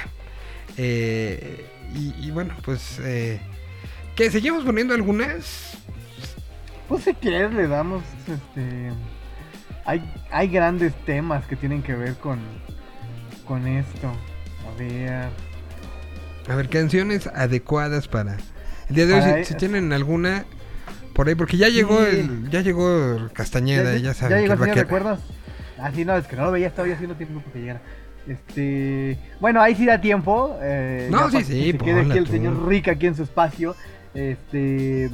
Eh, 0.76 1.66
y, 1.94 2.14
y 2.18 2.30
bueno, 2.30 2.54
pues 2.64 2.98
eh, 3.00 3.40
que 4.16 4.30
seguimos 4.30 4.64
poniendo 4.64 4.94
algunas. 4.94 5.76
Pues 6.88 7.04
si 7.04 7.14
quieres 7.14 7.52
le 7.52 7.68
damos 7.68 8.02
este 8.26 8.90
hay, 9.84 10.12
hay 10.30 10.48
grandes 10.48 10.92
temas 11.06 11.46
que 11.46 11.56
tienen 11.56 11.82
que 11.82 11.94
ver 11.94 12.14
con 12.16 12.38
con 13.46 13.66
esto. 13.66 14.08
A 14.08 14.78
ver. 14.78 15.28
A 16.48 16.54
ver, 16.56 16.68
canciones 16.68 17.26
adecuadas 17.28 18.08
para 18.08 18.36
el 18.88 18.94
día 18.94 19.06
de 19.06 19.14
hoy. 19.14 19.44
Si, 19.44 19.52
si 19.52 19.54
tienen 19.54 19.92
alguna 19.92 20.44
por 21.14 21.28
ahí, 21.28 21.34
porque 21.34 21.56
ya 21.56 21.68
llegó 21.68 21.98
Sí. 22.04 22.20
el, 22.20 22.50
ya 22.50 22.60
llegó 22.60 23.28
Castañeda, 23.32 23.96
y 23.96 24.02
ya 24.02 24.14
saben 24.14 24.42
llegó 24.42 24.56
que 24.56 24.64
el 24.64 24.70
señor. 24.70 24.76
¿recuerdas? 24.84 25.20
Ah, 25.78 25.90
sí, 25.94 26.04
no, 26.04 26.16
es 26.16 26.26
que 26.26 26.36
no 26.36 26.44
lo 26.44 26.50
veía, 26.52 26.66
estaba 26.68 26.86
ya 26.88 26.94
haciendo 26.94 27.16
tiempo 27.16 27.40
porque 27.40 27.58
llegara. 27.60 27.80
Este, 28.30 29.18
bueno, 29.40 29.60
ahí 29.60 29.74
sí 29.74 29.86
da 29.86 30.00
tiempo. 30.00 30.56
eh, 30.62 31.08
No, 31.10 31.30
sí, 31.30 31.42
sí, 31.42 31.72
que 31.72 31.72
se 31.72 31.78
quede 31.78 32.00
aquí 32.02 32.18
el 32.18 32.24
tú. 32.26 32.32
señor 32.32 32.68
Rick 32.68 32.88
aquí 32.88 33.06
en 33.06 33.14
su 33.16 33.24
espacio. 33.24 33.74
Este, 34.14 35.10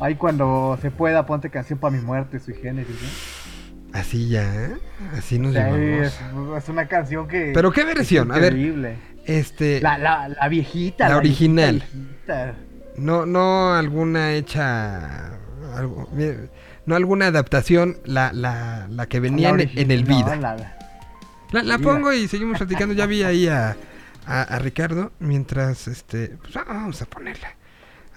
ahí 0.00 0.14
cuando 0.14 0.78
se 0.80 0.90
pueda, 0.90 1.26
ponte 1.26 1.50
canción 1.50 1.78
para 1.78 1.96
mi 1.96 2.02
muerte, 2.02 2.38
sui 2.38 2.54
generis, 2.54 2.88
¿no? 3.02 3.98
Así 3.98 4.28
ya, 4.28 4.42
¿eh? 4.54 4.74
así 5.16 5.38
nos 5.38 5.52
Sí, 5.52 5.58
llamamos. 5.58 6.06
es, 6.06 6.20
es 6.58 6.68
una 6.68 6.86
canción 6.86 7.28
que. 7.28 7.52
Pero 7.54 7.70
qué 7.72 7.84
versión, 7.84 8.30
a 8.32 8.38
ver, 8.38 8.56
este, 9.24 9.80
La, 9.80 9.98
la, 9.98 10.28
la 10.28 10.48
viejita. 10.48 11.08
La 11.08 11.16
original. 11.16 11.82
viejita, 11.92 12.54
no, 12.96 13.24
no 13.26 13.74
alguna 13.74 14.32
hecha, 14.32 15.38
algo- 15.76 16.08
no 16.86 16.94
alguna 16.96 17.26
adaptación, 17.28 17.98
la, 18.04 18.32
la, 18.32 18.86
la 18.90 19.06
que 19.06 19.20
venía 19.20 19.52
La 19.52 19.62
en, 19.62 19.70
en 19.78 19.90
el 19.92 20.04
no, 20.08 20.16
vida. 20.16 20.36
la- 20.36 20.78
la- 21.52 21.62
La, 21.62 21.78
pongo 21.78 22.12
y 22.12 22.28
seguimos 22.28 22.58
platicando. 22.58 22.94
Ya 22.94 23.06
vi 23.06 23.22
ahí 23.22 23.46
a, 23.48 23.76
a, 24.26 24.42
a 24.42 24.58
Ricardo 24.58 25.12
mientras, 25.20 25.86
este, 25.88 26.36
pues 26.42 26.56
ah, 26.56 26.64
vamos 26.66 27.00
a 27.02 27.06
ponerla. 27.06 27.54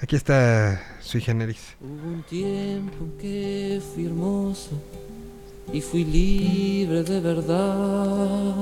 Aquí 0.02 0.16
está 0.16 0.98
Sui 1.02 1.22
Generis. 1.22 1.76
Hubo 1.82 2.08
un 2.14 2.24
tiempo 2.24 2.96
en 3.04 3.18
que 3.18 3.82
fui 3.94 4.06
hermoso 4.06 4.70
y 5.74 5.82
fui 5.82 6.04
libre 6.06 7.04
de 7.04 7.20
verdad. 7.20 8.56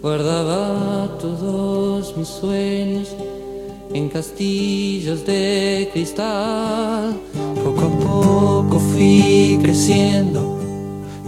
Guardaba 0.00 1.18
todos 1.18 2.16
mis 2.16 2.26
sueños 2.28 3.14
en 3.92 4.08
castillos 4.08 5.26
de 5.26 5.90
cristal. 5.92 7.20
Poco 7.62 7.80
a 7.86 7.98
poco 7.98 8.78
fui 8.80 9.58
creciendo 9.60 10.58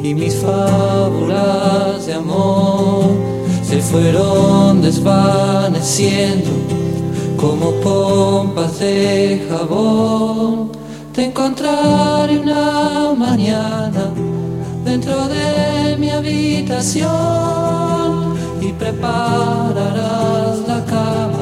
y 0.03 0.15
mis 0.15 0.35
fábulas 0.35 2.07
de 2.07 2.15
amor 2.15 3.05
se 3.63 3.81
fueron 3.81 4.83
desvaneciendo 4.83 6.51
como 7.37 7.73
pompas 7.81 8.81
de 8.81 9.47
jabón. 9.49 10.73
Te 11.15 11.27
encontraré 11.27 12.39
una 12.39 13.15
mañana 13.17 14.11
dentro 14.85 15.29
de 15.29 15.97
mi 15.99 16.11
habitación 16.11 17.13
y 18.61 18.73
prepararás 18.73 20.59
la 20.67 20.85
cama 20.85 21.42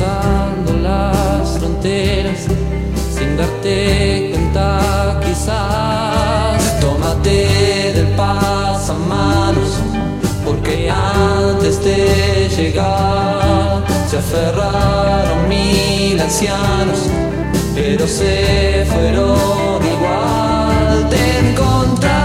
cruzando 0.00 0.72
las 0.78 1.58
fronteras 1.58 2.46
sin 3.14 3.36
darte 3.36 4.30
cuenta 4.32 5.20
quizás. 5.22 6.80
Tómate 6.80 7.92
del 7.94 8.06
pasamanos 8.16 9.76
porque 10.44 10.90
antes 10.90 11.84
de 11.84 12.48
llegar 12.56 13.84
se 14.08 14.16
aferraron 14.16 15.48
mil 15.48 16.18
ancianos, 16.18 17.10
pero 17.74 18.06
se 18.06 18.86
fueron 18.86 19.82
igual. 19.84 21.08
Te 21.10 21.50
encontraré 21.50 22.19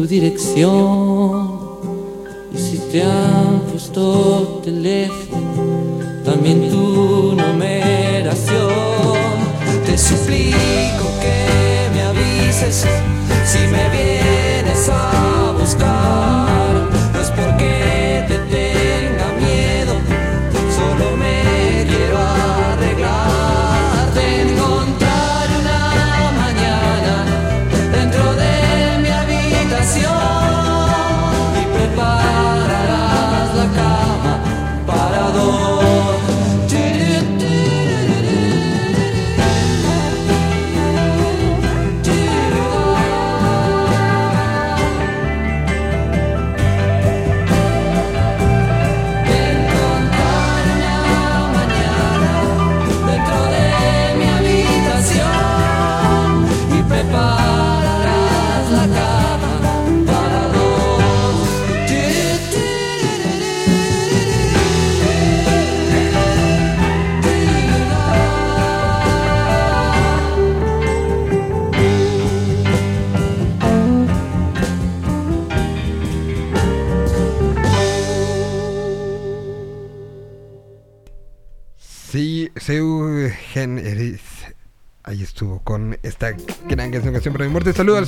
tu 0.00 0.06
dirección. 0.06 1.09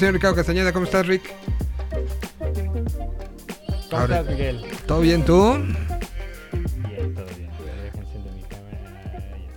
Señor 0.03 0.15
Ricardo 0.15 0.35
Castañeda. 0.35 0.73
¿Cómo 0.73 0.85
estás, 0.87 1.07
Rick? 1.07 1.23
¿Cómo 3.89 4.03
estás, 4.03 4.27
Miguel? 4.27 4.65
¿Todo 4.85 5.01
bien 5.01 5.25
tú? 5.25 5.53
Bien, 5.55 7.15
todo 7.15 7.25
bien. 7.27 7.51
Mi 8.35 8.43
cámara. 8.43 8.83
Ahí 9.33 9.49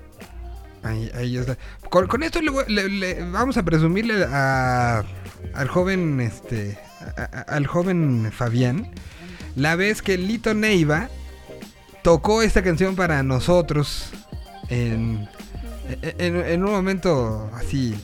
está. 0.83 0.87
Ahí, 0.87 1.11
ahí 1.15 1.37
está. 1.37 1.57
Con, 1.89 2.05
con 2.05 2.21
esto 2.21 2.43
le, 2.43 2.51
voy- 2.51 2.65
le- 2.67 2.89
le- 2.89 3.27
vamos 3.31 3.57
a 3.57 3.63
presumirle 3.63 4.23
a, 4.29 5.03
al 5.55 5.67
joven, 5.67 6.21
este, 6.21 6.77
a- 7.17 7.21
a- 7.23 7.41
al 7.55 7.65
joven 7.65 8.31
Fabián, 8.31 8.91
la 9.55 9.75
vez 9.75 10.03
que 10.03 10.15
Lito 10.19 10.53
Neiva 10.53 11.09
tocó 12.03 12.43
esta 12.43 12.61
canción 12.61 12.95
para 12.95 13.23
nosotros 13.23 14.11
en, 14.69 15.27
en, 16.03 16.35
en 16.35 16.63
un 16.63 16.69
momento 16.71 17.49
así 17.55 17.95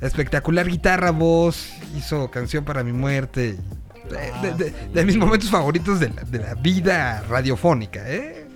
espectacular, 0.00 0.66
guitarra, 0.68 1.10
voz, 1.12 1.71
hizo 2.16 2.30
canción 2.30 2.64
para 2.64 2.82
mi 2.84 2.92
muerte. 2.92 3.56
De, 4.10 4.50
de- 4.54 4.70
de- 4.70 4.88
de 4.88 5.04
mis 5.04 5.16
momentos 5.16 5.48
favoritos 5.48 6.00
de 6.00 6.10
la, 6.38 6.54
vida 6.54 7.22
radiofónica, 7.28 8.02
¿eh? 8.10 8.46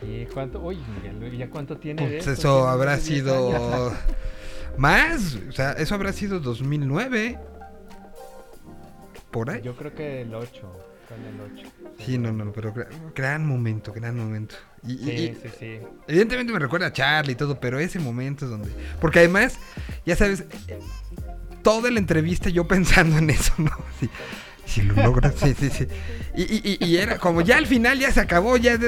Sí, 0.00 0.26
¿cuánto? 0.32 0.60
Uy, 0.60 0.78
¿ya 1.36 1.50
cuánto 1.50 1.76
tiene 1.76 2.06
Pues 2.06 2.26
eso 2.26 2.68
habrá 2.68 2.92
más 2.92 3.04
de 3.04 3.10
10 3.14 3.22
sido 3.24 3.92
más, 4.76 5.38
o 5.48 5.52
sea, 5.52 5.72
eso 5.72 5.94
habrá 5.94 6.12
sido 6.12 6.40
2009. 6.40 7.38
Por 9.30 9.50
ahí. 9.50 9.60
Yo 9.62 9.74
creo 9.76 9.94
que 9.94 10.22
el 10.22 10.34
8. 10.34 10.48
Con 11.08 11.18
el 11.26 11.60
8. 11.60 11.68
Sí, 11.98 12.16
no, 12.18 12.32
no, 12.32 12.52
pero 12.52 12.72
gra- 12.72 12.86
gran 13.14 13.46
momento, 13.46 13.92
gran 13.92 14.16
momento. 14.16 14.54
Y, 14.86 14.96
Sí, 14.98 15.10
y 15.10 15.34
sí, 15.42 15.48
sí. 15.58 15.78
evidentemente 16.06 16.52
me 16.52 16.58
recuerda 16.60 16.86
a 16.86 16.92
Charlie 16.92 17.32
y 17.32 17.36
todo, 17.36 17.58
pero 17.58 17.78
ese 17.78 17.98
momento 17.98 18.44
es 18.44 18.50
donde... 18.50 18.70
Porque 19.00 19.18
además, 19.20 19.58
ya 20.06 20.14
sabes, 20.16 20.44
toda 21.64 21.90
la 21.90 21.98
entrevista 21.98 22.50
yo 22.50 22.68
pensando 22.68 23.18
en 23.18 23.30
eso, 23.30 23.52
¿no? 23.58 23.72
Sí, 24.66 24.80
si 24.80 24.82
lo 24.82 24.94
logras, 24.94 25.34
sí, 25.36 25.54
sí, 25.58 25.68
sí. 25.68 25.86
Y, 26.34 26.96
era 26.96 27.18
como 27.18 27.42
ya 27.42 27.58
al 27.58 27.66
final 27.66 27.98
ya 27.98 28.10
se 28.10 28.20
acabó, 28.20 28.56
ya... 28.56 28.78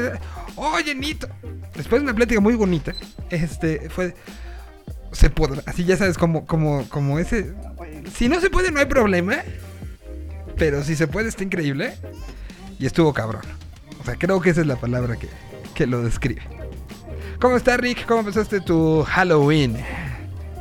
Oye, 0.57 0.95
Nito. 0.95 1.29
Después 1.75 2.01
de 2.01 2.05
una 2.05 2.15
plática 2.15 2.41
muy 2.41 2.55
bonita, 2.55 2.95
este, 3.29 3.91
fue... 3.91 4.15
Se 5.13 5.29
podrá, 5.29 5.63
así 5.67 5.85
ya 5.85 5.99
sabes, 5.99 6.17
como, 6.17 6.47
como, 6.47 6.89
como 6.89 7.19
ese... 7.19 7.53
Si 8.15 8.29
no 8.31 8.41
se 8.41 8.49
puede, 8.49 8.71
no 8.71 8.81
hay 8.81 8.87
problema. 8.87 9.37
Pero 10.57 10.83
si 10.83 10.97
se 10.97 11.07
puede, 11.07 11.29
está 11.29 11.45
increíble. 11.45 11.93
Y 12.79 12.87
estuvo 12.87 13.13
cabrón. 13.13 13.43
O 14.01 14.05
sea, 14.05 14.17
creo 14.17 14.41
que 14.41 14.51
esa 14.51 14.63
es 14.63 14.67
la 14.67 14.77
palabra 14.77 15.17
que, 15.17 15.29
que 15.75 15.87
lo 15.87 16.03
describe. 16.03 16.43
¿Cómo 17.39 17.57
está 17.57 17.77
Rick? 17.77 18.07
¿Cómo 18.07 18.25
pasaste 18.25 18.61
tu 18.63 19.05
Halloween? 19.05 19.77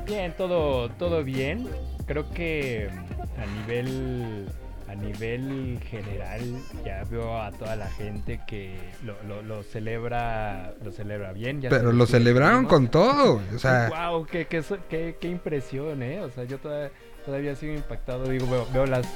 Bien, 0.06 0.36
todo, 0.36 0.90
todo 0.92 1.24
bien. 1.24 1.70
Creo 2.06 2.30
que 2.32 2.90
mm, 2.91 3.41
a 3.41 3.45
nivel 3.61 4.45
a 4.88 4.94
nivel 4.94 5.80
general 5.90 6.41
ya 6.86 7.03
veo 7.10 7.41
a 7.41 7.52
toda 7.52 7.76
la 7.76 7.90
gente 7.90 8.40
que 8.48 8.76
lo, 9.03 9.15
lo, 9.23 9.41
lo 9.41 9.64
celebra 9.64 10.73
lo 10.84 10.91
celebra 10.91 11.34
bien. 11.34 11.60
Ya 11.61 11.69
Pero 11.69 11.91
lo 11.91 12.06
celebraron 12.06 12.65
con 12.65 12.88
todo. 12.90 13.41
O 13.53 13.60
sea, 13.60 13.90
wow, 13.90 14.26
qué, 14.27 14.45
qué, 14.45 14.61
so- 14.61 14.77
qué, 14.90 15.18
qué 15.19 15.27
impresión, 15.30 16.03
¿eh? 16.03 16.22
O 16.22 16.30
sea, 16.30 16.44
yo 16.44 16.60
toda- 16.60 16.91
todavía 17.26 17.56
sigo 17.56 17.73
impactado. 17.73 18.30
Digo, 18.30 18.48
veo, 18.48 18.68
veo 18.72 18.86
las, 18.86 19.07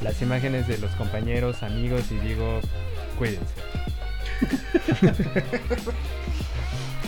las 0.00 0.20
imágenes 0.22 0.66
de 0.66 0.78
los 0.78 0.90
compañeros, 0.92 1.62
amigos 1.62 2.10
y 2.10 2.18
digo, 2.20 2.60
cuídense. 3.18 3.54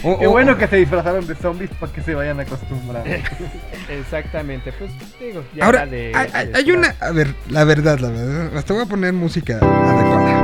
o- 0.03 0.19
Qué 0.19 0.27
o- 0.27 0.31
bueno 0.31 0.57
que 0.59 0.67
se 0.67 0.77
disfrazaron 0.77 1.27
de 1.27 1.35
zombies 1.35 1.71
para 1.79 1.93
que 1.93 2.03
se 2.03 2.15
vayan 2.15 2.41
acostumbrando. 2.41 3.09
Exactamente, 3.89 4.73
pues 4.73 4.91
digo, 5.21 5.43
ya 5.55 5.65
Ahora, 5.67 5.87
de, 5.87 6.13
hay, 6.15 6.31
de 6.31 6.37
hay- 6.39 6.51
hay 6.55 6.73
una. 6.73 6.95
A 7.01 7.11
ver, 7.13 7.35
la 7.49 7.65
verdad, 7.65 7.99
la 7.99 8.09
verdad. 8.09 8.57
Hasta 8.57 8.73
voy 8.75 8.83
a 8.83 8.87
poner 8.87 9.13
música 9.13 9.55
adecuada. 9.59 10.41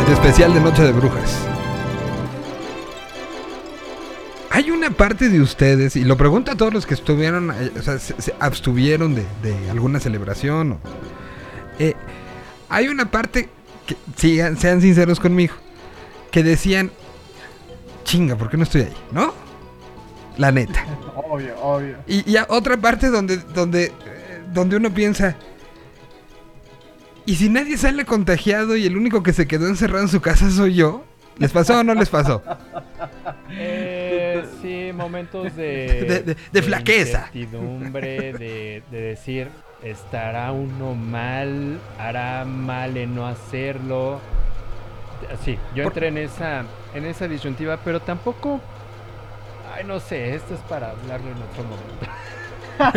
Es 0.00 0.06
el 0.06 0.12
especial 0.14 0.54
de 0.54 0.60
Noche 0.60 0.82
de 0.82 0.92
Brujas. 0.92 1.38
Hay 4.50 4.70
una 4.70 4.90
parte 4.90 5.30
de 5.30 5.40
ustedes, 5.40 5.96
y 5.96 6.04
lo 6.04 6.16
pregunto 6.18 6.50
a 6.52 6.56
todos 6.56 6.74
los 6.74 6.84
que 6.86 6.92
estuvieron, 6.92 7.50
eh, 7.52 7.70
o 7.78 7.82
sea, 7.82 7.98
se, 7.98 8.20
se 8.20 8.34
abstuvieron 8.38 9.14
de, 9.14 9.24
de 9.42 9.70
alguna 9.70 9.98
celebración. 9.98 10.72
o- 10.72 10.78
eh, 11.78 11.94
hay 12.68 12.88
una 12.88 13.10
parte, 13.10 13.48
que 13.86 13.96
sigan, 14.16 14.58
sean 14.58 14.82
sinceros 14.82 15.18
conmigo, 15.20 15.54
que 16.32 16.42
decían, 16.42 16.90
chinga, 18.04 18.34
¿por 18.36 18.50
qué 18.50 18.56
no 18.56 18.64
estoy 18.64 18.82
ahí? 18.82 18.92
¿No? 19.12 19.32
La 20.38 20.50
neta. 20.50 20.84
obvio, 21.28 21.54
obvio. 21.60 21.96
Y, 22.08 22.28
y 22.28 22.36
a 22.36 22.46
otra 22.48 22.76
parte 22.76 23.08
donde, 23.10 23.36
donde, 23.36 23.84
eh, 23.84 23.92
donde 24.52 24.76
uno 24.76 24.92
piensa, 24.92 25.36
¿y 27.26 27.36
si 27.36 27.48
nadie 27.48 27.76
sale 27.76 28.04
contagiado 28.04 28.76
y 28.76 28.86
el 28.86 28.96
único 28.96 29.22
que 29.22 29.32
se 29.32 29.46
quedó 29.46 29.68
encerrado 29.68 30.02
en 30.02 30.08
su 30.08 30.20
casa 30.20 30.50
soy 30.50 30.74
yo? 30.74 31.04
¿Les 31.38 31.50
pasó 31.52 31.78
o 31.78 31.84
no 31.84 31.94
les 31.94 32.08
pasó? 32.08 32.42
Eh, 33.54 34.44
sí, 34.62 34.90
momentos 34.94 35.54
de, 35.56 36.04
De- 36.08 36.22
de- 36.22 36.36
de 36.52 36.62
flaqueza. 36.62 37.28
incertidumbre, 37.34 38.32
de, 38.32 38.82
de 38.90 39.00
decir, 39.00 39.48
¿estará 39.82 40.52
uno 40.52 40.94
mal? 40.94 41.78
¿Hará 41.98 42.44
mal 42.46 42.96
en 42.96 43.14
no 43.14 43.26
hacerlo? 43.26 44.20
Sí, 45.44 45.58
yo 45.74 45.84
entré 45.84 46.08
en 46.08 46.18
esa, 46.18 46.64
en 46.94 47.04
esa 47.04 47.28
disyuntiva, 47.28 47.76
pero 47.84 48.00
tampoco... 48.00 48.60
Ay, 49.74 49.84
no 49.84 50.00
sé, 50.00 50.34
esto 50.34 50.54
es 50.54 50.60
para 50.60 50.90
hablarlo 50.90 51.30
en 51.30 51.36
otro 51.36 51.64
momento. 51.64 52.06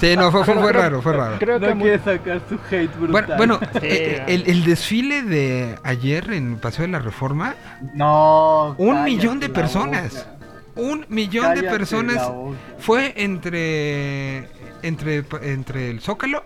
Sí, 0.00 0.16
no, 0.16 0.30
fue, 0.30 0.44
fue, 0.44 0.54
Pero 0.54 0.60
fue 0.62 0.70
creo- 0.70 0.82
raro, 0.82 1.02
fue 1.02 1.12
raro. 1.12 1.36
Creo 1.38 1.60
que 1.60 1.74
No 1.74 1.80
quiere 1.82 1.98
sacar 1.98 2.40
su 2.48 2.58
hate 2.70 2.94
brutal. 2.96 3.36
Bueno, 3.36 3.58
bueno 3.58 3.60
Sí, 3.80 3.82
eh, 3.82 4.24
el, 4.26 4.44
el 4.46 4.64
desfile 4.64 5.22
de 5.22 5.78
ayer 5.82 6.32
en 6.32 6.58
Paseo 6.58 6.86
de 6.86 6.92
la 6.92 6.98
Reforma, 6.98 7.54
no. 7.94 8.74
un 8.78 9.04
millón 9.04 9.40
de 9.40 9.48
personas. 9.48 10.26
un 10.74 11.06
millón 11.08 11.54
de 11.54 11.62
personas 11.62 12.30
fue 12.78 13.14
entre, 13.16 14.48
entre, 14.82 15.24
entre 15.42 15.90
el 15.90 16.00
Zócalo 16.00 16.44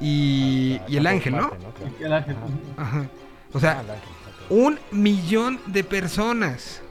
y, 0.00 0.80
y 0.88 0.96
el 0.96 1.06
Ángel, 1.06 1.36
¿no? 1.36 1.50
Parte. 1.50 1.64
El 2.04 2.12
ángel. 2.12 2.36
Ajá. 2.76 3.06
O 3.52 3.60
sea, 3.60 3.78
Ah, 3.78 3.80
el 3.82 3.90
ángel, 3.90 4.08
ok. 4.46 4.50
un 4.50 4.78
millón 4.92 5.60
de 5.66 5.84
personas. 5.84 6.82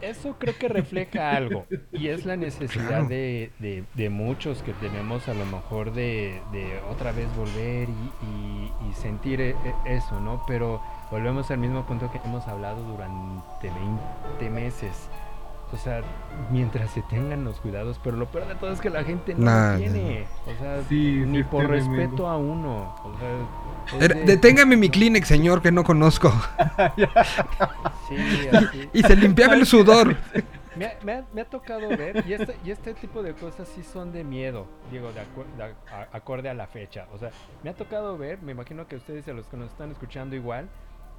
Eso 0.00 0.36
creo 0.38 0.54
que 0.58 0.68
refleja 0.68 1.30
algo 1.36 1.66
y 1.92 2.08
es 2.08 2.26
la 2.26 2.36
necesidad 2.36 2.86
Claro. 2.88 3.08
de, 3.08 3.50
de- 3.58 3.84
de 3.94 4.10
muchos 4.10 4.62
que 4.62 4.72
tenemos 4.74 5.26
a 5.28 5.34
lo 5.34 5.46
mejor 5.46 5.92
de, 5.92 6.40
de 6.52 6.80
otra 6.90 7.12
vez 7.12 7.26
volver 7.34 7.88
y, 7.88 7.92
y- 8.26 8.72
y 8.90 8.92
sentir 8.94 9.40
e- 9.40 9.50
e- 9.50 9.56
eso, 9.96 10.20
¿no? 10.20 10.42
Pero 10.46 10.82
volvemos 11.10 11.50
al 11.50 11.58
mismo 11.58 11.86
punto 11.86 12.10
que 12.12 12.18
hemos 12.24 12.46
hablado 12.46 12.82
durante 12.84 13.70
20 13.70 14.50
meses. 14.50 15.08
O 15.72 15.76
sea, 15.76 16.00
mientras 16.50 16.90
se 16.92 17.02
tengan 17.02 17.44
los 17.44 17.58
cuidados, 17.60 18.00
pero 18.02 18.16
lo 18.16 18.26
peor 18.26 18.46
de 18.46 18.54
todo 18.54 18.70
es 18.72 18.80
que 18.80 18.88
la 18.88 19.02
gente 19.02 19.34
no 19.34 19.44
Nah, 19.46 19.72
lo 19.72 19.78
tiene. 19.78 20.26
O 20.46 20.58
sea, 20.62 20.82
Sí, 20.88 21.22
ni 21.26 21.38
sí, 21.38 21.44
por 21.44 21.66
respeto 21.68 22.28
a 22.28 22.36
uno. 22.36 22.94
O 23.04 23.98
sea, 23.98 24.08
de- 24.08 24.24
Deténgame 24.24 24.76
mi 24.76 24.88
Kleenex, 24.88 25.26
señor, 25.26 25.60
que 25.62 25.72
no 25.72 25.82
conozco. 25.82 26.32
Sí, 28.08 28.48
así. 28.52 28.88
Y 28.92 29.02
se 29.02 29.16
limpiaba 29.16 29.54
el 29.54 29.66
sudor. 29.66 30.16
Me 30.76 30.86
ha, 30.86 30.92
me 31.02 31.12
ha- 31.14 31.24
me 31.32 31.40
ha 31.40 31.44
tocado 31.46 31.88
ver, 31.88 32.22
y 32.28 32.34
este, 32.34 32.56
y 32.64 32.70
este 32.70 32.92
tipo 32.94 33.22
de 33.22 33.32
cosas 33.34 33.66
sí 33.74 33.82
son 33.82 34.12
de 34.12 34.22
miedo, 34.24 34.66
digo, 34.92 35.10
de, 35.12 35.20
acu- 35.22 35.46
de 35.56 35.62
a- 35.64 36.08
acorde 36.12 36.48
a 36.50 36.54
la 36.54 36.66
fecha. 36.66 37.06
O 37.14 37.18
sea, 37.18 37.30
me 37.64 37.70
ha 37.70 37.74
tocado 37.74 38.16
ver, 38.18 38.40
me 38.42 38.52
imagino 38.52 38.86
que 38.86 38.96
ustedes 38.96 39.26
y 39.26 39.30
a 39.30 39.34
los 39.34 39.46
que 39.46 39.56
nos 39.56 39.70
están 39.70 39.90
escuchando 39.90 40.36
igual, 40.36 40.68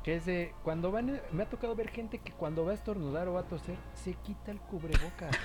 que 0.07 0.15
es 0.15 0.25
de 0.25 0.53
cuando 0.63 0.89
van, 0.89 1.19
me 1.34 1.43
ha 1.43 1.49
tocado 1.49 1.75
ver 1.75 1.89
gente 1.89 2.19
que 2.19 2.31
cuando 2.31 2.63
va 2.63 2.71
a 2.71 2.75
estornudar 2.75 3.27
o 3.27 3.34
va 3.34 3.41
a 3.41 3.43
toser, 3.43 3.75
se 3.93 4.13
quita 4.13 4.51
el 4.51 4.59
cubrebocas. 4.59 5.35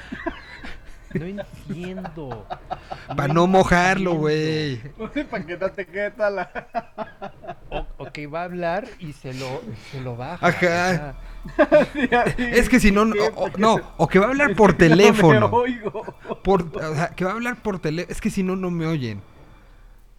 No 1.14 1.26
entiendo. 1.26 2.47
Para 3.14 3.34
no 3.34 3.47
mojarlo, 3.47 4.12
entiendo. 4.12 5.01
güey. 5.10 5.24
Para 5.30 5.44
que 5.44 5.59
no 5.59 5.70
te 5.70 5.84
quede 5.86 6.10
toda 6.12 6.30
la. 6.30 7.52
O, 7.68 7.86
o 7.98 8.10
que 8.10 8.26
va 8.26 8.40
a 8.40 8.44
hablar 8.44 8.89
y 8.98 9.12
se 9.12 9.34
lo, 9.34 9.60
se 9.90 10.01
lo 10.01 10.16
baja. 10.16 10.47
Ajá. 10.47 11.16
Es 12.39 12.70
que 12.70 12.80
si 12.80 12.90
no, 12.93 13.05
no, 13.05 13.14
o, 13.36 13.51
no, 13.59 13.78
o 13.98 14.09
que 14.09 14.20
va 14.20 14.24
a 14.24 14.28
hablar 14.30 14.55
por 14.56 14.70
Es 14.70 14.76
que 14.76 14.89
no 14.89 14.97
me 14.97 15.02
teléfono. 15.02 15.47
oigo. 15.48 16.02
Por, 16.43 16.62
o 16.74 16.94
sea, 16.94 17.09
que 17.10 17.26
va 17.26 17.32
a 17.32 17.34
hablar 17.34 17.60
por 17.62 17.78
teléfono. 17.78 18.10
Es 18.10 18.22
que 18.22 18.30
si 18.30 18.43
no, 18.43 18.56
no 18.56 18.70
me 18.70 18.86
oyen. 18.86 19.20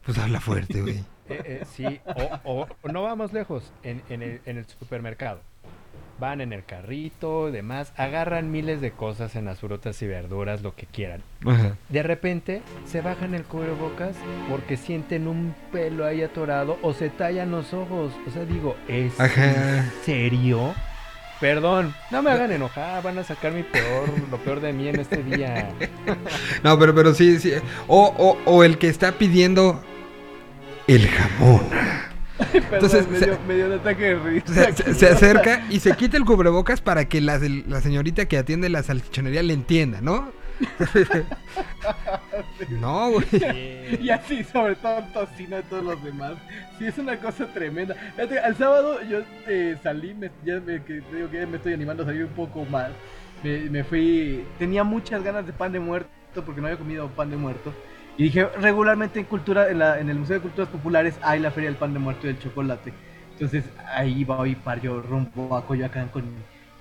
Pues 0.05 0.19
habla 0.19 0.41
fuerte, 0.41 0.79
güey. 0.81 1.03
Eh, 1.29 1.41
eh, 1.45 1.63
sí, 1.73 1.99
o, 2.43 2.67
no 2.91 3.03
vamos 3.03 3.33
lejos, 3.33 3.71
en, 3.83 4.01
en 4.09 4.21
el, 4.21 4.41
en 4.45 4.57
el 4.57 4.65
supermercado. 4.65 5.39
Van 6.19 6.41
en 6.41 6.53
el 6.53 6.63
carrito, 6.63 7.51
demás, 7.51 7.91
agarran 7.97 8.51
miles 8.51 8.81
de 8.81 8.91
cosas 8.91 9.35
en 9.35 9.45
las 9.45 9.59
frutas 9.59 9.99
y 10.01 10.07
verduras, 10.07 10.61
lo 10.61 10.75
que 10.75 10.85
quieran. 10.85 11.21
Ajá. 11.45 11.75
De 11.89 12.03
repente 12.03 12.61
se 12.85 13.01
bajan 13.01 13.33
el 13.33 13.43
cubrebocas 13.43 14.15
porque 14.49 14.77
sienten 14.77 15.27
un 15.27 15.55
pelo 15.71 16.05
ahí 16.05 16.21
atorado 16.21 16.77
o 16.83 16.93
se 16.93 17.09
tallan 17.09 17.51
los 17.51 17.73
ojos. 17.73 18.13
O 18.27 18.31
sea, 18.31 18.45
digo, 18.45 18.75
¿es 18.87 19.19
Ajá. 19.19 19.77
en 19.79 19.91
serio? 20.05 20.73
Perdón, 21.39 21.93
no 22.11 22.21
me 22.21 22.31
hagan 22.31 22.51
enojar, 22.51 23.03
van 23.03 23.17
a 23.17 23.23
sacar 23.23 23.51
mi 23.51 23.63
peor, 23.63 24.07
lo 24.31 24.37
peor 24.37 24.61
de 24.61 24.71
mí 24.71 24.87
en 24.87 24.99
este 24.99 25.23
día. 25.23 25.69
No, 26.63 26.79
pero, 26.79 26.95
pero 26.95 27.13
sí, 27.13 27.39
sí. 27.39 27.53
O, 27.87 28.13
o, 28.17 28.37
o 28.49 28.63
el 28.63 28.77
que 28.77 28.87
está 28.87 29.13
pidiendo 29.13 29.83
el 30.87 31.07
jamón. 31.07 31.61
Entonces, 32.39 32.63
Entonces, 32.73 33.07
me 33.09 33.19
se- 33.19 33.25
dio, 33.25 33.39
me 33.47 33.55
dio 33.55 33.65
un 33.67 33.73
ataque 33.73 34.03
de 34.03 34.15
risa. 34.15 34.73
Se, 34.93 35.07
acerca 35.07 35.63
y 35.69 35.79
se 35.79 35.95
quita 35.95 36.17
el 36.17 36.25
cubrebocas 36.25 36.81
para 36.81 37.05
que 37.05 37.21
la, 37.21 37.39
la 37.67 37.81
señorita 37.81 38.25
que 38.25 38.37
atiende 38.37 38.69
la 38.69 38.83
salchichonería 38.83 39.43
le 39.43 39.53
entienda, 39.53 40.01
¿no? 40.01 40.31
no, 42.69 43.11
güey. 43.11 43.25
Y 44.01 44.09
así, 44.09 44.43
sobre 44.43 44.75
todo 44.75 45.03
tocino 45.13 45.57
de 45.57 45.63
todos 45.63 45.83
los 45.83 46.03
demás. 46.03 46.33
Sí, 46.77 46.85
es 46.85 46.97
una 46.97 47.17
cosa 47.17 47.45
tremenda. 47.47 47.95
Fíjate, 48.15 48.39
al 48.39 48.55
sábado 48.57 49.01
yo 49.03 49.19
eh, 49.47 49.77
salí, 49.83 50.13
me, 50.13 50.31
ya 50.45 50.59
me, 50.59 50.83
que, 50.83 51.01
digo 51.13 51.29
que 51.29 51.45
me 51.45 51.57
estoy 51.57 51.73
animando 51.73 52.03
a 52.03 52.05
salir 52.07 52.25
un 52.25 52.31
poco 52.33 52.65
más. 52.65 52.89
Me, 53.43 53.69
me 53.69 53.83
fui, 53.83 54.43
tenía 54.57 54.83
muchas 54.83 55.23
ganas 55.23 55.45
de 55.45 55.53
pan 55.53 55.71
de 55.71 55.79
muerto 55.79 56.09
porque 56.45 56.61
no 56.61 56.67
había 56.67 56.79
comido 56.79 57.07
pan 57.09 57.29
de 57.29 57.37
muerto. 57.37 57.73
Y 58.17 58.23
dije, 58.25 58.45
regularmente 58.59 59.19
en 59.19 59.25
cultura, 59.25 59.69
en, 59.69 59.79
la- 59.79 59.99
en 59.99 60.09
el 60.09 60.19
Museo 60.19 60.35
de 60.35 60.41
Culturas 60.41 60.69
Populares 60.69 61.17
hay 61.21 61.39
la 61.39 61.51
Feria 61.51 61.69
del 61.69 61.77
Pan 61.79 61.93
de 61.93 61.99
Muerto 61.99 62.27
y 62.27 62.33
del 62.33 62.39
Chocolate. 62.39 62.93
Entonces 63.33 63.65
ahí 63.93 64.23
voy 64.23 64.55
para 64.55 64.79
yo 64.81 65.01
rumbo 65.01 65.55
a 65.57 65.65
Coyoacán 65.65 66.09
con, 66.09 66.23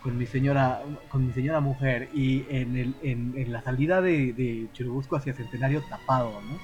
con 0.03 0.19
mi 0.19 0.27
señora 0.27 0.83
con 1.09 1.27
mi 1.27 1.33
señora 1.33 1.61
mujer 1.61 2.11
y 2.13 2.45
en, 2.51 2.77
el, 2.77 2.95
en, 3.03 3.33
en 3.37 3.53
la 3.53 3.63
salida 3.63 4.03
de, 4.03 4.33
de 4.35 4.69
Churubusco 4.73 5.17
hacia 5.17 5.33
Centenario 5.35 5.83
tapado, 5.89 6.43
¿no? 6.43 6.63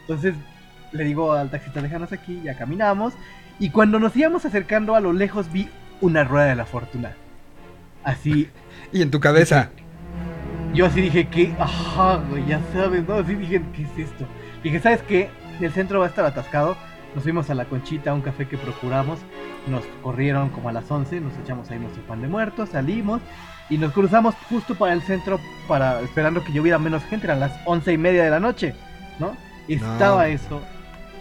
Entonces 0.00 0.34
le 0.92 1.04
digo 1.04 1.32
al 1.32 1.50
taxista, 1.50 1.80
déjanos 1.80 2.12
aquí, 2.12 2.42
ya 2.42 2.56
caminamos. 2.56 3.14
Y 3.60 3.70
cuando 3.70 4.00
nos 4.00 4.16
íbamos 4.16 4.44
acercando 4.44 4.96
a 4.96 5.00
lo 5.00 5.12
lejos 5.12 5.52
vi 5.52 5.68
una 6.00 6.24
rueda 6.24 6.46
de 6.46 6.56
la 6.56 6.66
fortuna. 6.66 7.16
Así, 8.02 8.48
Y 8.92 9.02
en 9.02 9.10
tu 9.10 9.20
cabeza. 9.20 9.70
Yo 10.74 10.86
así 10.86 11.00
dije 11.00 11.28
que, 11.28 11.54
ajá, 11.58 12.16
güey, 12.28 12.46
ya 12.46 12.60
sabes, 12.72 13.06
¿no? 13.06 13.14
Así 13.14 13.34
dije, 13.34 13.62
¿qué 13.74 13.82
es 13.82 13.98
esto? 14.10 14.26
Dije, 14.62 14.80
¿sabes 14.80 15.02
qué? 15.02 15.30
El 15.60 15.72
centro 15.72 16.00
va 16.00 16.06
a 16.06 16.08
estar 16.08 16.24
atascado. 16.24 16.76
Nos 17.14 17.24
fuimos 17.24 17.50
a 17.50 17.54
la 17.54 17.64
conchita, 17.64 18.12
a 18.12 18.14
un 18.14 18.20
café 18.20 18.46
que 18.46 18.56
procuramos. 18.56 19.18
Nos 19.66 19.84
corrieron 20.02 20.50
como 20.50 20.68
a 20.68 20.72
las 20.72 20.90
11, 20.90 21.20
nos 21.20 21.36
echamos 21.38 21.70
ahí 21.70 21.78
nuestro 21.78 22.02
pan 22.04 22.22
de 22.22 22.28
muerto, 22.28 22.66
salimos 22.66 23.20
y 23.68 23.78
nos 23.78 23.92
cruzamos 23.92 24.34
justo 24.48 24.74
para 24.74 24.92
el 24.92 25.02
centro, 25.02 25.40
para 25.68 26.00
esperando 26.00 26.42
que 26.44 26.52
lloviera 26.52 26.78
menos 26.78 27.04
gente. 27.04 27.26
Eran 27.26 27.40
las 27.40 27.52
once 27.66 27.92
y 27.92 27.98
media 27.98 28.24
de 28.24 28.30
la 28.30 28.40
noche, 28.40 28.74
¿no? 29.18 29.36
Estaba 29.68 30.28
eso. 30.28 30.60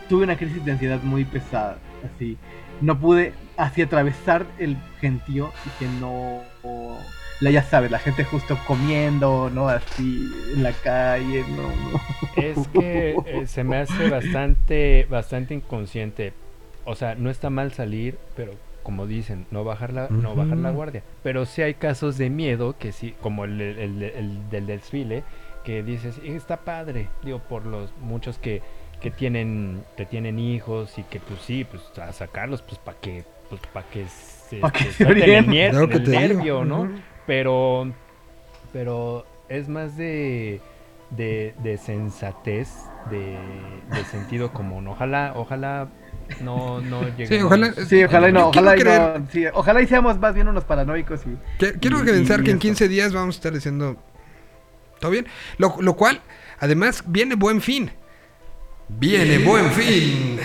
Tuve 0.08 0.24
una 0.24 0.38
crisis 0.38 0.64
de 0.64 0.72
ansiedad 0.72 1.02
muy 1.04 1.26
pesada, 1.26 1.78
así. 2.16 2.38
No 2.82 2.98
pude 3.00 3.34
así 3.58 3.82
atravesar 3.82 4.46
el 4.58 4.78
gentío. 5.02 5.52
Dije, 5.66 5.92
no, 6.00 6.42
la 7.42 7.52
ya 7.52 7.64
sabes, 7.64 7.90
la 7.92 8.00
gente 8.00 8.24
justo 8.26 8.58
comiendo, 8.68 9.50
¿no? 9.54 9.70
Así 9.70 10.32
en 10.56 10.64
la 10.64 10.72
calle, 10.74 11.44
no, 11.50 11.64
no. 11.92 12.00
Es 12.36 12.68
que 12.70 13.16
eh, 13.26 13.48
se 13.48 13.64
me 13.64 13.78
hace 13.78 14.10
bastante, 14.10 15.08
bastante 15.10 15.54
inconsciente. 15.54 16.34
O 16.86 16.96
sea, 16.96 17.16
no 17.16 17.30
está 17.30 17.50
mal 17.50 17.72
salir, 17.72 18.18
pero 18.36 18.54
como 18.84 19.06
dicen, 19.08 19.46
no 19.52 19.64
bajar 19.64 19.94
la, 19.94 20.08
no 20.10 20.36
bajar 20.36 20.58
la 20.58 20.72
guardia. 20.72 21.04
Pero 21.24 21.46
sí 21.46 21.62
hay 21.62 21.76
casos 21.76 22.18
de 22.18 22.30
miedo 22.30 22.76
que 22.78 22.92
sí, 22.92 23.14
como 23.22 23.46
el, 23.46 23.62
el- 23.62 23.78
el- 23.80 24.04
el 24.04 24.50
del 24.50 24.66
desfile, 24.68 25.24
que 25.64 25.84
dices, 25.84 26.18
"Eh, 26.24 26.36
está 26.36 26.58
padre, 26.58 27.08
digo, 27.24 27.40
por 27.40 27.66
los 27.66 27.94
muchos 28.02 28.38
que, 28.40 28.62
que 29.02 29.12
tienen, 29.12 29.84
que 29.96 30.06
tienen 30.06 30.40
hijos 30.40 30.98
y 30.98 31.04
que 31.04 31.20
pues 31.20 31.40
sí, 31.42 31.66
pues 31.70 31.84
a 32.00 32.12
sacarlos, 32.12 32.62
pues 32.64 32.80
para 32.80 32.98
que, 33.00 33.24
pues 33.50 33.62
para 33.74 33.88
que 33.88 34.06
se, 34.08 34.58
Pa' 34.58 34.72
que 34.72 34.86
se 34.86 34.92
se 34.94 35.04
suelten 35.06 35.30
el, 35.30 35.90
que 35.90 36.00
digo. 36.00 36.20
nervio, 36.20 36.66
¿no? 36.66 36.90
Pero 37.30 37.94
pero 38.74 39.24
es 39.50 39.70
más 39.70 39.96
de 39.96 40.60
de, 41.12 41.54
de 41.64 41.78
sensatez 41.78 42.70
de, 43.12 43.38
de 43.94 44.04
sentido 44.06 44.52
común 44.52 44.88
ojalá 44.88 45.34
ojalá 45.36 45.88
no 46.42 46.82
no 46.82 47.04
lleguemos 47.16 47.46
ojalá- 47.46 47.74
Sí, 47.88 48.04
ojalá 48.04 48.30
y 48.30 48.34
no, 48.34 48.48
ojalá 48.48 48.76
y 48.76 48.80
creer- 48.80 49.20
no, 49.20 49.28
sí, 49.32 49.46
ojalá 49.54 49.82
y 49.84 49.88
seamos 49.88 50.18
más 50.20 50.34
bien 50.34 50.48
unos 50.48 50.64
paranoicos 50.64 51.22
y... 51.28 51.38
Que- 51.60 51.74
Quiero 51.80 52.00
Y- 52.02 52.06
pensar 52.06 52.40
y 52.42 52.44
que 52.46 52.52
en 52.52 52.58
eso. 52.58 52.62
15 52.62 52.88
días 52.88 53.14
vamos 53.14 53.36
a 53.36 53.38
estar 53.38 53.54
diciendo 53.54 53.96
todo 55.00 55.12
bien. 55.12 55.28
Lo, 55.58 55.76
lo 55.80 55.96
cual, 55.96 56.20
además, 56.60 57.04
viene 57.08 57.36
buen 57.36 57.62
fin. 57.62 57.90
Viene 58.90 59.38
buen 59.40 59.72
fin. 59.72 60.40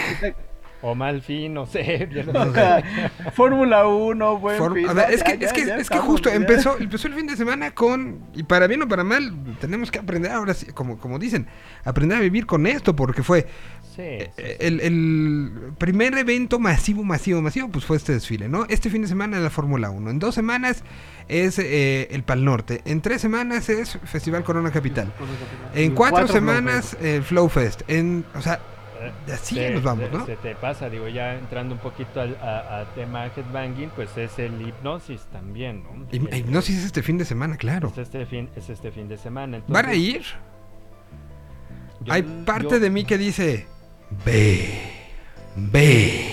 O 0.86 0.94
mal 0.94 1.22
fin 1.22 1.54
no 1.54 1.64
sé 1.64 2.06
no 2.32 2.52
sé. 2.52 2.84
Fórmula 3.32 3.86
1, 3.86 4.38
buen 4.38 4.58
For- 4.58 4.74
fin, 4.74 4.86
a 4.88 4.92
ver, 4.92 5.08
no, 5.08 5.14
es 5.14 5.22
que, 5.22 5.38
ya, 5.38 5.46
es 5.46 5.52
que, 5.54 5.66
ya 5.66 5.76
es 5.76 5.88
que 5.88 5.98
justo 5.98 6.28
ya. 6.28 6.34
empezó, 6.36 6.76
empezó 6.78 7.08
el 7.08 7.14
fin 7.14 7.26
de 7.26 7.36
semana 7.36 7.70
con, 7.74 8.20
y 8.34 8.42
para 8.42 8.66
bien 8.66 8.82
o 8.82 8.88
para 8.88 9.02
mal, 9.02 9.32
tenemos 9.60 9.90
que 9.90 9.98
aprender 9.98 10.30
ahora 10.30 10.52
sí, 10.52 10.66
como, 10.66 10.98
como 10.98 11.18
dicen, 11.18 11.46
aprender 11.84 12.18
a 12.18 12.20
vivir 12.20 12.44
con 12.46 12.66
esto, 12.66 12.94
porque 12.94 13.22
fue 13.22 13.46
Sí, 13.96 14.02
eh, 14.02 14.30
sí, 14.36 14.42
el, 14.58 14.80
el 14.80 15.52
primer 15.78 16.18
evento 16.18 16.58
masivo, 16.58 17.02
masivo, 17.04 17.40
masivo, 17.40 17.68
pues 17.68 17.84
fue 17.84 17.96
este 17.96 18.12
desfile, 18.12 18.48
¿no? 18.48 18.66
Este 18.68 18.90
fin 18.90 19.02
de 19.02 19.08
semana 19.08 19.36
es 19.38 19.42
la 19.42 19.50
Fórmula 19.50 19.88
1, 19.90 20.10
en 20.10 20.18
dos 20.18 20.34
semanas 20.34 20.82
es 21.28 21.58
eh, 21.60 22.08
el 22.10 22.24
Pal 22.24 22.44
Norte, 22.44 22.82
en 22.84 23.00
tres 23.00 23.22
semanas 23.22 23.68
es 23.70 23.98
Festival 24.04 24.42
Corona 24.44 24.70
Capital, 24.70 25.12
en 25.74 25.94
cuatro, 25.94 26.16
Cuatro 26.18 26.32
semanas 26.34 26.96
el 27.00 27.22
Flow 27.22 27.48
Fest, 27.48 27.82
en, 27.88 28.24
o 28.34 28.42
sea, 28.42 28.60
así 29.32 29.54
se- 29.54 29.70
nos 29.70 29.82
vamos, 29.82 30.06
se- 30.10 30.16
¿no? 30.16 30.26
se 30.26 30.36
te 30.36 30.54
pasa 30.54 30.88
digo 30.90 31.08
ya 31.08 31.34
entrando 31.34 31.74
un 31.74 31.80
poquito 31.80 32.20
al 32.20 32.36
a, 32.42 32.80
a 32.80 32.84
tema 32.94 33.26
headbanging 33.26 33.90
pues 33.90 34.16
es 34.16 34.38
el 34.38 34.60
hipnosis 34.60 35.22
también 35.32 35.82
no 35.84 36.06
Hip- 36.12 36.28
El- 36.32 36.38
Hipnosis 36.40 36.78
es 36.78 36.84
este 36.86 37.02
fin 37.02 37.18
de 37.18 37.24
semana, 37.24 37.56
claro. 37.56 37.88
es 37.88 37.98
este 37.98 38.26
fin 38.26 38.48
es 38.56 38.68
este 38.70 38.90
fin 38.90 39.08
de 39.08 39.16
semana 39.16 39.62
¿Van 39.68 39.86
a 39.86 39.94
ir? 39.94 40.22
yo- 42.02 42.12
Hay 42.12 42.22
parte 42.22 42.68
yo- 42.70 42.80
de 42.80 42.90
mí 42.90 43.04
que 43.04 43.16
dice, 43.18 43.66
ve, 44.24 44.80
ve. 45.56 46.30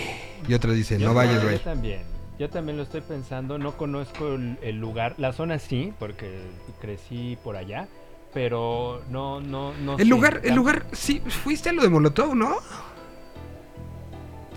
Y 0.48 0.54
otra 0.54 0.74
dice, 0.74 0.98
Yo 1.00 1.10
no 1.10 1.14
vayas, 1.14 1.36
yo 1.36 1.44
güey. 1.44 1.60
también. 1.60 2.02
Yo 2.40 2.50
también 2.50 2.76
lo 2.78 2.84
estoy 2.84 3.02
pensando. 3.02 3.58
No 3.60 3.78
conozco 3.78 4.34
el, 4.34 4.58
el 4.64 4.78
lugar. 4.80 5.14
La 5.20 5.32
zona 5.34 5.60
sí, 5.60 5.94
porque 6.00 6.42
crecí 6.82 7.38
por 7.44 7.56
allá. 7.56 7.88
Pero 8.34 9.02
no, 9.10 9.42
no, 9.42 9.74
no. 9.74 9.98
sé. 9.98 10.04
El 10.04 10.10
lugar, 10.10 10.40
el 10.44 10.56
lugar, 10.56 10.86
sí, 10.94 11.22
fuiste 11.44 11.70
a 11.70 11.74
lo 11.74 11.82
de 11.82 11.90
Molotov, 11.90 12.34
¿no? 12.36 12.56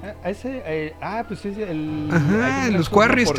Ah, 0.02 0.14
a 0.24 0.30
ese, 0.30 0.62
eh, 0.66 0.94
ah, 1.00 1.24
pues 1.26 1.44
es 1.44 1.56
el. 1.58 2.08
Ajá, 2.12 2.66
en 2.68 2.74
los. 2.74 2.88
Quarry. 2.88 3.26
Sur. 3.26 3.36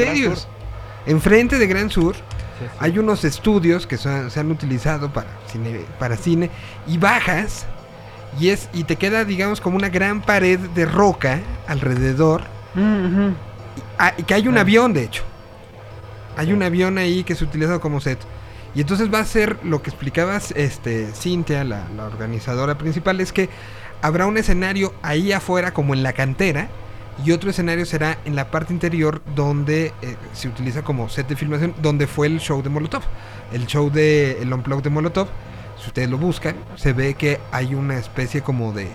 Enfrente 1.07 1.59
de 1.59 1.67
Gran 1.67 1.91
Sur 1.91 2.15
Sí, 2.15 2.21
sí. 2.61 2.65
hay 2.79 2.97
unos 2.97 3.23
estudios 3.25 3.85
que 3.85 3.95
son- 3.97 4.31
se 4.31 4.39
han 4.39 4.49
utilizado 4.49 5.13
para 5.13 5.27
cine, 5.47 5.81
para 5.99 6.17
cine 6.17 6.49
y 6.87 6.97
bajas 6.97 7.67
y 8.39 8.49
es 8.49 8.69
y 8.73 8.85
te 8.85 8.95
queda 8.95 9.23
digamos 9.23 9.61
como 9.61 9.75
una 9.77 9.89
gran 9.89 10.21
pared 10.21 10.57
de 10.59 10.85
roca 10.85 11.41
alrededor 11.67 12.41
Mm. 12.73 13.33
Ah, 13.99 14.13
y 14.17 14.23
que 14.23 14.33
hay 14.33 14.47
un 14.49 14.57
Ah. 14.57 14.61
avión, 14.61 14.93
de 14.93 15.03
hecho. 15.03 15.23
Hay 16.35 16.51
un 16.51 16.61
avión 16.63 16.97
ahí 16.97 17.23
que 17.23 17.35
se 17.35 17.43
utiliza 17.45 17.79
como 17.79 18.01
set. 18.01 18.19
Y 18.75 18.81
entonces 18.81 19.11
va 19.11 19.19
a 19.19 19.25
ser 19.25 19.57
lo 19.63 19.81
que 19.81 19.89
explicabas, 19.89 20.51
este, 20.51 21.07
Cintia, 21.13 21.63
la, 21.63 21.87
organizadora 22.05 22.77
principal, 22.77 23.21
es 23.21 23.31
que 23.31 23.49
habrá 24.01 24.25
un 24.25 24.37
escenario 24.37 24.93
ahí 25.01 25.31
afuera, 25.31 25.73
como 25.73 25.93
en 25.93 26.03
la 26.03 26.11
cantera, 26.11 26.67
y 27.23 27.31
otro 27.31 27.49
escenario 27.49 27.85
será 27.85 28.17
en 28.25 28.35
la 28.35 28.51
parte 28.51 28.73
interior 28.73 29.21
donde 29.33 29.93
eh, 30.01 30.17
se 30.33 30.49
utiliza 30.49 30.81
como 30.81 31.07
set 31.07 31.29
de 31.29 31.37
filmación, 31.37 31.73
donde 31.81 32.05
fue 32.05 32.27
el 32.27 32.41
show 32.41 32.61
de 32.61 32.69
Molotov. 32.69 33.03
El 33.53 33.65
show 33.65 33.89
de 33.89 34.41
el 34.41 34.51
Unplugged 34.51 34.83
de 34.83 34.89
Molotov, 34.89 35.29
si 35.81 35.87
ustedes 35.87 36.09
lo 36.09 36.17
buscan, 36.17 36.55
se 36.75 36.91
ve 36.91 37.13
que 37.13 37.39
hay 37.53 37.73
una 37.75 37.97
especie 37.97 38.41
como 38.41 38.73
de, 38.73 38.89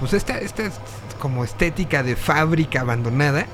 pues 0.00 0.14
esta, 0.14 0.38
esta 0.38 0.64
es 0.64 0.80
como 1.20 1.44
estética 1.44 2.02
de 2.02 2.16
fábrica 2.16 2.80
abandonada. 2.80 3.46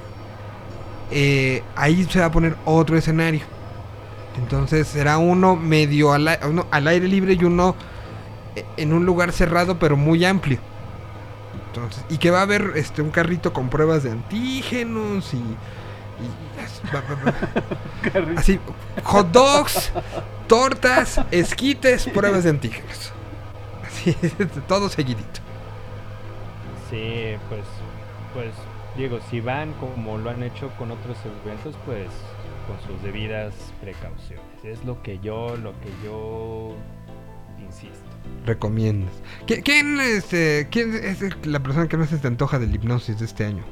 Eh, 1.10 1.62
ahí 1.76 2.04
se 2.04 2.20
va 2.20 2.26
a 2.26 2.32
poner 2.32 2.56
otro 2.64 2.96
escenario. 2.96 3.57
Entonces 4.42 4.88
será 4.88 5.18
uno 5.18 5.56
medio 5.56 6.12
al, 6.12 6.38
uno 6.48 6.66
al 6.70 6.86
aire 6.88 7.08
libre 7.08 7.34
y 7.34 7.44
uno 7.44 7.74
eh, 8.56 8.64
en 8.76 8.92
un 8.92 9.04
lugar 9.06 9.32
cerrado 9.32 9.78
pero 9.78 9.96
muy 9.96 10.24
amplio. 10.24 10.58
Entonces, 11.66 12.04
y 12.08 12.18
que 12.18 12.30
va 12.30 12.40
a 12.40 12.42
haber 12.42 12.72
este 12.76 13.02
un 13.02 13.10
carrito 13.10 13.52
con 13.52 13.68
pruebas 13.68 14.02
de 14.02 14.10
antígenos 14.10 15.32
y, 15.34 15.36
y 15.38 16.60
as- 16.64 16.82
va- 16.94 17.02
va- 17.02 17.32
va- 18.32 18.34
así 18.40 18.58
hot 19.04 19.30
dogs, 19.30 19.92
tortas, 20.46 21.20
esquites, 21.30 22.06
pruebas 22.06 22.44
de 22.44 22.50
antígenos. 22.50 23.12
Así, 23.86 24.14
todo 24.66 24.88
seguidito. 24.88 25.40
Sí, 26.90 27.36
pues, 27.48 27.62
pues, 28.34 28.50
Diego, 28.96 29.18
si 29.30 29.40
van 29.40 29.72
como 29.74 30.18
lo 30.18 30.30
han 30.30 30.42
hecho 30.42 30.70
con 30.78 30.90
otros 30.90 31.16
eventos, 31.44 31.74
pues 31.84 32.06
con 32.68 32.78
sus 32.86 33.02
debidas 33.02 33.54
precauciones. 33.80 34.44
Es 34.62 34.84
lo 34.84 35.02
que 35.02 35.18
yo, 35.18 35.56
lo 35.56 35.72
que 35.80 35.88
yo 36.04 36.74
insisto. 37.58 38.06
Recomiendas. 38.46 39.10
¿Qui- 39.46 39.62
¿Quién, 39.64 39.98
este, 40.00 40.68
¿Quién 40.70 40.94
es 40.94 41.20
la 41.46 41.60
persona 41.60 41.88
que 41.88 41.96
más 41.96 42.10
se 42.10 42.18
te 42.18 42.28
antoja 42.28 42.58
del 42.60 42.72
hipnosis 42.74 43.18
de 43.18 43.24
este 43.24 43.44
año? 43.46 43.64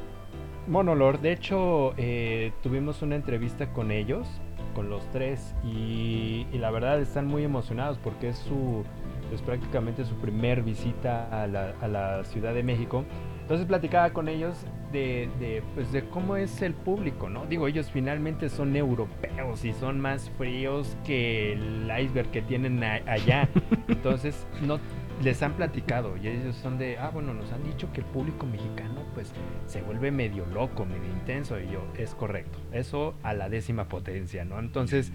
Monolord, 0.67 1.21
de 1.21 1.33
hecho, 1.33 1.95
eh, 1.97 2.53
tuvimos 2.63 3.01
una 3.03 3.15
entrevista 3.15 3.73
con 3.73 3.93
ellos, 3.93 4.27
con 4.75 4.91
los 4.91 5.09
tres, 5.13 5.55
y, 5.65 6.47
y 6.53 6.59
la 6.59 6.71
verdad 6.73 7.01
están 7.01 7.27
muy 7.29 7.45
emocionados 7.45 7.99
porque 8.03 8.31
es 8.31 8.39
su, 8.39 8.83
pues 9.29 9.43
prácticamente 9.43 10.05
su 10.05 10.17
primer 10.17 10.63
visita 10.63 11.43
a 11.43 11.47
la, 11.47 11.75
a 11.81 11.87
la 11.87 12.25
Ciudad 12.25 12.53
de 12.53 12.65
México. 12.65 13.05
Entonces 13.47 13.69
platicaba 13.69 14.11
con 14.11 14.29
ellos 14.29 14.59
de, 14.93 15.29
de, 15.39 15.63
pues 15.77 15.93
de 15.93 16.03
cómo 16.09 16.37
es 16.37 16.63
el 16.63 16.75
público, 16.75 17.29
¿no? 17.29 17.47
Digo, 17.47 17.69
ellos 17.69 17.89
finalmente 17.93 18.49
son 18.49 18.75
europeos 18.75 19.65
y 19.65 19.73
son 19.73 20.01
más 20.01 20.31
fríos 20.37 20.97
que 21.07 21.53
el 21.53 21.89
iceberg 21.97 22.29
que 22.33 22.43
tienen 22.43 22.83
a- 22.83 22.95
allá. 23.07 23.49
Entonces, 23.89 24.49
no 24.67 24.81
les 25.23 25.41
han 25.45 25.53
platicado 25.53 26.17
y 26.17 26.27
ellos 26.27 26.57
son 26.57 26.77
de, 26.77 26.99
ah, 26.99 27.11
bueno, 27.15 27.35
nos 27.35 27.53
han 27.53 27.63
dicho 27.63 27.89
que 27.93 28.01
el 28.01 28.07
público 28.07 28.47
mexicano 28.47 29.03
pues 29.15 29.33
se 29.67 29.81
vuelve 29.81 30.11
medio 30.11 30.45
loco, 30.47 30.85
medio 30.85 31.07
intenso 31.07 31.61
y 31.61 31.71
yo, 31.71 31.87
es 31.97 32.17
correcto. 32.17 32.59
Eso 32.73 33.15
a 33.23 33.33
la 33.33 33.49
décima 33.49 33.85
potencia, 33.89 34.45
¿no? 34.45 34.59
Entonces, 34.59 35.13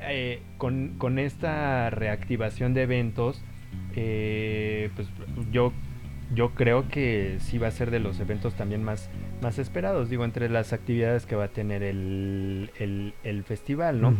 eh, 0.00 0.40
con, 0.56 0.94
con 0.96 1.18
esta 1.18 1.90
reactivación 1.90 2.72
de 2.72 2.82
eventos, 2.84 3.42
eh, 3.94 4.88
pues 4.96 5.08
yo, 5.52 5.72
yo 6.34 6.50
creo 6.50 6.88
que 6.88 7.36
sí 7.40 7.58
va 7.58 7.68
a 7.68 7.70
ser 7.70 7.90
de 7.90 8.00
los 8.00 8.18
eventos 8.20 8.54
también 8.54 8.82
más, 8.82 9.10
más 9.42 9.58
esperados, 9.58 10.10
digo, 10.10 10.24
entre 10.24 10.48
las 10.48 10.72
actividades 10.72 11.26
que 11.26 11.36
va 11.36 11.44
a 11.44 11.48
tener 11.48 11.82
el, 11.82 12.70
el, 12.78 13.14
el 13.22 13.44
festival, 13.44 14.00
¿no? 14.00 14.14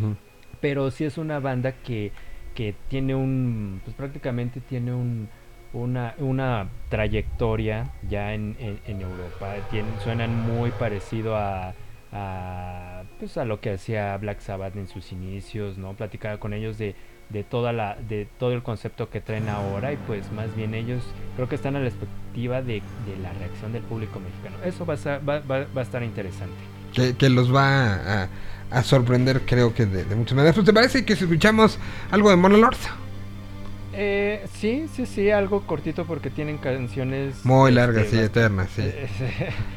Pero 0.61 0.91
sí 0.91 1.05
es 1.05 1.19
una 1.19 1.41
banda 1.41 1.73
que, 1.73 2.13
que 2.55 2.75
tiene 2.89 3.15
un, 3.15 3.81
pues 3.85 3.97
prácticamente 3.97 4.61
tiene 4.61 4.95
un, 4.95 5.29
una, 5.73 6.15
una 6.19 6.69
trayectoria 6.89 7.93
ya 8.09 8.35
en, 8.35 8.57
en, 8.59 8.79
en 8.87 9.01
Europa, 9.01 9.55
suenan 10.03 10.35
muy 10.35 10.71
parecido 10.71 11.37
a, 11.37 11.75
a, 12.13 13.03
pues 13.19 13.37
a 13.37 13.45
lo 13.45 13.61
que 13.61 13.73
hacía 13.73 14.17
Black 14.17 14.41
Sabbath 14.41 14.77
en 14.77 14.87
sus 14.87 15.13
inicios, 15.13 15.77
¿no? 15.77 15.95
Platicaba 15.95 16.39
con 16.39 16.53
ellos 16.53 16.79
de, 16.79 16.95
de 17.31 17.43
toda 17.45 17.73
la, 17.73 17.97
de 18.09 18.27
todo 18.39 18.53
el 18.53 18.63
concepto 18.63 19.11
que 19.11 19.21
traen 19.21 19.49
ahora 19.49 19.93
y 19.93 19.97
pues 19.97 20.31
más 20.33 20.55
bien 20.55 20.75
ellos 20.75 21.03
creo 21.35 21.49
que 21.49 21.57
están 21.57 21.77
a 21.77 21.81
la 21.81 21.89
expectativa 21.89 22.63
de, 22.63 22.75
de 23.07 23.17
la 23.23 23.33
reacción 23.33 23.73
del 23.73 23.83
público 23.83 24.21
mexicano. 24.21 24.57
Eso 24.65 24.87
va 24.87 24.95
a, 24.95 24.97
ser- 24.97 25.29
va, 25.29 25.41
va- 25.41 25.67
va 25.77 25.81
a 25.81 25.85
estar 25.85 26.03
interesante. 26.03 26.55
que, 26.93 27.17
que 27.17 27.29
los 27.29 27.55
va 27.55 28.23
a, 28.25 28.29
a 28.71 28.83
sorprender, 28.83 29.43
creo 29.47 29.75
que 29.75 29.87
de, 29.87 30.05
de 30.05 30.15
muchas 30.17 30.35
maneras. 30.37 30.55
Pues, 30.55 30.67
¿Te 30.67 30.73
parece 30.73 31.05
que 31.05 31.17
si 31.17 31.25
escuchamos 31.25 31.79
algo 32.11 32.31
de 32.31 32.37
Monolord? 32.37 32.77
Eh, 33.93 34.45
sí, 34.53 34.87
sí, 34.95 35.07
sí, 35.07 35.31
algo 35.31 35.63
cortito 35.67 36.05
porque 36.05 36.29
tienen 36.29 36.59
canciones 36.59 37.45
Muy 37.45 37.71
este, 37.71 37.81
largas, 37.81 38.07
sí, 38.09 38.17
bast- 38.17 38.25
eternas, 38.25 38.69
sí. 38.75 38.83
Eh, 38.85 39.09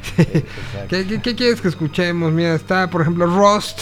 Sí. 0.02 0.22
exacto. 0.22 0.86
¿Qué, 0.88 1.06
qué, 1.06 1.22
qué 1.22 1.34
quieres 1.34 1.60
que 1.60 1.68
escuchemos? 1.68 2.32
Mira, 2.32 2.54
está, 2.54 2.90
por 2.90 3.00
ejemplo, 3.02 3.26
Rust, 3.26 3.80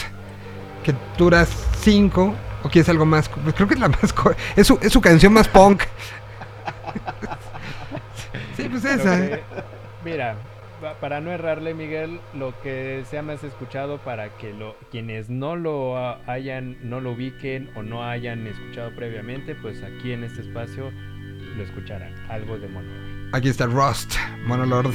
que 0.84 0.94
dura 1.16 1.44
5 1.80 2.34
o 2.62 2.68
quieres 2.68 2.88
algo 2.88 3.06
más? 3.06 3.28
Pues 3.28 3.54
creo 3.54 3.68
que 3.68 3.74
es 3.74 3.80
la 3.80 3.88
más 3.88 4.14
es 4.56 4.66
su, 4.66 4.78
es 4.82 4.92
su 4.92 5.00
canción 5.00 5.32
más 5.32 5.48
punk. 5.48 5.82
sí, 8.56 8.68
pues 8.68 8.84
esa. 8.84 9.18
que- 9.20 9.40
mira, 10.04 10.36
pa- 10.80 10.94
para 10.94 11.20
no 11.20 11.30
errarle, 11.30 11.74
Miguel, 11.74 12.20
lo 12.34 12.54
que 12.62 13.04
sea 13.10 13.22
más 13.22 13.42
escuchado 13.44 13.98
para 13.98 14.30
que 14.36 14.52
lo, 14.52 14.76
quienes 14.90 15.28
no 15.28 15.56
lo 15.56 15.96
hayan, 16.28 16.76
no 16.82 17.00
lo 17.00 17.12
ubiquen 17.12 17.70
o 17.76 17.82
no 17.82 18.04
hayan 18.04 18.46
escuchado 18.46 18.90
previamente, 18.94 19.54
pues 19.54 19.82
aquí 19.82 20.12
en 20.12 20.24
este 20.24 20.42
espacio 20.42 20.90
lo 21.56 21.62
escucharán. 21.62 22.14
Algo 22.28 22.58
de 22.58 22.68
mono. 22.68 22.88
Aquí 23.32 23.48
está 23.48 23.66
Rust, 23.66 24.14
Monolord. 24.46 24.94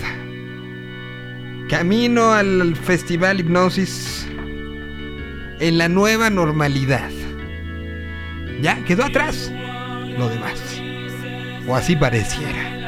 Camino 1.70 2.34
al 2.34 2.76
festival 2.76 3.40
Hipnosis 3.40 4.28
en 5.60 5.78
la 5.78 5.88
nueva 5.88 6.30
normalidad. 6.30 7.10
Ya, 8.64 8.82
quedó 8.86 9.04
atrás 9.04 9.52
lo 10.18 10.30
demás. 10.30 10.58
O 11.68 11.76
así 11.76 11.98
pareciera. 11.98 12.83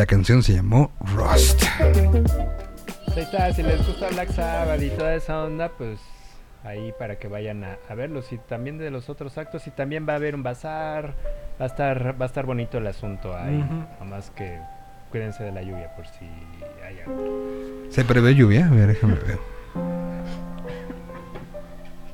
La 0.00 0.06
canción 0.06 0.42
se 0.42 0.54
llamó 0.54 0.90
Rust. 1.14 1.62
Ahí 1.78 3.18
está, 3.18 3.52
si 3.52 3.62
les 3.62 3.86
gusta 3.86 4.08
Black 4.08 4.30
Sabbath 4.30 4.80
y 4.80 4.88
toda 4.88 5.14
esa 5.14 5.44
onda, 5.44 5.68
pues 5.76 6.00
ahí 6.64 6.94
para 6.98 7.18
que 7.18 7.28
vayan 7.28 7.64
a, 7.64 7.76
a 7.86 7.94
verlos 7.94 8.32
y 8.32 8.38
también 8.38 8.78
de 8.78 8.90
los 8.90 9.10
otros 9.10 9.36
actos 9.36 9.66
y 9.66 9.70
también 9.70 10.06
va 10.08 10.14
a 10.14 10.16
haber 10.16 10.34
un 10.34 10.42
bazar, 10.42 11.12
va 11.60 11.64
a 11.64 11.66
estar 11.66 12.18
va 12.18 12.24
a 12.24 12.28
estar 12.28 12.46
bonito 12.46 12.78
el 12.78 12.86
asunto 12.86 13.36
ahí, 13.36 13.58
nada 13.58 14.04
más 14.06 14.30
que 14.30 14.58
cuídense 15.10 15.44
de 15.44 15.52
la 15.52 15.60
lluvia 15.60 15.94
por 15.94 16.06
si 16.06 16.24
hay 16.82 17.00
algo. 17.00 17.84
¿Se 17.90 18.02
prevé 18.02 18.34
lluvia? 18.34 18.68
A 18.68 18.70
ver, 18.70 18.86
déjame 18.86 19.16
ver. 19.16 19.59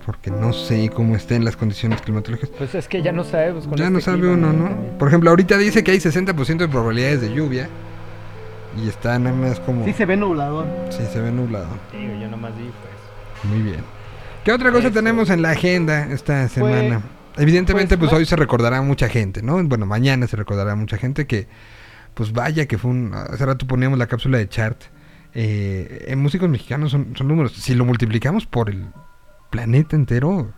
Porque 0.06 0.30
no 0.30 0.52
sé 0.52 0.88
cómo 0.94 1.16
estén 1.16 1.44
las 1.44 1.56
condiciones 1.56 2.00
climatológicas. 2.00 2.50
Pues 2.56 2.76
es 2.76 2.86
que 2.86 3.02
ya 3.02 3.10
no 3.10 3.24
sabemos 3.24 3.66
con 3.66 3.76
Ya 3.76 3.86
este 3.86 3.94
no 3.94 4.00
sabe 4.00 4.20
clima, 4.20 4.34
uno, 4.34 4.52
¿no? 4.52 4.98
Por 4.98 5.08
ejemplo, 5.08 5.30
ahorita 5.30 5.58
dice 5.58 5.82
que 5.82 5.90
hay 5.90 5.98
60% 5.98 6.58
de 6.58 6.68
probabilidades 6.68 7.20
de 7.20 7.34
lluvia. 7.34 7.68
Y 8.80 8.88
está 8.88 9.18
nada 9.18 9.34
más 9.34 9.58
como... 9.58 9.84
Sí 9.84 9.92
se 9.92 10.04
ve 10.04 10.16
nublado. 10.16 10.64
Sí, 10.90 11.02
se 11.12 11.20
ve 11.20 11.32
nublado. 11.32 11.66
Digo, 11.90 12.14
yo 12.20 12.28
nomás 12.28 12.56
di 12.56 12.62
pues. 12.62 13.52
Muy 13.52 13.62
bien. 13.62 13.80
¿Qué 14.44 14.52
otra 14.52 14.70
cosa 14.70 14.88
Eso. 14.88 14.94
tenemos 14.94 15.28
en 15.28 15.42
la 15.42 15.50
agenda 15.50 16.06
esta 16.12 16.46
semana? 16.48 17.02
Evidentemente, 17.36 17.98
pues, 17.98 18.10
pues, 18.10 18.20
hoy 18.20 18.26
se 18.26 18.36
recordará 18.36 18.78
a 18.78 18.82
mucha 18.82 19.08
gente, 19.08 19.42
¿no? 19.42 19.60
Bueno, 19.64 19.86
mañana 19.86 20.28
se 20.28 20.36
recordará 20.36 20.72
a 20.72 20.76
mucha 20.76 20.98
gente 20.98 21.26
que, 21.26 21.48
pues 22.14 22.32
vaya 22.32 22.66
que 22.66 22.78
fue 22.78 22.92
un... 22.92 23.12
Hace 23.12 23.44
rato 23.44 23.66
poníamos 23.66 23.98
la 23.98 24.06
cápsula 24.06 24.38
de 24.38 24.48
chart. 24.48 24.80
Eh, 25.34 26.04
en 26.06 26.20
músicos 26.20 26.48
mexicanos 26.48 26.92
son, 26.92 27.14
son 27.16 27.26
números. 27.26 27.54
Si 27.54 27.74
lo 27.74 27.84
multiplicamos 27.84 28.46
por 28.46 28.70
el 28.70 28.86
planeta 29.50 29.96
entero, 29.96 30.54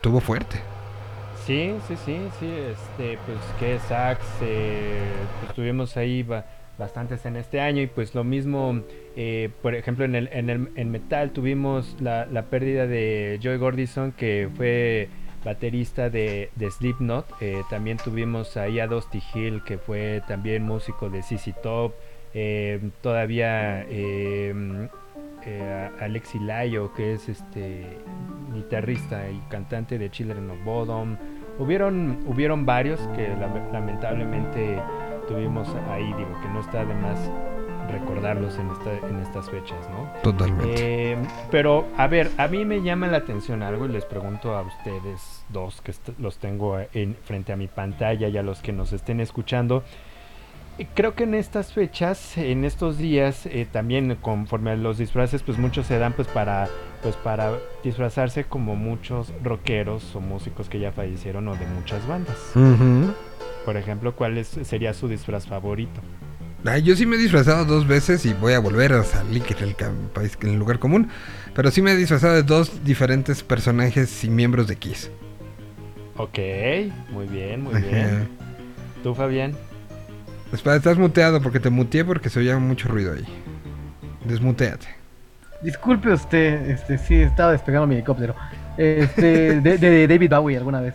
tuvo 0.00 0.20
fuerte. 0.20 0.70
Sí, 1.32 1.78
sí, 1.86 1.96
sí, 1.96 2.30
sí, 2.40 2.46
este, 2.50 3.18
pues 3.18 3.38
que 3.58 3.78
sax, 3.78 4.42
pues 5.38 5.52
tuvimos 5.54 5.96
ahí 5.96 6.22
ba- 6.22 6.46
bastantes 6.76 7.24
en 7.26 7.36
este 7.36 7.60
año 7.60 7.82
y 7.82 7.86
pues 7.86 8.14
lo 8.14 8.24
mismo, 8.24 8.82
eh, 9.14 9.50
por 9.62 9.74
ejemplo 9.74 10.04
en 10.04 10.14
el, 10.14 10.28
en 10.32 10.50
el 10.50 10.72
en 10.76 10.90
metal 10.90 11.32
tuvimos 11.32 11.96
la, 12.00 12.26
la 12.26 12.46
pérdida 12.50 12.86
de 12.86 13.38
Joy 13.42 13.58
Gordison 13.58 14.12
que 14.12 14.50
fue 14.56 15.08
baterista 15.44 16.10
de, 16.10 16.50
de 16.56 16.70
Slipknot, 16.70 17.26
eh, 17.40 17.62
también 17.70 17.98
tuvimos 17.98 18.56
ahí 18.56 18.80
a 18.80 18.86
Dusty 18.88 19.22
Hill 19.34 19.62
que 19.64 19.78
fue 19.78 20.22
también 20.26 20.64
músico 20.64 21.08
de 21.10 21.22
CC 21.22 21.52
Top, 21.62 21.94
eh, 22.34 22.90
todavía 23.02 23.86
eh, 25.46 25.58
eh, 25.58 25.90
Alexi 26.00 26.38
Layo, 26.40 26.92
que 26.92 27.14
es 27.14 27.28
este 27.28 27.98
guitarrista 28.52 29.28
y 29.30 29.38
cantante 29.48 29.98
de 29.98 30.10
Children 30.10 30.50
of 30.50 30.64
Bodom. 30.64 31.16
Hubieron, 31.58 32.18
hubieron 32.26 32.66
varios 32.66 33.00
que 33.16 33.28
la- 33.28 33.70
lamentablemente 33.72 34.80
tuvimos 35.28 35.68
ahí, 35.90 36.04
digo 36.04 36.38
que 36.42 36.48
no 36.48 36.60
está 36.60 36.84
de 36.84 36.94
más 36.94 37.30
recordarlos 37.90 38.58
en, 38.58 38.68
esta- 38.70 39.08
en 39.08 39.20
estas 39.20 39.48
fechas, 39.48 39.78
¿no? 39.90 40.10
Totalmente. 40.22 41.12
Eh, 41.12 41.16
pero, 41.50 41.86
a 41.96 42.08
ver, 42.08 42.30
a 42.36 42.48
mí 42.48 42.64
me 42.64 42.82
llama 42.82 43.06
la 43.06 43.18
atención 43.18 43.62
algo 43.62 43.86
y 43.86 43.88
les 43.90 44.04
pregunto 44.04 44.56
a 44.56 44.62
ustedes 44.62 45.44
dos 45.48 45.80
que 45.82 45.92
los 46.18 46.38
tengo 46.38 46.78
en, 46.92 47.14
frente 47.24 47.52
a 47.52 47.56
mi 47.56 47.68
pantalla 47.68 48.28
y 48.28 48.36
a 48.36 48.42
los 48.42 48.60
que 48.60 48.72
nos 48.72 48.92
estén 48.92 49.20
escuchando. 49.20 49.84
Creo 50.94 51.14
que 51.14 51.24
en 51.24 51.34
estas 51.34 51.72
fechas, 51.72 52.36
en 52.36 52.64
estos 52.64 52.98
días, 52.98 53.46
eh, 53.46 53.66
también 53.70 54.14
conforme 54.20 54.72
a 54.72 54.76
los 54.76 54.98
disfraces, 54.98 55.42
pues 55.42 55.56
muchos 55.56 55.86
se 55.86 55.98
dan 55.98 56.12
pues 56.12 56.28
para, 56.28 56.68
pues 57.02 57.16
para 57.16 57.52
disfrazarse 57.82 58.44
como 58.44 58.76
muchos 58.76 59.32
rockeros 59.42 60.14
o 60.14 60.20
músicos 60.20 60.68
que 60.68 60.78
ya 60.78 60.92
fallecieron 60.92 61.48
o 61.48 61.54
de 61.56 61.66
muchas 61.66 62.06
bandas. 62.06 62.36
Por 63.64 63.76
ejemplo, 63.78 64.14
¿cuál 64.14 64.36
es- 64.36 64.58
sería 64.64 64.92
su 64.92 65.08
disfraz 65.08 65.46
favorito? 65.46 66.00
Ay, 66.64 66.82
yo 66.82 66.94
sí 66.94 67.06
me 67.06 67.16
he 67.16 67.18
disfrazado 67.18 67.64
dos 67.64 67.86
veces 67.86 68.26
y 68.26 68.34
voy 68.34 68.52
a 68.52 68.58
volver 68.58 68.92
a 68.92 69.02
salir 69.04 69.42
país- 70.12 70.36
en 70.42 70.50
el 70.50 70.58
lugar 70.58 70.78
común. 70.78 71.08
Pero 71.54 71.70
sí 71.70 71.80
me 71.80 71.92
he 71.92 71.96
disfrazado 71.96 72.34
de 72.34 72.42
dos 72.42 72.84
diferentes 72.84 73.42
personajes 73.42 74.24
y 74.24 74.28
miembros 74.30 74.66
de 74.66 74.76
Kiss. 74.76 75.10
Ok, 76.18 76.38
muy 77.10 77.26
bien, 77.28 77.62
muy 77.62 77.80
bien. 77.80 78.28
¿Tú, 79.02 79.14
Fabián? 79.14 79.54
Espera, 80.52 80.76
estás 80.76 80.96
muteado 80.98 81.40
porque 81.42 81.60
te 81.60 81.70
muteé 81.70 82.04
porque 82.04 82.30
se 82.30 82.38
oía 82.38 82.58
mucho 82.58 82.88
ruido 82.88 83.12
ahí. 83.14 83.24
Desmuteate. 84.24 84.86
Disculpe 85.62 86.12
usted, 86.12 86.70
este, 86.70 86.98
sí, 86.98 87.20
estaba 87.22 87.52
despegando 87.52 87.86
mi 87.86 87.94
helicóptero. 87.96 88.34
Este, 88.76 89.60
de, 89.60 89.78
de 89.78 90.06
David 90.06 90.30
Bowie 90.34 90.56
alguna 90.56 90.80
vez. 90.80 90.94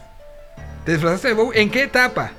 ¿Te 0.86 0.94
disfrazaste 0.94 1.30
de 1.30 1.34
Bowie? 1.34 1.62
¿En 1.62 1.70
qué 1.70 1.84
etapa? 1.84 2.32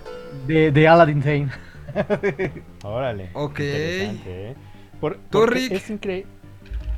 De, 0.46 0.70
de 0.72 0.88
Aladdin 0.88 1.22
Sane. 1.22 1.48
Órale. 2.82 3.30
Ok. 3.34 3.56
¿eh? 3.60 4.54
Por- 5.00 5.14
¿Tú, 5.16 5.20
porque 5.40 5.54
Rick? 5.54 5.72
Es 5.72 5.90
increíble. 5.90 6.26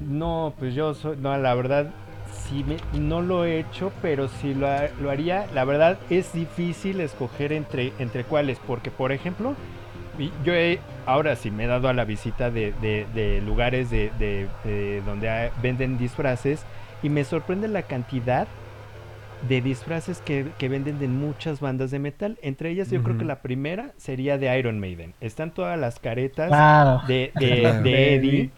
No, 0.00 0.54
pues 0.58 0.74
yo 0.74 0.94
soy. 0.94 1.16
No, 1.16 1.36
la 1.38 1.54
verdad, 1.54 1.90
sí 2.46 2.64
me, 2.64 2.76
no 2.98 3.22
lo 3.22 3.44
he 3.44 3.60
hecho, 3.60 3.92
pero 4.02 4.28
si 4.28 4.54
lo, 4.54 4.68
lo 5.00 5.10
haría, 5.10 5.46
la 5.54 5.64
verdad 5.64 5.98
es 6.10 6.32
difícil 6.32 7.00
escoger 7.00 7.52
entre, 7.52 7.92
entre 7.98 8.24
cuáles. 8.24 8.58
Porque, 8.66 8.90
por 8.90 9.12
ejemplo, 9.12 9.54
y 10.18 10.30
yo 10.44 10.54
he, 10.54 10.78
ahora 11.06 11.36
sí 11.36 11.50
me 11.50 11.64
he 11.64 11.66
dado 11.66 11.88
a 11.88 11.92
la 11.92 12.04
visita 12.04 12.50
de, 12.50 12.72
de- 12.80 13.06
de 13.14 13.40
lugares 13.42 13.90
de, 13.90 14.10
de- 14.18 14.46
de 14.64 15.02
donde 15.06 15.28
hay- 15.28 15.50
venden 15.62 15.98
disfraces 15.98 16.64
y 17.02 17.08
me 17.08 17.24
sorprende 17.24 17.68
la 17.68 17.82
cantidad 17.82 18.46
de 19.48 19.60
disfraces 19.60 20.22
que, 20.24 20.46
que 20.58 20.68
venden 20.70 20.98
de 20.98 21.08
muchas 21.08 21.60
bandas 21.60 21.90
de 21.90 21.98
metal. 21.98 22.38
Entre 22.40 22.70
ellas, 22.70 22.90
yo 22.90 23.02
creo 23.02 23.18
que 23.18 23.24
la 23.26 23.42
primera 23.42 23.90
sería 23.98 24.38
de 24.38 24.58
Iron 24.58 24.80
Maiden. 24.80 25.12
Están 25.20 25.50
todas 25.50 25.78
las 25.78 25.98
caretas 25.98 26.48
Claro. 26.48 27.02
de, 27.06 27.30
de, 27.38 27.60
Claro. 27.60 27.82
de 27.82 28.14
Eddie. 28.14 28.50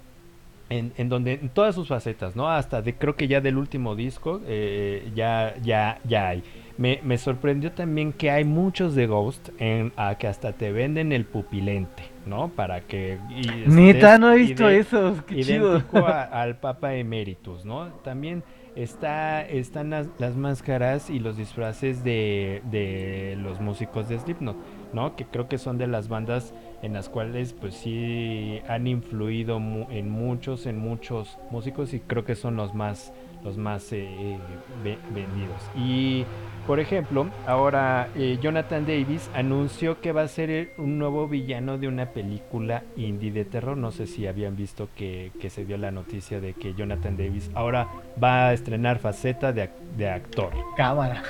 En, 0.68 0.92
en 0.96 1.08
donde 1.08 1.34
en 1.34 1.48
todas 1.48 1.76
sus 1.76 1.86
facetas, 1.86 2.34
¿no? 2.34 2.50
Hasta 2.50 2.82
de 2.82 2.92
creo 2.94 3.14
que 3.14 3.28
ya 3.28 3.40
del 3.40 3.56
último 3.56 3.94
disco 3.94 4.40
eh, 4.48 5.10
ya 5.14 5.54
ya 5.62 5.98
ya 6.02 6.28
hay. 6.28 6.42
Me, 6.78 7.00
me 7.02 7.16
sorprendió 7.16 7.72
también 7.72 8.12
que 8.12 8.30
hay 8.30 8.44
muchos 8.44 8.94
de 8.94 9.06
Ghost 9.06 9.48
en 9.58 9.92
a 9.96 10.16
que 10.18 10.26
hasta 10.26 10.52
te 10.52 10.72
venden 10.72 11.10
el 11.12 11.24
pupilente, 11.24 12.02
¿no? 12.26 12.48
Para 12.48 12.82
que 12.82 13.18
y 13.30 13.68
Neta, 13.68 14.18
no 14.18 14.32
he 14.32 14.36
visto 14.38 14.68
esos. 14.68 15.22
Qué 15.22 15.36
chido. 15.42 15.82
a- 16.06 16.22
al 16.42 16.56
Papa 16.58 16.94
Emeritus, 16.94 17.64
¿no? 17.64 17.86
También 18.04 18.42
está 18.74 19.40
están 19.42 19.88
las, 19.88 20.06
las 20.18 20.36
máscaras 20.36 21.08
y 21.08 21.18
los 21.18 21.38
disfraces 21.38 22.04
de, 22.04 22.60
de 22.70 23.36
los 23.40 23.58
músicos 23.58 24.10
de 24.10 24.18
Slipknot, 24.18 24.56
¿no? 24.92 25.16
Que 25.16 25.24
creo 25.24 25.48
que 25.48 25.56
son 25.56 25.78
de 25.78 25.86
las 25.86 26.08
bandas 26.08 26.52
en 26.82 26.92
las 26.92 27.08
cuales 27.08 27.54
pues 27.54 27.72
sí 27.74 28.60
han 28.68 28.86
influido 28.86 29.60
mu- 29.60 29.86
en 29.90 30.10
muchos 30.10 30.66
en 30.66 30.76
muchos 30.78 31.38
músicos 31.50 31.94
y 31.94 32.00
creo 32.00 32.26
que 32.26 32.34
son 32.34 32.56
los 32.56 32.74
más 32.74 33.14
los 33.44 33.56
más 33.56 33.92
eh, 33.92 34.04
eh, 34.04 34.38
ve- 34.84 34.98
vendidos. 35.14 35.60
Y 35.76 36.24
por 36.66 36.80
ejemplo 36.80 37.26
ahora 37.46 38.08
eh, 38.16 38.38
Jonathan 38.42 38.84
Davis 38.86 39.30
anunció 39.34 40.00
que 40.00 40.12
va 40.12 40.22
a 40.22 40.28
ser 40.28 40.72
un 40.78 40.98
nuevo 40.98 41.28
villano 41.28 41.78
de 41.78 41.86
una 41.88 42.06
película 42.06 42.82
indie 42.96 43.30
de 43.30 43.44
terror. 43.44 43.76
No 43.76 43.90
sé 43.92 44.06
si 44.06 44.26
habían 44.26 44.56
visto 44.56 44.88
que, 44.96 45.30
que 45.40 45.48
se 45.50 45.64
dio 45.64 45.76
la 45.76 45.90
noticia 45.90 46.40
de 46.40 46.54
que 46.54 46.74
Jonathan 46.74 47.16
Davis 47.16 47.50
ahora 47.54 47.86
va 48.22 48.48
a 48.48 48.52
estrenar 48.52 48.98
faceta 48.98 49.52
de, 49.52 49.70
de 49.96 50.10
actor. 50.10 50.50
Cámara. 50.76 51.22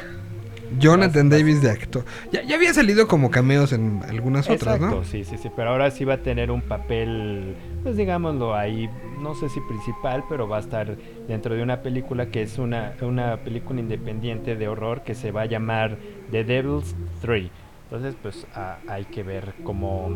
Jonathan 0.78 1.28
Davis 1.28 1.62
de 1.62 1.70
actor. 1.70 2.04
Ya, 2.32 2.42
ya 2.42 2.56
había 2.56 2.72
salido 2.74 3.06
como 3.06 3.30
cameos 3.30 3.72
en 3.72 4.00
algunas 4.08 4.46
otras, 4.48 4.76
Exacto, 4.76 4.96
¿no? 4.96 5.04
sí, 5.04 5.24
sí, 5.24 5.38
sí, 5.38 5.50
pero 5.54 5.70
ahora 5.70 5.90
sí 5.90 6.04
va 6.04 6.14
a 6.14 6.22
tener 6.22 6.50
un 6.50 6.62
papel, 6.62 7.56
pues 7.82 7.96
digámoslo 7.96 8.54
ahí, 8.54 8.88
no 9.20 9.34
sé 9.34 9.48
si 9.48 9.60
principal, 9.60 10.24
pero 10.28 10.48
va 10.48 10.58
a 10.58 10.60
estar 10.60 10.96
dentro 11.28 11.54
de 11.54 11.62
una 11.62 11.82
película 11.82 12.26
que 12.26 12.42
es 12.42 12.58
una, 12.58 12.94
una 13.00 13.38
película 13.38 13.80
independiente 13.80 14.56
de 14.56 14.68
horror 14.68 15.02
que 15.02 15.14
se 15.14 15.30
va 15.30 15.42
a 15.42 15.46
llamar 15.46 15.98
The 16.30 16.44
Devil's 16.44 16.94
3. 17.20 17.50
Entonces, 17.84 18.16
pues 18.20 18.44
ah, 18.54 18.78
hay 18.88 19.04
que 19.04 19.22
ver 19.22 19.54
cómo, 19.62 20.10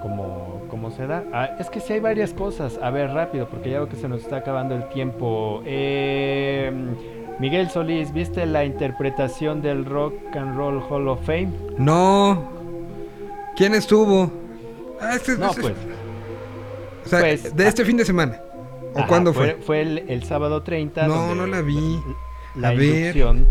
cómo, 0.00 0.62
cómo 0.68 0.92
se 0.92 1.08
da. 1.08 1.24
Ah, 1.32 1.56
es 1.58 1.68
que 1.70 1.80
sí 1.80 1.94
hay 1.94 2.00
varias 2.00 2.32
cosas. 2.32 2.78
A 2.80 2.90
ver, 2.90 3.10
rápido, 3.10 3.48
porque 3.48 3.70
ya 3.70 3.78
veo 3.78 3.88
que 3.88 3.96
se 3.96 4.08
nos 4.08 4.22
está 4.22 4.36
acabando 4.36 4.76
el 4.76 4.88
tiempo. 4.90 5.60
Eh, 5.66 6.72
Miguel 7.38 7.68
Solís, 7.70 8.12
¿viste 8.12 8.46
la 8.46 8.64
interpretación 8.64 9.60
del 9.60 9.84
Rock 9.84 10.14
and 10.34 10.56
Roll 10.56 10.82
Hall 10.88 11.08
of 11.08 11.24
Fame? 11.26 11.50
No. 11.78 12.50
¿Quién 13.56 13.74
estuvo? 13.74 14.30
Ah, 15.00 15.14
este, 15.16 15.36
No, 15.36 15.50
este- 15.50 15.60
pues. 15.60 15.74
O 17.04 17.08
sea, 17.08 17.20
pues, 17.20 17.54
de 17.54 17.68
este 17.68 17.84
fin 17.84 17.96
de 17.98 18.04
semana. 18.04 18.40
¿O 18.94 18.98
Ajá, 19.00 19.06
cuándo 19.08 19.32
fue? 19.34 19.54
Fue 19.60 19.82
el, 19.82 19.98
el 20.08 20.22
sábado 20.24 20.62
30. 20.62 21.06
No, 21.06 21.34
no 21.34 21.46
la 21.46 21.60
vi. 21.60 22.00
La 22.54 22.68
A 22.68 22.72
ver. 22.72 22.82
inducción 22.84 23.46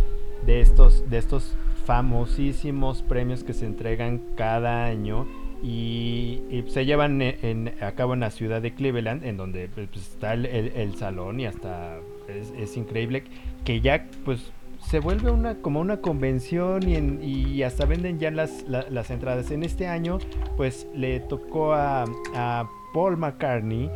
de 0.46 0.62
estos, 0.62 1.08
de 1.10 1.20
estos 1.20 1.56
famosísimos 1.86 3.04
premios 3.04 3.44
que 3.44 3.54
se 3.54 3.66
entregan 3.68 4.20
cada 4.36 4.86
año 4.86 5.28
y, 5.62 6.42
y 6.50 6.66
se 6.70 6.86
llevan 6.86 7.22
en, 7.22 7.38
en- 7.44 7.84
a 7.84 7.92
cabo 7.92 8.16
en 8.16 8.22
la 8.22 8.32
ciudad 8.32 8.62
de 8.64 8.74
Cleveland, 8.74 9.24
en 9.24 9.38
donde 9.38 9.70
pues, 9.74 9.88
está 9.96 10.34
el, 10.34 10.48
el- 10.48 10.72
el 10.76 10.96
salón 10.98 11.40
y 11.40 11.46
hasta 11.46 11.98
es, 12.28 12.52
es 12.58 12.78
increíble 12.78 13.24
que 13.64 13.82
ya 13.82 14.06
pues 14.24 14.52
se 14.80 15.00
vuelve 15.00 15.32
una 15.32 15.56
como 15.56 15.80
una 15.80 15.98
convención 16.02 16.88
y, 16.88 16.96
en- 16.96 17.20
y 17.24 17.64
hasta 17.64 17.86
venden 17.86 18.20
ya 18.20 18.30
las, 18.32 18.64
la- 18.68 18.86
las 18.90 19.10
entradas. 19.10 19.50
En 19.52 19.64
este 19.64 19.88
año, 19.88 20.20
pues 20.58 20.88
le 20.94 21.20
tocó 21.22 21.74
a, 21.74 22.06
a 22.36 22.70
Paul 22.94 23.18
McCartney 23.18 23.90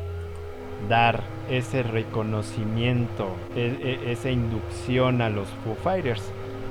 dar 0.88 1.22
ese 1.50 1.84
reconocimiento, 1.84 3.28
e- 3.56 3.78
e- 4.06 4.12
esa 4.12 4.32
inducción 4.32 5.22
a 5.22 5.30
los 5.30 5.48
Foo 5.64 5.76
Fighters. 5.76 6.24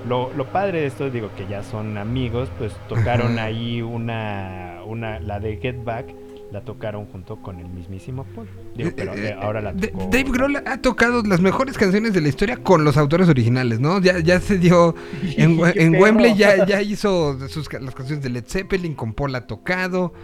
Lo, 0.08 0.32
lo 0.32 0.46
padre 0.46 0.80
de 0.80 0.86
esto, 0.86 1.10
digo 1.10 1.28
que 1.36 1.46
ya 1.46 1.62
son 1.62 1.98
amigos, 1.98 2.48
pues 2.58 2.72
tocaron 2.88 3.38
ahí 3.38 3.82
una, 3.82 4.80
una, 4.86 5.20
la 5.20 5.38
de 5.40 5.56
Get 5.58 5.84
Back, 5.84 6.06
la 6.50 6.62
tocaron 6.64 7.04
junto 7.06 7.36
con 7.42 7.58
el 7.60 7.68
mismísimo 7.68 8.24
Paul. 8.34 8.48
Digo, 8.74 8.90
pero 8.96 9.12
Eh, 9.14 9.36
ahora 9.38 9.60
la 9.60 9.72
D- 9.74 9.88
tocó. 9.88 10.04
Dave 10.10 10.30
Grohl 10.30 10.56
ha 10.56 10.80
tocado 10.80 11.22
las 11.22 11.40
mejores 11.40 11.76
canciones 11.76 12.14
de 12.14 12.20
la 12.22 12.28
historia 12.28 12.56
con 12.56 12.84
los 12.84 12.96
autores 12.96 13.28
originales, 13.28 13.80
¿no? 13.80 14.00
Ya, 14.00 14.18
ya 14.20 14.40
se 14.40 14.56
dio 14.58 14.94
en, 15.36 15.58
We- 15.58 15.72
¡Qué 15.74 15.82
en! 15.84 15.96
Wembley 15.96 16.34
ya, 16.34 16.64
ya 16.64 16.80
hizo 16.80 17.38
sus, 17.48 17.70
las 17.72 17.94
canciones 17.94 18.22
de 18.24 18.30
Led 18.30 18.44
Zeppelin 18.46 18.94
con 18.94 19.12
Paul 19.12 19.34
ha 19.34 19.46
tocado, 19.46 20.14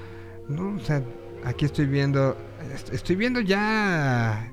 ¿no? 0.48 0.76
O 0.76 0.80
sea, 0.80 1.02
aquí 1.44 1.66
estoy 1.66 1.86
viendo, 1.86 2.36
est- 2.74 2.92
estoy 2.94 3.16
viendo 3.16 3.40
ya 3.40 4.50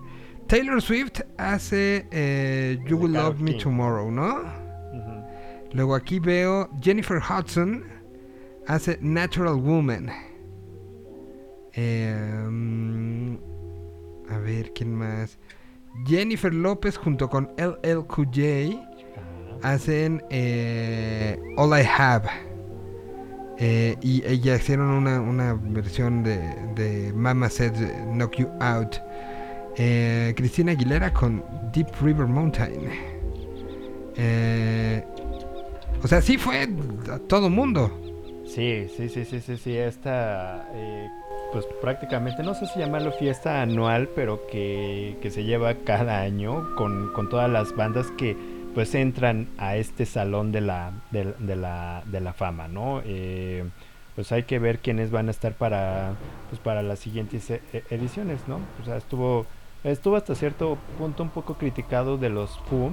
Taylor 0.47 0.81
Swift 0.81 1.21
hace 1.37 2.05
eh, 2.11 2.79
You 2.85 2.97
Will 2.97 3.13
Love 3.13 3.39
Me. 3.39 3.53
Tomorrow, 3.53 4.11
¿no? 4.11 4.41
Luego 5.71 5.95
aquí 5.95 6.19
veo 6.19 6.69
Jennifer 6.81 7.17
Hudson 7.19 7.85
hace 8.67 8.97
Natural 9.01 9.55
Woman. 9.55 10.09
Eh, 11.73 12.45
mm, 12.49 13.35
a 14.29 14.37
ver, 14.39 14.71
¿quién 14.73 14.93
más? 14.93 15.37
Jennifer 16.05 16.53
López 16.53 16.97
junto 16.97 17.29
con 17.29 17.49
LL 17.57 18.05
Cool 18.07 18.27
J 18.27 18.41
Ajá. 19.61 19.73
hacen 19.73 20.23
eh, 20.29 21.39
All 21.57 21.79
I 21.79 21.85
Have. 21.85 22.29
Eh, 23.57 23.95
y 24.01 24.25
ella 24.25 24.55
hicieron 24.55 24.87
una, 24.89 25.21
una 25.21 25.53
versión 25.53 26.23
de, 26.23 26.39
de 26.75 27.13
Mama 27.13 27.49
Said 27.49 27.73
Knock 28.13 28.37
You 28.37 28.47
Out. 28.59 28.95
Eh, 29.77 30.33
Cristina 30.35 30.71
Aguilera 30.71 31.13
con 31.13 31.43
Deep 31.73 31.87
River 32.01 32.27
Mountain. 32.27 32.89
Eh, 34.15 35.03
o 36.03 36.07
sea, 36.07 36.21
sí 36.21 36.37
fue 36.37 36.67
a 37.11 37.19
todo 37.19 37.49
mundo. 37.49 37.91
Sí, 38.45 38.87
sí, 38.97 39.07
sí, 39.09 39.23
sí, 39.23 39.39
sí, 39.39 39.57
sí, 39.57 39.77
esta, 39.77 40.67
eh, 40.73 41.07
pues 41.51 41.65
prácticamente, 41.81 42.43
no 42.43 42.53
sé 42.53 42.65
si 42.67 42.79
llamarlo 42.79 43.11
fiesta 43.11 43.61
anual, 43.61 44.09
pero 44.15 44.47
que, 44.47 45.17
que 45.21 45.31
se 45.31 45.43
lleva 45.43 45.73
cada 45.75 46.21
año 46.21 46.75
con, 46.75 47.11
con 47.13 47.29
todas 47.29 47.49
las 47.49 47.75
bandas 47.75 48.11
que 48.11 48.35
pues 48.73 48.95
entran 48.95 49.49
a 49.57 49.75
este 49.75 50.05
salón 50.05 50.51
de 50.51 50.61
la, 50.61 50.91
de, 51.11 51.33
de 51.39 51.55
la, 51.55 52.03
de 52.05 52.21
la 52.21 52.33
fama, 52.33 52.67
¿no? 52.67 53.01
Eh, 53.05 53.65
pues 54.15 54.31
hay 54.31 54.43
que 54.43 54.59
ver 54.59 54.79
quiénes 54.79 55.11
van 55.11 55.27
a 55.27 55.31
estar 55.31 55.53
para, 55.53 56.13
pues 56.49 56.61
para 56.61 56.81
las 56.81 56.99
siguientes 56.99 57.49
e- 57.49 57.61
e- 57.73 57.83
ediciones, 57.89 58.39
¿no? 58.47 58.59
O 58.81 58.85
sea, 58.85 58.95
estuvo, 58.97 59.45
estuvo 59.83 60.15
hasta 60.15 60.35
cierto 60.35 60.77
punto 60.97 61.23
un 61.23 61.29
poco 61.29 61.55
criticado 61.55 62.17
de 62.17 62.29
los 62.29 62.57
Foo, 62.69 62.91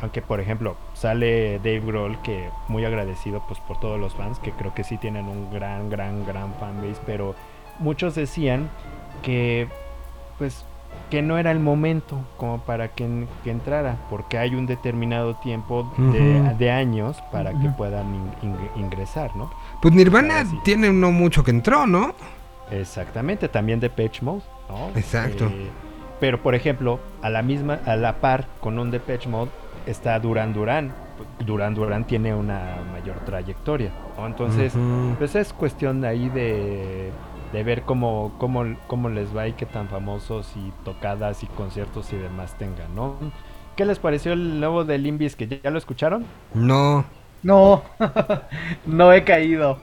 aunque 0.00 0.22
por 0.22 0.40
ejemplo 0.40 0.76
sale 0.94 1.58
Dave 1.58 1.80
Grohl 1.80 2.20
que 2.22 2.48
muy 2.68 2.84
agradecido 2.86 3.42
pues 3.46 3.60
por 3.60 3.78
todos 3.80 4.00
los 4.00 4.14
fans 4.14 4.38
que 4.38 4.52
creo 4.52 4.72
que 4.72 4.84
sí 4.84 4.96
tienen 4.96 5.26
un 5.26 5.52
gran 5.52 5.90
gran 5.90 6.24
gran 6.24 6.54
fanbase 6.54 7.00
pero 7.04 7.34
muchos 7.80 8.14
decían 8.14 8.68
que 9.22 9.68
pues 10.38 10.64
que 11.10 11.22
no 11.22 11.38
era 11.38 11.50
el 11.50 11.58
momento 11.60 12.18
como 12.36 12.60
para 12.60 12.88
que, 12.88 13.26
que 13.42 13.50
entrara 13.50 13.96
porque 14.08 14.38
hay 14.38 14.54
un 14.54 14.66
determinado 14.66 15.34
tiempo 15.36 15.92
de, 15.98 16.70
años 16.70 17.20
para 17.32 17.50
que 17.52 17.68
puedan 17.70 18.14
in- 18.14 18.32
in- 18.42 18.70
ingresar 18.84 19.34
no 19.36 19.50
Pues 19.82 19.92
Nirvana 19.94 20.44
sí. 20.44 20.56
tiene 20.64 20.92
no 20.92 21.10
mucho 21.10 21.42
que 21.42 21.50
entró, 21.50 21.86
¿no? 21.86 22.14
Exactamente, 22.70 23.48
también 23.48 23.80
de 23.80 23.90
Pitch 23.90 24.22
Mode, 24.22 24.42
¿no? 24.68 24.90
Exacto. 24.96 25.46
Eh, 25.46 25.68
pero 26.20 26.40
por 26.42 26.54
ejemplo, 26.54 27.00
a 27.22 27.30
la 27.30 27.42
misma, 27.42 27.80
a 27.86 27.96
la 27.96 28.16
par 28.20 28.46
con 28.60 28.78
un 28.78 28.90
Depeche 28.90 29.28
Mode 29.28 29.50
está 29.86 30.18
Duran 30.20 30.52
Duran. 30.52 30.92
Duran 31.44 31.74
Duran 31.74 32.04
tiene 32.04 32.34
una 32.34 32.76
mayor 32.92 33.16
trayectoria, 33.26 33.90
¿no? 34.16 34.26
Entonces, 34.26 34.72
pues 35.18 35.34
es 35.34 35.52
cuestión 35.52 36.04
ahí 36.04 36.28
de, 36.28 37.10
de 37.50 37.62
ver 37.64 37.84
cómo, 37.84 38.36
cómo, 38.38 38.64
cómo 38.86 39.08
les 39.10 39.36
va 39.36 39.48
y 39.48 39.54
qué 39.54 39.66
tan 39.66 39.88
famosos 39.88 40.56
y 40.56 40.72
tocadas 40.84 41.42
y 41.42 41.48
conciertos 41.48 42.12
y 42.12 42.16
demás 42.16 42.56
tengan, 42.58 42.94
¿no? 42.94 43.32
¿Qué 43.76 43.84
les 43.84 43.98
pareció 43.98 44.32
el 44.32 44.60
nuevo 44.60 44.84
de 44.84 44.98
Limbis 44.98 45.36
que 45.36 45.48
ya 45.48 45.70
lo 45.70 45.78
escucharon? 45.78 46.34
No. 46.54 47.04
No, 47.42 47.82
no 48.84 49.12
he 49.12 49.24
caído. 49.24 49.78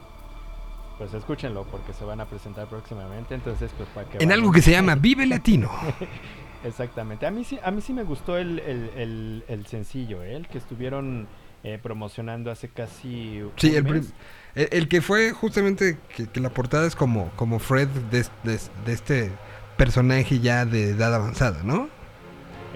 Pues 0.98 1.14
escúchenlo 1.14 1.70
porque 1.70 1.94
se 1.94 2.06
van 2.06 2.20
a 2.22 2.30
presentar 2.30 2.68
próximamente, 2.70 3.36
entonces 3.36 3.74
pues 3.74 3.90
para 3.90 4.10
que 4.10 4.20
En 4.20 4.32
vayan. 4.32 4.32
algo 4.32 4.52
que 4.52 4.62
se 4.62 4.72
llama 4.72 4.96
Vive 4.96 5.26
Latino. 5.26 5.72
Exactamente. 6.62 7.26
A 7.26 7.32
mí 7.32 7.44
sí, 7.44 7.60
a 7.64 7.72
mí 7.72 7.82
sí 7.82 7.94
me 7.94 8.04
gustó 8.04 8.38
el, 8.38 8.60
el, 8.60 8.90
el, 8.96 9.46
el 9.48 9.66
sencillo, 9.68 10.24
¿eh? 10.24 10.36
el 10.36 10.48
que 10.50 10.58
estuvieron 10.58 11.30
eh, 11.64 11.80
promocionando 11.82 12.52
hace 12.52 12.72
casi 12.74 13.42
Sí, 13.56 13.76
un 13.76 13.86
el, 13.86 13.86
mes. 13.86 14.16
El, 14.58 14.68
el 14.72 14.88
que 14.90 15.02
fue 15.02 15.32
justamente 15.32 15.98
que, 16.16 16.28
que 16.28 16.40
la 16.40 16.50
portada 16.50 16.86
es 16.88 16.96
como, 16.96 17.30
como 17.36 17.60
Fred 17.60 17.88
de, 18.12 18.26
de- 18.44 18.60
de 18.86 18.94
este 18.94 19.32
personaje 19.78 20.40
ya 20.40 20.66
de 20.66 20.90
edad 20.92 21.14
avanzada, 21.16 21.62
¿no? 21.64 21.90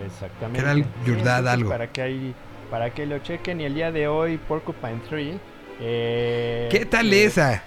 Exactamente. 0.06 0.54
que 0.60 0.62
era 0.62 0.72
el 0.72 0.84
Sí, 0.84 0.90
Yurdad 1.06 1.48
algo. 1.48 1.70
Para 1.70 1.92
que, 1.92 2.02
ahí- 2.02 2.36
para 2.70 2.90
que 2.92 3.06
lo 3.06 3.20
chequen 3.20 3.62
y 3.62 3.66
el 3.66 3.74
día 3.76 3.92
de 3.92 4.08
hoy 4.08 4.38
Porcupine 4.38 5.02
Tree. 5.10 5.40
eh, 5.80 6.70
¿Qué 6.72 6.86
tal 6.86 7.12
eh, 7.12 7.26
esa? 7.26 7.64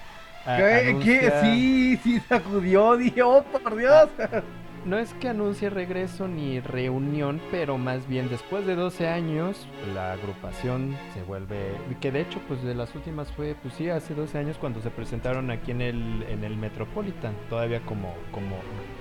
a- 0.46 0.56
¿Qué? 0.56 0.96
¿Qué? 1.02 1.18
anuncia- 1.28 1.42
Sí, 1.42 2.00
sí, 2.02 2.20
sacudió, 2.28 2.96
Dios, 2.96 3.44
oh, 3.52 3.58
por 3.58 3.76
Dios. 3.76 4.08
No 4.84 4.98
es 4.98 5.14
que 5.14 5.28
anuncie 5.28 5.70
regreso 5.70 6.28
ni 6.28 6.60
reunión, 6.60 7.40
pero 7.50 7.78
más 7.78 8.06
bien 8.06 8.28
después 8.28 8.66
de 8.66 8.74
12 8.74 9.08
años 9.08 9.66
la 9.94 10.12
agrupación 10.12 10.94
se 11.14 11.22
vuelve, 11.22 11.56
que 12.02 12.12
de 12.12 12.20
hecho 12.20 12.38
pues 12.46 12.62
de 12.62 12.74
las 12.74 12.94
últimas 12.94 13.32
fue 13.32 13.56
pues 13.62 13.74
sí 13.74 13.88
hace 13.88 14.14
12 14.14 14.36
años 14.36 14.58
cuando 14.58 14.82
se 14.82 14.90
presentaron 14.90 15.50
aquí 15.50 15.70
en 15.70 15.80
el 15.80 16.24
en 16.28 16.44
el 16.44 16.56
Metropolitan, 16.56 17.34
todavía 17.48 17.80
como 17.86 18.14
como 18.30 18.56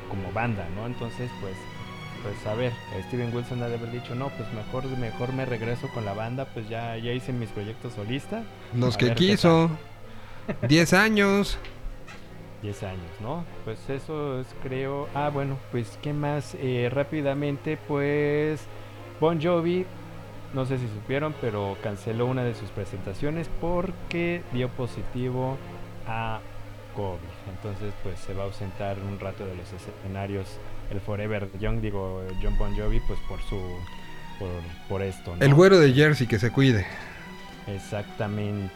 como 0.10 0.32
banda, 0.32 0.66
¿no? 0.76 0.86
Entonces 0.86 1.30
pues 1.42 1.56
pues 2.24 2.48
a 2.48 2.54
ver, 2.54 2.72
Steven 3.08 3.36
Wilson 3.36 3.62
ha 3.64 3.68
de 3.68 3.76
haber 3.76 3.92
dicho, 3.92 4.16
"No, 4.16 4.30
pues 4.30 4.48
mejor 4.54 4.86
mejor 4.98 5.34
me 5.34 5.46
regreso 5.46 5.90
con 5.94 6.06
la 6.06 6.14
banda, 6.14 6.46
pues 6.54 6.70
ya 6.70 6.96
ya 6.96 7.12
hice 7.12 7.34
mis 7.34 7.50
proyectos 7.50 7.94
solista." 7.94 8.44
Los 8.74 8.96
A 8.96 9.00
que 9.00 9.16
quiso. 9.16 9.70
10 10.68 10.94
años. 10.94 11.58
10 12.64 12.84
años, 12.84 13.12
¿no? 13.22 13.46
Pues 13.66 13.90
eso 13.90 14.40
es, 14.40 14.48
creo. 14.64 15.08
Ah, 15.14 15.30
bueno, 15.30 15.60
pues, 15.72 16.00
¿qué 16.02 16.14
más? 16.14 16.56
Eh, 16.60 16.90
rápidamente, 16.92 17.78
pues. 17.88 18.66
Bon 19.20 19.40
Jovi, 19.40 19.86
no 20.54 20.66
sé 20.66 20.78
si 20.80 20.88
supieron, 20.88 21.36
pero 21.40 21.78
canceló 21.84 22.26
una 22.26 22.44
de 22.44 22.56
sus 22.56 22.70
presentaciones 22.72 23.50
porque 23.62 24.42
dio 24.52 24.70
positivo 24.70 25.58
a 26.08 26.40
COVID. 26.96 27.20
Entonces, 27.56 27.94
pues 28.02 28.20
se 28.20 28.34
va 28.34 28.44
a 28.44 28.46
ausentar 28.48 28.98
un 29.00 29.20
rato 29.20 29.46
de 29.46 29.56
los 29.56 29.68
escenarios 29.72 30.48
el 30.90 31.00
Forever 31.02 31.50
Young, 31.60 31.82
digo, 31.82 32.24
John 32.42 32.58
Bon 32.58 32.76
Jovi, 32.76 33.00
pues 33.02 33.20
por 33.28 33.42
su. 33.44 33.60
Por, 34.40 34.50
por 34.90 35.02
esto, 35.02 35.36
¿no? 35.36 35.46
El 35.46 35.54
güero 35.54 35.80
de 35.80 35.94
Jersey 35.94 36.28
que 36.28 36.40
se 36.40 36.52
cuide. 36.52 36.86
Exactamente. 37.68 38.72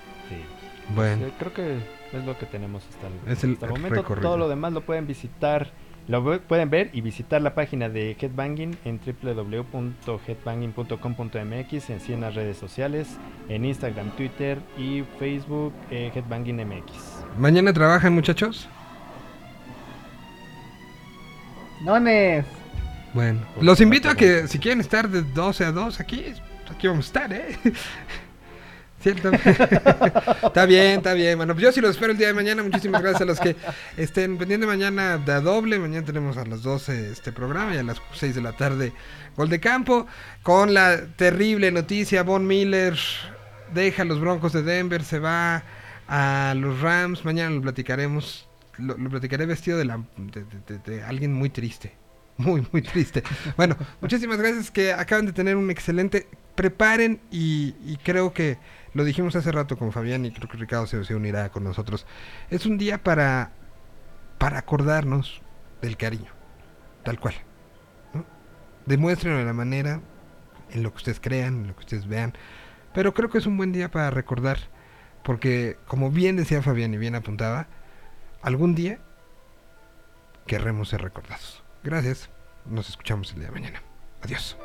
Bueno. 0.96 1.26
Sí, 1.26 1.34
creo 1.40 1.54
que 1.54 1.78
es 2.14 2.24
lo 2.26 2.38
que 2.38 2.46
tenemos 2.46 2.84
hasta 2.90 3.08
el, 3.08 3.14
Es 3.32 3.44
el 3.44 3.54
hasta 3.54 3.66
el 3.68 3.72
momento. 3.74 3.96
recorrido. 4.02 4.28
Todo 4.30 4.38
lo 4.38 4.48
demás 4.50 4.74
lo 4.74 4.82
pueden 4.82 5.08
visitar, 5.08 5.72
lo 6.08 6.40
pueden 6.42 6.70
ver 6.70 6.90
y 6.94 7.02
visitar 7.02 7.42
la 7.42 7.54
página 7.56 7.90
de 7.90 8.16
Headbanging 8.20 8.78
en 8.86 9.00
www.headbanging.com.mx, 9.22 11.90
en 11.90 12.00
sí 12.00 12.14
en 12.14 12.22
las 12.22 12.36
redes 12.36 12.58
sociales, 12.58 13.08
en 13.50 13.66
Instagram, 13.66 14.12
Twitter 14.12 14.60
y 14.78 15.04
Facebook, 15.20 15.74
eh, 15.92 16.12
Headbanging 16.16 16.58
MX. 16.66 16.94
¿Mañana 17.38 17.74
trabajan, 17.74 18.14
muchachos? 18.14 18.70
Nones. 21.84 22.46
Bueno. 23.14 23.42
Los 23.62 23.82
invito 23.82 24.10
a 24.10 24.16
que 24.16 24.48
si 24.48 24.60
quieren 24.60 24.80
estar 24.82 25.10
de 25.10 25.22
12 25.24 25.66
a 25.66 25.72
2 25.72 26.00
aquí, 26.00 26.24
aquí 26.70 26.88
vamos 26.88 27.06
a 27.06 27.08
estar, 27.08 27.34
¿eh? 27.34 27.56
Cierto. 28.99 29.32
está 30.44 30.65
bien, 30.65 30.98
está 30.98 31.14
bien, 31.14 31.38
mano. 31.38 31.53
Pues 31.53 31.64
Yo 31.64 31.72
sí 31.72 31.82
los 31.82 31.91
espero 31.91 32.11
el 32.11 32.18
día 32.18 32.28
de 32.28 32.34
mañana. 32.34 32.64
Muchísimas 32.64 33.02
gracias 33.02 33.22
a 33.22 33.26
los 33.26 33.40
que 33.40 33.56
estén 33.95 34.38
pendientes 34.38 34.68
mañana 34.68 35.18
de 35.18 35.32
a 35.32 35.40
doble. 35.40 35.78
Mañana 35.78 36.06
tenemos 36.06 36.38
a 36.38 36.45
las 36.45 36.64
12 36.64 37.11
este 37.11 37.32
programa 37.32 37.76
y 37.76 37.78
a 37.78 37.84
las 37.84 38.02
6 38.14 38.34
de 38.36 38.41
la 38.41 38.53
tarde 38.53 38.94
Gol 39.36 39.49
de 39.49 39.60
Campo. 39.60 40.07
Con 40.41 40.74
la 40.74 41.06
terrible 41.15 41.72
noticia, 41.72 42.24
Von 42.24 42.48
Miller 42.48 42.98
deja 43.74 44.03
los 44.03 44.19
Broncos 44.19 44.53
de 44.53 44.64
Denver, 44.64 45.03
se 45.03 45.19
va 45.19 45.64
a 46.07 46.56
los 46.57 46.82
Rams. 46.82 47.24
Mañana 47.24 47.52
lo 47.52 47.61
platicaremos. 47.61 48.49
Lo, 48.80 48.95
platicaré 48.95 49.45
vestido 49.45 49.78
de, 49.78 49.86
la, 49.86 50.03
de, 50.86 51.03
alguien 51.03 51.34
muy 51.34 51.49
triste. 51.49 51.94
Muy, 52.38 52.65
muy 52.72 52.84
triste. 52.84 53.24
Bueno, 53.56 53.76
muchísimas 53.99 54.38
gracias 54.38 54.69
que 54.69 54.94
acaban 54.94 55.26
de 55.28 55.34
tener 55.34 55.56
un 55.56 55.69
excelente... 55.69 56.28
Preparen 56.56 57.19
y 57.30 57.98
creo 57.98 58.34
que 58.34 58.57
lo 58.98 59.03
dijimos 59.03 59.36
hace 59.36 59.52
rato 59.52 59.78
con 59.78 59.91
Fabián 59.91 60.26
y 60.26 60.32
creo 60.32 60.49
que 60.49 60.57
Ricardo 60.57 60.88
se, 60.88 61.14
unirá 61.14 61.49
con 61.49 61.64
nosotros. 61.64 62.07
Es 62.49 62.65
un 62.65 62.80
día 62.80 63.03
para, 63.03 63.52
para 64.40 64.57
acordarnos 64.57 65.44
del 65.84 65.98
cariño, 65.98 66.32
tal 67.03 67.19
cual. 67.19 67.36
¿no? 68.15 68.26
Demuéstrenlo 68.88 69.38
de 69.38 69.45
la 69.45 69.53
manera, 69.53 70.02
en 70.72 70.82
lo 70.82 70.90
que 70.90 70.98
ustedes 70.98 71.19
crean, 71.19 71.61
en 71.61 71.68
lo 71.68 71.76
que 71.76 71.82
ustedes 71.82 72.07
vean. 72.07 72.34
Pero 72.95 73.14
creo 73.14 73.30
que 73.30 73.38
es 73.38 73.45
un 73.45 73.56
buen 73.56 73.72
día 73.72 73.91
para 73.91 74.10
recordar, 74.10 74.57
porque 75.24 75.78
como 75.86 76.10
bien 76.10 76.36
decía 76.36 76.64
Fabián 76.64 76.91
y 76.95 76.98
bien 76.98 77.14
apuntaba, 77.14 77.68
algún 78.41 78.74
día 78.74 78.98
querremos 80.48 80.90
ser 80.90 81.03
recordados. 81.03 81.64
Gracias, 81.84 82.32
nos 82.65 82.90
escuchamos 82.90 83.32
el 83.34 83.41
día 83.41 83.49
de 83.49 83.53
mañana. 83.53 83.84
Adiós. 84.24 84.57